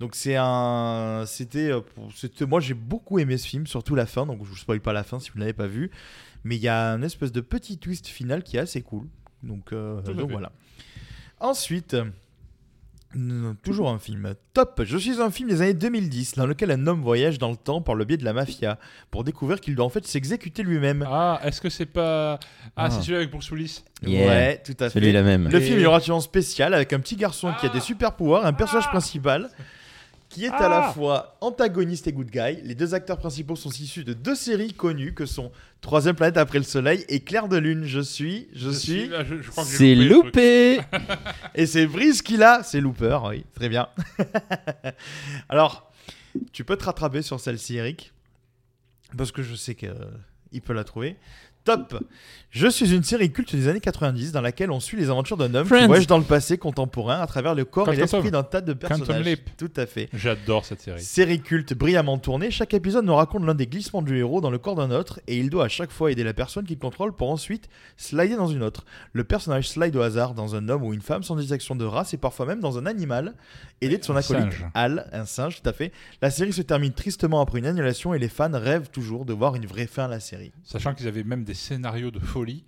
Donc 0.00 0.14
c'est 0.14 0.36
un, 0.36 1.24
c'était, 1.26 1.70
euh, 1.70 1.80
c'était, 2.14 2.44
moi 2.44 2.60
j'ai 2.60 2.74
beaucoup 2.74 3.18
aimé 3.18 3.38
ce 3.38 3.46
film, 3.46 3.66
surtout 3.66 3.94
la 3.94 4.06
fin. 4.06 4.26
Donc 4.26 4.38
je 4.44 4.48
vous 4.50 4.56
spoil 4.56 4.80
pas 4.80 4.92
la 4.92 5.04
fin 5.04 5.18
si 5.18 5.30
vous 5.30 5.38
ne 5.38 5.40
l'avez 5.40 5.54
pas 5.54 5.66
vu, 5.66 5.90
mais 6.44 6.56
il 6.56 6.62
y 6.62 6.68
a 6.68 6.90
un 6.92 7.02
espèce 7.02 7.32
de 7.32 7.40
petit 7.40 7.78
twist 7.78 8.06
final 8.06 8.42
qui 8.42 8.56
est 8.58 8.60
assez 8.60 8.82
cool. 8.82 9.06
Donc, 9.42 9.72
euh, 9.72 10.00
donc 10.02 10.30
voilà. 10.30 10.52
Ensuite. 11.40 11.94
euh, 11.94 13.54
Toujours 13.62 13.88
un 13.88 13.98
film. 13.98 14.34
Top 14.52 14.82
Je 14.84 14.98
suis 14.98 15.22
un 15.22 15.30
film 15.30 15.48
des 15.48 15.62
années 15.62 15.72
2010 15.72 16.34
dans 16.34 16.44
lequel 16.44 16.70
un 16.70 16.86
homme 16.86 17.00
voyage 17.00 17.38
dans 17.38 17.50
le 17.50 17.56
temps 17.56 17.80
par 17.80 17.94
le 17.94 18.04
biais 18.04 18.18
de 18.18 18.24
la 18.24 18.34
mafia 18.34 18.78
pour 19.10 19.24
découvrir 19.24 19.60
qu'il 19.60 19.74
doit 19.74 19.86
en 19.86 19.90
fait 19.90 20.06
s'exécuter 20.06 20.62
lui-même. 20.62 21.06
Ah, 21.08 21.40
est-ce 21.42 21.62
que 21.62 21.70
c'est 21.70 21.86
pas. 21.86 22.34
Ah, 22.34 22.38
Ah. 22.76 22.90
c'est 22.90 23.00
celui 23.02 23.16
avec 23.16 23.30
Bruce 23.30 23.50
Willis? 23.50 23.84
Yeah. 24.02 24.26
Ouais, 24.26 24.62
tout 24.62 24.72
à 24.80 24.90
fait. 24.90 24.98
Celui-là 25.00 25.22
même. 25.22 25.48
Le 25.48 25.56
Et- 25.56 25.64
film 25.64 25.78
est 25.80 25.86
relativement 25.86 26.20
spécial 26.20 26.74
avec 26.74 26.92
un 26.92 27.00
petit 27.00 27.16
garçon 27.16 27.54
qui 27.58 27.64
a 27.64 27.68
des 27.70 27.80
super 27.80 28.16
pouvoirs, 28.16 28.44
un 28.44 28.52
personnage 28.52 28.88
principal 28.88 29.48
qui 30.36 30.44
est 30.44 30.50
à 30.50 30.68
la 30.68 30.88
Ah. 30.88 30.92
fois 30.92 31.38
antagoniste 31.40 32.06
et 32.08 32.12
good 32.12 32.30
guy. 32.30 32.60
Les 32.62 32.74
deux 32.74 32.92
acteurs 32.92 33.16
principaux 33.16 33.56
sont 33.56 33.70
issus 33.70 34.04
de 34.04 34.12
deux 34.12 34.34
séries 34.34 34.74
connues 34.74 35.14
que 35.14 35.24
sont 35.24 35.50
Troisième 35.80 36.14
planète 36.14 36.36
après 36.36 36.58
le 36.58 36.64
soleil 36.64 37.04
et 37.08 37.20
Clair 37.20 37.48
de 37.48 37.56
lune. 37.56 37.84
Je 37.84 38.00
suis, 38.00 38.48
je, 38.52 38.68
suis, 38.70 39.06
je, 39.06 39.40
je 39.40 39.50
crois 39.50 39.64
que 39.64 39.70
j'ai 39.70 39.76
C'est 39.76 39.94
loupé 39.94 40.80
et 41.54 41.64
c'est 41.64 41.86
Brice 41.86 42.20
qui 42.20 42.36
l'a, 42.36 42.62
c'est 42.62 42.80
Looper, 42.80 43.18
oui, 43.28 43.44
très 43.54 43.68
bien. 43.70 43.88
Alors, 45.48 45.90
tu 46.52 46.64
peux 46.64 46.76
te 46.76 46.84
rattraper 46.84 47.22
sur 47.22 47.40
celle-ci, 47.40 47.76
Eric, 47.76 48.12
parce 49.16 49.32
que 49.32 49.42
je 49.42 49.54
sais 49.54 49.74
qu'il 49.74 50.62
peut 50.64 50.72
la 50.74 50.84
trouver. 50.84 51.16
Top 51.66 52.00
Je 52.50 52.68
suis 52.68 52.94
une 52.94 53.02
série 53.02 53.32
culte 53.32 53.54
des 53.56 53.66
années 53.66 53.80
90 53.80 54.30
dans 54.30 54.40
laquelle 54.40 54.70
on 54.70 54.78
suit 54.78 54.96
les 54.96 55.10
aventures 55.10 55.36
d'un 55.36 55.52
homme 55.52 55.64
qui 55.64 55.74
Friends. 55.74 55.88
voyage 55.88 56.06
dans 56.06 56.16
le 56.16 56.22
passé 56.24 56.58
contemporain 56.58 57.18
à 57.20 57.26
travers 57.26 57.56
le 57.56 57.64
corps 57.64 57.88
et 57.92 57.96
Quantum. 57.96 58.00
l'esprit 58.20 58.30
d'un 58.30 58.44
tas 58.44 58.60
de 58.60 58.72
personnages. 58.72 59.36
Tout 59.58 59.72
à 59.76 59.84
fait. 59.84 60.08
J'adore 60.14 60.64
cette 60.64 60.80
série. 60.80 61.02
Série 61.02 61.40
culte 61.40 61.74
brillamment 61.74 62.18
tournée, 62.18 62.52
chaque 62.52 62.72
épisode 62.72 63.04
nous 63.04 63.16
raconte 63.16 63.44
l'un 63.44 63.56
des 63.56 63.66
glissements 63.66 64.00
du 64.00 64.16
héros 64.16 64.40
dans 64.40 64.50
le 64.50 64.58
corps 64.58 64.76
d'un 64.76 64.92
autre 64.92 65.18
et 65.26 65.36
il 65.36 65.50
doit 65.50 65.64
à 65.64 65.68
chaque 65.68 65.90
fois 65.90 66.12
aider 66.12 66.22
la 66.22 66.34
personne 66.34 66.64
qu'il 66.64 66.78
contrôle 66.78 67.12
pour 67.12 67.30
ensuite 67.32 67.68
slider 67.96 68.36
dans 68.36 68.46
une 68.46 68.62
autre. 68.62 68.84
Le 69.12 69.24
personnage 69.24 69.68
slide 69.68 69.96
au 69.96 70.02
hasard 70.02 70.34
dans 70.34 70.54
un 70.54 70.68
homme 70.68 70.84
ou 70.84 70.94
une 70.94 71.02
femme 71.02 71.24
sans 71.24 71.34
distinction 71.34 71.74
de 71.74 71.84
race 71.84 72.14
et 72.14 72.16
parfois 72.16 72.46
même 72.46 72.60
dans 72.60 72.78
un 72.78 72.86
animal, 72.86 73.34
aidé 73.80 73.98
de 73.98 74.04
son 74.04 74.14
acolyte. 74.14 74.54
Al, 74.74 75.10
un 75.12 75.24
singe 75.24 75.60
tout 75.60 75.68
à 75.68 75.72
fait. 75.72 75.90
La 76.22 76.30
série 76.30 76.52
se 76.52 76.62
termine 76.62 76.92
tristement 76.92 77.40
après 77.40 77.58
une 77.58 77.66
annulation 77.66 78.14
et 78.14 78.20
les 78.20 78.28
fans 78.28 78.50
rêvent 78.52 78.88
toujours 78.90 79.24
de 79.24 79.32
voir 79.32 79.56
une 79.56 79.66
vraie 79.66 79.88
fin 79.88 80.04
à 80.04 80.08
la 80.08 80.20
série. 80.20 80.52
Sachant 80.62 80.94
qu'ils 80.94 81.08
avaient 81.08 81.24
même 81.24 81.42
des 81.42 81.55
scénarios 81.56 82.10
de 82.12 82.20
folie 82.20 82.64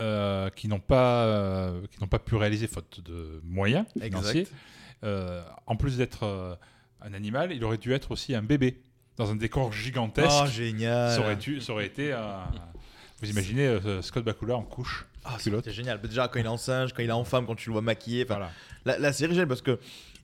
euh, 0.00 0.48
qui 0.50 0.68
n'ont 0.68 0.78
pas, 0.80 1.24
euh, 1.24 1.80
qui 1.90 2.00
n'ont 2.00 2.06
pas 2.06 2.18
pu 2.18 2.36
réaliser 2.36 2.66
faute 2.68 3.00
de 3.04 3.40
moyens 3.44 3.86
financiers. 4.00 4.46
Euh, 5.04 5.42
en 5.66 5.76
plus 5.76 5.96
d'être 5.96 6.58
un 7.02 7.12
animal, 7.14 7.52
il 7.52 7.64
aurait 7.64 7.78
dû 7.78 7.92
être 7.92 8.10
aussi 8.12 8.34
un 8.34 8.42
bébé 8.42 8.80
dans 9.16 9.30
un 9.30 9.36
décor 9.36 9.72
gigantesque. 9.72 10.28
Oh 10.42 10.46
génial 10.46 11.10
ça, 11.12 11.20
aurait 11.20 11.36
dû- 11.36 11.60
ça 11.60 11.72
aurait 11.72 11.86
été 11.86 12.12
un... 12.12 12.44
Vous 13.22 13.30
imaginez 13.30 13.78
Scott 14.02 14.24
Bakula 14.24 14.56
en 14.56 14.62
couche 14.62 15.06
Ah, 15.24 15.36
culotte. 15.40 15.64
c'était 15.64 15.74
génial. 15.74 16.00
Déjà 16.02 16.28
quand 16.28 16.38
il 16.38 16.44
est 16.44 16.48
en 16.48 16.58
singe, 16.58 16.92
quand 16.92 17.02
il 17.02 17.08
est 17.08 17.12
en 17.12 17.24
femme, 17.24 17.46
quand 17.46 17.54
tu 17.54 17.70
le 17.70 17.72
vois 17.72 17.80
maquillé. 17.82 18.24
Voilà, 18.24 18.50
la, 18.84 18.98
la 18.98 19.12
série 19.14 19.46
parce 19.46 19.62
que 19.62 19.78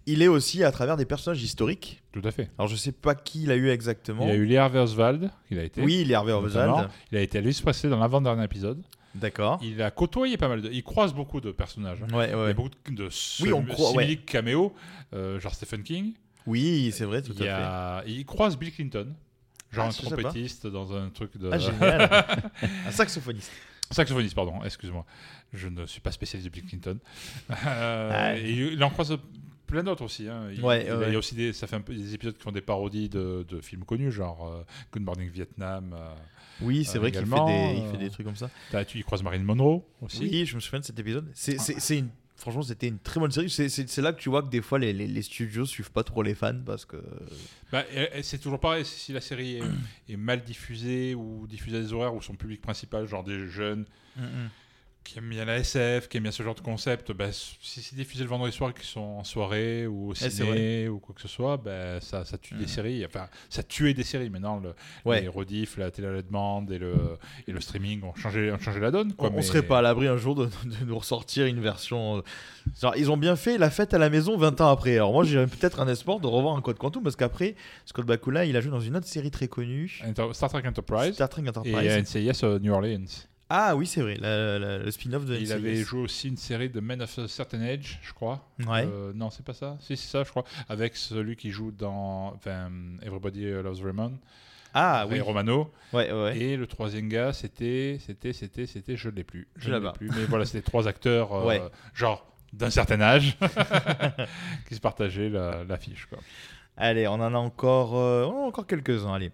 il 0.06 0.22
est 0.22 0.28
aussi 0.28 0.64
à 0.64 0.72
travers 0.72 0.96
des 0.96 1.04
personnages 1.04 1.42
historiques. 1.42 2.02
tout 2.12 2.22
à 2.24 2.30
fait. 2.30 2.50
Alors 2.58 2.68
je 2.68 2.76
sais 2.76 2.92
pas 2.92 3.14
qui 3.14 3.42
il 3.44 3.50
a 3.50 3.56
eu 3.56 3.68
exactement. 3.70 4.24
Il 4.24 4.28
y 4.28 4.32
a 4.32 4.36
eu 4.36 4.44
Lee 4.44 4.56
Harvey 4.56 4.78
Oswald, 4.78 5.30
il 5.50 5.58
a 5.58 5.64
été. 5.64 5.80
Oui, 5.82 6.12
Harvey 6.12 6.32
notamment. 6.32 6.74
Oswald. 6.74 6.90
Il 7.12 7.18
a 7.18 7.20
été 7.22 7.38
Elvis 7.38 7.60
Presley 7.62 7.90
dans 7.90 7.98
l'avant-dernier 7.98 8.44
épisode. 8.44 8.82
D'accord. 9.14 9.60
Il 9.62 9.82
a 9.82 9.90
côtoyé 9.90 10.38
pas 10.38 10.48
mal 10.48 10.62
de... 10.62 10.70
Il 10.72 10.82
croise 10.82 11.12
beaucoup 11.12 11.40
de 11.42 11.52
personnages. 11.52 11.98
hein. 12.02 12.16
Ouais, 12.16 12.28
Il 12.30 12.32
y 12.32 12.34
ouais. 12.34 12.50
a 12.50 12.52
beaucoup 12.54 12.70
de, 12.90 13.08
Oui, 13.42 13.52
on 13.52 13.62
croit, 13.62 13.92
ouais. 13.92 14.16
caméos, 14.16 14.74
euh, 15.12 15.38
genre 15.38 15.54
Stephen 15.54 15.82
King. 15.82 16.14
Oui, 16.46 16.90
c'est 16.94 17.04
vrai, 17.04 17.20
tout 17.20 17.34
il, 17.38 17.46
à 17.46 17.98
a... 17.98 18.04
il 18.06 18.24
croise 18.24 18.56
Bill 18.56 18.72
Clinton, 18.72 19.14
genre 19.70 19.84
Ah, 19.84 19.88
un 19.88 19.92
trompettiste 19.92 20.66
dans 20.66 20.94
un 20.96 21.10
truc 21.10 21.36
de... 21.36 21.50
fait. 21.50 21.54
Ah, 21.54 21.58
génial. 21.58 22.50
un 22.86 22.90
saxophoniste. 22.90 23.52
Saxophoniste, 23.90 24.34
pardon, 24.34 24.54
excuse-moi. 24.64 25.04
Je 25.52 25.68
ne 25.68 25.84
suis 25.84 26.00
pas 26.00 26.10
spécialiste 26.10 26.48
de 26.48 26.52
Bill 26.58 26.64
Clinton. 26.66 26.98
Euh, 27.66 28.10
Ah. 28.14 28.38
il 28.38 28.82
en 28.82 28.88
croise 28.88 29.14
plein 29.72 29.82
d'autres 29.82 30.04
aussi. 30.04 30.28
hein. 30.28 30.48
Il, 30.52 30.62
Ouais, 30.62 30.84
il 30.86 30.92
ouais. 30.92 31.06
il 31.08 31.12
y 31.12 31.16
a 31.16 31.18
aussi 31.18 31.34
des, 31.34 31.52
ça 31.52 31.66
fait 31.66 31.76
un 31.76 31.80
peu 31.80 31.94
des 31.94 32.14
épisodes 32.14 32.36
qui 32.36 32.42
font 32.42 32.52
des 32.52 32.60
parodies 32.60 33.08
de, 33.08 33.44
de 33.48 33.60
films 33.60 33.84
connus, 33.84 34.12
genre 34.12 34.46
euh, 34.48 34.62
Good 34.92 35.02
Morning 35.02 35.28
Vietnam. 35.30 35.94
euh, 35.98 36.14
Oui, 36.60 36.84
c'est 36.84 36.98
Euh, 36.98 37.00
vrai 37.00 37.10
qu'il 37.12 37.20
fait, 37.26 37.44
des, 37.46 37.74
il 37.78 37.82
euh, 37.84 37.90
fait 37.90 37.98
des 37.98 38.10
trucs 38.10 38.26
comme 38.26 38.36
ça. 38.36 38.50
t'as- 38.70 38.84
tu 38.84 38.98
y 38.98 39.02
croises 39.02 39.22
Marilyn 39.22 39.44
Monroe 39.44 39.82
aussi. 40.00 40.20
Oui, 40.20 40.46
je 40.46 40.54
me 40.54 40.60
souviens 40.60 40.80
de 40.80 40.84
cet 40.84 40.98
épisode. 40.98 41.28
C'est, 41.34 41.98
une... 41.98 42.08
Franchement, 42.36 42.62
c'était 42.62 42.88
une 42.88 42.98
très 42.98 43.20
bonne 43.20 43.30
série. 43.30 43.48
C'est, 43.50 43.96
là 43.98 44.12
que 44.12 44.20
tu 44.20 44.28
vois 44.28 44.42
que 44.42 44.48
des 44.48 44.62
fois, 44.62 44.78
les, 44.80 44.92
les, 44.92 45.06
les 45.06 45.22
studios 45.22 45.64
suivent 45.64 45.92
pas 45.92 46.02
trop 46.02 46.22
les 46.24 46.34
fans 46.34 46.58
parce 46.66 46.84
que... 46.84 46.96
Bah, 47.70 47.84
c'est 48.22 48.38
toujours 48.38 48.58
pareil, 48.58 48.84
si 48.84 49.12
la 49.12 49.20
série 49.20 49.58
est, 49.58 50.12
est 50.12 50.16
mal 50.16 50.42
diffusée 50.42 51.14
ou 51.14 51.46
diffusée 51.46 51.76
à 51.76 51.80
des 51.80 51.92
horaires 51.92 52.14
où 52.14 52.20
son 52.20 52.34
public 52.34 52.60
principal, 52.60 53.06
genre 53.06 53.22
des 53.22 53.46
jeunes, 53.48 53.84
qui 55.04 55.18
aiment 55.18 55.30
bien 55.30 55.44
la 55.44 55.56
SF, 55.58 56.08
qui 56.08 56.16
aiment 56.16 56.22
bien 56.24 56.32
ce 56.32 56.42
genre 56.42 56.54
de 56.54 56.60
concept, 56.60 57.12
bah, 57.12 57.32
si 57.32 57.82
c'est 57.82 57.96
diffusé 57.96 58.22
le 58.22 58.28
vendredi 58.30 58.54
soir, 58.54 58.72
qu'ils 58.72 58.84
sont 58.84 59.00
en 59.00 59.24
soirée 59.24 59.86
ou 59.86 60.10
au 60.10 60.14
c'est 60.14 60.30
ciné 60.30 60.88
ou 60.88 60.98
quoi 61.00 61.14
que 61.14 61.20
ce 61.20 61.28
soit, 61.28 61.56
bah, 61.56 62.00
ça, 62.00 62.24
ça 62.24 62.38
tue 62.38 62.54
des 62.54 62.62
Mhm. 62.62 62.66
séries. 62.68 63.04
Enfin, 63.06 63.26
ça 63.48 63.62
tuait 63.62 63.94
des 63.94 64.04
séries. 64.04 64.30
Maintenant, 64.30 64.58
le, 64.60 64.74
Ouais. 65.04 65.20
les 65.22 65.28
rediffs, 65.28 65.76
la 65.76 65.90
télé 65.90 66.08
à 66.08 66.12
la 66.12 66.22
demande 66.22 66.70
et 66.70 66.78
le, 66.78 66.94
et 67.46 67.52
le 67.52 67.60
streaming 67.60 68.02
ont 68.04 68.14
changé, 68.14 68.52
ont 68.52 68.58
changé 68.58 68.80
la 68.80 68.90
donne. 68.90 69.12
Quoi, 69.14 69.28
on, 69.30 69.32
on 69.32 69.36
mais- 69.36 69.42
serait 69.42 69.62
pas 69.62 69.78
à 69.78 69.82
l'abri 69.82 70.06
un 70.06 70.16
jour 70.16 70.34
de, 70.34 70.46
de 70.46 70.84
nous 70.86 70.98
ressortir 70.98 71.46
une 71.46 71.60
version. 71.60 72.18
euh, 72.18 72.22
genre, 72.80 72.96
ils 72.96 73.10
ont 73.10 73.16
bien 73.16 73.36
fait 73.36 73.58
la 73.58 73.70
fête 73.70 73.94
à 73.94 73.98
la 73.98 74.08
maison 74.10 74.36
20 74.36 74.60
ans 74.60 74.70
après. 74.70 74.94
Alors 74.96 75.12
moi, 75.12 75.24
j'ai 75.24 75.44
peut-être 75.46 75.80
un 75.80 75.88
espoir 75.88 76.20
de 76.20 76.26
revoir 76.26 76.56
un 76.56 76.60
Code 76.60 76.78
Quantum 76.78 77.02
parce 77.02 77.16
qu'après, 77.16 77.56
Scott 77.86 78.06
Bakula, 78.06 78.44
il 78.44 78.56
a 78.56 78.60
joué 78.60 78.70
dans 78.70 78.80
une 78.80 78.96
autre 78.96 79.06
série 79.08 79.30
très 79.30 79.48
connue. 79.48 80.00
Star 80.32 80.48
Trek 80.50 80.62
Enterprise 80.66 81.14
Star 81.14 81.28
Trek 81.28 81.42
et 81.44 81.48
Enterprise. 81.48 81.90
NCIS 81.92 82.44
euh, 82.44 82.58
New 82.60 82.72
Orleans. 82.72 83.04
Ah 83.54 83.76
oui, 83.76 83.86
c'est 83.86 84.00
vrai, 84.00 84.14
la- 84.18 84.58
la- 84.58 84.78
le 84.78 84.90
spin-off 84.90 85.26
de 85.26 85.34
Il 85.36 85.42
NCIS. 85.42 85.52
avait 85.52 85.76
joué 85.76 86.00
aussi 86.00 86.28
une 86.28 86.38
série 86.38 86.70
de 86.70 86.80
Men 86.80 87.02
of 87.02 87.18
a 87.18 87.28
Certain 87.28 87.60
Age, 87.60 87.98
je 88.02 88.12
crois. 88.14 88.48
Ouais. 88.66 88.86
Euh, 88.90 89.12
non, 89.14 89.28
c'est 89.28 89.44
pas 89.44 89.52
ça. 89.52 89.76
Si, 89.80 89.94
c'est 89.96 90.08
ça, 90.08 90.24
je 90.24 90.30
crois. 90.30 90.44
Avec 90.70 90.96
celui 90.96 91.36
qui 91.36 91.50
joue 91.50 91.70
dans 91.70 92.38
Everybody 93.02 93.44
Loves 93.50 93.84
Raymond. 93.84 94.18
Ah 94.72 95.06
oui. 95.10 95.20
Romano. 95.20 95.70
Ouais, 95.92 96.10
ouais. 96.10 96.38
Et 96.38 96.56
le 96.56 96.66
troisième 96.66 97.08
gars, 97.10 97.34
c'était, 97.34 97.98
c'était, 98.06 98.32
c'était, 98.32 98.64
c'était, 98.66 98.96
je 98.96 99.10
ne 99.10 99.16
l'ai 99.16 99.24
plus. 99.24 99.46
Je 99.56 99.70
ne 99.70 99.78
l'ai 99.78 99.92
plus. 99.92 100.08
Mais 100.08 100.24
voilà, 100.24 100.46
c'était 100.46 100.62
trois 100.62 100.88
acteurs, 100.88 101.34
euh, 101.34 101.44
Ouais. 101.46 101.62
genre 101.92 102.26
d'un 102.54 102.70
certain 102.70 103.02
âge, 103.02 103.36
qui 104.68 104.74
se 104.74 104.80
partageaient 104.80 105.28
la- 105.28 105.62
l'affiche. 105.64 106.06
quoi. 106.06 106.18
Allez, 106.78 107.06
on 107.06 107.12
en 107.20 107.34
a 107.34 107.38
encore, 107.38 107.98
euh, 107.98 108.24
on 108.24 108.30
en 108.40 108.44
a 108.44 108.46
encore 108.48 108.66
quelques-uns. 108.66 109.12
Allez. 109.12 109.30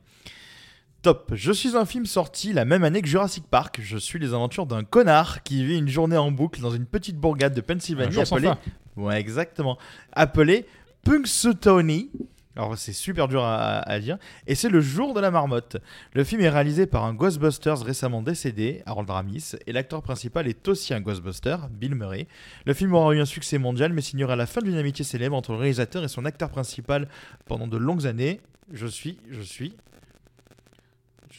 Top. 1.09 1.33
Je 1.35 1.53
suis 1.53 1.75
un 1.75 1.87
film 1.87 2.05
sorti 2.05 2.53
la 2.53 2.67
même 2.67 2.85
année 2.85 3.01
que 3.01 3.09
Jurassic 3.09 3.47
Park. 3.47 3.81
Je 3.83 3.97
suis 3.97 4.19
les 4.19 4.35
aventures 4.35 4.67
d'un 4.67 4.85
connard 4.85 5.43
qui 5.43 5.65
vit 5.65 5.79
une 5.79 5.89
journée 5.89 6.19
en 6.19 6.31
boucle 6.31 6.61
dans 6.61 6.71
une 6.71 6.85
petite 6.85 7.17
bourgade 7.17 7.55
de 7.55 7.63
Pennsylvanie 7.63 8.21
appelée. 8.21 8.53
Ouais, 8.95 9.19
exactement. 9.19 9.79
Appelé 10.13 10.67
Punxsutawney. 11.05 12.11
Alors 12.57 12.77
c'est 12.77 12.93
super 12.93 13.27
dur 13.27 13.43
à, 13.43 13.79
à 13.79 13.99
dire. 14.01 14.19
Et 14.47 14.55
c'est 14.55 14.69
le 14.69 14.83
jour 14.83 15.15
de 15.15 15.21
la 15.21 15.31
marmotte. 15.31 15.79
Le 16.13 16.25
film 16.25 16.43
est 16.43 16.51
réalisé 16.51 16.87
par 16.87 17.07
un 17.07 17.15
Ghostbusters 17.15 17.81
récemment 17.81 18.21
décédé, 18.21 18.83
Harold 18.85 19.09
Ramis, 19.09 19.53
et 19.67 19.73
l'acteur 19.73 20.03
principal 20.03 20.47
est 20.47 20.69
aussi 20.69 20.93
un 20.93 21.01
Ghostbuster, 21.01 21.57
Bill 21.71 21.95
Murray. 21.95 22.27
Le 22.67 22.75
film 22.75 22.93
aura 22.93 23.15
eu 23.15 23.21
un 23.21 23.25
succès 23.25 23.57
mondial, 23.57 23.95
mais 23.95 24.03
signera 24.03 24.37
la 24.37 24.45
fin 24.45 24.61
d'une 24.61 24.77
amitié 24.77 25.07
célèbre 25.07 25.37
entre 25.37 25.53
le 25.53 25.59
réalisateur 25.59 26.05
et 26.05 26.09
son 26.09 26.27
acteur 26.27 26.51
principal 26.51 27.09
pendant 27.47 27.67
de 27.67 27.79
longues 27.79 28.07
années. 28.07 28.43
Je 28.75 28.87
suis, 28.87 29.17
je 29.31 29.41
suis, 29.41 29.73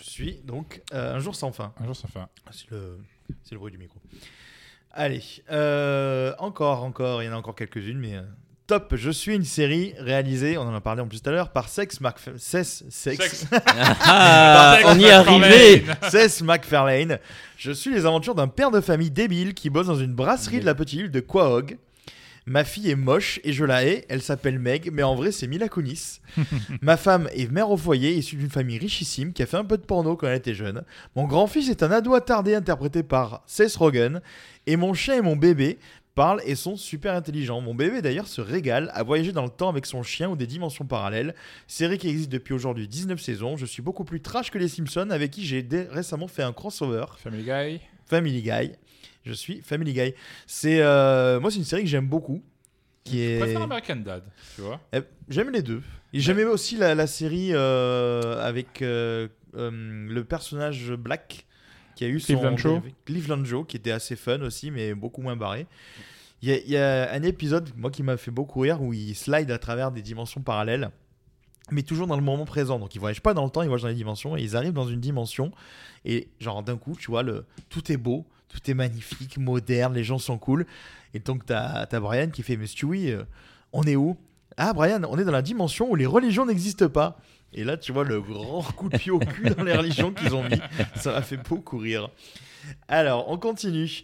suis 0.10 0.41
donc 0.43 0.82
euh, 0.93 1.16
un 1.16 1.20
jour 1.20 1.36
sans 1.36 1.51
fin. 1.51 1.74
Un 1.80 1.86
jour 1.86 1.95
sans 1.95 2.07
fin. 2.07 2.28
C'est 2.51 2.70
le, 2.72 2.99
c'est 3.43 3.53
le 3.53 3.60
bruit 3.60 3.72
du 3.72 3.78
micro. 3.78 3.99
Allez, 4.91 5.24
euh, 5.51 6.34
encore, 6.39 6.84
encore, 6.84 7.22
il 7.22 7.28
y 7.28 7.30
en 7.30 7.34
a 7.34 7.36
encore 7.36 7.55
quelques-unes, 7.55 7.99
mais 7.99 8.16
euh, 8.16 8.24
top. 8.66 8.95
Je 8.95 9.12
suis 9.12 9.36
une 9.36 9.43
série 9.43 9.93
réalisée, 9.99 10.57
on 10.57 10.64
en 10.64 10.74
a 10.74 10.82
parlé 10.82 11.01
en 11.01 11.07
plus 11.07 11.22
tout 11.22 11.30
à 11.30 11.32
l'heure, 11.32 11.51
par 11.51 11.70
Sex 11.70 12.01
MacFarlane. 12.01 12.39
Sex, 12.39 12.84
Sex, 12.89 13.18
Sex. 13.18 13.47
Ah, 13.66 14.78
Sex 14.78 14.89
on 14.89 14.99
y 14.99 15.05
est 15.05 15.12
arrivé 15.12 15.86
Seth 16.10 16.41
MacFarlane. 16.41 17.20
Je 17.57 17.72
suis 17.72 17.93
les 17.93 18.05
aventures 18.05 18.36
d'un 18.36 18.47
père 18.47 18.72
de 18.72 18.82
famille 18.82 19.12
débile 19.12 19.53
qui 19.53 19.70
bosse 19.70 19.88
dans 19.88 19.95
une 19.95 20.14
brasserie 20.14 20.60
de 20.60 20.66
la 20.66 20.76
petite 20.76 21.01
île 21.01 21.12
de 21.12 21.20
Quahog. 21.20 21.78
Ma 22.46 22.64
fille 22.64 22.90
est 22.90 22.96
moche 22.96 23.40
et 23.44 23.54
je 23.54 23.64
la 23.66 23.86
hais. 23.86 24.06
Elle 24.10 24.22
s'appelle 24.22 24.60
Meg, 24.60 24.90
mais 24.92 25.04
en 25.04 25.16
vrai 25.16 25.32
c'est 25.32 25.48
Mila 25.48 25.70
Kunis. 25.70 26.20
Ma 26.82 26.98
femme 26.98 27.30
est 27.34 27.52
mère 27.52 27.70
au 27.70 27.78
foyer, 27.78 28.14
issue 28.16 28.36
d'une 28.38 28.50
famille 28.50 28.78
richissime 28.80 29.34
qui 29.34 29.44
a 29.44 29.46
fait 29.46 29.58
un 29.58 29.66
peu 29.66 29.78
de 29.78 29.84
porno 29.84 30.16
quand 30.16 30.28
elle 30.28 30.38
était 30.38 30.54
jeune. 30.56 30.84
Mon 31.16 31.26
grand-fils 31.26 31.70
est 31.70 31.84
un 31.84 31.92
ado 31.92 32.14
attardé 32.16 32.56
interprété 32.56 33.04
par 33.04 33.44
Seth 33.46 33.76
Rogen. 33.76 34.22
Et 34.68 34.76
mon 34.78 34.94
chien 34.94 35.16
et 35.16 35.22
mon 35.22 35.36
bébé 35.36 35.78
parlent 36.16 36.42
et 36.46 36.56
sont 36.56 36.76
super 36.76 37.14
intelligents. 37.16 37.62
Mon 37.62 37.74
bébé 37.76 38.02
d'ailleurs 38.02 38.28
se 38.28 38.42
régale 38.42 38.92
à 38.94 39.04
voyager 39.04 39.32
dans 39.32 39.44
le 39.46 39.50
temps 39.50 39.70
avec 39.70 39.86
son 39.86 40.04
chien 40.04 40.30
ou 40.30 40.36
des 40.36 40.48
dimensions 40.48 40.86
parallèles. 40.86 41.34
Série 41.68 41.98
qui 41.98 42.10
existe 42.10 42.30
depuis 42.32 42.54
aujourd'hui 42.54 42.88
19 42.88 43.22
saisons. 43.22 43.58
Je 43.58 43.66
suis 43.66 43.82
beaucoup 43.82 44.04
plus 44.04 44.22
trash 44.22 44.52
que 44.52 44.58
les 44.58 44.68
Simpsons 44.68 45.10
avec 45.12 45.32
qui 45.32 45.46
j'ai 45.46 45.62
dé- 45.64 45.88
récemment 45.90 46.28
fait 46.28 46.44
un 46.44 46.52
crossover. 46.54 47.06
Family 47.24 47.44
Guy. 47.44 47.80
Family 48.06 48.42
Guy. 48.42 48.72
Je 49.24 49.34
suis 49.34 49.61
Family 49.61 49.93
Guy. 49.93 50.13
C'est 50.47 50.82
euh, 50.82 51.39
moi 51.39 51.51
c'est 51.51 51.57
une 51.57 51.63
série 51.63 51.84
que 51.84 51.89
j'aime 51.89 52.07
beaucoup. 52.07 52.41
Qui 53.03 53.17
Je 53.24 53.30
est... 53.30 53.39
préfère 53.39 53.61
American 53.61 53.95
Dad, 53.97 54.24
tu 54.55 54.61
vois. 54.61 54.80
Eh, 54.93 54.99
J'aime 55.30 55.49
les 55.51 55.61
deux. 55.61 55.82
Et 56.13 56.20
J'aimais 56.20 56.43
aussi 56.43 56.76
la, 56.78 56.95
la 56.95 57.07
série 57.07 57.49
euh, 57.53 58.43
avec 58.43 58.82
euh, 58.82 59.28
le 59.53 60.22
personnage 60.24 60.91
Black 60.93 61.45
qui 61.95 62.05
a 62.05 62.07
eu 62.07 62.20
son 62.20 62.34
Cleveland 62.34 62.57
Joe. 62.57 62.82
Cleveland 63.05 63.45
Joe 63.45 63.65
qui 63.67 63.78
était 63.78 63.91
assez 63.91 64.15
fun 64.15 64.41
aussi 64.41 64.72
mais 64.72 64.93
beaucoup 64.93 65.22
moins 65.22 65.36
barré. 65.36 65.67
Il 66.41 66.49
y, 66.49 66.72
y 66.72 66.78
a 66.78 67.11
un 67.11 67.24
épisode 67.24 67.70
moi 67.76 67.91
qui 67.91 68.03
m'a 68.03 68.15
fait 68.17 68.32
beaucoup 68.32 68.61
rire 68.61 68.82
où 68.82 68.93
il 68.93 69.15
slide 69.15 69.51
à 69.51 69.59
travers 69.59 69.91
des 69.91 70.01
dimensions 70.01 70.41
parallèles 70.41 70.89
mais 71.72 71.84
toujours 71.84 72.07
dans 72.07 72.15
le 72.15 72.24
moment 72.24 72.45
présent. 72.45 72.80
Donc 72.80 72.95
ils 72.95 72.99
voyagent 72.99 73.22
pas 73.22 73.34
dans 73.34 73.43
le 73.43 73.51
temps, 73.51 73.61
ils 73.61 73.67
voyagent 73.67 73.84
dans 73.84 73.89
les 73.89 73.93
dimensions 73.93 74.36
et 74.36 74.41
ils 74.41 74.55
arrivent 74.55 74.74
dans 74.74 74.88
une 74.88 74.99
dimension 74.99 75.51
et 76.05 76.30
genre 76.39 76.63
d'un 76.63 76.78
coup, 76.78 76.95
tu 76.99 77.11
vois 77.11 77.22
le 77.24 77.45
tout 77.70 77.91
est 77.91 77.97
beau, 77.97 78.26
tout 78.50 78.60
est 78.70 78.74
magnifique, 78.74 79.38
moderne, 79.38 79.93
les 79.93 80.04
gens 80.04 80.18
sont 80.18 80.38
cool 80.38 80.66
et 81.14 81.20
donc 81.20 81.45
t'as 81.45 81.86
as 81.91 82.00
Brian 82.00 82.30
qui 82.30 82.43
fait 82.43 82.58
mais 82.58 82.68
Stewie, 82.68 83.12
euh, 83.12 83.24
on 83.74 83.84
est 83.84 83.95
où? 83.95 84.18
Ah 84.58 84.74
Brian, 84.74 85.02
on 85.10 85.18
est 85.18 85.24
dans 85.24 85.32
la 85.32 85.41
dimension 85.41 85.89
où 85.89 85.95
les 85.95 86.06
religions 86.06 86.45
n'existent 86.45 86.89
pas. 86.89 87.18
Et 87.54 87.64
là, 87.64 87.78
tu 87.78 87.91
vois 87.91 88.04
le 88.04 88.22
grand 88.22 88.62
coup 88.76 88.89
de 88.89 88.97
pied 88.97 89.12
au 89.12 89.20
cul 89.20 89.50
dans 89.52 89.64
les 89.64 89.74
religions 89.76 90.12
qu'ils 90.12 90.36
ont 90.36 90.43
mis. 90.43 90.60
Ça 90.95 91.14
m'a 91.14 91.22
fait 91.22 91.38
beaucoup 91.38 91.78
rire. 91.78 92.10
Alors, 92.88 93.30
on 93.30 93.38
continue. 93.38 94.04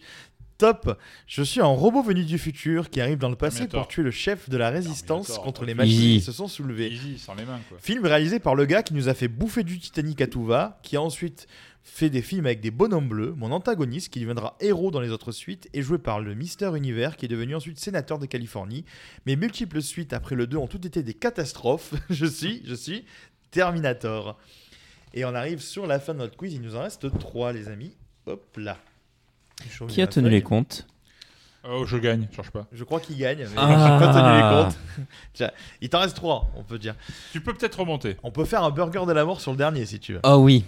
Top 0.58 0.98
Je 1.28 1.44
suis 1.44 1.60
un 1.60 1.66
robot 1.66 2.02
venu 2.02 2.24
du 2.24 2.38
futur 2.38 2.90
qui 2.90 3.02
arrive 3.02 3.18
dans 3.18 3.30
le 3.30 3.36
passé 3.36 3.58
Terminator. 3.58 3.82
pour 3.82 3.88
tuer 3.90 4.04
le 4.04 4.12
chef 4.12 4.50
de 4.50 4.56
la 4.56 4.70
résistance 4.70 5.28
Terminator. 5.28 5.44
contre 5.44 5.66
les 5.66 5.74
machines 5.74 5.94
Easy. 5.94 6.20
qui 6.20 6.22
se 6.22 6.32
sont 6.32 6.48
soulevées. 6.48 6.90
Easy, 6.92 7.20
sans 7.20 7.36
les 7.36 7.44
mains, 7.44 7.60
quoi. 7.68 7.78
Film 7.82 8.06
réalisé 8.06 8.40
par 8.40 8.56
le 8.56 8.66
gars 8.66 8.82
qui 8.82 8.94
nous 8.94 9.10
a 9.10 9.14
fait 9.14 9.28
bouffer 9.28 9.64
du 9.64 9.78
Titanic 9.80 10.22
à 10.22 10.28
tout 10.28 10.46
va, 10.46 10.80
qui 10.82 10.96
a 10.96 11.02
ensuite 11.02 11.48
fait 11.88 12.10
des 12.10 12.24
films 12.24 12.48
avec 12.48 12.62
des 12.62 12.72
bonhommes 12.72 13.08
bleus, 13.08 13.34
mon 13.38 13.52
antagoniste 13.52 14.12
qui 14.12 14.20
deviendra 14.20 14.58
héros 14.60 14.90
dans 14.90 15.00
les 15.00 15.12
autres 15.12 15.32
suites, 15.32 15.70
est 15.74 15.84
joué 15.84 16.00
par 16.00 16.20
le 16.20 16.34
Mister 16.34 16.72
Univers 16.76 17.16
qui 17.16 17.26
est 17.26 17.30
devenu 17.30 17.56
ensuite 17.56 17.80
sénateur 17.80 18.18
de 18.18 18.26
Californie. 18.26 18.84
Mes 19.28 19.36
multiples 19.36 19.82
suites 19.82 20.12
après 20.12 20.36
le 20.36 20.48
2 20.48 20.58
ont 20.58 20.68
toutes 20.68 20.86
été 20.86 21.04
des 21.04 21.14
catastrophes. 21.14 21.94
je 22.10 22.26
suis, 22.26 22.64
je 22.66 22.74
suis 22.74 23.06
Terminator. 23.52 24.38
Et 25.14 25.24
on 25.26 25.34
arrive 25.36 25.62
sur 25.62 25.86
la 25.88 26.00
fin 26.00 26.14
de 26.14 26.20
notre 26.20 26.36
quiz, 26.36 26.54
il 26.56 26.62
nous 26.62 26.76
en 26.76 26.82
reste 26.82 27.08
3 27.20 27.54
les 27.54 27.70
amis. 27.70 27.96
Hop 28.26 28.44
là. 28.58 28.78
Qui 29.88 30.02
a 30.02 30.08
tenu 30.08 30.30
les 30.30 30.42
comptes? 30.42 30.88
Oh, 31.70 31.86
je 31.86 31.98
gagne, 31.98 32.28
change 32.36 32.52
pas. 32.52 32.68
Je 32.72 32.84
crois 32.84 33.00
qu'il 33.00 33.18
gagne, 33.18 33.40
mais 33.40 33.48
Ah. 33.56 34.00
j'ai 34.00 34.06
pas 34.06 34.14
tenu 34.14 34.36
les 34.36 34.64
comptes. 34.64 35.08
Tiens, 35.34 35.52
il 35.82 35.90
t'en 35.90 36.00
reste 36.00 36.16
3, 36.16 36.52
on 36.58 36.64
peut 36.64 36.80
dire. 36.80 36.96
Tu 37.32 37.42
peux 37.42 37.54
peut-être 37.54 37.80
remonter. 37.80 38.18
On 38.24 38.32
peut 38.32 38.46
faire 38.46 38.64
un 38.64 38.72
burger 38.72 39.06
de 39.08 39.14
la 39.14 39.24
mort 39.24 39.40
sur 39.40 39.52
le 39.52 39.58
dernier 39.58 39.86
si 39.86 40.00
tu 40.00 40.14
veux. 40.14 40.20
Oh 40.24 40.38
oui. 40.38 40.66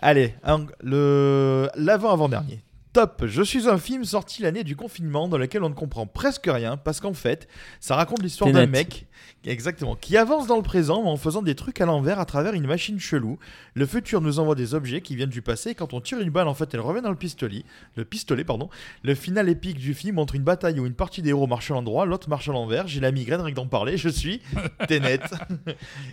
Allez, 0.00 0.34
le 0.82 1.68
l'avant-avant-dernier. 1.76 2.60
Top, 2.94 3.24
je 3.26 3.42
suis 3.42 3.68
un 3.68 3.76
film 3.76 4.04
sorti 4.04 4.40
l'année 4.40 4.62
du 4.62 4.76
confinement 4.76 5.26
dans 5.26 5.36
lequel 5.36 5.64
on 5.64 5.68
ne 5.68 5.74
comprend 5.74 6.06
presque 6.06 6.46
rien 6.46 6.76
parce 6.76 7.00
qu'en 7.00 7.12
fait, 7.12 7.48
ça 7.80 7.96
raconte 7.96 8.22
l'histoire 8.22 8.52
d'un 8.52 8.66
mec 8.66 9.06
exactement 9.46 9.96
qui 9.96 10.16
avance 10.16 10.46
dans 10.46 10.56
le 10.56 10.62
présent 10.62 11.04
en 11.04 11.16
faisant 11.16 11.42
des 11.42 11.56
trucs 11.56 11.80
à 11.80 11.86
l'envers 11.86 12.20
à 12.20 12.24
travers 12.24 12.54
une 12.54 12.68
machine 12.68 13.00
chelou. 13.00 13.38
Le 13.74 13.84
futur 13.84 14.20
nous 14.20 14.38
envoie 14.38 14.54
des 14.54 14.74
objets 14.74 15.00
qui 15.00 15.16
viennent 15.16 15.28
du 15.28 15.42
passé 15.42 15.70
et 15.70 15.74
quand 15.74 15.92
on 15.92 16.00
tire 16.00 16.20
une 16.20 16.30
balle 16.30 16.46
en 16.46 16.54
fait, 16.54 16.72
elle 16.72 16.80
revient 16.80 17.02
dans 17.02 17.10
le 17.10 17.16
pistolet. 17.16 17.64
Le 17.96 18.04
pistolet 18.04 18.44
pardon. 18.44 18.70
Le 19.02 19.16
final 19.16 19.48
épique 19.48 19.78
du 19.78 19.92
film 19.92 20.14
montre 20.14 20.36
une 20.36 20.44
bataille 20.44 20.78
où 20.78 20.86
une 20.86 20.94
partie 20.94 21.20
des 21.20 21.30
héros 21.30 21.48
marche 21.48 21.72
à 21.72 21.74
l'endroit, 21.74 22.06
l'autre 22.06 22.28
marche 22.28 22.48
à 22.48 22.52
l'envers. 22.52 22.86
J'ai 22.86 23.00
la 23.00 23.10
migraine 23.10 23.40
rien 23.40 23.50
que 23.50 23.56
d'en 23.56 23.66
parler, 23.66 23.96
je 23.96 24.08
suis 24.08 24.40
Tenet. 24.86 25.18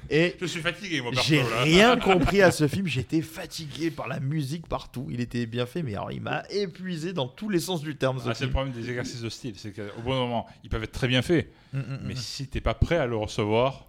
et 0.09 0.35
Je 0.41 0.47
suis 0.47 0.61
fatigué, 0.61 1.01
moi, 1.01 1.11
j'ai 1.23 1.43
rien 1.63 1.95
compris 1.99 2.41
à 2.41 2.49
ce 2.49 2.67
film. 2.67 2.87
J'étais 2.87 3.21
fatigué 3.21 3.91
par 3.91 4.07
la 4.07 4.19
musique 4.19 4.67
partout. 4.67 5.07
Il 5.11 5.21
était 5.21 5.45
bien 5.45 5.67
fait, 5.67 5.83
mais 5.83 5.93
alors 5.93 6.11
il 6.11 6.21
m'a 6.21 6.41
épuisé 6.71 7.13
dans 7.13 7.27
tous 7.27 7.49
les 7.49 7.59
sens 7.59 7.81
du 7.81 7.95
terme. 7.95 8.19
Ah, 8.25 8.33
c'est 8.33 8.45
le 8.45 8.51
problème 8.51 8.73
des 8.73 8.89
exercices 8.89 9.21
de 9.21 9.29
style, 9.29 9.55
c'est 9.57 9.71
qu'au 9.71 10.01
bon 10.03 10.15
moment, 10.15 10.47
ils 10.63 10.69
peuvent 10.69 10.83
être 10.83 10.91
très 10.91 11.07
bien 11.07 11.21
faits, 11.21 11.51
Mm, 11.73 11.79
mm, 11.79 11.99
mais 12.03 12.13
mm. 12.13 12.17
si 12.17 12.47
t'es 12.47 12.61
pas 12.61 12.73
prêt 12.73 12.97
à 12.97 13.05
le 13.05 13.15
recevoir, 13.15 13.87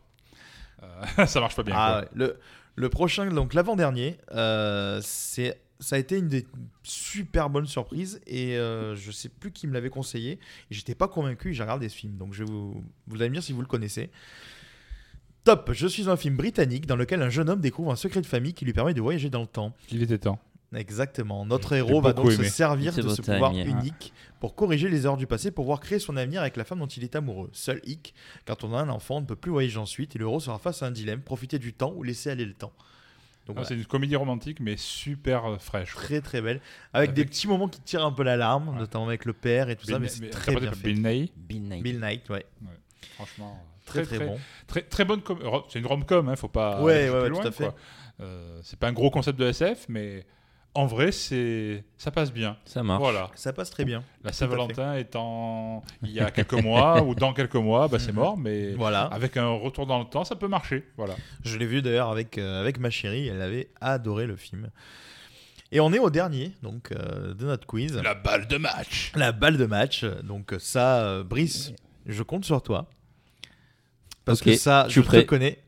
euh, 0.83 0.87
ça 1.27 1.41
marche 1.41 1.57
pas 1.57 1.63
bien. 1.63 1.75
Ah 1.77 2.01
ouais. 2.01 2.09
le, 2.15 2.39
le 2.77 2.89
prochain, 2.89 3.27
donc 3.27 3.55
l'avant-dernier, 3.55 4.19
euh, 4.33 5.01
c'est 5.03 5.61
ça 5.81 5.97
a 5.97 5.99
été 5.99 6.17
une 6.17 6.29
des 6.29 6.47
super 6.85 7.51
bonnes 7.51 7.67
surprises 7.67 8.21
et 8.25 8.57
euh, 8.57 8.95
je 8.95 9.11
sais 9.11 9.29
plus 9.29 9.51
qui 9.51 9.67
me 9.67 9.73
l'avait 9.73 9.91
conseillé 9.91 10.35
et 10.35 10.39
j'étais 10.75 10.95
pas 10.95 11.09
convaincu 11.09 11.51
et 11.51 11.55
j'ai 11.55 11.65
regardé 11.65 11.89
ce 11.89 11.97
film 11.97 12.17
donc 12.17 12.35
je 12.35 12.45
vous, 12.45 12.85
vous 13.09 13.17
allez 13.17 13.31
me 13.31 13.35
dire 13.35 13.43
si 13.43 13.53
vous 13.53 13.63
le 13.63 13.67
connaissez. 13.67 14.11
Top, 15.43 15.73
je 15.73 15.89
suis 15.89 16.09
un 16.09 16.17
film 16.17 16.37
britannique 16.37 16.87
dans 16.87 16.95
lequel 16.95 17.21
un 17.21 17.31
jeune 17.31 17.51
homme 17.51 17.61
découvre 17.61 17.91
un 17.91 17.97
secret 17.97 18.21
de 18.21 18.27
famille 18.27 18.55
qui 18.55 18.65
lui 18.65 18.73
permet 18.73 18.95
de 18.95 19.01
voyager 19.01 19.29
dans 19.29 19.41
le 19.41 19.49
temps. 19.49 19.75
Il 19.91 20.01
était 20.01 20.19
temps. 20.19 20.39
Exactement. 20.75 21.45
Notre 21.45 21.73
héros 21.75 22.01
va 22.01 22.13
donc 22.13 22.33
se 22.33 22.43
servir 22.45 22.95
de 22.95 23.09
ce 23.09 23.21
pouvoir 23.23 23.53
timing. 23.53 23.79
unique 23.79 24.13
pour 24.41 24.55
corriger 24.55 24.89
les 24.89 25.05
erreurs 25.05 25.17
du 25.19 25.27
passé, 25.27 25.51
pour 25.51 25.65
pouvoir 25.65 25.81
créer 25.81 25.99
son 25.99 26.17
avenir 26.17 26.41
avec 26.41 26.57
la 26.57 26.65
femme 26.65 26.79
dont 26.79 26.87
il 26.87 27.05
est 27.05 27.15
amoureux. 27.15 27.51
Seul 27.53 27.81
hic, 27.85 28.15
quand 28.47 28.65
on 28.65 28.75
a 28.75 28.79
un 28.79 28.89
enfant, 28.89 29.17
on 29.19 29.21
ne 29.21 29.27
peut 29.27 29.37
plus 29.37 29.51
voyager 29.51 29.79
ensuite 29.79 30.17
et 30.17 30.19
le 30.19 30.25
héros 30.25 30.41
sera 30.41 30.59
face 30.59 30.83
à 30.83 30.87
un 30.87 30.91
dilemme, 30.91 31.21
profiter 31.21 31.59
du 31.59 31.73
temps 31.75 31.93
ou 31.95 32.03
laisser 32.03 32.31
aller 32.31 32.45
le 32.47 32.55
temps. 32.55 32.73
Donc, 33.47 33.57
Ah, 33.57 33.63
voilà. 33.63 33.69
C'est 33.69 33.75
une 33.75 33.85
comédie 33.87 34.15
romantique, 34.17 34.61
mais 34.61 34.77
super 34.77 35.45
euh, 35.47 35.59
fraîche. 35.59 35.93
quoi. 35.95 36.03
très 36.03 36.21
très 36.21 36.41
belle, 36.41 36.61
avec 36.93 37.13
des 37.13 37.23
Avec- 37.23 37.31
petits 37.33 37.49
moments 37.49 37.69
qui 37.69 37.81
tirent 37.81 38.05
un 38.07 38.13
peu 38.13 38.23
l'alarme, 38.23 38.69
Ouais. 38.71 38.79
notamment 38.79 39.07
avec 39.09 39.25
le 39.25 39.33
père 39.33 39.69
et 39.69 39.75
tout 39.77 39.87
ça, 39.87 39.99
mais 39.99 40.09
c'est 40.09 40.31
très 40.31 40.55
bien 40.55 40.71
fait. 40.73 40.93
Bill 40.93 41.03
Nighy. 41.03 41.33
Bill 41.37 41.63
Knight. 41.69 41.83
Bill 41.83 41.99
Knight, 41.99 42.31
ouais, 42.31 42.47
Franchement, 43.17 43.61
très 43.85 44.03
très 44.05 44.17
très, 44.17 44.27
bon. 44.27 44.39
Très, 44.69 44.83
très 44.83 45.05
bonne 45.05 45.23
com- 45.23 45.39
C'est 45.69 45.81
une 45.81 45.87
rom-com, 45.87 46.29
hein, 46.29 46.37
faut 46.37 46.49
pas. 46.49 46.81
Ouais, 46.83 46.95
aller 46.95 47.05
ouais, 47.05 47.11
plus 47.11 47.23
ouais, 47.23 47.29
loin, 47.31 47.41
tout 47.43 47.49
à 47.49 47.51
fait. 47.53 47.71
Euh, 48.21 48.61
c'est 48.63 48.79
pas 48.79 48.87
un 48.89 48.93
gros 48.93 49.11
concept 49.11 49.39
de 49.39 49.47
SF, 49.47 49.87
mais 49.89 50.25
en 50.75 50.87
vrai, 50.87 51.13
c'est 51.13 51.85
ça 51.99 52.11
passe 52.11 52.33
bien. 52.33 52.57
Ça 52.65 52.83
marche. 52.83 53.01
Voilà. 53.03 53.31
Ça 53.35 53.53
passe 53.53 53.71
très 53.71 53.85
bien. 53.85 54.03
La 54.25 54.33
Saint-Valentin 54.33 54.95
étant 54.97 55.83
il 56.03 56.11
y 56.13 56.21
a 56.21 56.31
quelques 56.31 56.55
mois 56.55 57.03
ou 57.07 57.15
dans 57.15 57.35
quelques 57.35 57.57
mois, 57.57 57.89
bah, 57.89 57.99
c'est 57.99 58.13
mort, 58.13 58.39
mais 58.39 58.73
Voilà. 58.73 59.03
avec 59.05 59.37
un 59.37 59.49
retour 59.51 59.87
dans 59.87 59.99
le 59.99 60.07
temps, 60.07 60.25
ça 60.25 60.35
peut 60.35 60.49
marcher. 60.49 60.85
Voilà. 60.97 61.15
Je 61.45 61.59
l'ai 61.59 61.67
vu 61.67 61.83
d'ailleurs 61.83 62.11
avec, 62.11 62.39
euh, 62.39 62.61
avec 62.61 62.79
ma 62.79 62.89
chérie, 62.91 63.29
elle 63.29 63.43
avait 63.43 63.69
adoré 63.81 64.27
le 64.27 64.37
film. 64.37 64.71
Et 65.73 65.81
on 65.81 65.93
est 65.93 65.99
au 65.99 66.11
dernier 66.11 66.53
donc 66.63 66.93
euh, 66.93 67.35
de 67.35 67.45
notre 67.47 67.67
quiz. 67.67 67.95
La 68.03 68.15
balle 68.15 68.47
de 68.47 68.57
match. 68.57 69.13
La 69.15 69.33
balle 69.33 69.57
de 69.59 69.67
match. 69.67 70.05
Donc 70.23 70.55
ça, 70.59 71.03
euh, 71.05 71.23
Brice, 71.25 71.73
je 72.07 72.23
compte 72.23 72.45
sur 72.45 72.63
toi. 72.63 72.89
Parce 74.25 74.41
que 74.41 74.55
ça, 74.55 74.87
je 74.89 75.01
te 75.03 75.21
connais. 75.23 75.63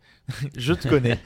je 0.56 0.72
te 0.72 0.88
connais. 0.88 1.18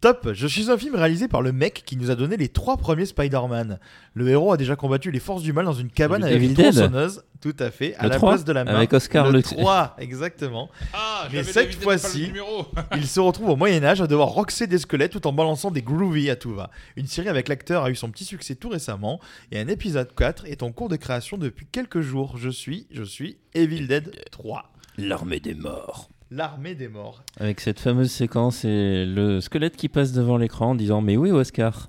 Top, 0.00 0.30
je 0.32 0.46
suis 0.46 0.70
un 0.70 0.78
film 0.78 0.94
réalisé 0.94 1.28
par 1.28 1.42
le 1.42 1.52
mec 1.52 1.82
qui 1.84 1.94
nous 1.98 2.10
a 2.10 2.14
donné 2.14 2.38
les 2.38 2.48
trois 2.48 2.78
premiers 2.78 3.04
Spider-Man. 3.04 3.78
Le 4.14 4.28
héros 4.30 4.50
a 4.52 4.56
déjà 4.56 4.74
combattu 4.74 5.10
les 5.10 5.20
forces 5.20 5.42
du 5.42 5.52
mal 5.52 5.66
dans 5.66 5.74
une 5.74 5.90
cabane 5.90 6.24
avec 6.24 6.36
Evil 6.36 6.46
une 6.48 6.54
Dead. 6.54 6.72
tronçonneuse. 6.72 7.22
Tout 7.42 7.54
à 7.58 7.70
fait, 7.70 7.94
à 7.96 8.04
Le 8.04 8.08
la 8.10 8.16
3, 8.16 8.30
place 8.30 8.44
de 8.46 8.52
la 8.52 8.64
main. 8.64 8.74
avec 8.76 8.92
Oscar 8.94 9.26
le 9.26 9.32
le- 9.32 9.42
3, 9.42 9.96
exactement. 9.98 10.70
Ah, 10.94 11.28
Mais 11.32 11.42
cette 11.42 11.74
fois-ci-. 11.74 12.32
Il 12.96 13.06
se 13.06 13.20
retrouve 13.20 13.50
au 13.50 13.56
Moyen-Âge 13.56 14.00
à 14.00 14.06
devoir 14.06 14.28
roxer 14.28 14.66
des 14.66 14.78
squelettes 14.78 15.12
tout 15.12 15.26
en 15.26 15.32
balançant 15.32 15.70
des 15.70 15.82
groovies 15.82 16.30
à 16.30 16.36
tout 16.36 16.54
va. 16.54 16.70
Une 16.96 17.06
série 17.06 17.28
avec 17.28 17.48
l'acteur 17.48 17.84
a 17.84 17.90
eu 17.90 17.94
son 17.94 18.10
petit 18.10 18.24
succès 18.24 18.54
tout 18.54 18.70
récemment 18.70 19.20
et 19.52 19.60
un 19.60 19.68
épisode 19.68 20.14
4 20.14 20.46
est 20.46 20.62
en 20.62 20.72
cours 20.72 20.88
de 20.88 20.96
création 20.96 21.36
depuis 21.36 21.66
quelques 21.70 22.00
jours. 22.00 22.36
Je 22.38 22.48
suis, 22.48 22.86
je 22.90 23.02
suis 23.02 23.36
Evil 23.54 23.86
Dead 23.86 24.12
3. 24.30 24.70
L'armée 24.96 25.40
des 25.40 25.54
morts. 25.54 26.08
L'armée 26.32 26.76
des 26.76 26.86
morts. 26.86 27.24
Avec 27.40 27.58
cette 27.58 27.80
fameuse 27.80 28.12
séquence 28.12 28.64
et 28.64 29.04
le 29.04 29.40
squelette 29.40 29.76
qui 29.76 29.88
passe 29.88 30.12
devant 30.12 30.36
l'écran 30.36 30.70
en 30.70 30.74
disant 30.76 31.00
Mais 31.00 31.16
oui, 31.16 31.32
Oscar 31.32 31.88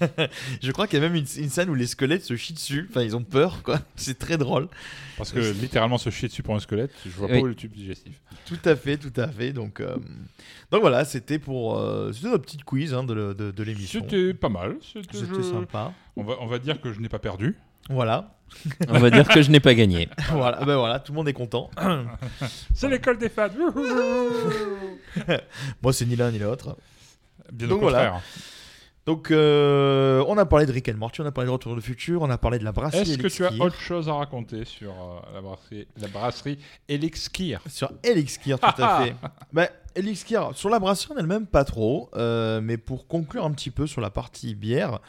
Je 0.62 0.72
crois 0.72 0.86
qu'il 0.86 0.98
y 0.98 1.02
a 1.04 1.06
même 1.06 1.14
une, 1.16 1.26
une 1.36 1.50
scène 1.50 1.68
où 1.68 1.74
les 1.74 1.86
squelettes 1.86 2.24
se 2.24 2.34
chient 2.34 2.54
dessus. 2.54 2.86
Enfin, 2.88 3.02
ils 3.02 3.14
ont 3.14 3.22
peur, 3.22 3.62
quoi. 3.62 3.80
C'est 3.96 4.18
très 4.18 4.38
drôle. 4.38 4.68
Parce 5.18 5.32
que 5.32 5.38
littéralement 5.60 5.98
se 5.98 6.08
chier 6.08 6.28
dessus 6.28 6.42
pour 6.42 6.54
un 6.54 6.60
squelette, 6.60 6.92
je 7.04 7.10
vois 7.10 7.26
Oui. 7.28 7.34
pas 7.34 7.42
où 7.42 7.46
est 7.46 7.50
le 7.50 7.54
tube 7.54 7.72
digestif. 7.72 8.20
Tout 8.46 8.58
à 8.64 8.74
fait, 8.74 8.96
tout 8.96 9.12
à 9.20 9.28
fait. 9.28 9.52
Donc, 9.52 9.80
euh, 9.80 9.96
donc 10.70 10.80
voilà, 10.80 11.04
c'était 11.04 11.38
pour 11.38 11.78
euh, 11.78 12.10
c'était 12.12 12.28
notre 12.28 12.42
petite 12.44 12.64
quiz 12.64 12.94
hein, 12.94 13.04
de, 13.04 13.34
de- 13.34 13.50
de 13.50 13.62
l'émission. 13.62 14.00
C'était 14.00 14.32
pas 14.32 14.48
mal. 14.48 14.76
C'était 14.80 15.18
C'était 15.18 15.34
je- 15.36 15.42
sympa. 15.42 15.92
On 16.16 16.24
va, 16.24 16.34
on 16.40 16.46
va 16.46 16.58
dire 16.58 16.80
que 16.80 16.90
je 16.92 17.00
n'ai 17.00 17.08
pas 17.10 17.18
perdu. 17.18 17.54
Voilà. 17.90 18.33
On 18.88 18.98
va 18.98 19.10
dire 19.10 19.28
que 19.28 19.42
je 19.42 19.50
n'ai 19.50 19.60
pas 19.60 19.74
gagné. 19.74 20.08
voilà. 20.32 20.64
Ben 20.64 20.76
voilà, 20.76 20.98
tout 21.00 21.12
le 21.12 21.16
monde 21.16 21.28
est 21.28 21.32
content. 21.34 21.70
C'est 22.74 22.88
l'école 22.88 23.18
des 23.18 23.28
fans. 23.28 23.48
Moi, 25.82 25.92
c'est 25.92 26.06
ni 26.06 26.16
l'un 26.16 26.30
ni 26.30 26.38
l'autre. 26.38 26.76
Bien 27.52 27.68
Donc 27.68 27.78
au 27.78 27.80
voilà. 27.82 27.98
contraire. 28.04 28.22
Donc, 29.06 29.30
euh, 29.30 30.24
on 30.28 30.38
a 30.38 30.46
parlé 30.46 30.64
de 30.64 30.72
Rick 30.72 30.88
and 30.88 30.96
Morty, 30.96 31.20
on 31.20 31.26
a 31.26 31.30
parlé 31.30 31.48
de 31.48 31.52
Retour 31.52 31.74
le 31.74 31.82
futur, 31.82 32.22
on 32.22 32.30
a 32.30 32.38
parlé 32.38 32.58
de 32.58 32.64
la 32.64 32.72
brasserie 32.72 33.02
Est-ce 33.02 33.18
que 33.18 33.28
tu 33.28 33.44
as 33.44 33.52
autre 33.62 33.78
chose 33.78 34.08
à 34.08 34.14
raconter 34.14 34.64
sur 34.64 34.92
euh, 34.92 35.20
la 35.34 35.42
brasserie, 35.42 35.86
la 35.98 36.08
brasserie 36.08 36.58
Elixir? 36.88 37.60
Sur 37.68 37.92
Elixir, 38.02 38.58
tout 38.58 38.82
à 38.82 39.04
fait. 39.04 39.14
bah, 39.52 39.68
Elixir, 39.94 40.52
sur 40.54 40.70
la 40.70 40.78
brasserie 40.78 41.12
en 41.12 41.18
elle-même, 41.18 41.44
pas 41.46 41.64
trop. 41.64 42.08
euh, 42.16 42.62
mais 42.62 42.78
pour 42.78 43.06
conclure 43.06 43.44
un 43.44 43.50
petit 43.52 43.70
peu 43.70 43.86
sur 43.86 44.00
la 44.00 44.08
partie 44.08 44.54
bière, 44.54 45.00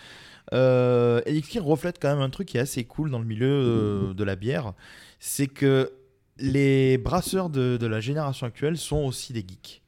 euh, 0.53 1.21
Elixir 1.25 1.63
reflète 1.63 1.97
quand 2.01 2.09
même 2.09 2.21
un 2.21 2.29
truc 2.29 2.49
qui 2.49 2.57
est 2.57 2.61
assez 2.61 2.83
cool 2.83 3.09
dans 3.09 3.19
le 3.19 3.25
milieu 3.25 3.47
euh, 3.47 4.13
de 4.13 4.23
la 4.23 4.35
bière. 4.35 4.73
C'est 5.19 5.47
que 5.47 5.91
les 6.37 6.97
brasseurs 6.97 7.49
de, 7.49 7.85
la 7.85 7.99
génération 7.99 8.47
actuelle 8.47 8.77
sont 8.77 9.03
aussi 9.03 9.33
des 9.33 9.39
geeks. 9.41 9.81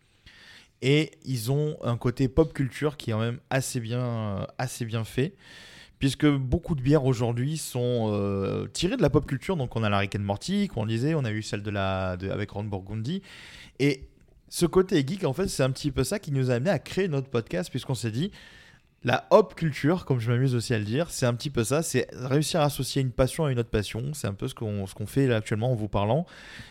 Et 0.82 1.12
ils 1.26 1.52
ont 1.52 1.78
un 1.84 1.98
côté 1.98 2.28
pop 2.28 2.54
culture 2.54 2.98
qui 2.98 3.10
est 3.10 3.14
quand 3.14 3.20
même 3.20 3.40
assez 3.50 3.80
bien, 3.80 4.00
euh, 4.00 4.46
assez 4.58 4.86
bien 4.86 5.04
fait. 5.04 5.34
Puisque 6.00 6.28
beaucoup 6.28 6.76
de 6.76 6.82
bières 6.82 7.06
aujourd'hui 7.06 7.58
sont 7.58 8.12
euh, 8.12 8.68
tirées 8.68 8.98
de 8.98 9.02
la 9.02 9.10
pop 9.10 9.26
culture. 9.26 9.58
Donc 9.58 9.76
on 9.76 9.84
a 9.84 9.90
la 9.90 9.98
Rick 9.98 10.16
and 10.16 10.20
Morty, 10.20 10.68
comme 10.68 10.84
on 10.84 10.86
le 10.86 10.92
disait, 10.92 11.16
on 11.16 11.26
a 11.26 11.32
eu 11.32 11.42
celle 11.42 11.64
de 11.64 11.72
la, 11.72 12.12
avec 12.12 12.52
Ron 12.52 12.66
Burgundy. 12.66 13.24
Et 13.80 14.08
ce 14.48 14.68
côté 14.68 15.04
geek, 15.06 15.24
en 15.24 15.34
fait, 15.34 15.48
c'est 15.48 15.64
un 15.64 15.72
petit 15.72 15.92
peu 15.92 16.04
ça 16.04 16.20
qui 16.20 16.32
nous 16.32 16.52
a 16.52 16.56
amené 16.56 16.70
à 16.70 16.78
créer 16.78 17.08
notre 17.08 17.30
podcast, 17.30 17.72
puisqu'on 17.72 17.96
s'est 17.96 18.12
dit, 18.12 18.32
la 19.03 19.28
hop 19.30 19.56
culture, 19.56 20.06
comme 20.06 20.19
je 20.19 20.30
m'amuse 20.32 20.56
aussi 20.56 20.74
à 20.74 20.80
le 20.80 20.86
dire, 20.86 21.10
c'est 21.10 21.26
un 21.26 21.34
petit 21.34 21.49
peu 21.49 21.64
ça, 21.64 21.84
c'est 21.84 22.07
réussir 22.14 22.61
à 22.61 22.65
associer 22.65 23.02
une 23.02 23.11
passion 23.11 23.45
à 23.45 23.52
une 23.52 23.60
autre 23.60 23.69
passion. 23.69 24.14
C'est 24.14 24.28
un 24.28 24.34
peu 24.34 24.48
ce 24.48 24.56
qu'on 24.56 24.86
fait 25.06 25.32
actuellement 25.34 25.72
en 25.72 25.76
vous 25.76 25.88
parlant. 25.88 26.26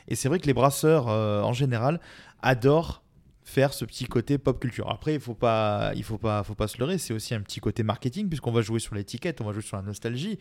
Et 0.08 0.16
c'est 0.16 0.28
vrai 0.28 0.38
que 0.38 0.46
les 0.46 0.54
brasseurs, 0.54 1.08
euh, 1.08 1.42
en 1.42 1.52
général, 1.52 2.00
adorent 2.42 3.02
faire 3.44 3.72
ce 3.72 3.84
petit 3.84 4.06
côté 4.06 4.38
pop 4.38 4.58
culture. 4.60 4.90
Après, 4.90 5.14
il 5.14 5.20
faut 5.20 5.34
pas, 5.34 5.92
il 5.94 6.02
faut 6.02 6.18
pas, 6.18 6.42
faut 6.42 6.56
pas 6.56 6.66
se 6.66 6.78
leurrer. 6.78 6.98
C'est 6.98 7.14
aussi 7.14 7.32
un 7.32 7.40
petit 7.40 7.60
côté 7.60 7.84
marketing 7.84 8.28
puisqu'on 8.28 8.50
va 8.52 8.60
jouer 8.60 8.80
sur 8.80 8.96
l'étiquette, 8.96 9.40
on 9.40 9.44
va 9.44 9.52
jouer 9.52 9.62
sur 9.62 9.76
la 9.76 9.82
nostalgie. 9.82 10.38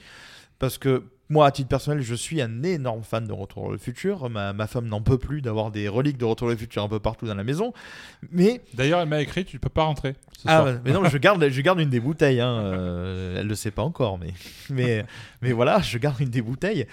Parce 0.58 0.78
que 0.80 1.04
moi, 1.30 1.48
à 1.48 1.52
titre 1.52 1.70
personnel, 1.70 2.04
je 2.04 2.14
suis 2.14 2.40
un 2.42 2.62
énorme 2.62 3.04
fan 3.04 3.26
de 3.26 3.34
Retour 3.34 3.64
vers 3.64 3.72
le 3.72 3.78
futur. 3.78 4.30
Ma, 4.30 4.54
ma 4.54 4.68
femme 4.68 4.88
n'en 4.88 5.02
peut 5.02 5.18
plus 5.18 5.42
d'avoir 5.42 5.72
des 5.72 5.88
reliques 5.88 6.18
de 6.18 6.26
Retour 6.26 6.48
vers 6.48 6.56
le 6.56 6.60
futur 6.60 6.84
un 6.84 6.88
peu 6.88 7.00
partout 7.00 7.26
dans 7.26 7.34
la 7.34 7.44
maison. 7.44 7.74
Mais 8.32 8.62
D'ailleurs, 8.76 9.02
elle 9.02 9.10
m'a 9.10 9.22
écrit 9.22 9.44
tu 9.44 9.58
peux 9.58 9.70
pas 9.70 9.84
rentrer. 9.84 10.14
ce 10.38 10.44
ah, 10.46 10.62
soir. 10.62 10.76
mais 10.86 10.92
non, 10.92 11.04
je 11.06 11.18
garde, 11.18 11.48
je 11.48 11.62
garde 11.62 11.80
une 11.80 11.90
des 11.90 12.00
bouteilles. 12.00 12.42
Hein. 12.42 12.60
euh, 12.64 13.40
elle 13.40 13.48
le 13.48 13.56
sait 13.56 13.72
pas 13.72 13.82
encore, 13.82 14.20
mais, 14.20 14.34
mais, 14.70 15.04
mais 15.42 15.52
voilà, 15.52 15.80
je 15.82 15.98
garde 15.98 16.20
une 16.20 16.30
des 16.30 16.42
bouteilles. 16.42 16.88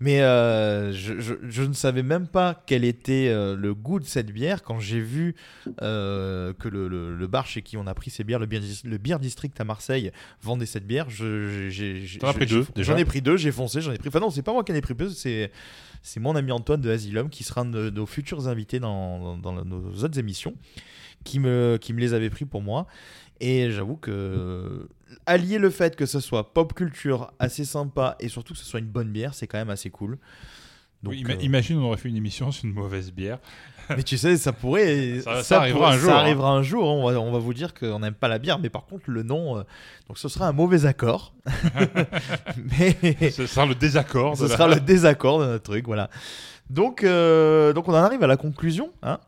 Mais 0.00 0.20
euh, 0.22 0.92
je, 0.92 1.18
je- 1.18 1.34
je 1.48 1.62
ne 1.62 1.72
savais 1.72 2.02
même 2.04 2.28
pas 2.28 2.62
quel 2.66 2.84
était 2.84 3.28
euh, 3.28 3.56
le 3.56 3.74
goût 3.74 3.98
de 3.98 4.04
cette 4.04 4.30
bière 4.30 4.62
quand 4.62 4.78
j'ai 4.78 5.00
vu 5.00 5.34
euh, 5.82 6.52
que 6.54 6.68
le, 6.68 6.86
le- 6.88 7.16
le 7.16 7.26
bar 7.26 7.46
chez 7.46 7.62
qui 7.62 7.76
on 7.76 7.86
a 7.86 7.94
pris 7.94 8.10
ces 8.10 8.22
bières, 8.24 8.38
le 8.38 8.46
Beer, 8.46 8.60
Dis- 8.60 8.82
le 8.84 8.98
Beer 8.98 9.18
District 9.20 9.60
à 9.60 9.64
Marseille, 9.64 10.12
vendait 10.40 10.66
cette 10.66 10.86
bière. 10.86 11.10
Je, 11.10 11.68
j'ai- 11.68 12.04
T'en 12.18 12.28
as 12.28 12.32
pris 12.34 12.46
deux, 12.46 12.62
J'en 12.84 12.96
ai 12.96 13.04
pris 13.04 13.22
deux, 13.22 13.36
j'ai 13.36 13.50
foncé, 13.52 13.80
j'en 13.80 13.92
ai 13.92 13.98
pris. 13.98 14.08
Enfin 14.08 14.20
non, 14.20 14.30
c'est 14.30 14.42
pas 14.42 14.52
moi 14.52 14.62
qui 14.64 14.72
en 14.72 14.74
ai 14.76 14.80
pris 14.80 14.94
deux, 14.94 15.10
c'est 15.10 15.50
c'est 16.02 16.20
mon 16.20 16.36
ami 16.36 16.52
Antoine 16.52 16.80
de 16.80 16.90
Asylum 16.90 17.28
qui 17.28 17.42
sera 17.42 17.62
un 17.62 17.64
de 17.66 17.90
nos 17.90 18.06
futurs 18.06 18.46
invités 18.46 18.78
dans, 18.78 19.36
dans- 19.38 19.52
dans 19.52 19.64
nos 19.64 20.04
autres 20.04 20.18
émissions, 20.18 20.54
qui 21.24 21.40
me, 21.40 21.76
qui 21.80 21.92
me 21.92 21.98
les 22.00 22.14
avait 22.14 22.30
pris 22.30 22.44
pour 22.44 22.62
moi. 22.62 22.86
Et 23.40 23.70
j'avoue 23.70 23.96
que 23.96 24.88
allier 25.26 25.58
le 25.58 25.70
fait 25.70 25.94
que 25.96 26.06
ce 26.06 26.20
soit 26.20 26.52
pop 26.54 26.74
culture 26.74 27.32
assez 27.38 27.64
sympa 27.64 28.16
et 28.20 28.28
surtout 28.28 28.52
que 28.54 28.58
ce 28.58 28.64
soit 28.64 28.80
une 28.80 28.86
bonne 28.86 29.10
bière, 29.10 29.34
c'est 29.34 29.46
quand 29.46 29.58
même 29.58 29.70
assez 29.70 29.90
cool. 29.90 30.18
Donc, 31.04 31.12
Oui, 31.12 31.22
ima- 31.22 31.34
euh, 31.36 31.42
Imagine, 31.42 31.78
on 31.78 31.84
aurait 31.84 31.96
fait 31.96 32.08
une 32.08 32.16
émission 32.16 32.50
sur 32.50 32.64
une 32.64 32.72
mauvaise 32.74 33.12
bière. 33.12 33.38
mais 33.96 34.02
tu 34.02 34.18
sais, 34.18 34.36
ça 34.36 34.52
pourrait. 34.52 35.20
Ça- 35.20 35.44
ça 35.44 35.58
arrivera 35.60 35.80
pourrait- 35.90 35.94
un 35.94 35.98
jour, 35.98 36.10
Ça 36.10 36.16
hein. 36.16 36.20
arrivera 36.20 36.50
un 36.50 36.62
jour. 36.62 36.84
On 36.88 37.08
va, 37.10 37.20
on 37.20 37.30
va 37.30 37.38
vous 37.38 37.54
dire 37.54 37.72
qu'on 37.72 38.00
n'aime 38.00 38.14
pas 38.14 38.26
la 38.26 38.38
bière, 38.40 38.58
mais 38.58 38.68
par 38.68 38.84
contre, 38.86 39.04
le 39.08 39.22
nom. 39.22 39.58
euh, 39.58 39.62
donc 40.08 40.18
ce 40.18 40.28
sera 40.28 40.48
un 40.48 40.52
mauvais 40.52 40.86
accord. 40.86 41.32
mais 42.80 43.30
Ce 43.30 43.46
sera 43.46 43.66
le 43.66 43.74
désaccord. 43.74 44.36
ce 44.36 44.44
la- 44.44 44.48
sera 44.48 44.68
le 44.68 44.80
désaccord 44.80 45.40
de 45.40 45.46
notre 45.46 45.64
truc. 45.64 45.86
Voilà. 45.86 46.10
Donc, 46.70 47.02
euh, 47.04 47.72
donc 47.72 47.88
on 47.88 47.92
en 47.92 47.96
arrive 48.02 48.22
à 48.22 48.26
la 48.26 48.36
conclusion. 48.36 48.90
hein. 49.02 49.20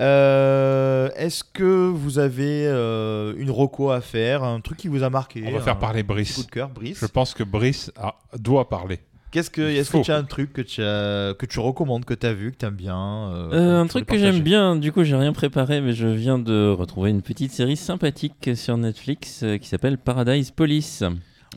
Euh, 0.00 1.10
Est-ce 1.16 1.42
que 1.44 1.88
vous 1.88 2.18
avez 2.18 2.66
euh, 2.66 3.34
une 3.36 3.50
reco 3.50 3.90
à 3.90 4.00
faire, 4.00 4.44
un 4.44 4.60
truc 4.60 4.78
qui 4.78 4.88
vous 4.88 5.02
a 5.02 5.10
marqué 5.10 5.42
On 5.46 5.50
va 5.52 5.58
un 5.58 5.62
faire 5.62 5.78
parler 5.78 6.02
coup 6.02 6.08
Brice. 6.14 6.46
de 6.46 6.50
cœur, 6.50 6.68
Brice 6.68 6.98
Je 7.00 7.06
pense 7.06 7.34
que 7.34 7.42
Brice 7.42 7.90
a- 7.96 8.14
doit 8.38 8.68
parler. 8.68 9.00
Qu'est-ce 9.30 9.50
que, 9.50 9.60
est-ce 9.60 9.90
que 9.90 10.02
tu 10.02 10.10
as 10.10 10.16
un 10.16 10.24
truc 10.24 10.52
que 10.54 10.62
tu, 10.62 10.82
as- 10.82 11.34
que 11.38 11.44
tu 11.46 11.58
recommandes, 11.60 12.04
que 12.06 12.14
tu 12.14 12.26
as 12.26 12.32
vu, 12.32 12.50
que 12.52 12.56
tu 12.56 12.64
aimes 12.66 12.76
bien 12.76 12.96
euh, 13.30 13.50
Euh, 13.52 13.80
un 13.80 13.84
tu 13.84 13.88
truc 13.90 14.02
veux 14.02 14.14
que 14.14 14.18
j'aime 14.18 14.26
partager 14.36 14.42
bien, 14.42 14.76
du 14.76 14.90
coup 14.92 15.04
j'ai 15.04 15.16
rien 15.16 15.32
préparé, 15.34 15.80
mais 15.82 15.92
je 15.92 16.06
viens 16.06 16.38
de 16.38 16.70
retrouver 16.70 17.10
une 17.10 17.20
petite 17.20 17.52
série 17.52 17.76
sympathique 17.76 18.50
sur 18.54 18.78
Netflix 18.78 19.42
euh, 19.42 19.58
qui 19.58 19.68
s'appelle 19.68 19.98
Paradise 19.98 20.50
Police. 20.50 21.04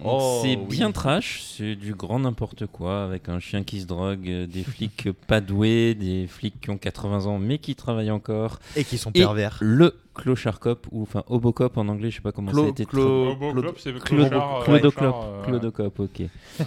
Oh, 0.03 0.39
c'est 0.41 0.55
oui. 0.55 0.65
bien 0.69 0.91
trash, 0.91 1.41
c'est 1.43 1.76
du 1.76 1.93
grand 1.93 2.19
n'importe 2.19 2.65
quoi, 2.65 3.03
avec 3.03 3.30
un 3.30 3.39
chien 3.39 3.63
qui 3.63 3.81
se 3.81 3.85
drogue, 3.85 4.27
euh, 4.30 4.47
des 4.47 4.63
flics 4.63 5.09
pas 5.27 5.41
doués, 5.41 5.93
des 5.95 6.27
flics 6.27 6.59
qui 6.61 6.69
ont 6.69 6.77
80 6.77 7.26
ans 7.26 7.38
mais 7.38 7.57
qui 7.59 7.76
travaillent 7.76 8.09
encore, 8.11 8.59
Et 8.76 8.84
qui 8.84 8.97
sont 8.97 9.11
Et 9.13 9.19
pervers. 9.19 9.57
le 9.61 9.95
clochard 10.15 10.59
cop, 10.59 10.88
ou 10.91 11.03
enfin 11.03 11.23
Hobocop 11.27 11.77
en 11.77 11.88
anglais, 11.88 12.09
je 12.09 12.15
sais 12.15 12.22
pas 12.22 12.31
comment 12.31 12.51
Clo- 12.51 12.61
ça 12.63 12.68
a 12.68 12.69
été 12.69 12.85
Clo- 12.85 13.35
club, 13.53 13.76
c'est 13.77 13.89
euh, 13.89 13.99
Clodocop, 13.99 15.15
euh, 15.23 15.43
Clodocop, 15.45 15.99
ok. 15.99 16.22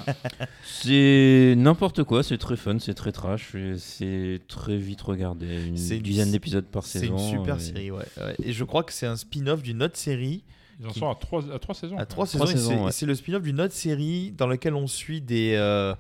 c'est 0.65 1.55
n'importe 1.57 2.05
quoi, 2.05 2.23
c'est 2.23 2.39
très 2.39 2.57
fun, 2.57 2.79
c'est 2.79 2.95
très 2.95 3.13
trash, 3.13 3.55
c'est 3.79 4.41
très 4.49 4.77
vite 4.77 5.03
regardé, 5.03 5.67
une 5.67 5.77
C'est 5.77 5.99
dizaine 5.99 6.31
d'épisodes 6.31 6.65
par 6.67 6.85
C'est 6.85 7.01
saison. 7.01 7.19
une 7.19 7.31
super 7.39 7.57
et- 7.57 7.61
série, 7.61 7.91
ouais. 7.91 8.05
ouais. 8.19 8.35
Et 8.43 8.53
je 8.53 8.65
crois 8.65 8.83
que 8.83 8.93
c'est 8.93 9.07
un 9.07 9.17
spin-off 9.17 9.63
d'une 9.63 9.83
autre 9.83 9.97
série 9.97 10.43
Ils 10.81 10.87
en 10.89 10.93
sont 10.93 11.11
à 11.11 11.15
trois, 11.15 11.43
à 11.53 11.59
trois 11.59 11.75
saisons. 11.75 11.97
à 11.99 12.07
trois 12.07 12.27
saisons. 12.27 12.45
et 12.45 12.49
saisons, 12.49 12.89
c'est- 12.91 13.05
ouais. 13.05 13.09
Le 13.11 13.15
spin-off 13.15 13.43
d'une 13.43 13.61
autre 13.61 13.75
série 13.75 14.33
dans 14.33 14.47
laquelle 14.47 14.75
on 14.75 14.87
suit 14.87 15.21
des, 15.21 15.55
euh, 15.57 15.95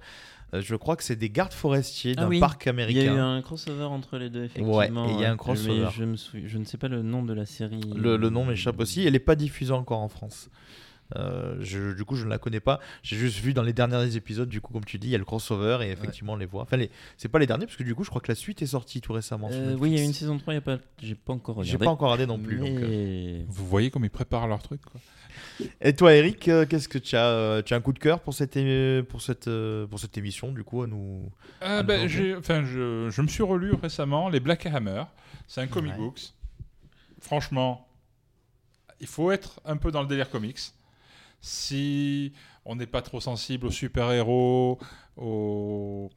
Euh, 0.52 0.60
je 0.62 0.76
crois 0.76 0.94
que 0.94 1.02
c'est 1.02 1.16
des 1.16 1.30
gardes 1.30 1.52
forestiers 1.52 2.14
Ah 2.16 2.20
d'un 2.22 2.28
oui, 2.28 2.38
parc 2.38 2.66
Il 2.66 2.68
y 2.68 2.70
a 2.70 2.72
eu 2.72 2.74
américain. 3.08 3.34
un 3.34 3.42
crossover 3.42 3.84
entre 3.84 4.18
les 4.18 4.30
deux, 4.30 4.44
effectivement. 4.44 4.76
Ouais, 4.76 4.86
et 4.86 5.12
il 5.14 5.20
y 5.20 5.24
a 5.24 5.30
un 5.30 5.32
Mais 5.32 5.36
crossover. 5.36 5.88
Je, 5.92 6.04
me 6.04 6.16
souviens- 6.16 6.46
je 6.46 6.58
ne 6.58 6.64
sais 6.64 6.76
pas 6.78 6.86
le 6.86 7.02
nom 7.02 7.24
de 7.24 7.32
la 7.34 7.44
série. 7.44 7.80
Le, 7.96 8.16
le 8.16 8.30
nom 8.30 8.44
m'échappe 8.44 8.78
aussi. 8.78 9.04
Elle 9.04 9.14
n'est 9.14 9.18
pas 9.18 9.34
diffusée 9.34 9.72
encore 9.72 9.98
en 9.98 10.08
France. 10.08 10.50
Euh, 11.16 11.56
je- 11.60 11.92
du 11.94 12.04
coup, 12.04 12.16
je 12.16 12.24
ne 12.24 12.30
la 12.30 12.38
connais 12.38 12.60
pas. 12.60 12.80
J'ai 13.02 13.16
juste 13.16 13.38
vu 13.38 13.54
dans 13.54 13.62
les 13.62 13.72
derniers 13.72 14.16
épisodes, 14.16 14.48
du 14.48 14.60
coup, 14.60 14.72
comme 14.72 14.84
tu 14.84 14.98
dis, 14.98 15.08
il 15.08 15.10
y 15.10 15.14
a 15.14 15.18
le 15.18 15.24
crossover 15.24 15.78
et 15.82 15.90
effectivement, 15.90 16.32
on 16.34 16.36
les 16.36 16.46
voit. 16.46 16.62
Enfin, 16.62 16.76
les... 16.76 16.90
c'est 17.16 17.28
pas 17.28 17.38
les 17.38 17.46
derniers, 17.46 17.66
parce 17.66 17.76
que 17.76 17.82
du 17.84 17.94
coup, 17.94 18.04
je 18.04 18.10
crois 18.10 18.20
que 18.20 18.30
la 18.30 18.34
suite 18.34 18.62
est 18.62 18.66
sortie 18.66 19.00
tout 19.00 19.12
récemment. 19.12 19.48
Euh, 19.52 19.76
oui, 19.78 19.92
il 19.92 19.98
y 19.98 20.00
a 20.00 20.04
une 20.04 20.12
saison 20.12 20.38
3, 20.38 20.52
il 20.54 20.56
y 20.56 20.58
a 20.58 20.60
pas... 20.62 20.78
j'ai 21.02 21.14
pas 21.14 21.32
encore 21.32 21.56
regardé. 21.56 21.70
J'ai 21.70 21.78
pas 21.78 21.90
encore 21.90 22.10
regardé 22.12 22.26
non 22.26 22.38
plus. 22.38 22.58
donc, 22.58 22.68
euh. 22.68 23.42
Vous 23.48 23.66
voyez 23.66 23.90
comme 23.90 24.04
ils 24.04 24.10
préparent 24.10 24.46
leur 24.48 24.62
truc. 24.62 24.80
Quoi. 24.82 25.00
Et 25.80 25.94
toi, 25.94 26.14
Eric, 26.14 26.48
euh, 26.48 26.64
qu'est-ce 26.66 26.88
que 26.88 26.98
tu 26.98 27.16
as 27.16 27.26
euh, 27.26 27.62
Tu 27.62 27.74
as 27.74 27.76
un 27.76 27.80
coup 27.80 27.92
de 27.92 27.98
cœur 27.98 28.20
pour 28.20 28.34
cette, 28.34 28.56
é- 28.56 29.02
pour 29.02 29.20
cette, 29.22 29.48
euh, 29.48 29.86
pour 29.86 29.98
cette 30.00 30.16
émission, 30.18 30.52
du 30.52 30.62
coup, 30.64 30.82
à 30.82 30.86
nous. 30.86 31.30
Ben, 31.60 32.08
enfin, 32.38 32.64
je, 32.64 33.08
je 33.10 33.22
me 33.22 33.26
suis 33.28 33.42
relu 33.42 33.72
récemment 33.74 34.28
les 34.28 34.40
Black 34.40 34.66
Hammer. 34.66 35.04
C'est 35.46 35.60
un 35.60 35.66
comic 35.66 35.92
Ouais. 35.92 35.98
books. 35.98 36.32
Franchement, 37.20 37.88
il 39.00 39.06
faut 39.06 39.30
être 39.30 39.60
un 39.64 39.76
peu 39.76 39.90
dans 39.90 40.02
le 40.02 40.08
délire 40.08 40.30
comics. 40.30 40.58
Si 41.48 42.32
on 42.64 42.74
n'est 42.74 42.86
pas 42.86 43.02
trop 43.02 43.20
sensible 43.20 43.66
aux 43.66 43.70
super-héros, 43.70 44.78
au, 45.18 46.08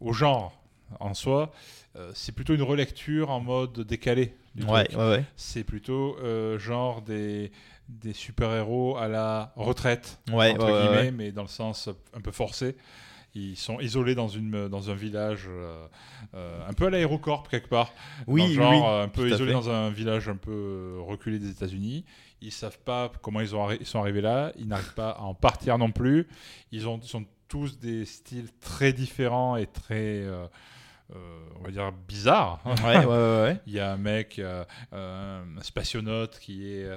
au 0.00 0.12
genre 0.12 0.60
en 0.98 1.14
soi, 1.14 1.52
euh, 1.94 2.10
c'est 2.16 2.32
plutôt 2.32 2.52
une 2.54 2.62
relecture 2.62 3.30
en 3.30 3.38
mode 3.38 3.78
décalé. 3.86 4.34
du 4.56 4.64
Ouais, 4.64 4.86
truc. 4.86 4.98
ouais, 4.98 5.08
ouais. 5.10 5.24
C'est 5.36 5.62
plutôt 5.62 6.16
euh, 6.18 6.58
genre 6.58 7.00
des, 7.00 7.52
des 7.88 8.12
super-héros 8.12 8.96
à 8.96 9.06
la 9.06 9.52
retraite, 9.54 10.18
entre 10.50 10.66
guillemets, 10.66 11.12
mais 11.12 11.30
dans 11.30 11.42
le 11.42 11.48
sens 11.48 11.88
un 12.12 12.20
peu 12.20 12.32
forcé. 12.32 12.74
Ils 13.36 13.56
sont 13.56 13.78
isolés 13.78 14.16
dans, 14.16 14.28
une, 14.28 14.66
dans 14.68 14.90
un 14.90 14.94
village, 14.94 15.46
euh, 15.48 15.86
un 16.68 16.72
peu 16.74 16.86
à 16.86 16.90
l'aérocorp 16.90 17.48
quelque 17.48 17.68
part. 17.68 17.92
Oui, 18.26 18.52
genre, 18.52 18.72
oui, 18.72 19.04
un 19.04 19.08
peu 19.08 19.22
tout 19.28 19.32
à 19.32 19.36
isolé 19.36 19.52
fait. 19.52 19.58
dans 19.58 19.70
un 19.70 19.90
village 19.90 20.28
un 20.28 20.36
peu 20.36 20.96
reculé 21.00 21.38
des 21.38 21.50
États-Unis. 21.50 22.04
Ils 22.42 22.52
savent 22.52 22.78
pas 22.80 23.10
comment 23.22 23.40
ils, 23.40 23.54
ont 23.54 23.66
arri- 23.68 23.78
ils 23.80 23.86
sont 23.86 24.00
arrivés 24.00 24.20
là. 24.20 24.52
Ils 24.58 24.66
n'arrivent 24.68 24.94
pas 24.94 25.10
à 25.10 25.22
en 25.22 25.34
partir 25.34 25.78
non 25.78 25.90
plus. 25.92 26.28
Ils, 26.72 26.88
ont, 26.88 27.00
sont 27.02 27.24
tous 27.48 27.78
des 27.78 28.04
styles 28.04 28.48
très 28.60 28.92
différents 28.92 29.56
et 29.56 29.66
très, 29.66 30.22
euh, 30.22 30.46
euh, 31.14 31.40
on 31.60 31.64
va 31.64 31.70
dire, 31.70 31.92
bizarres. 31.92 32.60
Ouais, 32.64 32.98
ouais, 32.98 33.04
ouais, 33.06 33.42
ouais. 33.42 33.60
Il 33.66 33.72
y 33.74 33.80
a 33.80 33.92
un 33.92 33.96
mec, 33.96 34.38
euh, 34.38 34.64
euh, 34.92 35.42
un 35.58 35.62
spationaute 35.62 36.38
qui 36.38 36.68
est 36.72 36.88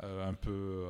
un 0.00 0.34
peu 0.34 0.84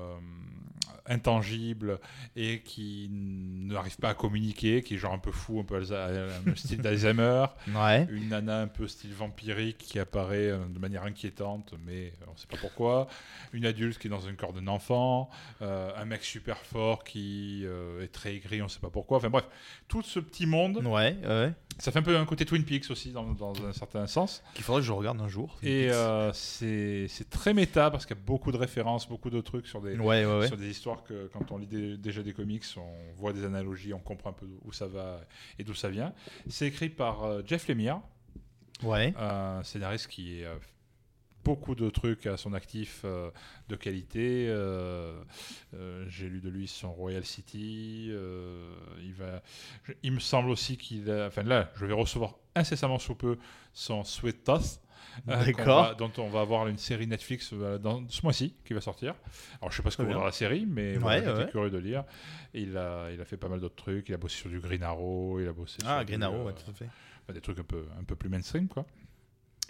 intangible 1.07 1.99
et 2.37 2.61
qui 2.61 3.09
n'arrive 3.11 3.97
pas 3.97 4.11
à 4.11 4.15
communiquer, 4.15 4.83
qui 4.83 4.95
est 4.95 4.99
genre 4.99 5.13
un 5.13 5.19
peu 5.19 5.33
fou, 5.33 5.61
un 5.61 5.65
peu 5.65 5.77
un 5.77 6.55
style 6.57 6.81
d'Alzheimer. 6.81 7.47
Ouais. 7.75 8.07
Une 8.11 8.31
nana 8.31 8.63
un 8.63 8.67
peu 8.67 8.89
style 8.89 9.13
vampirique 9.13 9.79
qui 9.79 9.99
apparaît 9.99 10.49
euh, 10.51 10.59
de 10.69 10.79
manière 10.79 11.05
inquiétante, 11.05 11.75
mais 11.87 12.13
on 12.27 12.33
ne 12.33 12.37
sait 12.37 12.47
pas 12.47 12.57
pourquoi. 12.57 13.07
Une 13.53 13.67
adulte 13.67 13.99
qui 13.99 14.09
est 14.09 14.11
dans 14.11 14.27
un 14.27 14.35
corps 14.35 14.53
d'un 14.53 14.67
enfant. 14.67 15.31
Euh, 15.63 15.91
un 15.97 16.05
mec 16.05 16.25
super 16.25 16.59
fort 16.59 17.05
qui 17.05 17.63
euh, 17.65 18.03
est 18.03 18.09
très 18.09 18.35
aigri, 18.35 18.61
on 18.63 18.65
ne 18.65 18.71
sait 18.71 18.81
pas 18.81 18.91
pourquoi. 18.91 19.19
Enfin 19.19 19.31
bref, 19.31 19.45
tout 19.87 20.03
ce 20.03 20.19
petit 20.19 20.47
monde, 20.47 20.79
Ouais, 20.85 21.17
ouais. 21.27 21.53
Ça 21.79 21.93
fait 21.93 21.99
un 22.01 22.03
peu 22.03 22.17
un 22.17 22.25
côté 22.25 22.45
Twin 22.45 22.65
Peaks 22.65 22.91
aussi 22.91 23.13
dans, 23.13 23.33
dans 23.33 23.53
un 23.65 23.73
certain 23.73 24.07
sens. 24.07 24.43
Qu'il 24.55 24.65
faudrait 24.65 24.81
que 24.83 24.87
je 24.87 24.93
regarde 24.93 25.21
un 25.21 25.29
jour. 25.29 25.57
Et 25.63 25.89
euh, 25.91 26.33
c'est 26.33 27.09
très 27.31 27.55
méta 27.55 27.91
parce 27.91 28.05
qu'il 28.07 28.17
y 28.17 28.19
a 28.19 28.23
beaucoup 28.23 28.53
de 28.53 28.57
références, 28.57 29.09
beaucoup 29.09 29.31
de 29.31 29.41
trucs 29.41 29.67
sur 29.67 29.81
des, 29.81 29.97
Ouais, 29.97 30.25
ouais, 30.25 30.39
ouais. 30.41 30.47
sur 30.49 30.57
des 30.57 30.69
histoires 30.69 31.03
que 31.05 31.29
quand 31.33 31.53
on 31.53 31.59
lit 31.59 31.67
des- 31.67 31.97
déjà 31.97 32.23
des 32.23 32.33
comics, 32.33 32.65
on 32.77 33.15
voit 33.17 33.33
des 33.33 33.45
analogies, 33.45 33.93
on 33.95 34.01
comprend 34.01 34.31
un 34.31 34.35
peu 34.35 34.47
où 34.65 34.73
ça 34.73 34.87
va 34.87 35.21
et 35.59 35.65
d'où 35.65 35.75
ça 35.75 35.89
vient. 35.89 36.13
C'est 36.49 36.67
écrit 36.67 36.89
par 36.89 37.25
euh, 37.25 37.43
Jeff 37.47 37.69
Lemire, 37.69 38.01
Ouais. 38.83 39.13
un 39.19 39.63
scénariste 39.65 40.07
qui 40.09 40.45
a 40.45 40.53
beaucoup 41.45 41.75
de 41.75 41.89
trucs 41.91 42.27
à 42.27 42.37
son 42.37 42.53
actif 42.53 43.03
euh, 43.05 43.31
de 43.69 43.77
qualité. 43.77 44.47
Euh, 44.49 45.23
euh, 45.75 46.05
J'ai 46.09 46.29
lu 46.29 46.41
de 46.41 46.49
lui 46.51 46.69
son 46.69 46.93
Royal 46.93 47.25
City. 47.25 48.11
il, 48.11 49.15
va, 49.15 49.43
je- 49.85 49.93
il 50.03 50.13
me 50.13 50.21
semble 50.21 50.51
aussi 50.51 50.77
qu'il 50.77 51.11
a. 51.11 51.27
Enfin 51.27 51.43
là, 51.43 51.71
je 51.77 51.87
vais 51.87 51.93
recevoir 51.95 52.35
incessamment 52.55 52.99
sous 52.99 53.15
peu 53.15 53.39
son 53.73 54.05
Sweet 54.05 54.45
Toss. 54.45 54.81
D'accord. 55.27 55.97
dont 55.97 56.13
on 56.19 56.29
va 56.29 56.43
avoir 56.43 56.69
une 56.69 56.77
série 56.79 57.07
Netflix 57.09 57.53
dans 57.53 58.09
ce 58.09 58.21
mois-ci 58.23 58.55
qui 58.65 58.73
va 58.73 58.81
sortir. 58.81 59.15
Alors 59.61 59.73
je 59.73 59.77
sais 59.79 59.83
pas 59.83 59.91
ce 59.91 59.97
que 59.97 60.03
vaudra 60.03 60.19
bien. 60.19 60.27
la 60.27 60.33
série, 60.33 60.65
mais 60.65 60.93
Ouais, 60.93 60.99
voilà, 60.99 61.19
j'étais 61.25 61.33
ouais. 61.47 61.51
curieux 61.51 61.71
de 61.71 61.79
lire. 61.79 62.05
Et 62.55 62.61
il 62.63 62.77
a, 62.77 63.11
il 63.11 63.21
a 63.21 63.25
fait 63.25 63.37
pas 63.37 63.49
mal 63.49 63.59
d'autres 63.59 63.75
trucs. 63.75 64.09
Il 64.09 64.15
a 64.15 64.17
bossé 64.17 64.37
sur 64.37 64.49
du 64.51 64.61
Green 64.61 64.83
Arrow, 64.85 65.41
il 65.41 65.49
a 65.49 65.53
bossé 65.53 65.79
Ah, 65.85 65.99
sur 65.99 66.05
Green 66.07 66.21
du, 66.21 66.25
Arrow, 66.25 66.45
ouais, 66.45 66.53
tout 66.53 66.71
à 66.71 66.73
fait. 66.75 66.85
enfin, 67.25 67.33
des 67.33 67.41
trucs 67.41 67.59
un 67.59 67.65
peu, 67.65 67.85
un 67.99 68.05
peu 68.05 68.15
plus 68.15 68.29
mainstream, 68.29 68.69
quoi. 68.69 68.87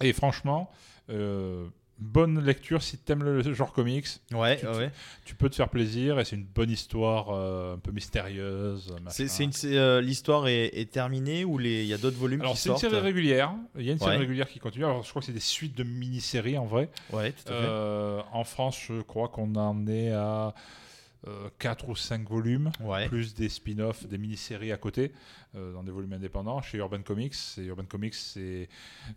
Et 0.00 0.12
franchement, 0.12 0.70
euh, 1.10 1.66
bonne 1.98 2.40
lecture 2.44 2.80
si 2.82 2.96
t'aimes 2.98 3.24
le 3.24 3.42
genre 3.52 3.72
comics. 3.72 4.06
Ouais, 4.32 4.56
tu- 4.58 4.66
ouais. 4.68 4.90
Tu 5.24 5.34
peux 5.34 5.48
te 5.50 5.56
faire 5.56 5.68
plaisir 5.68 6.20
et 6.20 6.24
c'est 6.24 6.36
une 6.36 6.44
bonne 6.44 6.70
histoire 6.70 7.30
euh, 7.30 7.74
un 7.74 7.78
peu 7.78 7.90
mystérieuse. 7.90 8.94
euh, 9.64 10.00
l'histoire 10.00 10.46
est, 10.46 10.66
est 10.78 10.90
terminée 10.92 11.44
ou 11.44 11.58
il 11.60 11.84
y 11.86 11.92
a 11.92 11.98
d'autres 11.98 12.16
volumes 12.16 12.40
Alors 12.42 12.56
c'est 12.56 12.68
une 12.70 12.76
série 12.76 13.00
régulière. 13.00 13.52
Il 13.76 13.84
y 13.84 13.88
a 13.90 13.92
une 13.92 13.98
série 13.98 14.12
Ouais. 14.12 14.16
régulière 14.18 14.48
qui 14.48 14.60
continue. 14.60 14.84
Alors 14.84 15.02
je 15.02 15.10
crois 15.10 15.20
que 15.20 15.26
c'est 15.26 15.32
des 15.32 15.40
suites 15.40 15.76
de 15.76 15.82
mini-séries 15.82 16.56
en 16.58 16.66
vrai. 16.66 16.88
Ouais, 17.12 17.32
tout 17.32 17.52
à 17.52 17.56
fait. 17.56 17.64
Euh, 17.64 18.20
en 18.32 18.44
France, 18.44 18.78
je 18.88 19.00
crois 19.02 19.28
qu'on 19.28 19.54
en 19.56 19.86
est 19.88 20.12
à 20.12 20.54
4 21.59 21.89
ou 21.89 21.97
5 21.97 22.28
volumes. 22.28 22.70
Ouais. 22.81 23.09
plus 23.09 23.35
des 23.35 23.49
spin-offs, 23.49 24.07
des 24.07 24.19
mini-séries 24.19 24.73
à 24.73 24.77
côté, 24.77 25.12
euh, 25.55 25.73
dans 25.73 25.82
des 25.82 25.90
volumes 25.90 26.12
indépendants. 26.12 26.62
Chez 26.62 26.78
Urban 26.78 27.03
Comics, 27.03 27.35
et 27.59 27.65
Urban 27.65 27.85
Comics, 27.85 28.15
c'est 28.15 28.69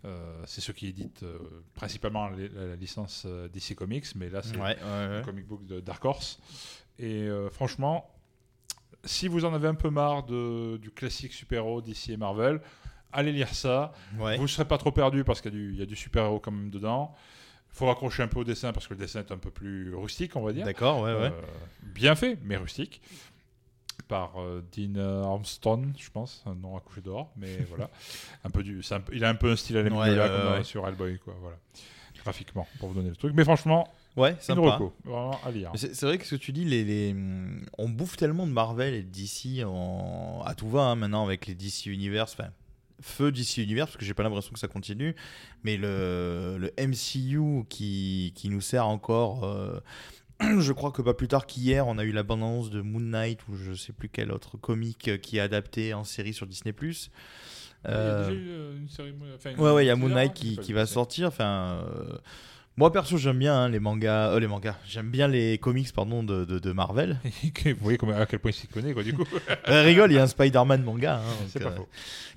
euh, 0.04 0.42
ceux 0.46 0.72
qui 0.72 0.88
éditent 0.88 1.22
euh, 1.22 1.38
principalement 1.74 2.28
les- 2.28 2.48
la, 2.48 2.66
la 2.68 2.76
licence 2.76 3.24
euh, 3.26 3.48
DC 3.48 3.74
Comics, 3.74 4.06
mais 4.16 4.28
là, 4.30 4.42
c'est 4.42 4.56
Ouais, 4.56 4.76
ouais. 4.82 5.22
comic 5.24 5.46
book 5.46 5.64
de 5.66 5.80
Dark 5.80 6.04
Horse. 6.04 6.40
Et 6.98 7.22
euh, 7.22 7.48
franchement, 7.50 8.10
si 9.04 9.28
vous 9.28 9.44
en 9.44 9.54
avez 9.54 9.68
un 9.68 9.74
peu 9.74 9.90
marre 9.90 10.24
de, 10.24 10.76
du 10.78 10.90
classique 10.90 11.32
super-héros 11.32 11.80
DC 11.82 12.10
et 12.10 12.16
Marvel, 12.16 12.60
allez 13.12 13.32
lire 13.32 13.54
ça. 13.54 13.92
Vous 14.36 14.42
ne 14.42 14.46
serez 14.48 14.66
pas 14.66 14.78
trop 14.78 14.92
perdu 14.92 15.24
parce 15.24 15.40
qu'il 15.40 15.76
y 15.76 15.82
a 15.82 15.86
du 15.86 15.96
super-héros 15.96 16.40
quand 16.40 16.50
même 16.52 16.70
dedans. 16.70 17.14
Il 17.74 17.78
faut 17.78 17.86
raccrocher 17.86 18.22
un 18.22 18.28
peu 18.28 18.40
au 18.40 18.44
dessin 18.44 18.72
parce 18.72 18.86
que 18.86 18.94
le 18.94 19.00
dessin 19.00 19.20
est 19.20 19.32
un 19.32 19.38
peu 19.38 19.50
plus 19.50 19.94
rustique, 19.94 20.36
on 20.36 20.42
va 20.42 20.52
dire. 20.52 20.64
D'accord, 20.66 21.00
ouais, 21.02 21.14
ouais. 21.14 21.32
Euh, 21.32 21.40
bien 21.82 22.14
fait, 22.14 22.38
mais 22.42 22.56
rustique. 22.56 23.00
Par 24.08 24.40
euh, 24.40 24.62
Dean 24.76 24.96
Armstrong, 25.24 25.92
je 25.98 26.10
pense, 26.10 26.42
un 26.46 26.54
nom 26.54 26.76
à 26.76 26.80
coucher 26.80 27.00
dehors, 27.00 27.32
mais 27.36 27.56
voilà. 27.70 27.88
Un 28.44 28.50
peu 28.50 28.62
du, 28.62 28.82
c'est 28.82 28.94
un 28.96 29.02
il 29.12 29.24
a 29.24 29.28
un 29.30 29.34
peu 29.34 29.50
un 29.52 29.56
style 29.56 29.76
à 29.78 29.82
la 29.82 29.90
Ouais, 29.90 30.58
ouais. 30.58 30.64
sur 30.64 30.86
Hellboy, 30.86 31.18
quoi, 31.18 31.34
voilà. 31.40 31.56
Graphiquement, 32.22 32.66
pour 32.78 32.88
vous 32.90 32.94
donner 32.94 33.08
le 33.10 33.16
truc. 33.16 33.32
Mais 33.34 33.44
franchement, 33.44 33.88
Ouais, 34.14 34.36
reco, 34.72 34.92
vraiment 35.04 35.40
à 35.44 35.50
lire. 35.50 35.72
C'est, 35.74 35.94
c'est 35.94 36.04
vrai 36.04 36.18
que 36.18 36.26
ce 36.26 36.34
que 36.34 36.40
tu 36.40 36.52
dis, 36.52 36.66
les, 36.66 36.84
les- 36.84 37.16
on 37.78 37.88
bouffe 37.88 38.16
tellement 38.18 38.46
de 38.46 38.52
Marvel 38.52 38.92
et 38.92 39.02
de 39.02 39.08
DC 39.08 39.64
en- 39.64 40.42
à 40.44 40.54
tout 40.54 40.68
va 40.68 40.82
hein, 40.82 40.94
maintenant 40.96 41.24
avec 41.24 41.46
les 41.46 41.54
DC 41.54 41.86
Universe. 41.86 42.36
Enfin, 42.38 42.50
feu 43.02 43.30
DC 43.32 43.58
Universe, 43.58 43.90
parce 43.90 43.98
que 43.98 44.04
j'ai 44.04 44.14
pas 44.14 44.22
l'impression 44.22 44.52
que 44.52 44.58
ça 44.58 44.68
continue. 44.68 45.14
Mais 45.64 45.76
le, 45.76 46.56
le 46.58 46.72
MCU 46.78 47.64
qui, 47.68 48.32
qui 48.34 48.48
nous 48.48 48.60
sert 48.62 48.86
encore. 48.86 49.44
euh, 49.44 49.80
je 50.60 50.72
crois 50.72 50.90
que 50.90 51.02
pas 51.02 51.14
plus 51.14 51.28
tard 51.28 51.46
qu'hier, 51.46 51.86
on 51.86 51.98
a 51.98 52.04
eu 52.04 52.10
l'abondance 52.12 52.70
de 52.70 52.80
Moon 52.80 53.00
Knight 53.00 53.40
ou 53.48 53.54
je 53.56 53.74
sais 53.74 53.92
plus 53.92 54.08
quel 54.08 54.32
autre 54.32 54.56
comique 54.56 55.08
euh, 55.08 55.16
qui 55.18 55.36
est 55.36 55.40
adapté 55.40 55.94
en 55.94 56.04
série 56.04 56.32
sur 56.32 56.46
Disney. 56.46 56.74
Il 56.80 56.86
y 56.88 57.88
a 57.88 57.90
Euh, 57.90 58.28
déjà 58.28 58.40
eu, 58.40 58.48
euh, 58.50 58.76
une 58.78 58.88
série, 58.88 59.14
enfin, 59.34 59.50
une- 59.50 59.60
Ouais, 59.60 59.72
ouais, 59.72 59.84
il 59.84 59.88
y 59.88 59.90
a 59.90 59.96
Moon 59.96 60.08
Knight 60.08 60.34
qui, 60.34 60.56
qui 60.56 60.72
va 60.72 60.86
sortir. 60.86 61.28
Enfin, 61.28 61.84
euh, 61.86 62.16
moi 62.76 62.90
perso, 62.90 63.18
j'aime 63.18 63.38
bien 63.38 63.54
hein, 63.54 63.68
les 63.68 63.80
mangas, 63.80 64.30
euh, 64.32 64.40
les 64.40 64.46
mangas. 64.46 64.76
J'aime 64.86 65.10
bien 65.10 65.28
les 65.28 65.58
comics, 65.58 65.92
pardon, 65.92 66.22
de, 66.22 66.44
de, 66.44 66.58
de 66.58 66.72
Marvel. 66.72 67.18
Vous 67.64 67.74
voyez 67.80 67.98
à 68.16 68.26
quel 68.26 68.38
point 68.38 68.50
il 68.50 68.54
s'y 68.54 68.66
connaît, 68.66 68.92
quoi, 68.94 69.02
du 69.02 69.12
coup. 69.12 69.24
Euh, 69.68 69.82
rigole, 69.82 70.10
il 70.10 70.14
y 70.16 70.18
a 70.18 70.22
un 70.22 70.26
Spider-Man 70.26 70.82
manga. 70.82 71.16
hein, 71.18 71.22
c'est 71.48 71.62
pas 71.62 71.68
euh, 71.70 71.76
faux. 71.76 71.88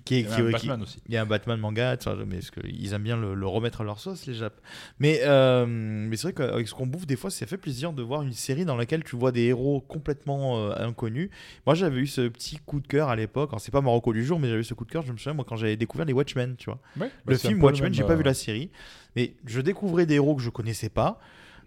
Qui 0.04 0.16
est, 0.16 0.20
Il 0.22 0.30
y 0.30 0.32
a 0.32 0.36
qui- 0.36 0.42
un 0.42 0.46
qui- 0.46 0.52
Batman 0.52 0.82
aussi. 0.84 1.00
il 1.08 1.14
y 1.14 1.18
a 1.18 1.22
un 1.22 1.26
Batman 1.26 1.60
manga, 1.60 1.98
mais 2.28 2.36
parce 2.36 2.52
qu'ils 2.52 2.94
aiment 2.94 3.02
bien 3.04 3.18
le, 3.18 3.34
le 3.34 3.48
remettre 3.48 3.82
à 3.82 3.84
leur 3.84 4.00
sauce, 4.00 4.26
les 4.28 4.36
Japs? 4.36 4.56
Mais, 5.00 5.22
euh, 5.24 5.66
mais 5.68 6.16
c'est 6.18 6.32
vrai 6.32 6.34
qu'avec 6.34 6.68
ce 6.68 6.74
qu'on 6.76 6.86
bouffe, 6.86 7.08
des 7.08 7.16
fois, 7.16 7.32
ça 7.32 7.48
fait 7.48 7.58
plaisir 7.58 7.94
de 7.94 8.04
voir 8.04 8.22
une 8.22 8.34
série 8.34 8.64
dans 8.66 8.76
laquelle 8.76 9.04
tu 9.04 9.16
vois 9.16 9.32
des 9.32 9.44
héros 9.46 9.82
complètement 9.82 10.60
euh, 10.60 10.76
inconnus. 10.78 11.30
Moi, 11.66 11.74
j'avais 11.76 12.00
eu 12.02 12.08
ce 12.08 12.28
petit 12.28 12.58
coup 12.64 12.80
de 12.80 12.88
cœur 12.88 13.10
à 13.10 13.16
l'époque. 13.16 13.50
Alors, 13.52 13.62
c'est 13.62 13.72
pas 13.72 13.82
Marocco 13.82 14.14
du 14.14 14.24
jour, 14.24 14.40
mais 14.40 14.48
j'avais 14.50 14.62
eu 14.62 14.66
ce 14.66 14.74
coup 14.76 14.86
de 14.86 14.92
cœur, 14.92 15.04
je 15.04 15.12
me 15.12 15.18
souviens, 15.18 15.34
moi, 15.34 15.46
quand 15.48 15.56
j'avais 15.56 15.78
découvert 15.78 16.06
les 16.06 16.14
Watchmen, 16.14 16.56
tu 16.58 16.66
vois. 16.66 16.80
Ouais, 17.00 17.08
bah, 17.08 17.12
le 17.26 17.36
un 17.36 17.38
film 17.40 17.64
Watchmen, 17.64 17.94
j'ai 17.94 18.04
pas 18.04 18.16
vu 18.16 18.24
la 18.24 18.34
série, 18.36 18.70
mais 19.16 19.36
je 19.46 19.62
découvrais 19.62 20.06
des 20.06 20.16
héros 20.16 20.36
que 20.36 20.42
je 20.42 20.50
connaissais 20.50 20.90
pas, 20.90 21.20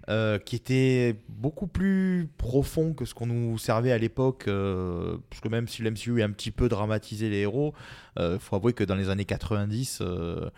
euh, 0.08 0.38
qui 0.38 0.56
étaient 0.56 1.16
beaucoup 1.28 1.66
plus 1.66 2.28
profonds 2.38 2.94
que 2.94 3.04
ce 3.04 3.14
qu'on 3.14 3.26
nous 3.26 3.58
servait 3.58 3.92
à 3.92 3.98
l'époque. 3.98 4.44
euh, 4.48 5.18
parce 5.28 5.40
que 5.40 5.48
même 5.48 5.68
si 5.68 5.82
le 5.82 5.90
MCU 5.90 6.20
est 6.20 6.22
un 6.22 6.30
petit 6.30 6.50
peu 6.50 6.68
dramatisé 6.68 7.28
les 7.28 7.38
héros, 7.38 7.74
il 8.18 8.38
faut 8.40 8.56
avouer 8.56 8.72
que 8.72 8.82
dans 8.84 8.96
les 8.96 9.10
années 9.10 9.24
90, 9.24 10.00
euh, 10.00 10.50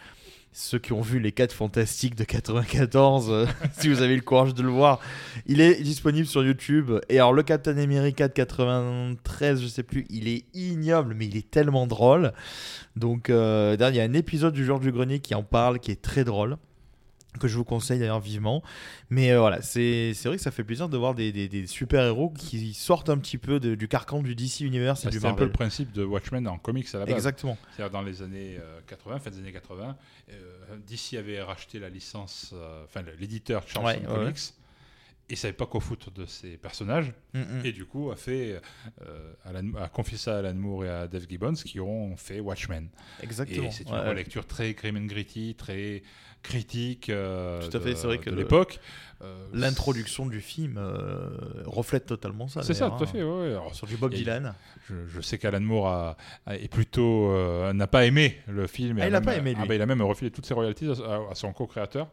ceux 0.53 0.79
qui 0.79 0.93
ont 0.93 1.01
vu 1.01 1.21
les 1.21 1.33
4 1.33 1.53
fantastiques 1.53 2.17
de 2.17 2.25
94, 2.25 3.31
euh, 3.31 3.47
si 3.79 3.89
vous 3.89 4.03
avez 4.03 4.17
le 4.17 4.23
courage 4.23 4.55
de 4.55 4.63
le 4.63 4.69
voir, 4.69 5.01
il 5.47 5.61
est 5.61 5.81
disponible 5.83 6.27
sur 6.27 6.45
YouTube. 6.45 6.93
Et 7.09 7.19
alors, 7.19 7.33
le 7.33 7.43
Captain 7.43 7.79
America 7.79 8.27
de 8.27 8.33
93, 8.33 9.63
je 9.63 9.67
sais 9.69 9.83
plus, 9.83 10.07
il 10.11 10.29
est 10.29 10.45
ignoble, 10.55 11.15
mais 11.15 11.27
il 11.27 11.37
est 11.37 11.51
tellement 11.51 11.87
drôle. 11.87 12.33
Donc, 12.97 13.31
euh, 13.31 13.77
il 13.79 13.97
y 13.97 14.01
a 14.01 14.03
un 14.03 14.13
épisode 14.13 14.55
du 14.55 14.65
Genre 14.65 14.81
du 14.81 14.91
Grenier 14.91 15.21
qui 15.21 15.35
en 15.35 15.45
parle, 15.45 15.79
qui 15.79 15.93
est 15.93 16.03
très 16.03 16.25
drôle 16.25 16.57
que 17.39 17.49
je 17.49 17.57
vous 17.57 17.65
conseille 17.65 17.99
d'ailleurs 17.99 18.21
vivement. 18.21 18.63
Mais 19.09 19.31
euh, 19.33 19.39
voilà, 19.41 19.63
c'est 19.63 20.13
c'est 20.15 20.29
vrai 20.29 20.37
que 20.37 20.43
ça 20.43 20.51
fait 20.51 20.65
plaisir 20.65 20.89
de 20.89 20.97
voir 20.97 21.15
des, 21.15 21.31
des- 21.33 21.49
des 21.49 21.67
super-héros 21.67 22.31
qui 22.31 22.75
sortent 22.75 23.09
un 23.11 23.19
petit 23.19 23.39
peu 23.39 23.61
de- 23.61 23.75
du 23.75 23.87
carcan 23.89 24.23
du 24.23 24.35
DC 24.35 24.61
Universe 24.61 25.03
et 25.03 25.05
Bah, 25.07 25.11
du 25.11 25.17
C'était 25.19 25.27
un 25.29 25.31
peu 25.31 25.35
Marvel. 25.43 25.47
le 25.49 25.53
principe 25.53 25.93
de 25.93 26.05
Watchmen 26.05 26.47
en 26.49 26.59
comics 26.59 26.89
à 26.95 26.99
la 26.99 27.07
base. 27.07 27.15
Exactement. 27.15 27.57
C'est-à-dire 27.77 27.93
dans 27.93 28.03
les 28.03 28.23
années 28.23 28.57
euh, 28.61 28.81
80, 28.89 29.19
fin 29.21 29.31
des 29.31 29.39
années 29.39 29.53
80, 29.53 29.97
euh, 30.31 30.77
DC 30.89 31.15
avait 31.19 31.41
racheté 31.43 31.79
la 31.79 31.89
licence, 31.89 32.51
euh, 32.55 32.85
enfin 32.85 33.03
l'éditeur 33.19 33.63
Charlton 33.67 33.89
Ouais, 33.89 34.07
ouais, 34.09 34.15
Comics, 34.25 34.39
et 35.31 35.37
savait 35.37 35.53
pas 35.55 35.67
quoi 35.67 35.81
foutre 35.81 36.11
de 36.11 36.27
ces 36.27 36.57
personnages, 36.59 37.13
Mm, 37.35 37.39
mm. 37.41 37.61
et 37.65 37.73
du 37.73 37.85
coup 37.87 38.11
a 38.11 38.17
fait, 38.17 38.61
euh, 39.07 39.33
Alan- 39.45 39.75
a 39.81 39.89
confié 39.89 40.19
ça 40.19 40.35
à 40.37 40.39
Alan 40.41 40.55
Moore 40.55 40.85
et 40.85 40.91
à 40.91 41.07
Dave 41.07 41.27
Gibbons 41.29 41.55
qui 41.55 41.79
ont 41.81 42.17
fait 42.17 42.41
Watchmen. 42.41 42.89
Exactement. 43.23 43.69
Et 43.69 43.71
c'est 43.71 43.85
une 43.89 43.95
Ouais, 43.95 44.09
relecture 44.09 44.47
très 44.47 44.75
grim 44.75 44.97
and 44.97 45.07
gritty, 45.07 45.55
très 45.57 46.03
critique 46.43 47.11
euh, 47.11 47.61
Tout 47.69 47.77
à 47.77 47.81
fait, 47.81 47.91
de- 47.91 47.95
c'est 47.95 48.07
vrai 48.07 48.19
que 48.19 48.31
l'époque. 48.31 48.81
Euh, 49.23 49.47
L'introduction 49.53 50.25
du 50.27 50.41
film 50.41 50.79
euh, 50.79 51.29
reflète 51.67 52.07
totalement 52.07 52.49
ça. 52.49 52.63
C'est 52.63 52.73
ça, 52.73 52.89
tout 52.89 52.95
à 52.95 53.03
hein. 53.03 53.07
fait. 53.07 53.23
ouais, 53.23 53.41
ouais. 53.43 53.49
Alors, 53.51 53.75
Sur 53.75 53.87
du 53.87 53.97
Bob 53.99 54.15
Dylan. 54.15 54.55
Je, 54.89 54.95
je 55.07 55.21
sais 55.21 55.37
qu'Alan 55.37 55.61
Moore 55.61 55.89
a, 55.89 56.17
a- 56.47 56.57
est 56.57 56.69
plutôt 56.73 57.31
euh, 57.31 57.73
n'a 57.75 57.87
pas 57.87 58.07
aimé 58.07 58.39
le 58.49 58.67
film. 58.67 58.97
Ah, 58.99 59.05
a 59.05 59.09
il 59.09 59.21
pas 59.23 59.37
aimé, 59.37 59.55
ah 59.59 59.67
bah, 59.67 59.75
il 59.75 59.83
a 59.83 59.87
même 59.87 60.01
refilé 60.01 60.31
toutes 60.31 60.47
ses 60.47 60.55
royalties 60.55 60.89
à, 60.89 60.93
à- 61.17 61.31
à 61.33 61.35
son 61.35 61.53
co-créateur. 61.53 62.09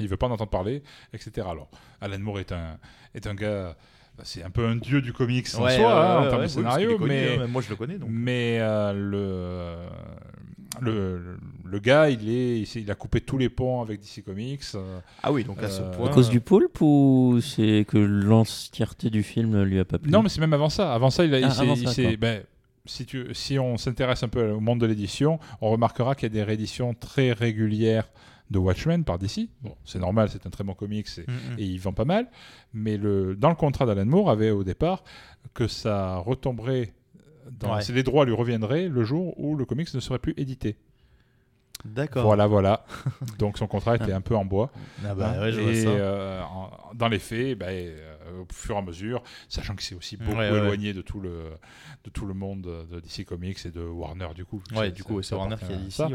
Il 0.00 0.08
veut 0.08 0.16
pas 0.16 0.26
en 0.26 0.32
entendre 0.32 0.50
parler, 0.50 0.82
etc. 1.12 1.46
Alors, 1.50 1.68
Alan 2.00 2.18
Moore 2.18 2.40
est 2.40 2.52
un 2.52 2.78
est 3.14 3.26
un 3.26 3.34
gars, 3.34 3.76
c'est 4.22 4.42
un 4.42 4.50
peu 4.50 4.66
un 4.66 4.76
dieu 4.76 5.00
du 5.00 5.12
comics 5.12 5.46
en 5.56 5.62
Ouais, 5.64 5.76
soi 5.76 5.86
ouais, 5.86 5.92
hein, 5.92 6.18
en 6.18 6.28
termes 6.28 6.36
ouais, 6.38 6.46
de 6.46 6.50
scénario, 6.50 6.98
mais 6.98 7.38
hein, 7.40 7.46
moi 7.46 7.62
je 7.62 7.70
le 7.70 7.76
connais 7.76 7.98
donc. 7.98 8.08
mais 8.12 8.58
euh, 8.60 8.92
le, 8.92 9.76
le 10.80 11.36
le 11.64 11.78
gars, 11.78 12.08
il 12.10 12.28
est 12.28 12.60
il, 12.76 12.90
a 12.90 12.94
coupé 12.94 13.20
tous 13.20 13.38
les 13.38 13.48
ponts 13.48 13.80
avec 13.82 14.00
DC 14.00 14.24
Comics. 14.24 14.62
euh, 14.74 14.98
Ah 15.22 15.32
oui, 15.32 15.44
donc 15.44 15.62
à 15.62 15.68
ce 15.68 15.82
Euh, 15.82 15.90
point. 15.92 16.10
À 16.10 16.12
cause 16.12 16.28
du 16.28 16.40
poulpe 16.40 16.80
ou 16.80 17.38
c'est 17.40 17.84
que 17.88 17.98
l'entièreté 17.98 19.10
du 19.10 19.22
film 19.22 19.62
lui 19.62 19.78
a 19.78 19.84
pas 19.84 19.98
plu? 19.98 20.10
Non, 20.10 20.22
mais 20.22 20.28
c'est 20.28 20.40
même 20.40 20.52
avant 20.52 20.68
ça. 20.68 20.92
Avant 20.94 21.10
ça, 21.10 21.24
il 21.24 21.34
a, 21.34 21.38
Ah, 21.38 21.64
il 21.64 21.76
ça, 21.86 21.92
s'est- 21.92 22.16
ben, 22.16 22.42
si, 22.86 23.06
tu, 23.06 23.26
si 23.34 23.58
on 23.58 23.76
s'intéresse 23.78 24.22
un 24.22 24.28
peu 24.28 24.50
au 24.50 24.60
monde 24.60 24.80
de 24.80 24.86
l'édition, 24.86 25.38
on 25.60 25.70
remarquera 25.70 26.14
qu'il 26.14 26.24
y 26.24 26.32
a 26.32 26.34
des 26.34 26.42
rééditions 26.42 26.94
très 26.94 27.32
régulières 27.32 28.08
de 28.54 28.58
Watchmen 28.58 29.04
par 29.04 29.18
DC. 29.18 29.48
Bon, 29.62 29.74
c'est 29.84 29.98
normal, 29.98 30.28
c'est 30.30 30.46
un 30.46 30.50
très 30.50 30.64
bon 30.64 30.74
comics 30.74 31.08
et, 31.18 31.22
Mm, 31.30 31.34
mm. 31.34 31.58
et 31.58 31.64
il 31.64 31.78
vend 31.78 31.92
pas 31.92 32.04
mal. 32.04 32.28
Mais 32.72 32.96
le, 32.96 33.34
dans 33.36 33.48
le 33.50 33.54
contrat 33.56 33.84
d'Alan 33.84 34.06
Moore, 34.06 34.30
avait 34.30 34.50
au 34.50 34.64
départ 34.64 35.02
que 35.54 35.66
ça 35.68 36.16
retomberait. 36.18 36.92
Dans, 37.60 37.74
Ouais. 37.76 37.82
Les 37.92 38.02
droits 38.02 38.24
lui 38.24 38.32
reviendraient 38.34 38.88
le 38.88 39.04
jour 39.04 39.38
où 39.38 39.54
le 39.56 39.64
comics 39.66 39.92
ne 39.92 40.00
serait 40.00 40.18
plus 40.18 40.32
édité. 40.38 40.76
D'accord. 41.84 42.24
Voilà, 42.24 42.46
voilà. 42.46 42.84
Donc 43.38 43.58
son 43.58 43.66
contrat 43.66 43.96
était 43.96 44.12
un 44.20 44.22
peu 44.22 44.34
en 44.34 44.44
bois. 44.46 44.70
Ah 45.04 45.14
bah 45.14 45.32
Hein, 45.36 45.40
ouais, 45.42 45.52
je 45.52 45.60
vois 45.60 45.70
et 45.72 45.82
ça. 45.82 45.88
euh, 45.90 46.42
en- 46.42 46.70
dans 46.94 47.08
les 47.08 47.18
faits, 47.18 47.58
ben, 47.58 47.66
euh, 47.68 48.13
au 48.40 48.46
fur 48.52 48.74
et 48.76 48.78
à 48.78 48.82
mesure, 48.82 49.22
sachant 49.48 49.74
que 49.74 49.82
c'est 49.82 49.94
aussi 49.94 50.16
beaucoup 50.16 50.36
Ouais, 50.38 50.48
éloigné 50.48 50.92
de 50.92 51.02
tout 51.02 51.20
le 51.20 51.50
de 52.04 52.10
tout 52.10 52.26
le 52.26 52.34
monde 52.34 52.62
de 52.90 53.00
DC 53.00 53.24
Comics 53.24 53.64
et 53.66 53.70
de 53.70 53.80
Warner 53.82 54.28
du 54.34 54.44
coup. 54.44 54.62
Ouais, 54.74 54.90
du 54.90 55.04
coup, 55.04 55.22
c'est 55.22 55.34
Warner 55.34 55.56
qui 55.56 55.72
a 55.72 55.76
dit 55.76 55.90
ça. 55.90 56.08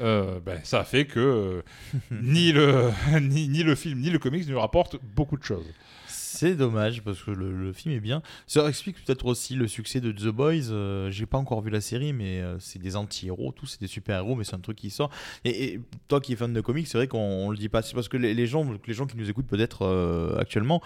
Euh, 0.00 0.40
ben, 0.40 0.60
ça 0.64 0.80
a 0.80 0.84
fait 0.84 1.06
que 1.06 1.20
euh, 1.20 1.62
ni 2.10 2.52
le 2.52 2.90
ni, 3.20 3.48
ni 3.48 3.62
le 3.62 3.74
film 3.74 4.00
ni 4.00 4.10
le 4.10 4.18
comics 4.18 4.46
ne 4.48 4.54
rapportent 4.54 4.96
beaucoup 5.14 5.36
de 5.36 5.44
choses. 5.44 5.66
C'est 6.06 6.54
dommage 6.54 7.02
parce 7.02 7.22
que 7.22 7.32
le, 7.32 7.52
le 7.52 7.72
film 7.72 7.94
est 7.94 8.00
bien. 8.00 8.22
Ça 8.46 8.66
explique 8.68 9.04
peut-être 9.04 9.26
aussi 9.26 9.56
le 9.56 9.66
succès 9.68 10.00
de 10.00 10.10
The 10.12 10.28
Boys. 10.28 10.70
Euh, 10.70 11.10
J'ai 11.10 11.26
pas 11.26 11.38
encore 11.38 11.60
vu 11.60 11.70
la 11.70 11.80
série, 11.80 12.12
mais 12.12 12.40
euh, 12.40 12.56
c'est 12.60 12.78
des 12.78 12.96
anti-héros, 12.96 13.52
tous 13.52 13.66
c'est 13.66 13.80
des 13.80 13.86
super-héros, 13.88 14.36
mais 14.36 14.44
c'est 14.44 14.54
un 14.54 14.60
truc 14.60 14.78
qui 14.78 14.90
sort. 14.90 15.10
Et, 15.44 15.64
et 15.74 15.80
toi 16.08 16.20
qui 16.20 16.32
es 16.32 16.36
fan 16.36 16.52
de 16.52 16.60
comics, 16.60 16.86
c'est 16.86 16.98
vrai 16.98 17.08
qu'on 17.08 17.18
on 17.18 17.50
le 17.50 17.56
dit 17.58 17.68
pas. 17.68 17.82
C'est 17.82 17.94
parce 17.94 18.08
que 18.08 18.16
les, 18.16 18.32
les 18.32 18.46
gens, 18.46 18.66
les 18.86 18.94
gens 18.94 19.06
qui 19.06 19.16
nous 19.16 19.28
écoutent 19.28 19.48
peut-être 19.48 19.82
euh, 19.82 20.38
actuellement, 20.38 20.80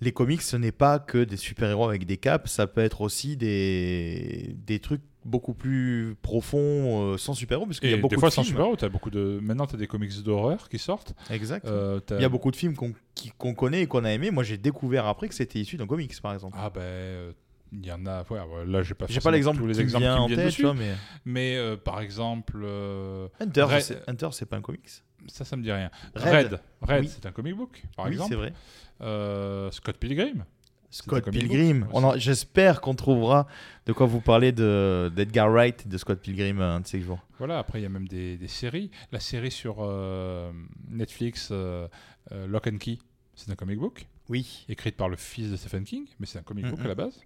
les 0.00 0.12
comics, 0.12 0.42
ce 0.42 0.56
n'est 0.56 0.72
pas 0.72 0.98
que 0.98 1.24
des 1.24 1.36
super-héros 1.36 1.88
avec 1.88 2.04
des 2.06 2.16
capes, 2.16 2.48
ça 2.48 2.66
peut 2.66 2.80
être 2.82 3.00
aussi 3.00 3.36
des, 3.36 4.54
des 4.66 4.78
trucs 4.80 5.00
beaucoup 5.24 5.54
plus 5.54 6.16
profonds 6.20 7.12
euh, 7.14 7.16
sans 7.16 7.32
super-héros, 7.32 7.64
parce 7.66 7.80
qu'il 7.80 7.90
y 7.90 7.94
a 7.94 7.96
beaucoup 7.96 8.14
des 8.14 8.20
fois 8.20 8.28
de 8.28 8.34
sans 8.34 8.42
super-héros, 8.44 8.76
t'as 8.76 8.90
beaucoup 8.90 9.10
de 9.10 9.38
maintenant 9.42 9.66
tu 9.66 9.74
as 9.76 9.78
des 9.78 9.86
comics 9.86 10.22
d'horreur 10.22 10.68
qui 10.68 10.78
sortent. 10.78 11.14
Exact. 11.30 11.66
Euh, 11.66 12.00
t'as- 12.00 12.16
Il 12.16 12.22
y 12.22 12.26
a 12.26 12.28
beaucoup 12.28 12.50
de 12.50 12.56
films 12.56 12.74
qu'on 12.76 12.92
qu'on 13.38 13.54
connaît 13.54 13.82
et 13.82 13.86
qu'on 13.86 14.04
a 14.04 14.10
aimé. 14.12 14.30
Moi, 14.30 14.42
j'ai 14.42 14.58
découvert 14.58 15.06
après 15.06 15.28
que 15.28 15.34
c'était 15.34 15.58
issu 15.60 15.76
d'un 15.78 15.86
comics, 15.86 16.20
par 16.20 16.34
exemple. 16.34 16.58
Ah 16.60 16.68
ben 16.68 16.80
euh, 16.82 17.32
il 17.72 17.86
y 17.86 17.90
en 17.92 18.04
a 18.06 18.22
ouais, 18.30 18.38
là 18.66 18.82
j'ai 18.82 18.92
pas 18.94 19.06
J'ai 19.08 19.20
pas 19.20 19.30
l'exemple 19.30 19.58
tous 19.60 19.66
les 19.66 19.80
exemples 19.80 20.04
qui 20.04 20.10
me 20.10 20.16
en 20.16 20.26
viennent 20.26 20.38
tête, 20.38 20.46
dessus, 20.46 20.62
vois, 20.62 20.74
mais 20.74 20.92
mais 21.24 21.56
euh, 21.56 21.76
par 21.76 22.00
exemple 22.00 22.64
Hunter, 23.40 23.66
c'est- 23.80 24.02
Hunter, 24.08 24.28
c'est 24.32 24.46
pas 24.46 24.56
un 24.56 24.60
comics. 24.60 24.90
Ça, 25.28 25.44
ça 25.44 25.56
me 25.56 25.62
dit 25.62 25.72
rien. 25.72 25.90
Red. 26.14 26.52
Red, 26.52 26.60
Red, 26.82 27.00
Oui. 27.02 27.08
c'est 27.08 27.26
un 27.26 27.32
comic 27.32 27.56
book, 27.56 27.82
par 27.96 28.06
oui, 28.06 28.12
exemple. 28.12 28.30
c'est 28.30 28.36
vrai. 28.36 28.52
Euh, 29.00 29.70
Scott 29.70 29.96
Pilgrim. 29.98 30.44
Scott 30.90 31.28
Pilgrim. 31.30 31.88
J'espère 32.16 32.80
qu'on 32.80 32.94
trouvera 32.94 33.48
de 33.86 33.92
quoi 33.92 34.06
vous 34.06 34.20
parler 34.20 34.52
de 34.52 35.10
d'Edgar 35.14 35.50
Wright 35.50 35.84
et 35.84 35.88
de 35.88 35.98
Scott 35.98 36.20
Pilgrim 36.20 36.60
un 36.60 36.80
de 36.80 36.86
ces 36.86 37.00
jours. 37.00 37.18
Voilà, 37.38 37.58
après, 37.58 37.80
il 37.80 37.82
y 37.82 37.86
a 37.86 37.88
même 37.88 38.06
des, 38.06 38.36
des 38.36 38.46
séries. 38.48 38.90
La 39.10 39.18
série 39.18 39.50
sur 39.50 39.78
euh, 39.80 40.52
Netflix, 40.88 41.48
euh, 41.50 41.88
euh, 42.30 42.46
Lock 42.46 42.68
and 42.68 42.78
Key, 42.78 42.98
c'est 43.34 43.50
un 43.50 43.56
comic 43.56 43.78
book, 43.80 44.06
Oui. 44.28 44.64
écrite 44.68 44.96
par 44.96 45.08
le 45.08 45.16
fils 45.16 45.50
de 45.50 45.56
Stephen 45.56 45.82
King, 45.84 46.06
mais 46.20 46.26
c'est 46.26 46.38
un 46.38 46.42
comic 46.42 46.66
book 46.68 46.78
à 46.84 46.86
la 46.88 46.94
base. 46.94 47.20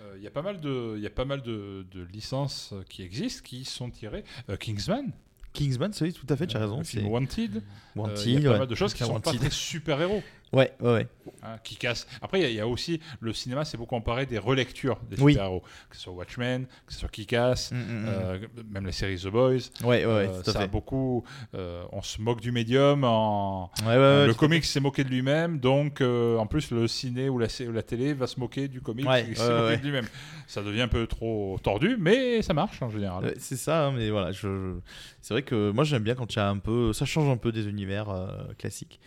Euh, 0.00 0.14
Il 0.16 0.24
y 0.24 0.26
a 0.26 0.32
pas 0.32 0.42
mal 0.42 0.60
de, 0.60 0.98
y 0.98 1.06
a 1.06 1.10
pas 1.10 1.24
mal 1.24 1.40
de, 1.42 1.86
de 1.92 2.02
licences 2.02 2.72
euh, 2.72 2.82
qui 2.88 3.02
existent, 3.04 3.42
qui 3.44 3.64
sont 3.64 3.90
tirées. 3.90 4.24
Euh, 4.50 4.56
Kingsman, 4.56 5.12
Kingsman, 5.52 5.92
oui, 6.00 6.12
tout 6.12 6.26
à 6.28 6.36
fait, 6.36 6.46
tu 6.46 6.56
as 6.56 6.60
raison. 6.60 6.82
c'est 6.82 7.02
Wanted. 7.02 7.56
Euh, 7.56 7.60
Wanted, 7.96 8.26
il 8.26 8.32
y 8.32 8.36
a 8.38 8.40
pas 8.40 8.52
ouais. 8.52 8.58
mal 8.60 8.68
de 8.68 8.74
choses 8.74 8.94
qui 8.94 9.04
sont 9.04 9.20
pas 9.20 9.30
Wanted. 9.30 9.40
très 9.40 9.50
super-héros. 9.50 10.22
Ouais, 10.52 10.70
ouais, 10.80 10.92
ouais. 10.92 11.06
hein, 11.42 11.56
qui 11.64 11.76
cassent. 11.76 12.06
Après, 12.20 12.38
il 12.40 12.42
y 12.42 12.46
a- 12.46 12.50
il 12.50 12.56
y, 12.56 12.60
a 12.60 12.66
aussi 12.68 13.00
le 13.20 13.32
cinéma, 13.32 13.64
c'est 13.64 13.78
beaucoup 13.78 13.94
emparé 13.94 14.26
des 14.26 14.38
relectures 14.38 14.98
des 15.10 15.20
Oui. 15.22 15.32
super-héros, 15.32 15.62
que 15.88 15.96
ce 15.96 16.02
soit 16.02 16.12
Watchmen, 16.12 16.66
que 16.86 16.92
ce 16.92 16.98
soit 17.00 17.08
Kick-Ass, 17.08 17.72
Mm, 17.72 17.76
mm, 17.76 17.80
mm. 17.80 18.04
euh, 18.08 18.38
même 18.70 18.84
la 18.86 18.92
série 18.92 19.16
The 19.16 19.28
Boys. 19.28 19.70
ouais, 19.82 20.04
ouais, 20.04 20.06
Euh, 20.06 20.42
ça 20.42 20.60
a 20.60 20.66
beaucoup. 20.66 21.24
euh, 21.54 21.84
on 21.92 22.02
se 22.02 22.20
moque 22.20 22.40
du 22.42 22.52
médium. 22.52 23.02
En, 23.04 23.70
ouais, 23.86 24.26
le 24.26 24.34
comics 24.34 24.64
s'est 24.64 24.80
moqué 24.80 25.04
de 25.04 25.08
lui-même, 25.08 25.58
donc 25.58 26.00
euh, 26.00 26.36
en 26.36 26.46
plus 26.46 26.70
le 26.70 26.86
ciné 26.86 27.28
ou 27.28 27.38
la, 27.38 27.48
sé- 27.48 27.66
ou 27.68 27.72
la 27.72 27.82
télé 27.82 28.12
va 28.14 28.26
se 28.26 28.38
moquer 28.38 28.68
du 28.68 28.80
comics 28.82 29.06
qui 29.06 29.34
s'est 29.36 29.54
moqué 29.54 29.76
de 29.78 29.82
lui-même. 29.82 30.06
Ça 30.46 30.62
devient 30.62 30.82
un 30.82 30.88
peu 30.88 31.06
trop 31.06 31.58
tordu, 31.62 31.96
mais 31.98 32.42
ça 32.42 32.52
marche 32.52 32.82
en 32.82 32.90
général. 32.90 33.32
C'est 33.38 33.56
ça, 33.56 33.86
hein, 33.86 33.92
mais 33.96 34.10
voilà, 34.10 34.32
je, 34.32 34.74
c'est 35.22 35.32
vrai 35.32 35.42
que 35.42 35.70
moi 35.70 35.84
j'aime 35.84 36.02
bien 36.02 36.14
quand 36.14 36.30
il 36.34 36.36
y 36.36 36.40
a 36.42 36.48
un 36.48 36.58
peu, 36.58 36.92
ça 36.92 37.06
change 37.06 37.30
un 37.30 37.36
peu 37.38 37.52
des 37.52 37.66
univers 37.68 38.10
euh, 38.10 38.28
classiques. 38.58 39.00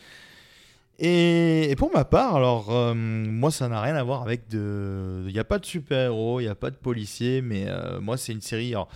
Et, 0.97 1.69
et 1.69 1.75
pour 1.75 1.91
ma 1.93 2.05
part, 2.05 2.35
alors 2.35 2.73
euh, 2.73 2.93
moi 2.93 3.51
ça 3.51 3.67
n'a 3.67 3.81
rien 3.81 3.95
à 3.95 4.03
voir 4.03 4.21
avec 4.21 4.47
de, 4.47 5.25
il 5.27 5.33
n'y 5.33 5.39
a 5.39 5.43
pas 5.43 5.59
de 5.59 5.65
super-héros, 5.65 6.39
il 6.39 6.43
n'y 6.43 6.49
a 6.49 6.55
pas 6.55 6.71
de 6.71 6.77
policiers, 6.77 7.41
mais 7.41 7.65
euh, 7.67 7.99
moi 7.99 8.15
c'est 8.17 8.31
une 8.31 8.41
série. 8.41 8.69
Alors, 8.73 8.87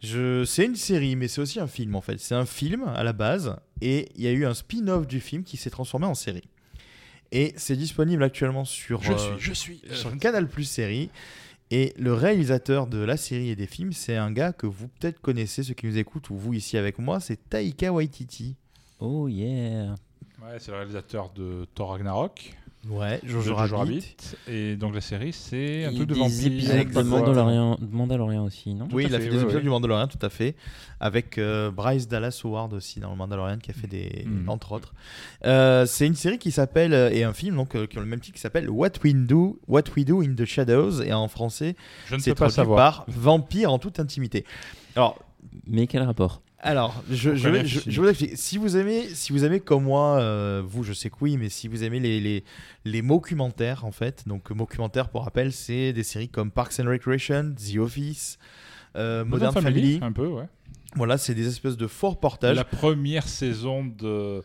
je, 0.00 0.44
c'est 0.44 0.66
une 0.66 0.76
série, 0.76 1.16
mais 1.16 1.28
c'est 1.28 1.40
aussi 1.40 1.58
un 1.58 1.66
film 1.66 1.94
en 1.94 2.02
fait. 2.02 2.18
C'est 2.18 2.34
un 2.34 2.44
film 2.44 2.84
à 2.94 3.02
la 3.02 3.12
base, 3.14 3.56
et 3.80 4.10
il 4.16 4.22
y 4.22 4.26
a 4.26 4.32
eu 4.32 4.44
un 4.44 4.52
spin-off 4.52 5.06
du 5.06 5.20
film 5.20 5.42
qui 5.42 5.56
s'est 5.56 5.70
transformé 5.70 6.06
en 6.06 6.14
série. 6.14 6.48
Et 7.30 7.54
c'est 7.56 7.76
disponible 7.76 8.22
actuellement 8.22 8.66
sur, 8.66 9.02
Je 9.02 9.12
euh, 9.12 9.16
suis, 9.16 9.32
je 9.38 9.52
suis. 9.54 9.82
euh, 9.90 9.94
sur 9.94 10.16
Canal 10.18 10.48
Plus 10.48 10.64
série. 10.64 11.08
Et 11.70 11.94
le 11.96 12.12
réalisateur 12.12 12.86
de 12.86 12.98
la 12.98 13.16
série 13.16 13.48
et 13.48 13.56
des 13.56 13.66
films, 13.66 13.94
c'est 13.94 14.16
un 14.18 14.30
gars 14.30 14.52
que 14.52 14.66
vous 14.66 14.88
peut-être 14.88 15.18
connaissez, 15.22 15.62
ceux 15.62 15.72
qui 15.72 15.86
nous 15.86 15.96
écoutent, 15.96 16.28
ou 16.28 16.36
vous 16.36 16.52
ici 16.52 16.76
avec 16.76 16.98
moi, 16.98 17.18
c'est 17.18 17.48
Taika 17.48 17.90
Waititi. 17.90 18.56
Oh 19.00 19.26
yeah. 19.28 19.94
Ouais, 20.42 20.56
c'est 20.58 20.70
le 20.72 20.78
réalisateur 20.78 21.30
de 21.34 21.66
Thor 21.74 21.90
Ragnarok, 21.90 22.54
Ouais, 22.90 23.20
Jojo 23.22 23.54
Rabbit. 23.54 23.74
Rabbit. 23.76 24.16
Et 24.48 24.74
donc 24.74 24.92
la 24.92 25.00
série, 25.00 25.32
c'est 25.32 25.84
un 25.84 25.94
truc 25.94 26.08
de 26.08 26.14
vampire. 26.14 26.46
épisodes 26.46 26.74
Avec 26.74 26.90
de. 26.92 27.00
Mandalorian, 27.02 27.78
de 27.80 27.94
Mandalorian 27.94 28.44
aussi, 28.44 28.74
non? 28.74 28.88
Oui, 28.92 29.04
il 29.08 29.14
a 29.14 29.18
fait, 29.18 29.26
fait 29.26 29.30
des 29.30 29.36
ouais, 29.36 29.42
épisodes 29.42 29.54
ouais. 29.58 29.62
du 29.62 29.68
Mandalorian, 29.68 30.08
tout 30.08 30.18
à 30.20 30.28
fait. 30.30 30.56
Avec 30.98 31.38
euh, 31.38 31.70
Bryce 31.70 32.08
Dallas 32.08 32.40
Howard 32.42 32.72
aussi 32.72 32.98
dans 32.98 33.10
le 33.10 33.16
Mandalorian, 33.16 33.58
qui 33.58 33.70
a 33.70 33.74
fait 33.74 33.86
des. 33.86 34.24
Mm. 34.26 34.48
entre 34.48 34.72
autres. 34.72 34.94
Euh, 35.44 35.86
c'est 35.86 36.08
une 36.08 36.16
série 36.16 36.38
qui 36.38 36.50
s'appelle. 36.50 36.92
euh, 36.92 37.10
et 37.12 37.22
un 37.22 37.32
film 37.32 37.54
donc, 37.54 37.76
euh, 37.76 37.86
qui 37.86 37.98
ont 37.98 38.00
le 38.00 38.08
même 38.08 38.18
titre 38.18 38.34
qui 38.34 38.40
s'appelle 38.40 38.68
What 38.68 38.90
We, 39.04 39.14
Do, 39.14 39.60
What 39.68 39.84
We 39.96 40.04
Do 40.04 40.20
in 40.22 40.34
the 40.34 40.44
Shadows. 40.44 41.02
Et 41.02 41.12
en 41.12 41.28
français, 41.28 41.76
Je 42.08 42.16
ne 42.16 42.20
c'est 42.20 42.34
traduit 42.34 42.54
savoir. 42.56 42.76
par 42.76 43.04
Vampire 43.06 43.72
en 43.72 43.78
toute 43.78 44.00
intimité. 44.00 44.44
Alors, 44.96 45.20
Mais 45.68 45.86
quel 45.86 46.02
rapport? 46.02 46.42
Alors, 46.64 47.02
je, 47.10 47.34
je, 47.34 47.64
je, 47.64 48.00
vous 48.00 48.08
explique. 48.08 48.36
Si 48.36 48.56
vous 48.56 48.76
aimez, 48.76 49.08
si 49.08 49.32
vous 49.32 49.44
aimez 49.44 49.58
comme 49.58 49.82
moi, 49.82 50.20
euh, 50.20 50.62
vous, 50.64 50.84
je 50.84 50.92
sais 50.92 51.10
que 51.10 51.16
oui, 51.20 51.36
mais 51.36 51.48
si 51.48 51.66
vous 51.66 51.82
aimez 51.82 51.98
les, 51.98 52.20
les, 52.20 52.44
les 52.84 53.02
documentaires, 53.02 53.84
en 53.84 53.90
fait, 53.90 54.28
donc 54.28 54.56
documentaires, 54.56 55.08
pour 55.08 55.24
rappel, 55.24 55.52
c'est 55.52 55.92
des 55.92 56.04
séries 56.04 56.28
comme 56.28 56.52
Parks 56.52 56.78
and 56.78 56.88
Recreation, 56.88 57.52
The 57.54 57.78
Office, 57.78 58.38
euh, 58.96 59.24
Modern 59.24 59.52
Family. 59.52 59.98
Un 60.02 60.12
peu, 60.12 60.26
ouais. 60.26 60.46
Voilà, 60.94 61.18
c'est 61.18 61.34
des 61.34 61.48
espèces 61.48 61.76
de 61.76 61.86
faux 61.86 62.10
reportages. 62.10 62.56
La 62.56 62.64
première 62.64 63.26
saison 63.26 63.84
de, 63.84 64.42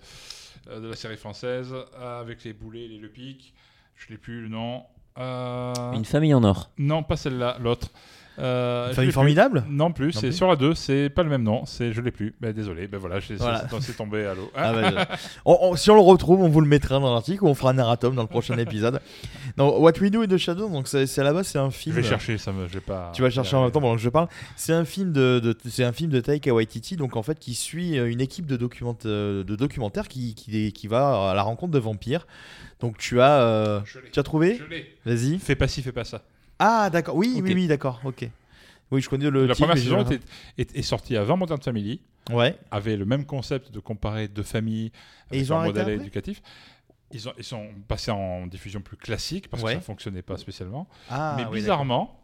euh, 0.69 0.79
de 0.79 0.87
la 0.87 0.95
série 0.95 1.17
française 1.17 1.73
euh, 1.73 2.21
avec 2.21 2.43
les 2.43 2.53
boulets, 2.53 2.87
les 2.87 2.97
le 2.97 3.09
pic. 3.09 3.53
Je 3.95 4.09
l'ai 4.09 4.17
plus 4.17 4.41
le 4.41 4.47
nom. 4.47 4.83
Euh, 5.17 5.73
Une 5.93 6.05
famille 6.05 6.33
en 6.33 6.43
or. 6.43 6.71
Non, 6.77 7.03
pas 7.03 7.17
celle-là, 7.17 7.57
l'autre. 7.59 7.89
Euh, 8.39 8.85
Une 8.85 8.89
je 8.91 8.95
famille 8.95 9.07
plus. 9.09 9.13
formidable 9.13 9.63
Non 9.69 9.91
plus, 9.91 10.11
c'est 10.11 10.31
sur 10.31 10.47
la 10.47 10.55
2, 10.55 10.75
c'est 10.75 11.09
pas 11.09 11.23
le 11.23 11.29
même 11.29 11.43
nom, 11.43 11.65
c'est 11.65 11.91
je 11.91 12.01
l'ai 12.01 12.11
plus. 12.11 12.35
Ben 12.39 12.53
désolé, 12.53 12.87
ben 12.87 12.97
voilà, 12.99 13.19
je- 13.19 13.33
Voilà. 13.33 13.65
c'est 13.81 13.97
tombé 13.97 14.25
à 14.25 14.35
l'eau. 14.35 14.51
Ah 14.55 14.73
bah, 14.73 14.81
je- 14.91 15.27
on- 15.45 15.57
on- 15.71 15.75
si 15.75 15.89
on 15.89 15.95
le 15.95 16.01
retrouve, 16.01 16.41
on 16.41 16.47
vous 16.49 16.61
le 16.61 16.67
mettra 16.67 16.99
dans 16.99 17.11
l'article 17.13 17.43
ou 17.43 17.47
on 17.47 17.55
fera 17.55 17.71
un 17.71 17.73
narratum 17.73 18.13
dans 18.15 18.21
le 18.21 18.27
prochain 18.27 18.57
épisode. 18.57 19.01
Non, 19.57 19.79
What 19.79 19.93
We 20.01 20.11
Do 20.11 20.21
in 20.21 20.27
the 20.27 20.37
Shadows, 20.37 20.69
donc 20.69 20.87
c'est 20.87 21.07
c'est 21.07 21.21
à 21.21 21.23
la 21.23 21.33
base 21.33 21.47
c'est 21.47 21.57
un 21.57 21.69
je 21.71 21.75
film. 21.75 21.95
vais 21.95 22.03
chercher, 22.03 22.37
ça 22.37 22.51
me, 22.51 22.67
je 22.67 22.73
vais 22.73 22.79
pas. 22.79 23.11
Tu 23.15 23.21
vas 23.23 23.29
chercher 23.31 23.55
en 23.55 23.63
même 23.63 23.71
temps 23.71 23.81
pendant 23.81 23.95
que 23.95 24.01
je 24.01 24.09
parle. 24.09 24.27
C'est 24.55 24.73
un 24.73 24.85
film 24.85 25.11
de, 25.13 25.39
de- 25.39 25.57
c'est 25.67 25.83
un 25.83 25.93
film 25.93 26.11
de 26.11 26.19
Taika 26.19 26.53
Waititi, 26.53 26.95
donc 26.95 27.15
en 27.15 27.23
fait 27.23 27.39
qui 27.39 27.55
suit 27.55 27.97
euh, 27.97 28.09
une 28.09 28.21
équipe 28.21 28.45
de, 28.45 28.55
document, 28.55 28.95
euh, 29.05 29.43
de 29.43 29.55
documentaires 29.55 30.07
qui, 30.07 30.35
qui, 30.35 30.71
qui 30.73 30.87
va 30.87 31.31
à 31.31 31.33
la 31.33 31.41
rencontre 31.41 31.71
de 31.73 31.79
vampires. 31.79 32.27
Donc 32.79 32.97
tu 32.99 33.19
as, 33.19 33.41
euh, 33.41 33.79
Je 33.85 33.97
tu 34.11 34.19
as 34.19 34.23
trouvé 34.23 34.59
Je 34.59 34.65
l'ai. 34.69 34.85
Vas-y. 35.05 35.39
Fais 35.39 35.55
pas 35.55 35.67
ci, 35.67 35.81
fais 35.81 35.91
pas 35.91 36.03
ça. 36.03 36.21
Ah 36.59 36.89
d'accord, 36.89 37.15
oui, 37.15 37.39
oui, 37.43 37.53
oui, 37.53 37.67
d'accord, 37.67 38.01
ok. 38.03 38.29
Oui, 38.91 39.01
je 39.01 39.09
connais 39.09 39.29
le. 39.29 39.45
la 39.45 39.55
première 39.55 39.77
saison 39.77 40.01
était- 40.03 40.19
est, 40.57 40.75
est 40.77 40.81
sortie 40.81 41.17
avant 41.17 41.35
Modern 41.37 41.61
Family, 41.61 41.99
Ouais. 42.31 42.57
avait 42.71 42.95
le 42.95 43.05
même 43.05 43.25
concept 43.25 43.71
de 43.71 43.79
comparer 43.79 44.27
deux 44.27 44.43
familles 44.43 44.91
Et 45.31 45.35
avec 45.35 45.41
ils 45.41 45.53
ont 45.53 45.57
arrêté 45.57 45.79
modèle 45.79 45.99
éducatif. 46.01 46.41
Ils, 47.11 47.27
ont, 47.29 47.33
ils 47.37 47.43
sont 47.43 47.67
passés 47.87 48.11
en 48.11 48.47
diffusion 48.47 48.81
plus 48.81 48.97
classique 48.97 49.49
parce 49.49 49.63
Ouais. 49.63 49.73
que 49.75 49.79
ça 49.79 49.85
fonctionnait 49.85 50.21
pas 50.21 50.37
spécialement. 50.37 50.87
Ah, 51.09 51.35
Mais 51.37 51.45
oui, 51.45 51.59
bizarrement, 51.59 52.19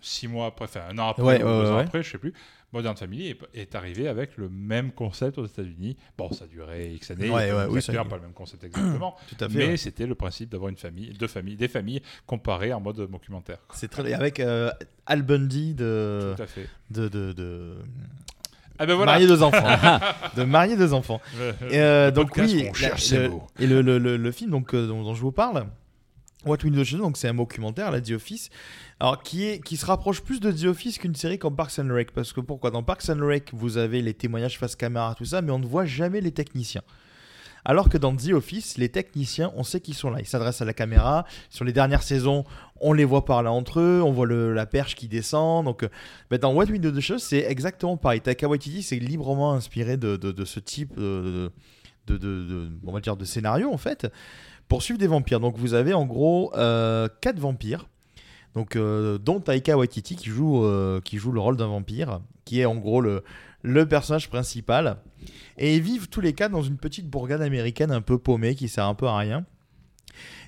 six 0.00 0.28
mois 0.28 0.46
après, 0.46 0.64
enfin 0.66 0.82
un 0.90 0.98
an 0.98 1.08
après, 1.08 1.22
Ouais, 1.22 1.42
ou 1.42 1.46
ouais, 1.46 1.64
deux 1.64 1.70
ans 1.70 1.78
après, 1.78 2.02
je 2.02 2.10
sais 2.10 2.18
plus, 2.18 2.32
Modern 2.72 2.96
Family 2.96 3.28
est, 3.30 3.38
est 3.54 3.74
arrivé 3.74 4.08
avec 4.08 4.36
le 4.36 4.48
même 4.50 4.92
concept 4.92 5.38
aux 5.38 5.46
États-Unis. 5.46 5.96
Bon, 6.18 6.30
ça 6.32 6.46
duré 6.46 6.92
X 6.94 7.10
années, 7.12 7.30
Ouais, 7.30 7.50
ouais, 7.50 7.64
oui, 7.70 7.78
acteurs, 7.78 8.06
pas 8.06 8.16
le 8.16 8.22
même 8.22 8.32
concept 8.34 8.62
exactement, 8.64 9.16
Tout 9.28 9.42
à 9.42 9.48
fait. 9.48 9.58
mais 9.58 9.66
ouais. 9.68 9.76
c'était 9.78 10.06
le 10.06 10.14
principe 10.14 10.50
d'avoir 10.50 10.68
une 10.68 10.76
famille, 10.76 11.12
deux 11.18 11.28
familles, 11.28 11.56
des 11.56 11.68
familles 11.68 12.02
comparées 12.26 12.72
en 12.74 12.80
mode 12.80 12.96
documentaire. 13.10 13.58
C'est 13.72 13.88
très. 13.88 14.12
Avec 14.12 14.38
euh, 14.40 14.70
Al 15.06 15.22
Bundy 15.22 15.74
de, 15.74 16.34
Tout 16.36 16.42
à 16.42 16.46
fait. 16.46 16.68
de, 16.90 17.08
de, 17.08 17.32
de... 17.32 17.74
Ah 18.78 18.86
ben 18.86 18.94
voilà. 18.94 19.12
marier 19.12 19.26
deux 19.26 19.42
enfants. 19.42 19.66
de 20.36 20.44
marier 20.44 20.76
deux 20.76 20.92
enfants. 20.92 21.20
Et, 21.70 21.78
euh, 21.80 22.10
donc 22.10 22.32
oui, 22.36 22.68
la- 22.82 22.90
le- 22.90 23.30
et 23.58 23.66
le, 23.66 23.80
le, 23.82 23.98
le, 23.98 24.16
le 24.16 24.30
film 24.30 24.50
donc 24.50 24.74
euh, 24.74 24.86
dont, 24.86 25.02
dont 25.02 25.14
je 25.14 25.20
vous 25.22 25.32
parle, 25.32 25.66
What 26.46 26.58
We 26.64 26.72
Do 26.72 26.98
donc 26.98 27.16
c'est 27.16 27.28
un 27.28 27.34
documentaire, 27.34 27.90
la 27.90 28.00
The 28.00 28.12
Office, 28.12 28.48
alors 29.00 29.22
qui 29.22 29.44
est 29.44 29.60
qui 29.62 29.76
se 29.76 29.84
rapproche 29.84 30.20
plus 30.22 30.38
de 30.38 30.52
The 30.52 30.64
Office 30.66 30.98
qu'une 30.98 31.16
série 31.16 31.38
comme 31.38 31.56
Parks 31.56 31.78
and 31.80 31.92
Rec, 31.92 32.12
parce 32.12 32.32
que 32.32 32.40
pourquoi? 32.40 32.70
Dans 32.70 32.84
Parks 32.84 33.08
and 33.10 33.18
Rec 33.26 33.50
vous 33.52 33.76
avez 33.76 34.02
les 34.02 34.14
témoignages 34.14 34.58
face 34.58 34.76
caméra 34.76 35.14
tout 35.16 35.24
ça, 35.24 35.42
mais 35.42 35.50
on 35.50 35.58
ne 35.58 35.66
voit 35.66 35.84
jamais 35.84 36.20
les 36.20 36.30
techniciens. 36.32 36.82
Alors 37.64 37.88
que 37.88 37.98
dans 37.98 38.14
The 38.16 38.30
Office, 38.30 38.78
les 38.78 38.88
techniciens, 38.88 39.52
on 39.56 39.62
sait 39.64 39.80
qu'ils 39.80 39.94
sont 39.94 40.08
là. 40.10 40.20
Ils 40.20 40.26
s'adressent 40.26 40.62
à 40.62 40.64
la 40.64 40.72
caméra. 40.72 41.26
Sur 41.50 41.64
les 41.66 41.72
dernières 41.72 42.02
saisons, 42.04 42.44
on 42.80 42.92
les 42.94 43.04
voit 43.04 43.24
parler 43.26 43.48
entre 43.48 43.80
eux. 43.80 44.00
On 44.02 44.12
voit 44.12 44.26
la 44.26 44.64
perche 44.64 44.94
qui 44.94 45.06
descend. 45.06 45.66
Donc, 45.66 45.82
euh, 45.82 46.38
dans 46.38 46.54
What 46.54 46.66
We 46.66 46.80
Do 46.80 46.92
the 46.92 47.18
c'est 47.18 47.40
exactement 47.40 47.96
pareil. 47.98 48.20
Taika 48.22 48.48
Waititi, 48.48 48.82
c'est 48.82 48.98
librement 48.98 49.52
inspiré 49.52 49.96
de, 49.98 50.16
de, 50.16 50.44
ce 50.46 50.60
type 50.60 50.96
de, 50.96 51.50
de- 52.06 52.16
de- 52.16 52.70
on 52.86 52.92
va 52.92 53.00
dire 53.00 53.16
de 53.16 53.24
scénario 53.24 53.70
en 53.70 53.76
fait 53.76 54.10
pour 54.68 54.82
suivre 54.82 54.98
des 54.98 55.06
vampires. 55.06 55.40
Donc 55.40 55.56
vous 55.56 55.74
avez 55.74 55.94
en 55.94 56.06
gros 56.06 56.52
euh, 56.56 57.08
quatre 57.20 57.38
vampires. 57.38 57.88
Donc 58.54 58.76
euh, 58.76 59.18
dont 59.18 59.40
Taika 59.40 59.76
Waititi 59.76 60.16
qui 60.16 60.30
joue 60.30 60.64
euh, 60.64 61.00
qui 61.00 61.18
joue 61.18 61.32
le 61.32 61.40
rôle 61.40 61.56
d'un 61.56 61.66
vampire, 61.66 62.20
qui 62.44 62.60
est 62.60 62.64
en 62.64 62.76
gros 62.76 63.00
le 63.00 63.24
le 63.62 63.86
personnage 63.86 64.28
principal. 64.28 64.98
Et 65.56 65.76
ils 65.76 65.82
vivent 65.82 66.08
tous 66.08 66.20
les 66.20 66.32
quatre 66.32 66.52
dans 66.52 66.62
une 66.62 66.76
petite 66.76 67.08
bourgade 67.08 67.42
américaine 67.42 67.90
un 67.90 68.00
peu 68.00 68.18
paumée 68.18 68.54
qui 68.54 68.68
sert 68.68 68.86
un 68.86 68.94
peu 68.94 69.06
à 69.06 69.16
rien. 69.16 69.44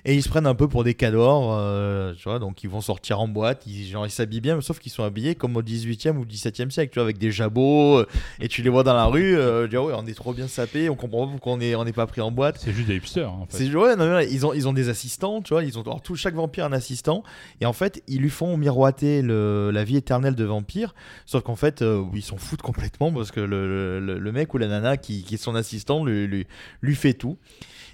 Et 0.03 0.15
ils 0.15 0.23
se 0.23 0.29
prennent 0.29 0.47
un 0.47 0.55
peu 0.55 0.67
pour 0.67 0.83
des 0.83 0.95
cadors, 0.95 1.55
euh, 1.55 2.13
tu 2.15 2.23
vois, 2.23 2.39
donc 2.39 2.63
ils 2.63 2.69
vont 2.69 2.81
sortir 2.81 3.19
en 3.19 3.27
boîte, 3.27 3.63
ils 3.67 3.85
genre, 3.87 4.07
ils 4.07 4.11
s'habillent 4.11 4.41
bien, 4.41 4.59
sauf 4.61 4.79
qu'ils 4.79 4.91
sont 4.91 5.03
habillés 5.03 5.35
comme 5.35 5.55
au 5.55 5.61
18e 5.61 6.17
ou 6.17 6.25
17e 6.25 6.71
siècle, 6.71 6.91
tu 6.91 6.95
vois, 6.95 7.03
avec 7.03 7.19
des 7.19 7.31
jabots, 7.31 7.99
euh, 7.99 8.07
et 8.39 8.47
tu 8.47 8.63
les 8.63 8.69
vois 8.69 8.81
dans 8.83 8.95
la 8.95 9.05
rue, 9.05 9.37
euh, 9.37 9.67
ouais, 9.67 9.93
on 9.95 10.07
est 10.07 10.15
trop 10.15 10.33
bien 10.33 10.47
sapés, 10.47 10.89
on 10.89 10.95
comprend 10.95 11.25
pas 11.27 11.31
pourquoi 11.31 11.53
on 11.53 11.59
est, 11.59 11.75
on 11.75 11.85
n'est 11.85 11.93
pas 11.93 12.07
pris 12.07 12.21
en 12.21 12.31
boîte. 12.31 12.57
C'est 12.59 12.73
juste 12.73 12.87
des 12.87 12.95
hipsters 12.95 13.31
en 13.31 13.45
fait. 13.45 13.57
C'est 13.57 13.75
ouais, 13.75 13.95
non, 13.95 14.17
mais 14.17 14.27
ils 14.31 14.45
ont 14.45 14.53
ils 14.53 14.67
ont 14.67 14.73
des 14.73 14.89
assistants, 14.89 15.41
tu 15.41 15.53
vois, 15.53 15.63
ils 15.63 15.77
ont 15.77 15.83
alors, 15.83 16.01
tout 16.01 16.15
chaque 16.15 16.35
vampire 16.35 16.63
a 16.63 16.67
un 16.67 16.73
assistant 16.73 17.23
et 17.59 17.67
en 17.67 17.73
fait, 17.73 18.01
ils 18.07 18.21
lui 18.21 18.29
font 18.29 18.57
miroiter 18.57 19.21
le, 19.21 19.69
la 19.71 19.83
vie 19.83 19.97
éternelle 19.97 20.35
de 20.35 20.45
vampire, 20.45 20.95
sauf 21.27 21.43
qu'en 21.43 21.55
fait, 21.55 21.83
ils 22.15 22.23
s'en 22.23 22.37
foutent 22.37 22.63
complètement 22.63 23.11
parce 23.11 23.31
que 23.31 23.39
le, 23.39 23.99
le, 23.99 24.17
le 24.17 24.31
mec 24.31 24.53
ou 24.53 24.57
la 24.57 24.67
nana 24.67 24.97
qui, 24.97 25.23
qui 25.23 25.35
est 25.35 25.37
son 25.37 25.53
assistant 25.53 26.03
lui, 26.03 26.27
lui, 26.27 26.47
lui 26.81 26.95
fait 26.95 27.13
tout. 27.13 27.37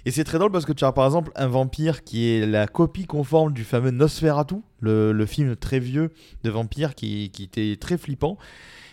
Et 0.04 0.10
c'est 0.10 0.24
très 0.24 0.38
drôle 0.38 0.52
parce 0.52 0.64
que 0.64 0.72
tu 0.72 0.84
as 0.84 0.92
par 0.92 1.06
exemple 1.06 1.32
un 1.34 1.48
vampire 1.48 2.02
qui 2.04 2.28
est 2.28 2.46
la 2.46 2.66
copie 2.66 3.06
conforme 3.06 3.52
du 3.52 3.64
fameux 3.64 3.90
Nosferatu, 3.90 4.56
le, 4.80 5.26
film 5.26 5.56
très 5.56 5.80
vieux 5.80 6.12
de 6.44 6.50
vampire 6.50 6.94
qui, 6.94 7.30
était 7.38 7.76
très 7.76 7.98
flippant. 7.98 8.38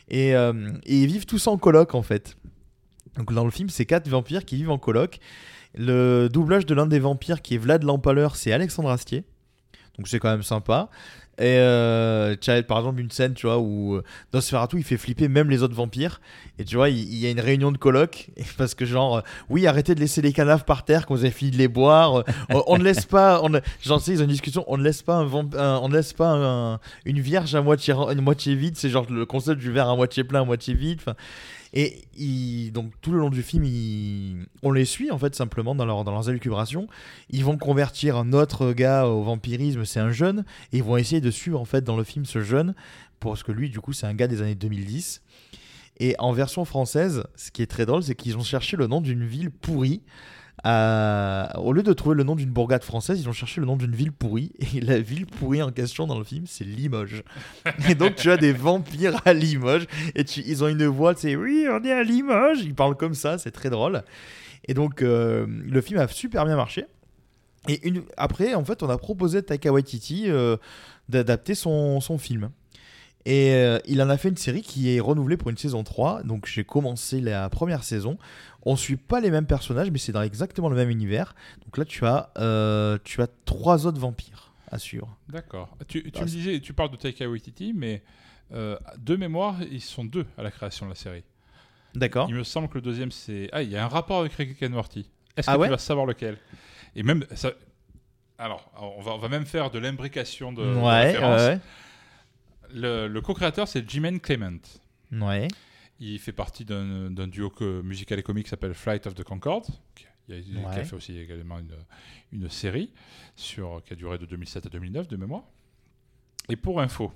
Et, 0.07 0.35
euh, 0.35 0.71
et 0.85 0.99
ils 0.99 1.07
vivent 1.07 1.25
tous 1.25 1.47
en 1.47 1.57
coloc 1.57 1.95
en 1.95 2.01
fait. 2.01 2.37
Donc 3.17 3.33
dans 3.33 3.45
le 3.45 3.51
film, 3.51 3.69
c'est 3.69 3.85
quatre 3.85 4.07
vampires 4.07 4.45
qui 4.45 4.55
vivent 4.55 4.71
en 4.71 4.77
coloc. 4.77 5.19
Le 5.75 6.29
doublage 6.31 6.65
de 6.65 6.73
l'un 6.73 6.85
des 6.85 6.99
vampires 6.99 7.41
qui 7.41 7.55
est 7.55 7.57
Vlad 7.57 7.83
l'Empaleur, 7.83 8.35
c'est 8.35 8.51
Alexandre 8.51 8.89
Astier. 8.89 9.23
Donc 9.97 10.07
c'est 10.07 10.19
quand 10.19 10.29
même 10.29 10.43
sympa. 10.43 10.89
Et 11.37 11.57
euh, 11.59 12.35
tu 12.39 12.49
as 12.49 12.63
par 12.63 12.77
exemple 12.77 13.01
une 13.01 13.11
scène, 13.11 13.33
tu 13.33 13.45
vois, 13.45 13.57
où 13.59 13.95
euh, 13.95 14.03
Nosferatu 14.33 14.77
il 14.77 14.83
fait 14.83 14.95
flipper 14.95 15.27
même 15.27 15.49
les 15.49 15.63
autres 15.63 15.75
vampires. 15.75 16.21
Et 16.59 16.63
tu 16.63 16.77
vois, 16.77 16.89
il, 16.89 16.97
il 16.97 17.17
y 17.19 17.25
a 17.27 17.29
une 17.29 17.41
réunion 17.41 17.73
de 17.73 17.77
coloc 17.77 18.29
parce 18.57 18.73
que 18.73 18.85
genre, 18.85 19.17
euh, 19.17 19.21
oui, 19.49 19.67
arrêtez 19.67 19.95
de 19.95 19.99
laisser 19.99 20.21
les 20.21 20.31
cadavres 20.31 20.63
par 20.63 20.85
terre 20.85 21.05
quand 21.05 21.13
vous 21.13 21.25
avez 21.25 21.31
fini 21.33 21.51
de 21.51 21.57
les 21.57 21.67
boire. 21.67 22.15
Euh, 22.17 22.23
on, 22.67 22.77
ne 22.77 22.83
laisse 22.83 23.05
pas, 23.05 23.41
on 23.43 23.49
genre, 23.81 23.99
tu 23.99 24.05
sais, 24.05 24.11
ils 24.13 24.19
ont 24.21 24.23
une 24.23 24.29
discussion, 24.29 24.63
on 24.67 24.77
ne 24.77 24.83
laisse 24.83 25.01
pas 25.01 25.15
un, 25.15 25.27
un- 25.27 25.77
on 25.79 25.89
ne 25.89 25.93
laisse 25.93 26.13
pas 26.13 26.29
un- 26.31 26.79
une 27.03 27.19
vierge 27.19 27.53
à 27.53 27.61
moitié, 27.61 27.93
une 27.93 28.21
moitié 28.21 28.55
vide. 28.55 28.77
C'est 28.77 28.89
genre 28.89 29.05
le 29.09 29.25
concept 29.25 29.59
du 29.59 29.71
verre 29.71 29.89
à 29.89 29.95
moitié 29.97 30.23
plein, 30.23 30.41
à 30.41 30.45
moitié 30.45 30.73
vide. 30.73 30.99
Enfin, 31.01 31.15
et 31.75 32.71
donc 32.71 32.91
tout 33.01 33.11
le 33.11 33.19
long 33.19 33.29
du 33.29 33.43
film, 33.43 34.45
on 34.63 34.71
les 34.71 34.85
suit 34.85 35.11
en 35.11 35.17
fait 35.17 35.35
simplement 35.35 35.75
dans, 35.75 36.03
dans 36.03 36.11
leurs 36.11 36.29
élucubrations. 36.29 36.87
Ils 37.29 37.43
vont 37.43 37.57
convertir 37.57 38.15
un 38.15 38.31
autre 38.31 38.71
gars 38.71 39.07
au 39.07 39.23
vampirisme, 39.23 39.83
c'est 39.83 39.99
un 39.99 40.11
jeune, 40.11 40.45
et 40.71 40.77
ils 40.77 40.83
vont 40.83 40.97
essayer 40.97 41.21
de 41.21 41.31
suivre 41.31 41.59
en 41.59 41.65
fait 41.65 41.83
dans 41.83 41.97
le 41.97 42.03
film 42.03 42.25
ce 42.25 42.41
jeune, 42.41 42.75
parce 43.19 43.43
que 43.43 43.51
lui 43.51 43.69
du 43.69 43.81
coup 43.81 43.91
c'est 43.91 44.07
un 44.07 44.13
gars 44.13 44.27
des 44.27 44.41
années 44.41 44.55
2010. 44.55 45.21
Et 45.97 46.15
en 46.19 46.33
version 46.33 46.65
française, 46.65 47.23
ce 47.35 47.51
qui 47.51 47.61
est 47.61 47.67
très 47.67 47.85
drôle, 47.85 48.03
c'est 48.03 48.15
qu'ils 48.15 48.37
ont 48.37 48.43
cherché 48.43 48.75
le 48.75 48.87
nom 48.87 49.01
d'une 49.01 49.25
ville 49.25 49.49
pourrie. 49.49 50.01
Euh, 50.65 51.45
au 51.57 51.73
lieu 51.73 51.83
de 51.83 51.93
trouver 51.93 52.15
le 52.15 52.23
nom 52.23 52.35
d'une 52.35 52.49
bourgade 52.49 52.83
française, 52.83 53.19
ils 53.21 53.29
ont 53.29 53.33
cherché 53.33 53.61
le 53.61 53.67
nom 53.67 53.75
d'une 53.75 53.95
ville 53.95 54.11
pourrie. 54.11 54.51
Et 54.75 54.81
la 54.81 54.99
ville 54.99 55.25
pourrie 55.27 55.61
en 55.61 55.71
question 55.71 56.07
dans 56.07 56.17
le 56.17 56.23
film, 56.23 56.45
c'est 56.47 56.63
Limoges. 56.63 57.23
Et 57.89 57.95
donc 57.95 58.15
tu 58.15 58.31
as 58.31 58.37
des 58.37 58.51
vampires 58.53 59.21
à 59.25 59.33
Limoges. 59.33 59.85
Et 60.15 60.23
tu- 60.23 60.41
ils 60.45 60.63
ont 60.63 60.67
une 60.67 60.85
voix, 60.87 61.13
c'est 61.15 61.35
oui, 61.35 61.67
on 61.69 61.83
est 61.83 61.91
à 61.91 62.03
Limoges. 62.03 62.61
Ils 62.63 62.73
parlent 62.75 62.97
comme 62.97 63.13
ça, 63.13 63.37
c'est 63.37 63.51
très 63.51 63.69
drôle. 63.69 64.03
Et 64.67 64.73
donc 64.73 65.01
euh, 65.01 65.45
le 65.47 65.81
film 65.81 65.99
a 65.99 66.07
super 66.07 66.45
bien 66.45 66.55
marché. 66.55 66.85
Et 67.67 67.87
une... 67.87 68.03
après, 68.17 68.53
en 68.55 68.63
fait, 68.65 68.81
on 68.83 68.89
a 68.89 68.97
proposé 68.97 69.39
à 69.39 69.41
Taika 69.41 69.71
Waititi 69.71 70.25
euh, 70.29 70.57
d'adapter 71.09 71.53
son, 71.55 71.99
son 71.99 72.17
film. 72.17 72.49
Et 73.27 73.53
euh, 73.55 73.79
il 73.87 74.03
en 74.03 74.09
a 74.09 74.17
fait 74.17 74.29
une 74.29 74.37
série 74.37 74.61
qui 74.61 74.95
est 74.95 74.99
renouvelée 74.99 75.35
pour 75.35 75.49
une 75.49 75.57
saison 75.57 75.83
3. 75.83 76.21
Donc 76.23 76.45
j'ai 76.45 76.63
commencé 76.63 77.21
la 77.21 77.49
première 77.49 77.83
saison. 77.83 78.17
On 78.65 78.75
suit 78.75 78.97
pas 78.97 79.19
les 79.19 79.29
mêmes 79.29 79.45
personnages, 79.45 79.91
mais 79.91 79.99
c'est 79.99 80.11
dans 80.11 80.23
exactement 80.23 80.69
le 80.69 80.75
même 80.75 80.89
univers. 80.89 81.35
Donc 81.63 81.77
là, 81.77 81.85
tu 81.85 82.05
as, 82.05 82.31
euh, 82.37 82.97
tu 83.03 83.21
as 83.21 83.27
trois 83.45 83.85
autres 83.85 83.99
vampires 83.99 84.53
à 84.71 84.79
suivre. 84.79 85.15
D'accord. 85.29 85.77
Tu, 85.87 86.03
tu 86.03 86.11
Ah, 86.17 86.21
me 86.21 86.25
disais, 86.27 86.59
tu 86.59 86.73
parles 86.73 86.89
de 86.89 86.95
Taika 86.97 87.29
Waititi, 87.29 87.73
mais 87.73 88.01
euh, 88.53 88.77
de 88.97 89.15
mémoire, 89.15 89.57
ils 89.71 89.81
sont 89.81 90.03
deux 90.03 90.25
à 90.37 90.43
la 90.43 90.49
création 90.51 90.85
de 90.87 90.91
la 90.91 90.95
série. 90.95 91.23
D'accord 91.93 92.27
Il 92.29 92.35
me 92.35 92.43
semble 92.43 92.67
que 92.67 92.75
le 92.75 92.81
deuxième, 92.81 93.11
c'est. 93.11 93.49
Ah, 93.53 93.61
il 93.61 93.69
y 93.69 93.77
a 93.77 93.85
un 93.85 93.87
rapport 93.87 94.19
avec 94.19 94.33
Rick 94.33 94.61
and 94.63 94.69
Morty. 94.69 95.09
Est-ce 95.37 95.49
Ah 95.49 95.53
que 95.55 95.59
ouais 95.59 95.67
tu 95.67 95.71
vas 95.71 95.77
savoir 95.77 96.05
lequel? 96.05 96.37
Et 96.95 97.03
même. 97.03 97.23
Ça... 97.35 97.51
Alors, 98.37 98.69
on 98.81 99.01
va, 99.01 99.11
on 99.13 99.17
va 99.17 99.29
même 99.29 99.45
faire 99.45 99.69
de 99.71 99.79
l'imbrication 99.79 100.51
de, 100.51 100.61
de 100.63 100.75
Ouais, 100.75 101.17
ouais, 101.17 101.59
Le, 102.73 103.07
le 103.07 103.21
co-créateur, 103.21 103.67
c'est 103.67 103.87
Jimmy 103.89 104.19
Clement. 104.19 104.57
ouais. 105.13 105.47
Il 105.99 106.19
fait 106.19 106.33
partie 106.33 106.65
d'un 106.65 107.27
duo 107.27 107.49
que- 107.49 107.81
musical 107.81 108.19
et 108.19 108.23
comique 108.23 108.45
qui 108.45 108.49
s'appelle 108.49 108.73
Flight 108.73 109.07
of 109.07 109.15
the 109.15 109.23
Concorde, 109.23 109.65
qui 109.95 110.05
a, 110.33 110.41
qui 110.41 110.57
a 110.57 110.67
Ouais. 110.69 110.83
fait 110.83 110.95
aussi 110.95 111.17
également 111.17 111.59
une, 111.59 111.71
une 112.33 112.49
série 112.49 112.91
sur, 113.35 113.81
qui 113.85 113.93
a 113.93 113.95
duré 113.95 114.17
de 114.17 114.25
2007 114.25 114.65
à 114.65 114.69
2009 114.69 115.07
de 115.07 115.15
mémoire. 115.17 115.43
Et 116.49 116.55
pour 116.57 116.81
info, 116.81 117.13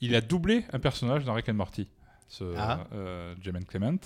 il 0.00 0.14
a 0.14 0.20
doublé 0.22 0.64
un 0.72 0.78
personnage 0.78 1.24
dans 1.24 1.34
Rick 1.34 1.48
and 1.50 1.54
Morty, 1.54 1.88
ce 2.28 2.54
Ah. 2.56 2.86
euh, 2.94 3.34
Clement. 3.68 3.98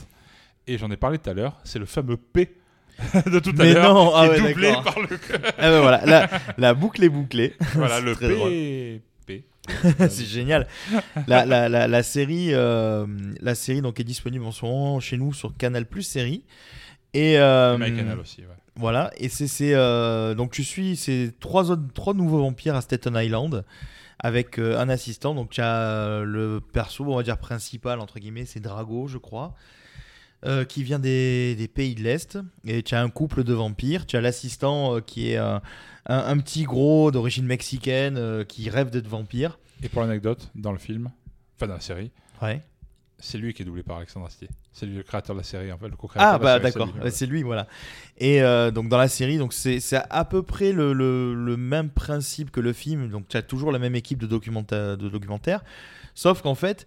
Et 0.67 0.77
j'en 0.79 0.91
ai 0.91 0.97
parlé 0.97 1.19
tout 1.19 1.31
à 1.31 1.35
l'heure, 1.35 1.61
c'est 1.63 1.79
le 1.79 1.87
fameux 1.87 2.17
P 2.17 2.57
de 3.27 3.39
tout 3.39 3.51
à 3.51 3.63
Mais 3.65 3.75
l'heure, 3.75 3.95
non, 3.95 4.09
qui 4.11 4.15
ah 4.17 4.29
ouais, 4.29 4.41
doublé 4.53 4.73
par 4.85 4.99
le... 5.01 5.09
Ah 5.59 5.71
ben 5.71 5.81
voilà, 5.81 6.05
la, 6.07 6.31
la 6.59 6.75
boucle 6.75 7.03
est 7.05 7.09
bouclée. 7.09 7.55
voilà, 7.75 8.01
le. 8.01 8.15
P... 8.17 9.03
C'est 9.99 10.27
génial. 10.27 10.67
La, 11.27 11.47
la, 11.47 11.69
la, 11.69 11.89
la 11.89 12.03
série, 12.03 12.49
euh, 12.53 13.07
la 13.41 13.55
série 13.55 13.81
donc 13.81 14.01
est 14.01 14.05
disponible 14.05 14.45
en 14.45 14.53
ce 14.53 14.65
moment 14.65 15.01
chez 15.01 15.17
nous 15.17 15.33
sur 15.33 15.57
Canal 15.57 15.87
Plus 15.87 16.03
série. 16.03 16.45
Et 17.15 17.39
euh, 17.39 17.79
MyCanal 17.79 18.19
aussi, 18.19 18.41
ouais. 18.43 18.57
voilà. 18.77 19.11
Et 19.17 19.29
c'est 19.29 19.75
euh, 19.75 20.35
donc 20.35 20.51
tu 20.51 20.65
suis 20.65 20.97
ces 20.97 21.33
trois 21.39 21.71
autres 21.71 21.93
trois 21.95 22.13
nouveaux 22.13 22.41
vampires 22.41 22.75
à 22.75 22.81
Staten 22.81 23.15
Island 23.17 23.65
avec 24.19 24.59
euh, 24.59 24.79
un 24.79 24.89
assistant. 24.89 25.35
Donc 25.35 25.51
tu 25.51 25.61
as 25.61 26.23
le 26.25 26.61
perso, 26.61 27.05
on 27.05 27.17
va 27.17 27.23
dire 27.23 27.39
principal 27.39 28.01
entre 28.01 28.19
guillemets, 28.19 28.47
c'est 28.47 28.61
Drago, 28.61 29.07
je 29.07 29.19
crois. 29.19 29.55
Euh, 30.47 30.65
qui 30.65 30.83
vient 30.83 30.99
des, 30.99 31.55
des 31.57 31.69
pays 31.69 31.95
de 31.95 32.03
l'Est, 32.03 32.39
et 32.67 32.83
tu 32.83 32.95
as 32.95 33.01
un 33.03 33.09
couple 33.11 33.45
de 33.45 33.53
vampires, 33.55 34.07
tu 34.07 34.17
as 34.17 34.21
l'assistant 34.21 34.97
euh, 34.97 35.01
qui 35.01 35.31
est 35.31 35.37
un, 35.37 35.63
un- 36.07 36.39
petit 36.39 36.65
gros 36.65 37.11
d'origine 37.11 37.47
mexicaine 37.47 38.17
euh, 38.19 38.45
qui 38.45 38.69
rêve 38.71 38.91
d'être 38.91 39.09
vampire. 39.09 39.59
Et 39.83 39.89
pour 39.89 40.03
l'anecdote, 40.03 40.51
dans 40.55 40.73
le 40.73 40.79
film, 40.79 41.11
enfin 41.57 41.67
dans 41.67 41.75
la 41.75 41.81
série, 41.81 42.11
Ouais. 42.43 42.63
c'est 43.19 43.39
lui 43.39 43.55
qui 43.55 43.63
est 43.63 43.65
doublé 43.65 43.83
par 43.83 43.97
Alexandre 43.99 44.27
Astier. 44.27 44.49
C'est 44.73 44.87
lui 44.87 44.97
le 44.97 45.03
créateur 45.03 45.35
de 45.37 45.41
la 45.41 45.45
série, 45.45 45.71
en 45.73 45.79
fait, 45.79 45.89
le 45.89 45.97
co-créateur. 45.97 46.35
Ah 46.35 46.39
de 46.39 46.45
la 46.45 46.59
bah 46.59 46.61
d'accord, 46.61 46.89
c'est 47.11 47.27
lui, 47.27 47.43
voilà. 47.43 47.67
Et 48.19 48.43
euh, 48.43 48.71
donc 48.73 48.89
dans 48.89 48.99
la 48.99 49.07
série, 49.09 49.39
donc 49.39 49.53
c'est 49.53 49.79
c'est 49.81 50.03
à 50.11 50.25
peu 50.25 50.43
près 50.43 50.73
le, 50.73 50.93
le- 50.93 51.33
le 51.35 51.57
même 51.57 51.91
principe 51.91 52.51
que 52.51 52.61
le 52.61 52.73
film. 52.73 53.09
Donc 53.09 53.29
tu 53.29 53.37
as 53.37 53.43
toujours 53.43 53.71
la 53.73 53.79
même 53.79 53.95
équipe 53.95 54.19
de, 54.19 54.27
documenta- 54.27 54.97
de 54.97 55.09
documentaires, 55.09 55.63
sauf 56.15 56.43
qu'en 56.43 56.55
fait 56.57 56.87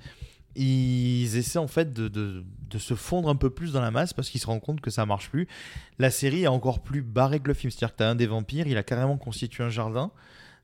ils 0.63 1.37
essaient 1.37 1.59
en 1.59 1.67
fait 1.67 1.93
de, 1.93 2.43
se 2.77 2.95
fondre 2.95 3.29
un 3.29 3.35
peu 3.35 3.49
plus 3.49 3.73
dans 3.73 3.81
la 3.81 3.91
masse 3.91 4.13
parce 4.13 4.29
qu'ils 4.29 4.41
se 4.41 4.47
rendent 4.47 4.61
compte 4.61 4.81
que 4.81 4.89
ça 4.89 5.05
marche 5.05 5.29
plus. 5.29 5.47
La 5.99 6.09
série 6.09 6.43
est 6.43 6.47
encore 6.47 6.81
plus 6.81 7.01
barrée 7.01 7.39
que 7.39 7.47
le 7.47 7.53
film, 7.53 7.71
c'est-à-dire 7.71 7.93
que 7.93 7.97
tu 7.97 8.03
as 8.03 8.09
un 8.09 8.15
des 8.15 8.27
vampires, 8.27 8.67
il 8.67 8.77
a 8.77 8.83
carrément 8.83 9.17
constitué 9.17 9.63
un 9.63 9.69
jardin. 9.69 10.11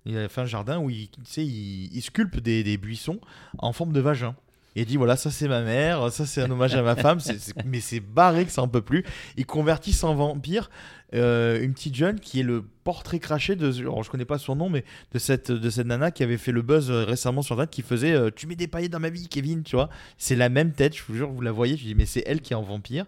Il 0.05 0.17
a 0.17 0.27
fait 0.27 0.41
un 0.41 0.45
jardin 0.45 0.79
où 0.79 0.89
il, 0.89 1.09
il, 1.37 1.95
il 1.95 2.01
sculpte 2.01 2.39
des, 2.39 2.77
buissons 2.77 3.19
en 3.57 3.71
forme 3.71 3.93
de 3.93 4.01
vagin. 4.01 4.35
Et 4.75 4.81
il 4.81 4.85
dit 4.87 4.97
voilà, 4.97 5.15
ça 5.15 5.29
c'est 5.29 5.47
ma 5.47 5.61
mère, 5.61 6.11
ça 6.11 6.25
c'est 6.25 6.41
un 6.41 6.49
hommage 6.49 6.73
à 6.73 6.81
ma 6.81 6.95
femme, 6.95 7.19
mais 7.65 7.79
c'est 7.79 7.99
barré 7.99 8.45
que 8.45 8.51
ça 8.51 8.63
en 8.63 8.67
peut 8.67 8.81
plus. 8.81 9.05
Ils 9.37 9.45
convertissent 9.45 10.03
en 10.03 10.15
vampire 10.15 10.71
euh, 11.13 11.61
une 11.61 11.73
petite 11.73 11.95
jeune 11.95 12.19
qui 12.19 12.39
est 12.39 12.43
le 12.43 12.63
portrait 12.83 13.19
craché 13.19 13.55
de, 13.55 13.71
alors 13.79 14.03
je 14.03 14.09
connais 14.09 14.25
pas 14.25 14.37
son 14.37 14.55
nom, 14.55 14.69
mais 14.69 14.83
de 15.13 15.19
cette, 15.19 15.51
de 15.51 15.69
cette 15.69 15.87
nana 15.87 16.11
qui 16.11 16.23
avait 16.23 16.37
fait 16.37 16.51
le 16.51 16.61
buzz 16.61 16.89
euh, 16.91 17.03
récemment 17.03 17.41
sur 17.41 17.53
Internet 17.55 17.69
qui 17.71 17.81
faisait 17.81 18.13
euh, 18.13 18.29
Tu 18.35 18.47
mets 18.47 18.55
des 18.55 18.67
paillettes 18.67 18.91
dans 18.91 18.99
ma 18.99 19.09
vie, 19.09 19.27
Kevin, 19.27 19.63
tu 19.63 19.75
vois. 19.75 19.89
C'est 20.17 20.35
la 20.35 20.49
même 20.49 20.71
tête, 20.73 20.95
je 20.97 21.03
vous 21.07 21.15
jure, 21.15 21.29
vous 21.31 21.41
la 21.41 21.51
voyez, 21.51 21.77
je 21.77 21.83
dis 21.83 21.95
mais 21.95 22.05
c'est 22.05 22.23
elle 22.25 22.41
qui 22.41 22.53
est 22.53 22.55
en 22.55 22.63
vampire. 22.63 23.05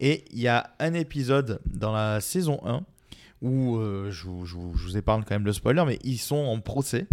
Et 0.00 0.24
il 0.32 0.40
y 0.40 0.48
a 0.48 0.70
un 0.78 0.94
épisode 0.94 1.60
dans 1.66 1.92
la 1.92 2.20
saison 2.20 2.60
1 2.64 2.82
où 3.42 3.78
je, 4.10 4.24
vous, 4.24 4.44
je 4.46 4.54
vous- 4.54 4.76
je 4.76 4.82
vous 4.84 4.96
épargne 4.96 5.22
quand 5.26 5.34
même 5.34 5.44
le 5.44 5.52
spoiler, 5.52 5.84
mais 5.86 5.98
ils 6.04 6.18
sont 6.18 6.36
en 6.36 6.60
procès. 6.60 7.06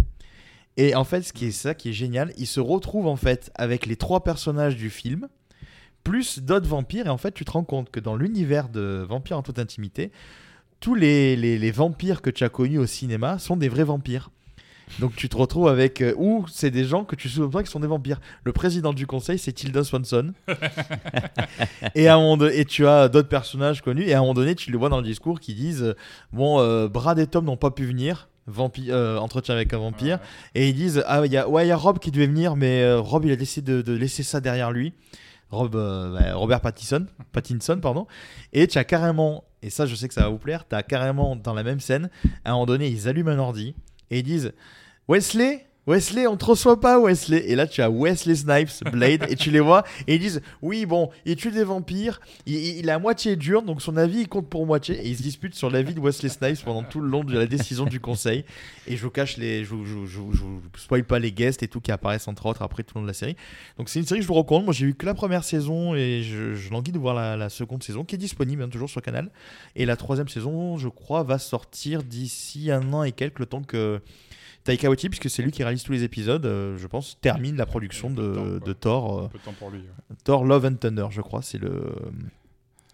Et 0.76 0.94
en 0.94 1.04
fait, 1.04 1.22
ce 1.22 1.32
qui 1.32 1.46
est 1.46 1.50
ça 1.52 1.74
qui 1.74 1.88
est 1.90 1.92
génial, 1.94 2.32
ils 2.36 2.46
se 2.46 2.60
retrouvent 2.60 3.06
en 3.06 3.16
fait 3.16 3.50
avec 3.54 3.86
les 3.86 3.96
trois 3.96 4.22
personnages 4.22 4.76
du 4.76 4.90
film, 4.90 5.28
plus 6.06 6.38
d'autres 6.38 6.68
vampires. 6.68 7.06
Et 7.06 7.10
en 7.10 7.18
fait, 7.18 7.32
tu 7.32 7.44
te 7.44 7.50
rends 7.50 7.64
compte 7.64 7.90
que 7.90 8.00
dans 8.00 8.14
l'univers 8.16 8.68
de 8.68 9.04
Vampires 9.08 9.38
en 9.38 9.42
toute 9.42 9.58
intimité, 9.58 10.12
tous 10.80 10.94
les, 10.94 11.34
les- 11.36 11.58
les 11.58 11.70
vampires 11.72 12.22
que 12.22 12.30
tu 12.30 12.44
as 12.44 12.48
connus 12.48 12.78
au 12.78 12.86
cinéma 12.86 13.38
sont 13.38 13.56
des 13.56 13.68
vrais 13.68 13.84
vampires. 13.84 14.30
Donc 15.00 15.16
tu 15.16 15.28
te 15.28 15.36
retrouves 15.36 15.66
avec... 15.66 16.00
euh, 16.00 16.14
ou 16.16 16.46
c'est 16.48 16.70
des 16.70 16.84
gens 16.84 17.02
que 17.04 17.16
tu 17.16 17.28
soupçonnes 17.28 17.64
qui 17.64 17.70
sont 17.72 17.80
des 17.80 17.88
vampires. 17.88 18.20
Le 18.44 18.52
président 18.52 18.92
du 18.92 19.04
conseil, 19.06 19.36
c'est 19.36 19.52
Tilda 19.52 19.82
Swanson. 19.82 20.32
et, 21.94 22.06
à 22.08 22.14
un 22.14 22.18
moment 22.20 22.46
et 22.46 22.64
tu 22.64 22.86
as 22.86 23.08
d'autres 23.08 23.28
personnages 23.28 23.82
connus. 23.82 24.04
Et 24.04 24.14
à 24.14 24.18
un 24.18 24.20
moment 24.20 24.34
donné, 24.34 24.54
tu 24.54 24.70
les 24.70 24.78
vois 24.78 24.88
dans 24.88 24.98
le 24.98 25.02
discours 25.06 25.40
qui 25.40 25.54
disent... 25.54 25.82
euh, 25.82 25.94
Bon, 26.32 26.60
euh, 26.60 26.88
Brad 26.88 27.18
et 27.18 27.26
Tom 27.26 27.44
n'ont 27.46 27.56
pas 27.56 27.70
pu 27.70 27.84
venir. 27.84 28.28
Vampi- 28.48 28.90
euh, 28.92 29.18
entretien 29.18 29.56
avec 29.56 29.72
un 29.72 29.78
vampire. 29.78 30.20
Et 30.54 30.68
ils 30.68 30.74
disent 30.74 31.02
Ah, 31.08 31.22
il 31.26 31.32
y 31.32 31.36
a, 31.36 31.48
ouais, 31.48 31.64
il 31.66 31.68
y 31.68 31.72
a 31.72 31.76
Rob 31.76 31.98
qui 31.98 32.12
devait 32.12 32.28
venir, 32.28 32.54
mais 32.54 32.82
euh, 32.82 33.00
Rob, 33.00 33.24
il 33.24 33.32
a 33.32 33.36
décidé 33.36 33.72
de, 33.72 33.82
de 33.82 33.92
laisser 33.92 34.22
ça 34.22 34.40
derrière 34.40 34.70
lui. 34.70 34.92
Rob, 35.50 35.74
euh, 35.76 36.34
Robert 36.34 36.60
Pattinson, 36.60 37.06
Pattinson, 37.32 37.78
pardon. 37.80 38.06
Et 38.52 38.66
tu 38.66 38.78
as 38.78 38.84
carrément, 38.84 39.44
et 39.62 39.70
ça, 39.70 39.86
je 39.86 39.94
sais 39.94 40.08
que 40.08 40.14
ça 40.14 40.22
va 40.22 40.28
vous 40.28 40.38
plaire, 40.38 40.66
tu 40.68 40.74
as 40.74 40.82
carrément 40.82 41.36
dans 41.36 41.54
la 41.54 41.62
même 41.62 41.80
scène, 41.80 42.10
à 42.44 42.50
un 42.50 42.52
moment 42.52 42.66
donné, 42.66 42.88
ils 42.88 43.08
allument 43.08 43.30
un 43.30 43.38
ordi 43.38 43.74
et 44.10 44.18
ils 44.18 44.24
disent 44.24 44.52
Wesley 45.08 45.65
Wesley, 45.86 46.26
on 46.26 46.36
te 46.36 46.44
reçoit 46.44 46.80
pas, 46.80 47.00
Wesley. 47.00 47.44
Et 47.48 47.54
là, 47.54 47.68
tu 47.68 47.80
as 47.80 47.88
Wesley 47.88 48.34
Snipes, 48.34 48.90
Blade, 48.90 49.24
et 49.28 49.36
tu 49.36 49.52
les 49.52 49.60
vois, 49.60 49.84
et 50.08 50.16
ils 50.16 50.20
disent 50.20 50.42
Oui, 50.60 50.84
bon, 50.84 51.10
il 51.24 51.36
tue 51.36 51.52
des 51.52 51.62
vampires, 51.62 52.20
il, 52.44 52.90
à 52.90 52.98
moitié 52.98 53.36
dur, 53.36 53.62
donc 53.62 53.80
son 53.80 53.96
avis, 53.96 54.22
il 54.22 54.28
compte 54.28 54.48
pour 54.48 54.66
moitié. 54.66 54.96
Et 54.96 55.08
ils 55.08 55.16
se 55.16 55.22
disputent 55.22 55.54
sur 55.54 55.70
l'avis 55.70 55.94
de 55.94 56.00
Wesley 56.00 56.28
Snipes 56.28 56.64
pendant 56.64 56.82
tout 56.82 57.00
le 57.00 57.08
long 57.08 57.22
de 57.22 57.38
la 57.38 57.46
décision 57.46 57.84
du 57.84 58.00
conseil. 58.00 58.44
Et 58.88 58.96
je 58.96 59.02
vous 59.02 59.10
cache 59.10 59.36
les. 59.36 59.64
Je 59.64 59.76
je 59.84 60.06
je 60.06 60.20
je 60.32 60.80
spoil 60.80 61.04
pas 61.04 61.20
les 61.20 61.30
guests 61.30 61.62
et 61.62 61.68
tout 61.68 61.80
qui 61.80 61.92
apparaissent 61.92 62.26
entre 62.26 62.46
autres 62.46 62.62
après 62.62 62.82
tout 62.82 62.94
le 62.96 63.00
long 63.00 63.04
de 63.04 63.10
la 63.10 63.14
série. 63.14 63.36
Donc 63.78 63.88
c'est 63.88 64.00
une 64.00 64.06
série 64.06 64.20
que 64.20 64.24
je 64.24 64.28
vous 64.28 64.34
recommande. 64.34 64.64
Moi, 64.64 64.74
j'ai 64.74 64.86
eu 64.86 64.94
que 64.94 65.06
la 65.06 65.14
première 65.14 65.44
saison 65.44 65.94
et 65.94 66.22
je, 66.24 66.68
languis 66.70 66.90
de 66.90 66.98
voir 66.98 67.14
la, 67.14 67.36
la 67.36 67.48
seconde 67.48 67.84
saison 67.84 68.04
qui 68.04 68.16
est 68.16 68.18
disponible 68.18 68.62
hein, 68.62 68.68
toujours 68.68 68.90
sur 68.90 69.02
Canal. 69.02 69.30
Et 69.76 69.86
la 69.86 69.94
troisième 69.94 70.28
saison, 70.28 70.78
je 70.78 70.88
crois, 70.88 71.22
va 71.22 71.38
sortir 71.38 72.02
d'ici 72.02 72.72
un 72.72 72.92
an 72.92 73.04
et 73.04 73.12
quelques, 73.12 73.38
le 73.38 73.46
temps 73.46 73.62
que. 73.62 74.00
Taika 74.66 74.88
Waititi, 74.90 75.08
puisque 75.08 75.30
c'est 75.30 75.42
lui 75.42 75.50
qui 75.52 75.62
réalise 75.62 75.82
tous 75.82 75.92
les 75.92 76.02
épisodes, 76.02 76.44
euh, 76.44 76.76
je 76.76 76.86
pense, 76.86 77.18
termine 77.20 77.56
la 77.56 77.66
production 77.66 78.10
de 78.10 78.16
de, 78.16 78.34
temps, 78.34 78.44
de 78.44 78.58
quoi. 78.58 78.74
Thor, 78.74 79.22
Un 79.24 79.28
peu 79.28 79.38
de 79.38 79.44
temps 79.44 79.54
pour 79.58 79.70
lui. 79.70 79.78
ouais. 79.78 80.16
Thor 80.24 80.44
Love 80.44 80.66
and 80.66 80.74
Thunder, 80.74 81.06
je 81.10 81.20
crois, 81.20 81.40
c'est 81.42 81.58
le, 81.58 81.94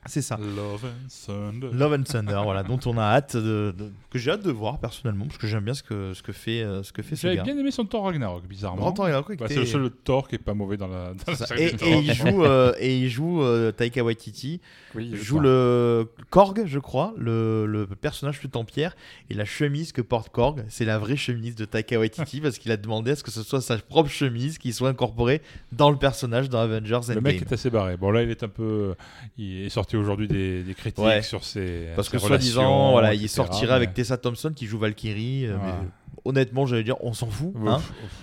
c'est 0.07 0.23
ça. 0.23 0.37
Love 0.37 0.85
and 0.85 1.09
Thunder. 1.27 1.69
Love 1.73 1.93
and 1.93 2.03
Thunder, 2.03 2.41
voilà, 2.45 2.63
dont 2.63 2.81
on 2.87 2.99
a 2.99 3.03
hâte 3.03 3.37
de, 3.37 3.73
de- 3.77 3.91
que 4.11 4.19
j'ai 4.19 4.31
hâte 4.33 4.43
de 4.43 4.51
voir 4.51 4.79
personnellement, 4.79 5.27
parce 5.27 5.39
que 5.39 5.47
j'aime 5.47 5.65
bien 5.65 5.75
ce 5.75 5.83
que 5.83 6.13
ce 6.15 6.23
que 6.23 6.33
fait 6.33 6.63
euh, 6.63 6.83
ce 6.83 6.93
que 6.93 7.03
fait 7.03 7.17
ce 7.17 7.23
J'avais 7.23 7.37
gars. 7.37 7.45
bien 7.45 7.57
aimé 7.57 7.71
son 7.71 7.85
Thor 7.85 8.05
Ragnarok, 8.05 8.47
bizarrement. 8.47 8.81
Grand 8.83 8.93
Thor 8.93 9.05
Ragnarok, 9.05 9.37
Bah, 9.39 9.47
c'est 9.49 9.57
le 9.57 9.67
seul 9.67 9.91
Thor 9.91 10.27
qui 10.29 10.35
est 10.35 10.39
pas 10.39 10.55
mauvais 10.55 10.77
dans 10.77 10.89
la, 10.89 11.15
dans 11.15 11.25
la 11.33 11.35
Ça. 11.37 11.47
série 11.47 11.65
Et, 11.65 11.77
Thor. 11.77 11.89
et 11.89 11.99
il 11.99 12.13
joue, 12.15 12.45
euh, 12.45 12.73
et 12.81 12.99
il 12.99 13.09
joue 13.09 13.43
euh, 13.43 13.71
Taika 13.73 14.03
Waititi, 14.03 14.61
Oui, 14.95 15.09
il 15.13 15.17
joue 15.17 15.39
le 15.41 16.09
Korg, 16.31 16.65
je 16.67 16.79
crois, 16.79 17.15
le, 17.17 17.67
le 17.67 17.87
personnage 17.87 18.41
tout 18.41 18.57
en 18.57 18.65
pierre, 18.65 18.97
et 19.31 19.35
la 19.35 19.45
chemise 19.45 19.93
que 19.93 20.03
porte 20.03 20.31
Korg, 20.31 20.65
c'est 20.69 20.85
la 20.85 20.99
vraie 20.99 21.17
chemise 21.17 21.55
de 21.55 21.65
Taika 21.65 21.99
Waititi, 21.99 22.41
parce 22.43 22.59
qu'il 22.59 22.73
a 22.73 22.77
demandé 22.77 23.13
à 23.13 23.17
ce 23.17 23.23
que 23.23 23.31
ce 23.31 23.43
soit 23.43 23.61
sa 23.61 23.77
propre 23.79 24.11
chemise 24.11 24.59
qui 24.59 24.73
soit 24.73 24.89
incorporée 24.89 25.43
dans 25.71 25.91
le 25.91 25.97
personnage 25.97 26.49
dans 26.49 26.59
Avengers 26.61 26.89
Le 27.09 27.19
Endgame. 27.19 27.23
mec 27.23 27.43
est 27.43 27.53
assez 27.53 27.71
barré. 27.71 27.97
Bon, 27.97 28.11
là, 28.11 28.23
il 28.23 28.31
est 28.31 28.43
un 28.43 28.49
peu. 28.49 28.95
Il 29.39 29.63
est 29.63 29.69
sorti 29.69 29.92
aujourd'hui 29.97 30.29
des, 30.29 30.63
des 30.63 30.75
critiques 30.75 31.05
Ouais. 31.05 31.23
sur 31.23 31.45
ses. 31.45 31.89
Parce 31.97 32.09
que 32.09 32.19
soi-disant, 32.19 32.91
voilà, 32.93 33.15
il 33.15 33.29
sortira 33.29 33.75
avec 33.75 33.95
Tessa 33.95 34.17
Thompson 34.17 34.53
qui 34.55 34.67
joue 34.67 34.79
Valkyrie. 34.79 35.47
euh, 35.47 35.57
Ouais. 35.57 35.61
mais 35.65 35.89
honnêtement, 36.25 36.67
j'allais 36.67 36.85
dire, 36.85 36.97
on 37.01 37.13
s'en 37.13 37.27
fout. 37.27 37.53
Hein. 37.67 37.81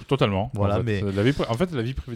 totalement. 0.08 0.52
Voilà, 0.54 0.76
en 0.76 0.78
fait. 0.84 1.02
mais- 1.04 1.12
La 1.12 1.24
vie, 1.24 1.32
pri- 1.32 1.46
en 1.50 1.54
fait, 1.56 1.72
la 1.74 1.82
vie 1.82 1.94
privée 1.94 2.16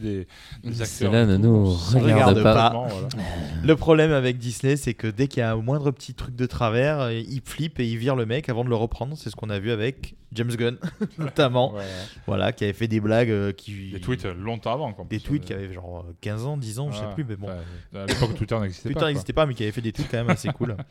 des, 0.63 0.69
des 0.69 0.81
acteurs. 0.81 1.11
Cela 1.11 1.25
ne 1.25 1.37
nous 1.37 1.65
regarde 1.65 2.41
pas. 2.41 2.53
Totalement, 2.53 2.87
voilà. 2.87 3.07
Le 3.63 3.75
problème 3.75 4.11
avec 4.11 4.37
Disney, 4.37 4.75
c'est 4.75 4.93
que 4.93 5.07
dès 5.07 5.27
qu'il 5.27 5.39
y 5.39 5.43
a 5.43 5.51
un 5.51 5.55
moindre 5.61 5.91
petit 5.91 6.13
truc 6.13 6.35
de 6.35 6.45
travers, 6.45 6.99
euh, 7.01 7.13
ils 7.13 7.41
flippent 7.43 7.79
et 7.79 7.87
ils 7.87 7.97
virent 7.97 8.15
le 8.15 8.25
mec 8.25 8.49
avant 8.49 8.63
de 8.63 8.69
le 8.69 8.75
reprendre. 8.75 9.15
C'est 9.17 9.29
ce 9.29 9.35
qu'on 9.35 9.49
a 9.49 9.59
vu 9.59 9.71
avec 9.71 10.15
James 10.33 10.49
Gunn, 10.55 10.77
notamment. 11.17 11.73
Ouais, 11.73 11.79
ouais. 11.79 11.85
Voilà, 12.27 12.51
qui 12.51 12.63
avait 12.63 12.73
fait 12.73 12.87
des 12.87 12.99
blagues 12.99 13.29
euh, 13.29 13.51
qui. 13.51 13.91
Des 13.91 13.99
tweets 13.99 14.25
euh, 14.25 14.33
longtemps 14.33 14.73
avant. 14.73 14.95
Des 15.09 15.19
tweets 15.19 15.43
euh, 15.43 15.45
qui 15.47 15.53
avaient 15.53 15.73
genre 15.73 16.05
euh, 16.07 16.13
15 16.21 16.45
ans, 16.45 16.57
10 16.57 16.79
ans, 16.79 16.91
je 16.91 16.97
sais 16.97 17.03
ouais. 17.05 17.13
plus, 17.13 17.25
mais 17.27 17.35
bon. 17.35 17.47
À 17.49 18.05
l'époque, 18.05 18.35
Twitter 18.35 18.59
n'existait 18.59 18.83
Twitter 18.89 18.93
pas. 18.95 18.99
quoi. 19.01 19.07
n'existait 19.09 19.33
pas, 19.33 19.45
mais 19.45 19.53
qui 19.53 19.63
avait 19.63 19.71
fait 19.71 19.81
des 19.81 19.91
tweets 19.91 20.07
quand 20.09 20.17
même 20.17 20.29
assez 20.29 20.49
cool. 20.49 20.75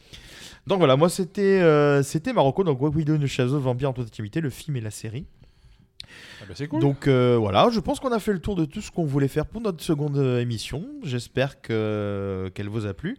Donc 0.67 0.79
voilà, 0.79 0.97
moi 0.97 1.09
c'était 1.09 1.61
euh, 1.61 2.03
c'était 2.03 2.33
Marocco, 2.33 2.63
donc 2.65 2.81
What 2.81 2.91
We 2.91 3.05
Do 3.05 3.15
in 3.15 3.19
the 3.19 3.27
Shadows, 3.27 3.59
Vampire 3.59 3.91
en 3.91 3.93
toute 3.93 4.07
intimité, 4.07 4.41
le 4.41 4.51
film 4.51 4.77
et 4.77 4.81
la 4.81 4.91
série. 4.91 5.27
Ah 6.41 6.45
bah, 6.47 6.55
c'est 6.55 6.69
cool. 6.69 6.81
Donc 6.81 7.09
euh, 7.09 7.37
voilà, 7.39 7.69
je 7.71 7.81
pense 7.81 7.99
qu'on 8.01 8.13
a 8.13 8.21
fait 8.21 8.33
le 8.33 8.39
tour 8.39 8.55
de 8.55 8.65
tout 8.65 8.81
ce 8.81 8.91
qu'on 8.91 9.05
voulait 9.05 9.29
faire 9.29 9.47
pour 9.47 9.61
notre 9.61 9.83
seconde 9.83 10.17
euh, 10.19 10.41
émission. 10.41 10.85
J'espère 11.03 11.61
que 11.61 12.51
qu'elle 12.55 12.69
vous 12.69 12.87
a 12.87 12.95
plu. 12.95 13.17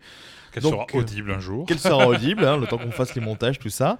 Qu'elle 0.53 0.64
sera 0.64 0.86
euh, 0.94 0.99
audible 0.99 1.32
un 1.32 1.40
jour. 1.40 1.65
Qu'elle 1.65 1.80
sera 1.80 2.07
audible, 2.07 2.45
hein, 2.45 2.57
le 2.57 2.68
temps 2.68 2.78
qu'on 2.78 2.91
fasse 2.91 3.15
les 3.15 3.22
montages, 3.22 3.57
tout 3.57 3.70
ça. 3.70 3.98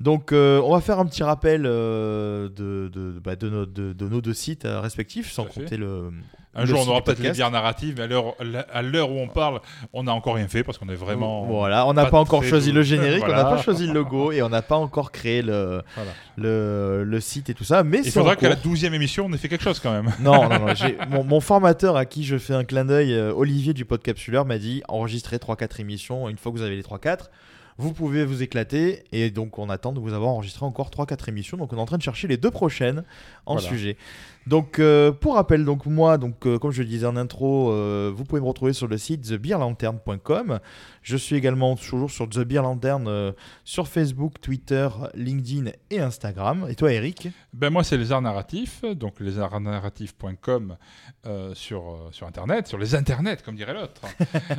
Donc, 0.00 0.32
euh, 0.32 0.60
on 0.64 0.72
va 0.72 0.80
faire 0.80 0.98
un 0.98 1.06
petit 1.06 1.22
rappel 1.22 1.62
euh, 1.66 2.48
de, 2.48 2.90
de, 2.92 3.20
bah, 3.22 3.36
de, 3.36 3.48
nos, 3.48 3.64
de, 3.64 4.08
nos 4.08 4.20
deux 4.20 4.34
sites 4.34 4.66
respectifs, 4.66 5.30
sans 5.30 5.44
fait. 5.44 5.60
compter 5.60 5.76
le. 5.76 6.10
Un 6.56 6.64
jour, 6.66 6.80
on 6.86 6.90
aura 6.90 7.02
peut-être 7.02 7.18
les 7.20 7.30
bières 7.32 7.50
narratives, 7.50 7.94
mais 7.96 8.04
à 8.04 8.82
l'heure- 8.82 9.10
où 9.10 9.18
on 9.18 9.28
parle, 9.28 9.60
on 9.92 10.04
n'a 10.04 10.12
encore 10.14 10.36
rien 10.36 10.48
fait 10.48 10.62
parce 10.62 10.78
qu'on 10.78 10.88
est 10.88 10.94
vraiment. 10.94 11.44
Voilà, 11.44 11.86
on 11.86 11.92
n'a 11.92 12.04
pas 12.04 12.10
pas, 12.12 12.18
encore 12.20 12.44
choisi 12.44 12.72
le 12.72 12.82
générique, 12.82 13.24
on 13.24 13.28
n'a 13.32 13.44
pas 13.44 13.60
choisi 13.60 13.86
le 13.86 13.92
logo 13.92 14.30
et 14.32 14.42
on 14.42 14.48
n'a 14.48 14.62
pas 14.62 14.76
encore 14.76 15.10
créé 15.12 15.42
le, 15.42 15.82
Voilà. 15.94 16.10
le, 16.36 17.04
le 17.04 17.20
site 17.20 17.50
et 17.50 17.54
tout 17.54 17.64
ça. 17.64 17.82
Mais 17.84 18.00
Il 18.04 18.10
faudra 18.10 18.36
qu'à 18.36 18.48
la 18.48 18.56
cours. 18.56 18.70
12 18.70 18.84
e 18.84 18.94
émission, 18.94 19.26
on 19.28 19.32
ait 19.32 19.38
fait 19.38 19.48
quelque 19.48 19.64
chose 19.64 19.80
quand 19.80 19.92
même. 19.92 20.12
Non, 20.20 20.48
non, 20.48 20.58
non. 20.60 20.74
Mon, 21.10 21.24
mon 21.24 21.40
formateur 21.40 21.96
à 21.96 22.04
qui 22.06 22.24
je 22.24 22.38
fais 22.38 22.54
un 22.54 22.64
clin 22.64 22.84
d'œil, 22.84 23.12
euh, 23.14 23.32
Olivier 23.34 23.74
du 23.74 23.84
Podcapsuleur, 23.84 24.44
m'a 24.44 24.58
dit 24.58 24.82
enregistrez 24.88 25.36
3-4 25.38 25.80
émissions 25.80 26.28
une 26.28 26.38
fois 26.38 26.52
que 26.52 26.56
vous 26.58 26.62
avez 26.62 26.76
les 26.76 26.82
3-4. 26.82 27.30
Vous 27.76 27.92
pouvez 27.92 28.24
vous 28.24 28.40
éclater 28.42 29.02
et 29.10 29.30
donc 29.32 29.58
on 29.58 29.68
attend 29.68 29.92
de 29.92 29.98
vous 29.98 30.12
avoir 30.12 30.30
enregistré 30.30 30.64
encore 30.64 30.90
3-4 30.90 31.28
émissions. 31.28 31.56
Donc 31.56 31.72
on 31.72 31.76
est 31.76 31.80
en 31.80 31.86
train 31.86 31.98
de 31.98 32.02
chercher 32.02 32.28
les 32.28 32.36
deux 32.36 32.52
prochaines 32.52 33.02
en 33.46 33.54
Voilà. 33.54 33.68
sujet. 33.68 33.96
Donc 34.46 34.78
euh, 34.78 35.10
pour 35.10 35.34
rappel, 35.34 35.64
donc 35.64 35.86
moi, 35.86 36.18
donc 36.18 36.46
euh, 36.46 36.58
comme 36.58 36.70
je 36.70 36.82
le 36.82 36.88
disais 36.88 37.06
en 37.06 37.16
intro, 37.16 37.70
euh, 37.70 38.12
vous 38.14 38.24
pouvez 38.24 38.42
me 38.42 38.46
retrouver 38.46 38.74
sur 38.74 38.86
le 38.86 38.98
site 38.98 39.22
thebeerlantern.com. 39.22 40.60
Je 41.04 41.18
suis 41.18 41.36
également 41.36 41.76
toujours 41.76 42.10
sur 42.10 42.26
The 42.26 42.40
Beer 42.40 42.62
Lantern 42.62 43.06
euh, 43.08 43.32
sur 43.62 43.88
Facebook, 43.88 44.40
Twitter, 44.40 44.88
LinkedIn 45.14 45.70
et 45.90 46.00
Instagram. 46.00 46.66
Et 46.70 46.74
toi, 46.76 46.90
Eric 46.92 47.28
Ben 47.52 47.68
moi, 47.68 47.84
c'est 47.84 47.98
les 47.98 48.10
arts 48.10 48.22
narratifs, 48.22 48.82
donc 48.96 49.20
lesartsnarratifs.com 49.20 50.78
euh, 51.26 51.54
sur, 51.54 51.90
euh, 51.90 52.08
sur 52.10 52.26
Internet, 52.26 52.66
sur 52.68 52.78
les 52.78 52.94
internets, 52.94 53.36
comme 53.44 53.54
dirait 53.54 53.74
l'autre. 53.74 54.00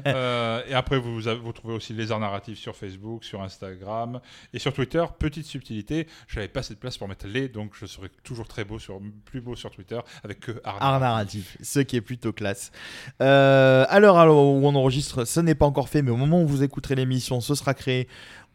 Euh, 0.07 0.61
et 0.67 0.73
après, 0.73 0.99
vous, 0.99 1.21
vous 1.21 1.51
trouvez 1.53 1.73
aussi 1.73 1.93
les 1.93 2.11
arts 2.11 2.19
narratifs 2.19 2.59
sur 2.59 2.75
Facebook, 2.75 3.23
sur 3.23 3.41
Instagram 3.41 4.19
et 4.53 4.59
sur 4.59 4.71
Twitter. 4.73 5.03
Petite 5.17 5.45
subtilité, 5.45 6.07
je 6.27 6.35
n'avais 6.35 6.47
pas 6.47 6.59
assez 6.59 6.73
de 6.73 6.79
place 6.79 6.97
pour 6.97 7.07
mettre 7.07 7.27
les, 7.27 7.49
donc 7.49 7.73
je 7.79 7.85
serai 7.85 8.09
toujours 8.23 8.47
très 8.47 8.65
beau 8.65 8.77
sur, 8.77 8.99
plus 9.25 9.41
beau 9.41 9.55
sur 9.55 9.71
Twitter 9.71 9.99
avec 10.23 10.41
que 10.41 10.51
art, 10.63 10.77
Art 10.81 10.99
narratif, 10.99 11.57
ce 11.61 11.79
qui 11.79 11.95
est 11.95 12.01
plutôt 12.01 12.33
classe. 12.33 12.71
À 13.19 13.99
l'heure 13.99 14.15
où 14.27 14.67
on 14.67 14.75
enregistre, 14.75 15.25
ce 15.25 15.39
n'est 15.39 15.55
pas 15.55 15.65
encore 15.65 15.89
fait, 15.89 16.01
mais 16.01 16.11
au 16.11 16.17
moment 16.17 16.34
où 16.41 16.47
vous 16.47 16.63
écouterez 16.63 16.95
l'émission, 16.95 17.41
ce 17.41 17.55
sera 17.55 17.73
créé. 17.73 18.07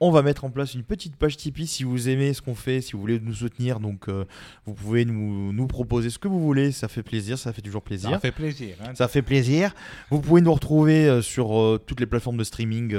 On 0.03 0.11
va 0.11 0.23
mettre 0.23 0.45
en 0.45 0.51
place 0.51 0.73
une 0.75 0.83
petite 0.83 1.17
page 1.17 1.37
Tipeee 1.37 1.67
si 1.67 1.85
vous 1.85 2.09
aimez 2.09 2.33
ce 2.33 2.41
qu'on 2.41 2.55
fait, 2.55 2.81
si 2.81 2.93
vous 2.93 3.01
voulez 3.01 3.21
nous 3.21 3.35
soutenir. 3.35 3.81
Donc, 3.81 4.09
euh, 4.09 4.25
vous 4.65 4.73
pouvez 4.73 5.05
nous, 5.05 5.53
nous 5.53 5.67
proposer 5.67 6.09
ce 6.09 6.19
que 6.19 6.27
vous 6.27 6.41
voulez. 6.41 6.73
Ça 6.73 6.89
fait 6.89 7.03
plaisir, 7.03 7.37
ça 7.39 7.53
fait 7.53 7.61
toujours 7.61 7.83
plaisir. 7.83 8.11
Ça 8.13 8.19
fait 8.19 8.33
plaisir. 8.33 8.77
hein. 8.83 8.93
Ça 8.95 9.09
fait 9.09 9.21
plaisir. 9.21 9.75
Vous 10.11 10.21
pouvez 10.21 10.41
nous 10.41 10.55
retrouver 10.55 11.07
euh, 11.07 11.21
sur 11.21 11.55
euh, 11.59 11.79
toutes 11.85 12.01
les 12.01 12.07
plateformes 12.07 12.39
de 12.39 12.45
streaming 12.45 12.97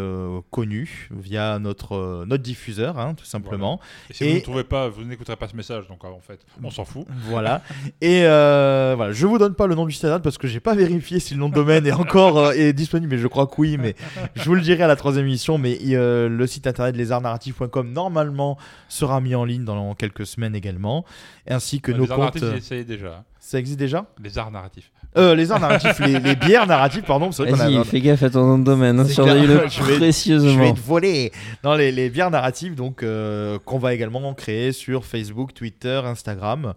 connues 0.52 1.10
via 1.12 1.58
notre, 1.58 2.24
notre 2.28 2.44
diffuseur, 2.44 3.00
hein, 3.00 3.16
tout 3.16 3.26
simplement. 3.26 3.80
Et 4.10 4.14
si 4.14 4.24
Et- 4.26 4.30
vous 4.30 4.36
ne 4.36 4.42
trouvez 4.42 4.64
pas, 4.64 4.88
vous 4.88 5.04
n'écouterez 5.04 5.38
pas 5.38 5.48
ce 5.48 5.56
message, 5.56 5.88
donc 5.88 6.04
en 6.06 6.20
fait, 6.20 6.40
on 6.64 6.70
s'en 6.70 6.86
fout. 6.86 7.08
Voilà. 7.30 7.64
Et 8.02 8.20
voilà, 8.22 9.12
je 9.12 9.26
vous 9.26 9.40
donne 9.40 9.56
pas 9.56 9.66
le 9.66 9.74
nom 9.74 9.86
du 9.88 9.92
site 9.92 10.06
parce 10.24 10.38
que 10.38 10.48
j'ai 10.48 10.60
pas 10.60 10.76
vérifié 10.76 11.20
si 11.20 11.34
le 11.34 11.40
nom 11.40 11.50
de 11.50 11.56
domaine 11.56 11.88
est 11.88 11.92
encore 11.92 12.52
est 12.54 12.74
disponible, 12.74 13.12
mais 13.16 13.20
je 13.20 13.28
crois 13.28 13.48
que 13.48 13.56
oui. 13.58 13.78
Mais 13.78 13.96
je 14.36 14.44
vous 14.44 14.54
le 14.56 14.62
dirai 14.62 14.84
à 14.84 14.88
la 14.88 14.96
troisième 14.96 15.26
émission. 15.26 15.58
Mais 15.58 15.80
le 15.82 16.46
site 16.48 16.68
internet 16.68 16.91
lesartsnarratifs.com 16.98 17.92
normalement 17.92 18.58
sera 18.90 19.22
mis 19.22 19.36
en 19.36 19.46
ligne 19.46 19.64
dans 19.66 19.94
quelques 19.96 20.26
semaines 20.26 20.56
également, 20.56 21.06
ainsi 21.50 21.82
que 21.82 21.92
Euh, 21.92 21.98
nos 21.98 22.08
comptes. 22.08 22.42
euh, 22.44 22.60
déjà. 22.84 23.24
Ça 23.40 23.58
existe 23.60 23.80
déjà 23.80 24.06
Les 24.24 24.38
arts 24.38 24.52
narratifs. 24.52 24.92
euh, 25.18 25.34
Les 25.36 25.52
arts 25.52 25.60
narratifs, 25.60 26.00
les, 26.00 26.20
les 26.20 26.36
bières 26.36 26.68
narratives, 26.68 27.04
pardon. 27.04 27.30
Vas-y, 27.32 27.78
a- 27.78 27.84
fais 27.84 28.00
gaffe 28.02 28.24
à 28.24 28.30
ton 28.30 28.46
nom 28.46 28.60
de 28.60 28.64
domaine, 28.64 29.00
hein, 29.00 29.06
surveille-le 29.06 29.58
clair. 29.58 29.70
Je 29.70 29.80
vais- 29.80 29.86
Je 29.86 29.92
vais 29.94 29.98
précieusement. 29.98 30.74
te 30.74 30.80
voler 30.80 31.32
dans 31.64 31.76
les, 31.76 31.92
les 31.92 32.10
bières 32.10 32.30
narratives 32.32 32.76
donc 32.76 33.02
euh, 33.04 33.58
qu'on 33.66 33.80
va 33.80 33.94
également 33.94 34.34
créer 34.34 34.72
sur 34.72 35.06
Facebook, 35.06 35.54
Twitter, 35.54 36.02
Instagram 36.06 36.74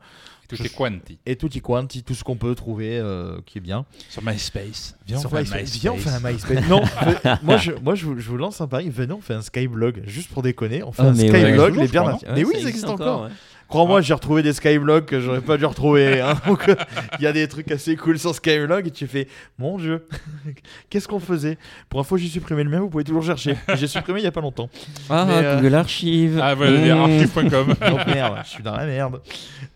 Est 0.62 0.74
quanti. 0.74 1.18
et 1.26 1.36
tutti 1.36 1.60
quanti, 1.60 2.02
tout 2.02 2.14
ce 2.14 2.24
qu'on 2.24 2.36
peut 2.36 2.54
trouver 2.54 2.98
euh, 2.98 3.38
qui 3.46 3.58
est 3.58 3.60
bien. 3.60 3.84
Sur 4.08 4.22
MySpace. 4.22 4.96
Viens, 5.06 5.18
Sur 5.18 5.28
on 5.28 5.30
fait 5.30 5.36
un 5.38 5.40
MySpace. 5.40 5.60
MySpace. 5.62 5.80
Viens, 5.80 5.92
on 5.92 5.96
fait 5.96 6.10
un 6.10 6.20
MySpace. 6.32 6.68
non, 6.68 6.82
moi, 7.42 7.56
je, 7.56 7.72
moi 7.82 7.94
je, 7.94 8.06
vous, 8.06 8.18
je 8.18 8.28
vous 8.28 8.36
lance 8.36 8.60
un 8.60 8.66
pari. 8.68 8.88
Venez, 8.90 9.12
on 9.12 9.20
fait 9.20 9.34
un 9.34 9.42
Skyblog. 9.42 10.02
Juste 10.06 10.30
pour 10.30 10.42
déconner, 10.42 10.82
on 10.82 10.92
fait 10.92 11.02
Ah, 11.02 11.06
un 11.08 11.14
ouais. 11.16 11.28
Skyblog, 11.28 11.74
existe 11.76 11.92
les. 11.94 11.98
Ouais, 12.00 12.12
Mais 12.34 12.44
oui, 12.44 12.54
ça 12.56 12.62
ça 12.62 12.68
existe 12.68 12.88
encore. 12.88 13.22
ouais. 13.24 13.30
Crois-moi, 13.68 14.00
j'ai 14.02 14.14
retrouvé 14.14 14.42
des 14.42 14.52
Skyblogs 14.52 15.04
que 15.06 15.20
j'aurais 15.20 15.40
pas 15.40 15.56
dû 15.56 15.64
retrouver. 15.64 16.20
hein. 16.20 16.34
Donc, 16.46 16.68
euh, 16.68 16.74
il 17.18 17.24
y 17.24 17.26
a 17.26 17.32
des 17.32 17.48
trucs 17.48 17.70
assez 17.70 17.96
cool 17.96 18.18
sur 18.18 18.34
Skyblog 18.34 18.86
et 18.86 18.90
tu 18.90 19.06
fais, 19.06 19.26
mon 19.58 19.78
dieu, 19.78 20.06
qu'est-ce 20.90 21.08
qu'on 21.08 21.18
faisait? 21.20 21.58
Pour 21.88 22.00
info, 22.00 22.16
j'ai 22.16 22.28
supprimé 22.28 22.62
le 22.64 22.70
mien, 22.70 22.80
vous 22.80 22.88
pouvez 22.90 23.04
toujours 23.04 23.22
chercher. 23.24 23.56
J'ai 23.74 23.86
supprimé 23.88 24.20
il 24.20 24.24
y 24.24 24.28
a 24.28 24.32
pas 24.32 24.40
longtemps. 24.40 24.68
Ah, 25.10 25.24
Mais, 25.26 25.34
euh, 25.44 25.56
Google 25.56 25.74
Archive. 25.74 26.40
Ah, 26.42 26.54
voilà, 26.54 26.94
Mmh. 26.94 27.00
archive.com. 27.00 27.74
Donc 27.90 28.06
merde, 28.06 28.38
je 28.44 28.50
suis 28.50 28.62
dans 28.62 28.76
la 28.76 28.86
merde. 28.86 29.20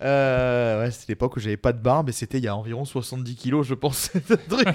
Euh, 0.02 0.84
ouais, 0.84 0.90
c'était 0.90 1.12
l'époque 1.12 1.36
où 1.36 1.40
j'avais 1.40 1.56
pas 1.56 1.72
de 1.72 1.78
barbe 1.78 2.08
et 2.08 2.12
c'était 2.12 2.38
il 2.38 2.44
y 2.44 2.48
a 2.48 2.54
environ 2.54 2.84
70 2.84 3.34
kilos, 3.36 3.66
je 3.66 3.74
pense. 3.74 4.10
ce 4.28 4.34
truc. 4.34 4.68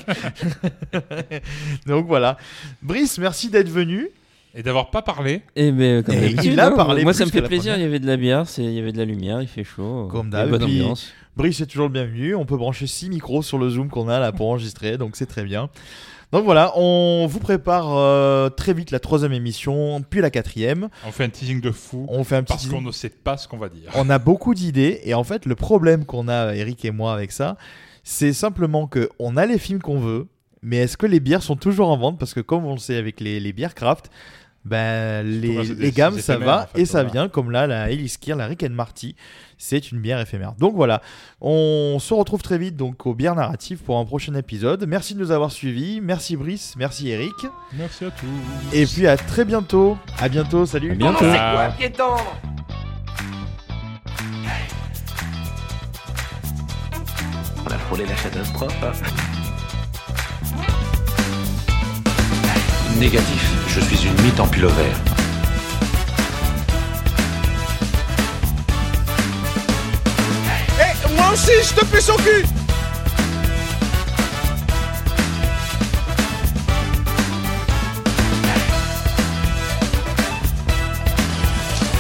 Donc 1.86 2.08
voilà. 2.08 2.38
Brice, 2.82 3.18
merci 3.18 3.50
d'être 3.50 3.70
venu. 3.70 4.10
Et 4.56 4.62
d'avoir 4.64 4.92
pas 4.92 5.02
parlé. 5.02 5.42
Et 5.56 5.72
ben, 5.72 6.04
comme 6.04 6.14
Et 6.16 6.22
d'habitude, 6.22 6.44
il 6.54 6.60
a 6.60 6.68
hein, 6.68 6.72
parlé 6.76 7.04
Moi, 7.04 7.12
plus 7.12 7.18
ça 7.20 7.26
me 7.26 7.30
que 7.30 7.36
fait 7.36 7.42
la 7.42 7.48
plaisir. 7.48 7.76
Il 7.76 7.82
y 7.82 7.86
avait 7.86 8.00
de 8.00 8.06
la 8.08 8.18
bière, 8.18 8.48
c'est- 8.48 8.64
il 8.64 8.74
y 8.74 8.80
avait 8.80 8.92
de 8.92 8.98
la 9.00 9.06
lumière, 9.06 9.42
il 9.42 9.48
fait 9.48 9.64
chaud. 9.64 10.08
Comme 10.12 10.28
il 10.28 10.34
y 10.34 10.36
a 10.36 10.40
d'hab, 10.42 10.50
Bonne 10.52 10.64
puis- 10.66 10.82
ambiance. 10.82 11.12
Brice 11.36 11.62
est 11.62 11.66
toujours 11.66 11.88
le 11.88 11.94
bienvenu. 11.94 12.36
On 12.36 12.46
peut 12.46 12.58
brancher 12.58 12.86
6 12.86 13.10
micros 13.10 13.42
sur 13.42 13.58
le 13.58 13.68
Zoom 13.70 13.90
qu'on 13.90 14.08
a 14.10 14.20
là 14.20 14.32
pour 14.32 14.50
enregistrer, 14.50 14.98
donc 15.00 15.16
c'est 15.16 15.26
très 15.26 15.44
bien. 15.44 15.70
Donc 16.32 16.46
voilà, 16.46 16.72
on 16.78 17.26
vous 17.28 17.40
prépare 17.40 17.96
euh, 17.96 18.50
très 18.50 18.74
vite 18.74 18.92
la 18.92 19.00
troisième 19.00 19.34
émission, 19.34 20.04
puis 20.08 20.22
la 20.22 20.30
quatrième. 20.30 20.90
On 21.08 21.12
fait 21.12 21.24
un 21.24 21.30
teasing 21.30 21.60
de 21.62 21.72
fou. 21.72 22.06
On 22.10 22.24
fait 22.24 22.36
un 22.36 22.44
petit 22.44 22.54
Parce 22.54 22.68
qu'on 22.68 22.82
ne 22.82 22.92
sait 22.92 23.10
pas 23.10 23.38
ce 23.38 23.48
qu'on 23.48 23.58
va 23.58 23.70
dire. 23.70 23.90
on 23.96 24.10
a 24.12 24.20
beaucoup 24.20 24.54
d'idées 24.54 25.00
et 25.04 25.14
en 25.16 25.24
fait 25.24 25.46
le 25.48 25.56
problème 25.56 26.06
qu'on 26.06 26.28
a 26.28 26.54
Eric 26.56 26.86
et 26.86 26.92
moi 26.92 27.14
avec 27.14 27.32
ça 27.32 27.56
c'est 28.04 28.34
simplement 28.34 28.88
que 28.88 29.10
on 29.20 29.38
a 29.38 29.46
les 29.46 29.58
films 29.60 29.80
qu'on 29.82 30.00
veut 30.00 30.28
mais 30.64 30.78
est-ce 30.78 30.98
que 30.98 31.06
les 31.06 31.20
bières 31.20 31.44
sont 31.44 31.56
toujours 31.58 31.90
en 31.90 31.98
vente? 31.98 32.18
Parce 32.18 32.34
que 32.34 32.40
comme 32.40 32.66
on 32.66 32.74
le 32.74 32.80
sait 32.80 32.96
avec 32.96 33.20
les, 33.20 33.40
les 33.40 33.54
bières 33.54 33.76
craft 33.76 34.10
ben, 34.66 35.26
les, 35.26 35.92
gammes 35.92 36.20
ça 36.20 36.38
va 36.38 36.64
en 36.64 36.68
fait, 36.76 36.82
et 36.82 36.86
ça 36.86 37.00
voilà. 37.00 37.12
vient 37.12 37.28
comme 37.30 37.52
là 37.52 37.68
la 37.68 37.90
Eliskir, 37.92 38.36
la 38.38 38.46
Rick 38.48 38.64
and 38.64 38.70
Marty 38.72 39.16
c'est 39.58 39.92
une 39.92 40.00
bière 40.00 40.20
éphémère 40.20 40.54
donc 40.58 40.74
voilà 40.76 41.02
on 41.42 41.98
se 42.00 42.14
retrouve 42.14 42.42
très 42.42 42.58
vite 42.58 42.78
donc 42.78 43.06
aux 43.06 43.14
bières 43.14 43.36
narratives 43.36 43.80
pour 43.80 43.98
un 43.98 44.06
prochain 44.06 44.34
épisode 44.36 44.86
merci 44.88 45.16
de 45.16 45.20
nous 45.20 45.32
avoir 45.32 45.52
suivis 45.52 46.00
merci 46.02 46.38
Brice 46.38 46.76
merci 46.78 47.10
Eric 47.10 47.34
Merci 47.74 48.06
à 48.06 48.12
tous. 48.12 48.26
et 48.76 48.86
puis 48.86 49.06
à 49.08 49.18
très 49.18 49.44
bientôt 49.46 49.98
à 50.20 50.30
bientôt 50.30 50.66
salut 50.66 50.92
À 50.92 50.96
bientôt. 50.96 51.18
C'est 51.20 51.38
quoi, 51.38 51.68
piéton 51.78 52.16
On 57.66 57.72
a 57.72 57.78
frôlé 57.78 58.06
la 58.06 58.14
catastrophe. 58.16 58.84
hein. 58.84 59.43
Négatif, 63.00 63.52
je 63.68 63.80
suis 63.82 64.08
une 64.08 64.22
mythe 64.22 64.40
en 64.40 64.48
pullover. 64.48 64.92
Eh, 70.80 71.16
moi 71.16 71.32
aussi, 71.34 71.52
je 71.64 71.74
te 71.74 71.86
fais 71.86 72.02
son 72.02 72.16
cul. 72.18 72.46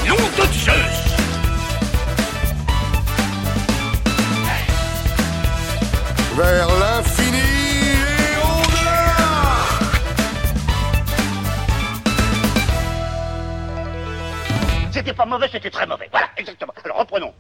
Nom 0.07 0.15
de 0.15 0.53
Zeus 0.53 1.03
Vers 6.38 6.82
C'était 15.03 15.17
pas 15.17 15.25
mauvais, 15.25 15.49
c'était 15.51 15.69
très 15.69 15.85
mauvais. 15.85 16.07
Voilà, 16.11 16.30
exactement. 16.38 16.73
Alors 16.81 16.99
reprenons. 16.99 17.34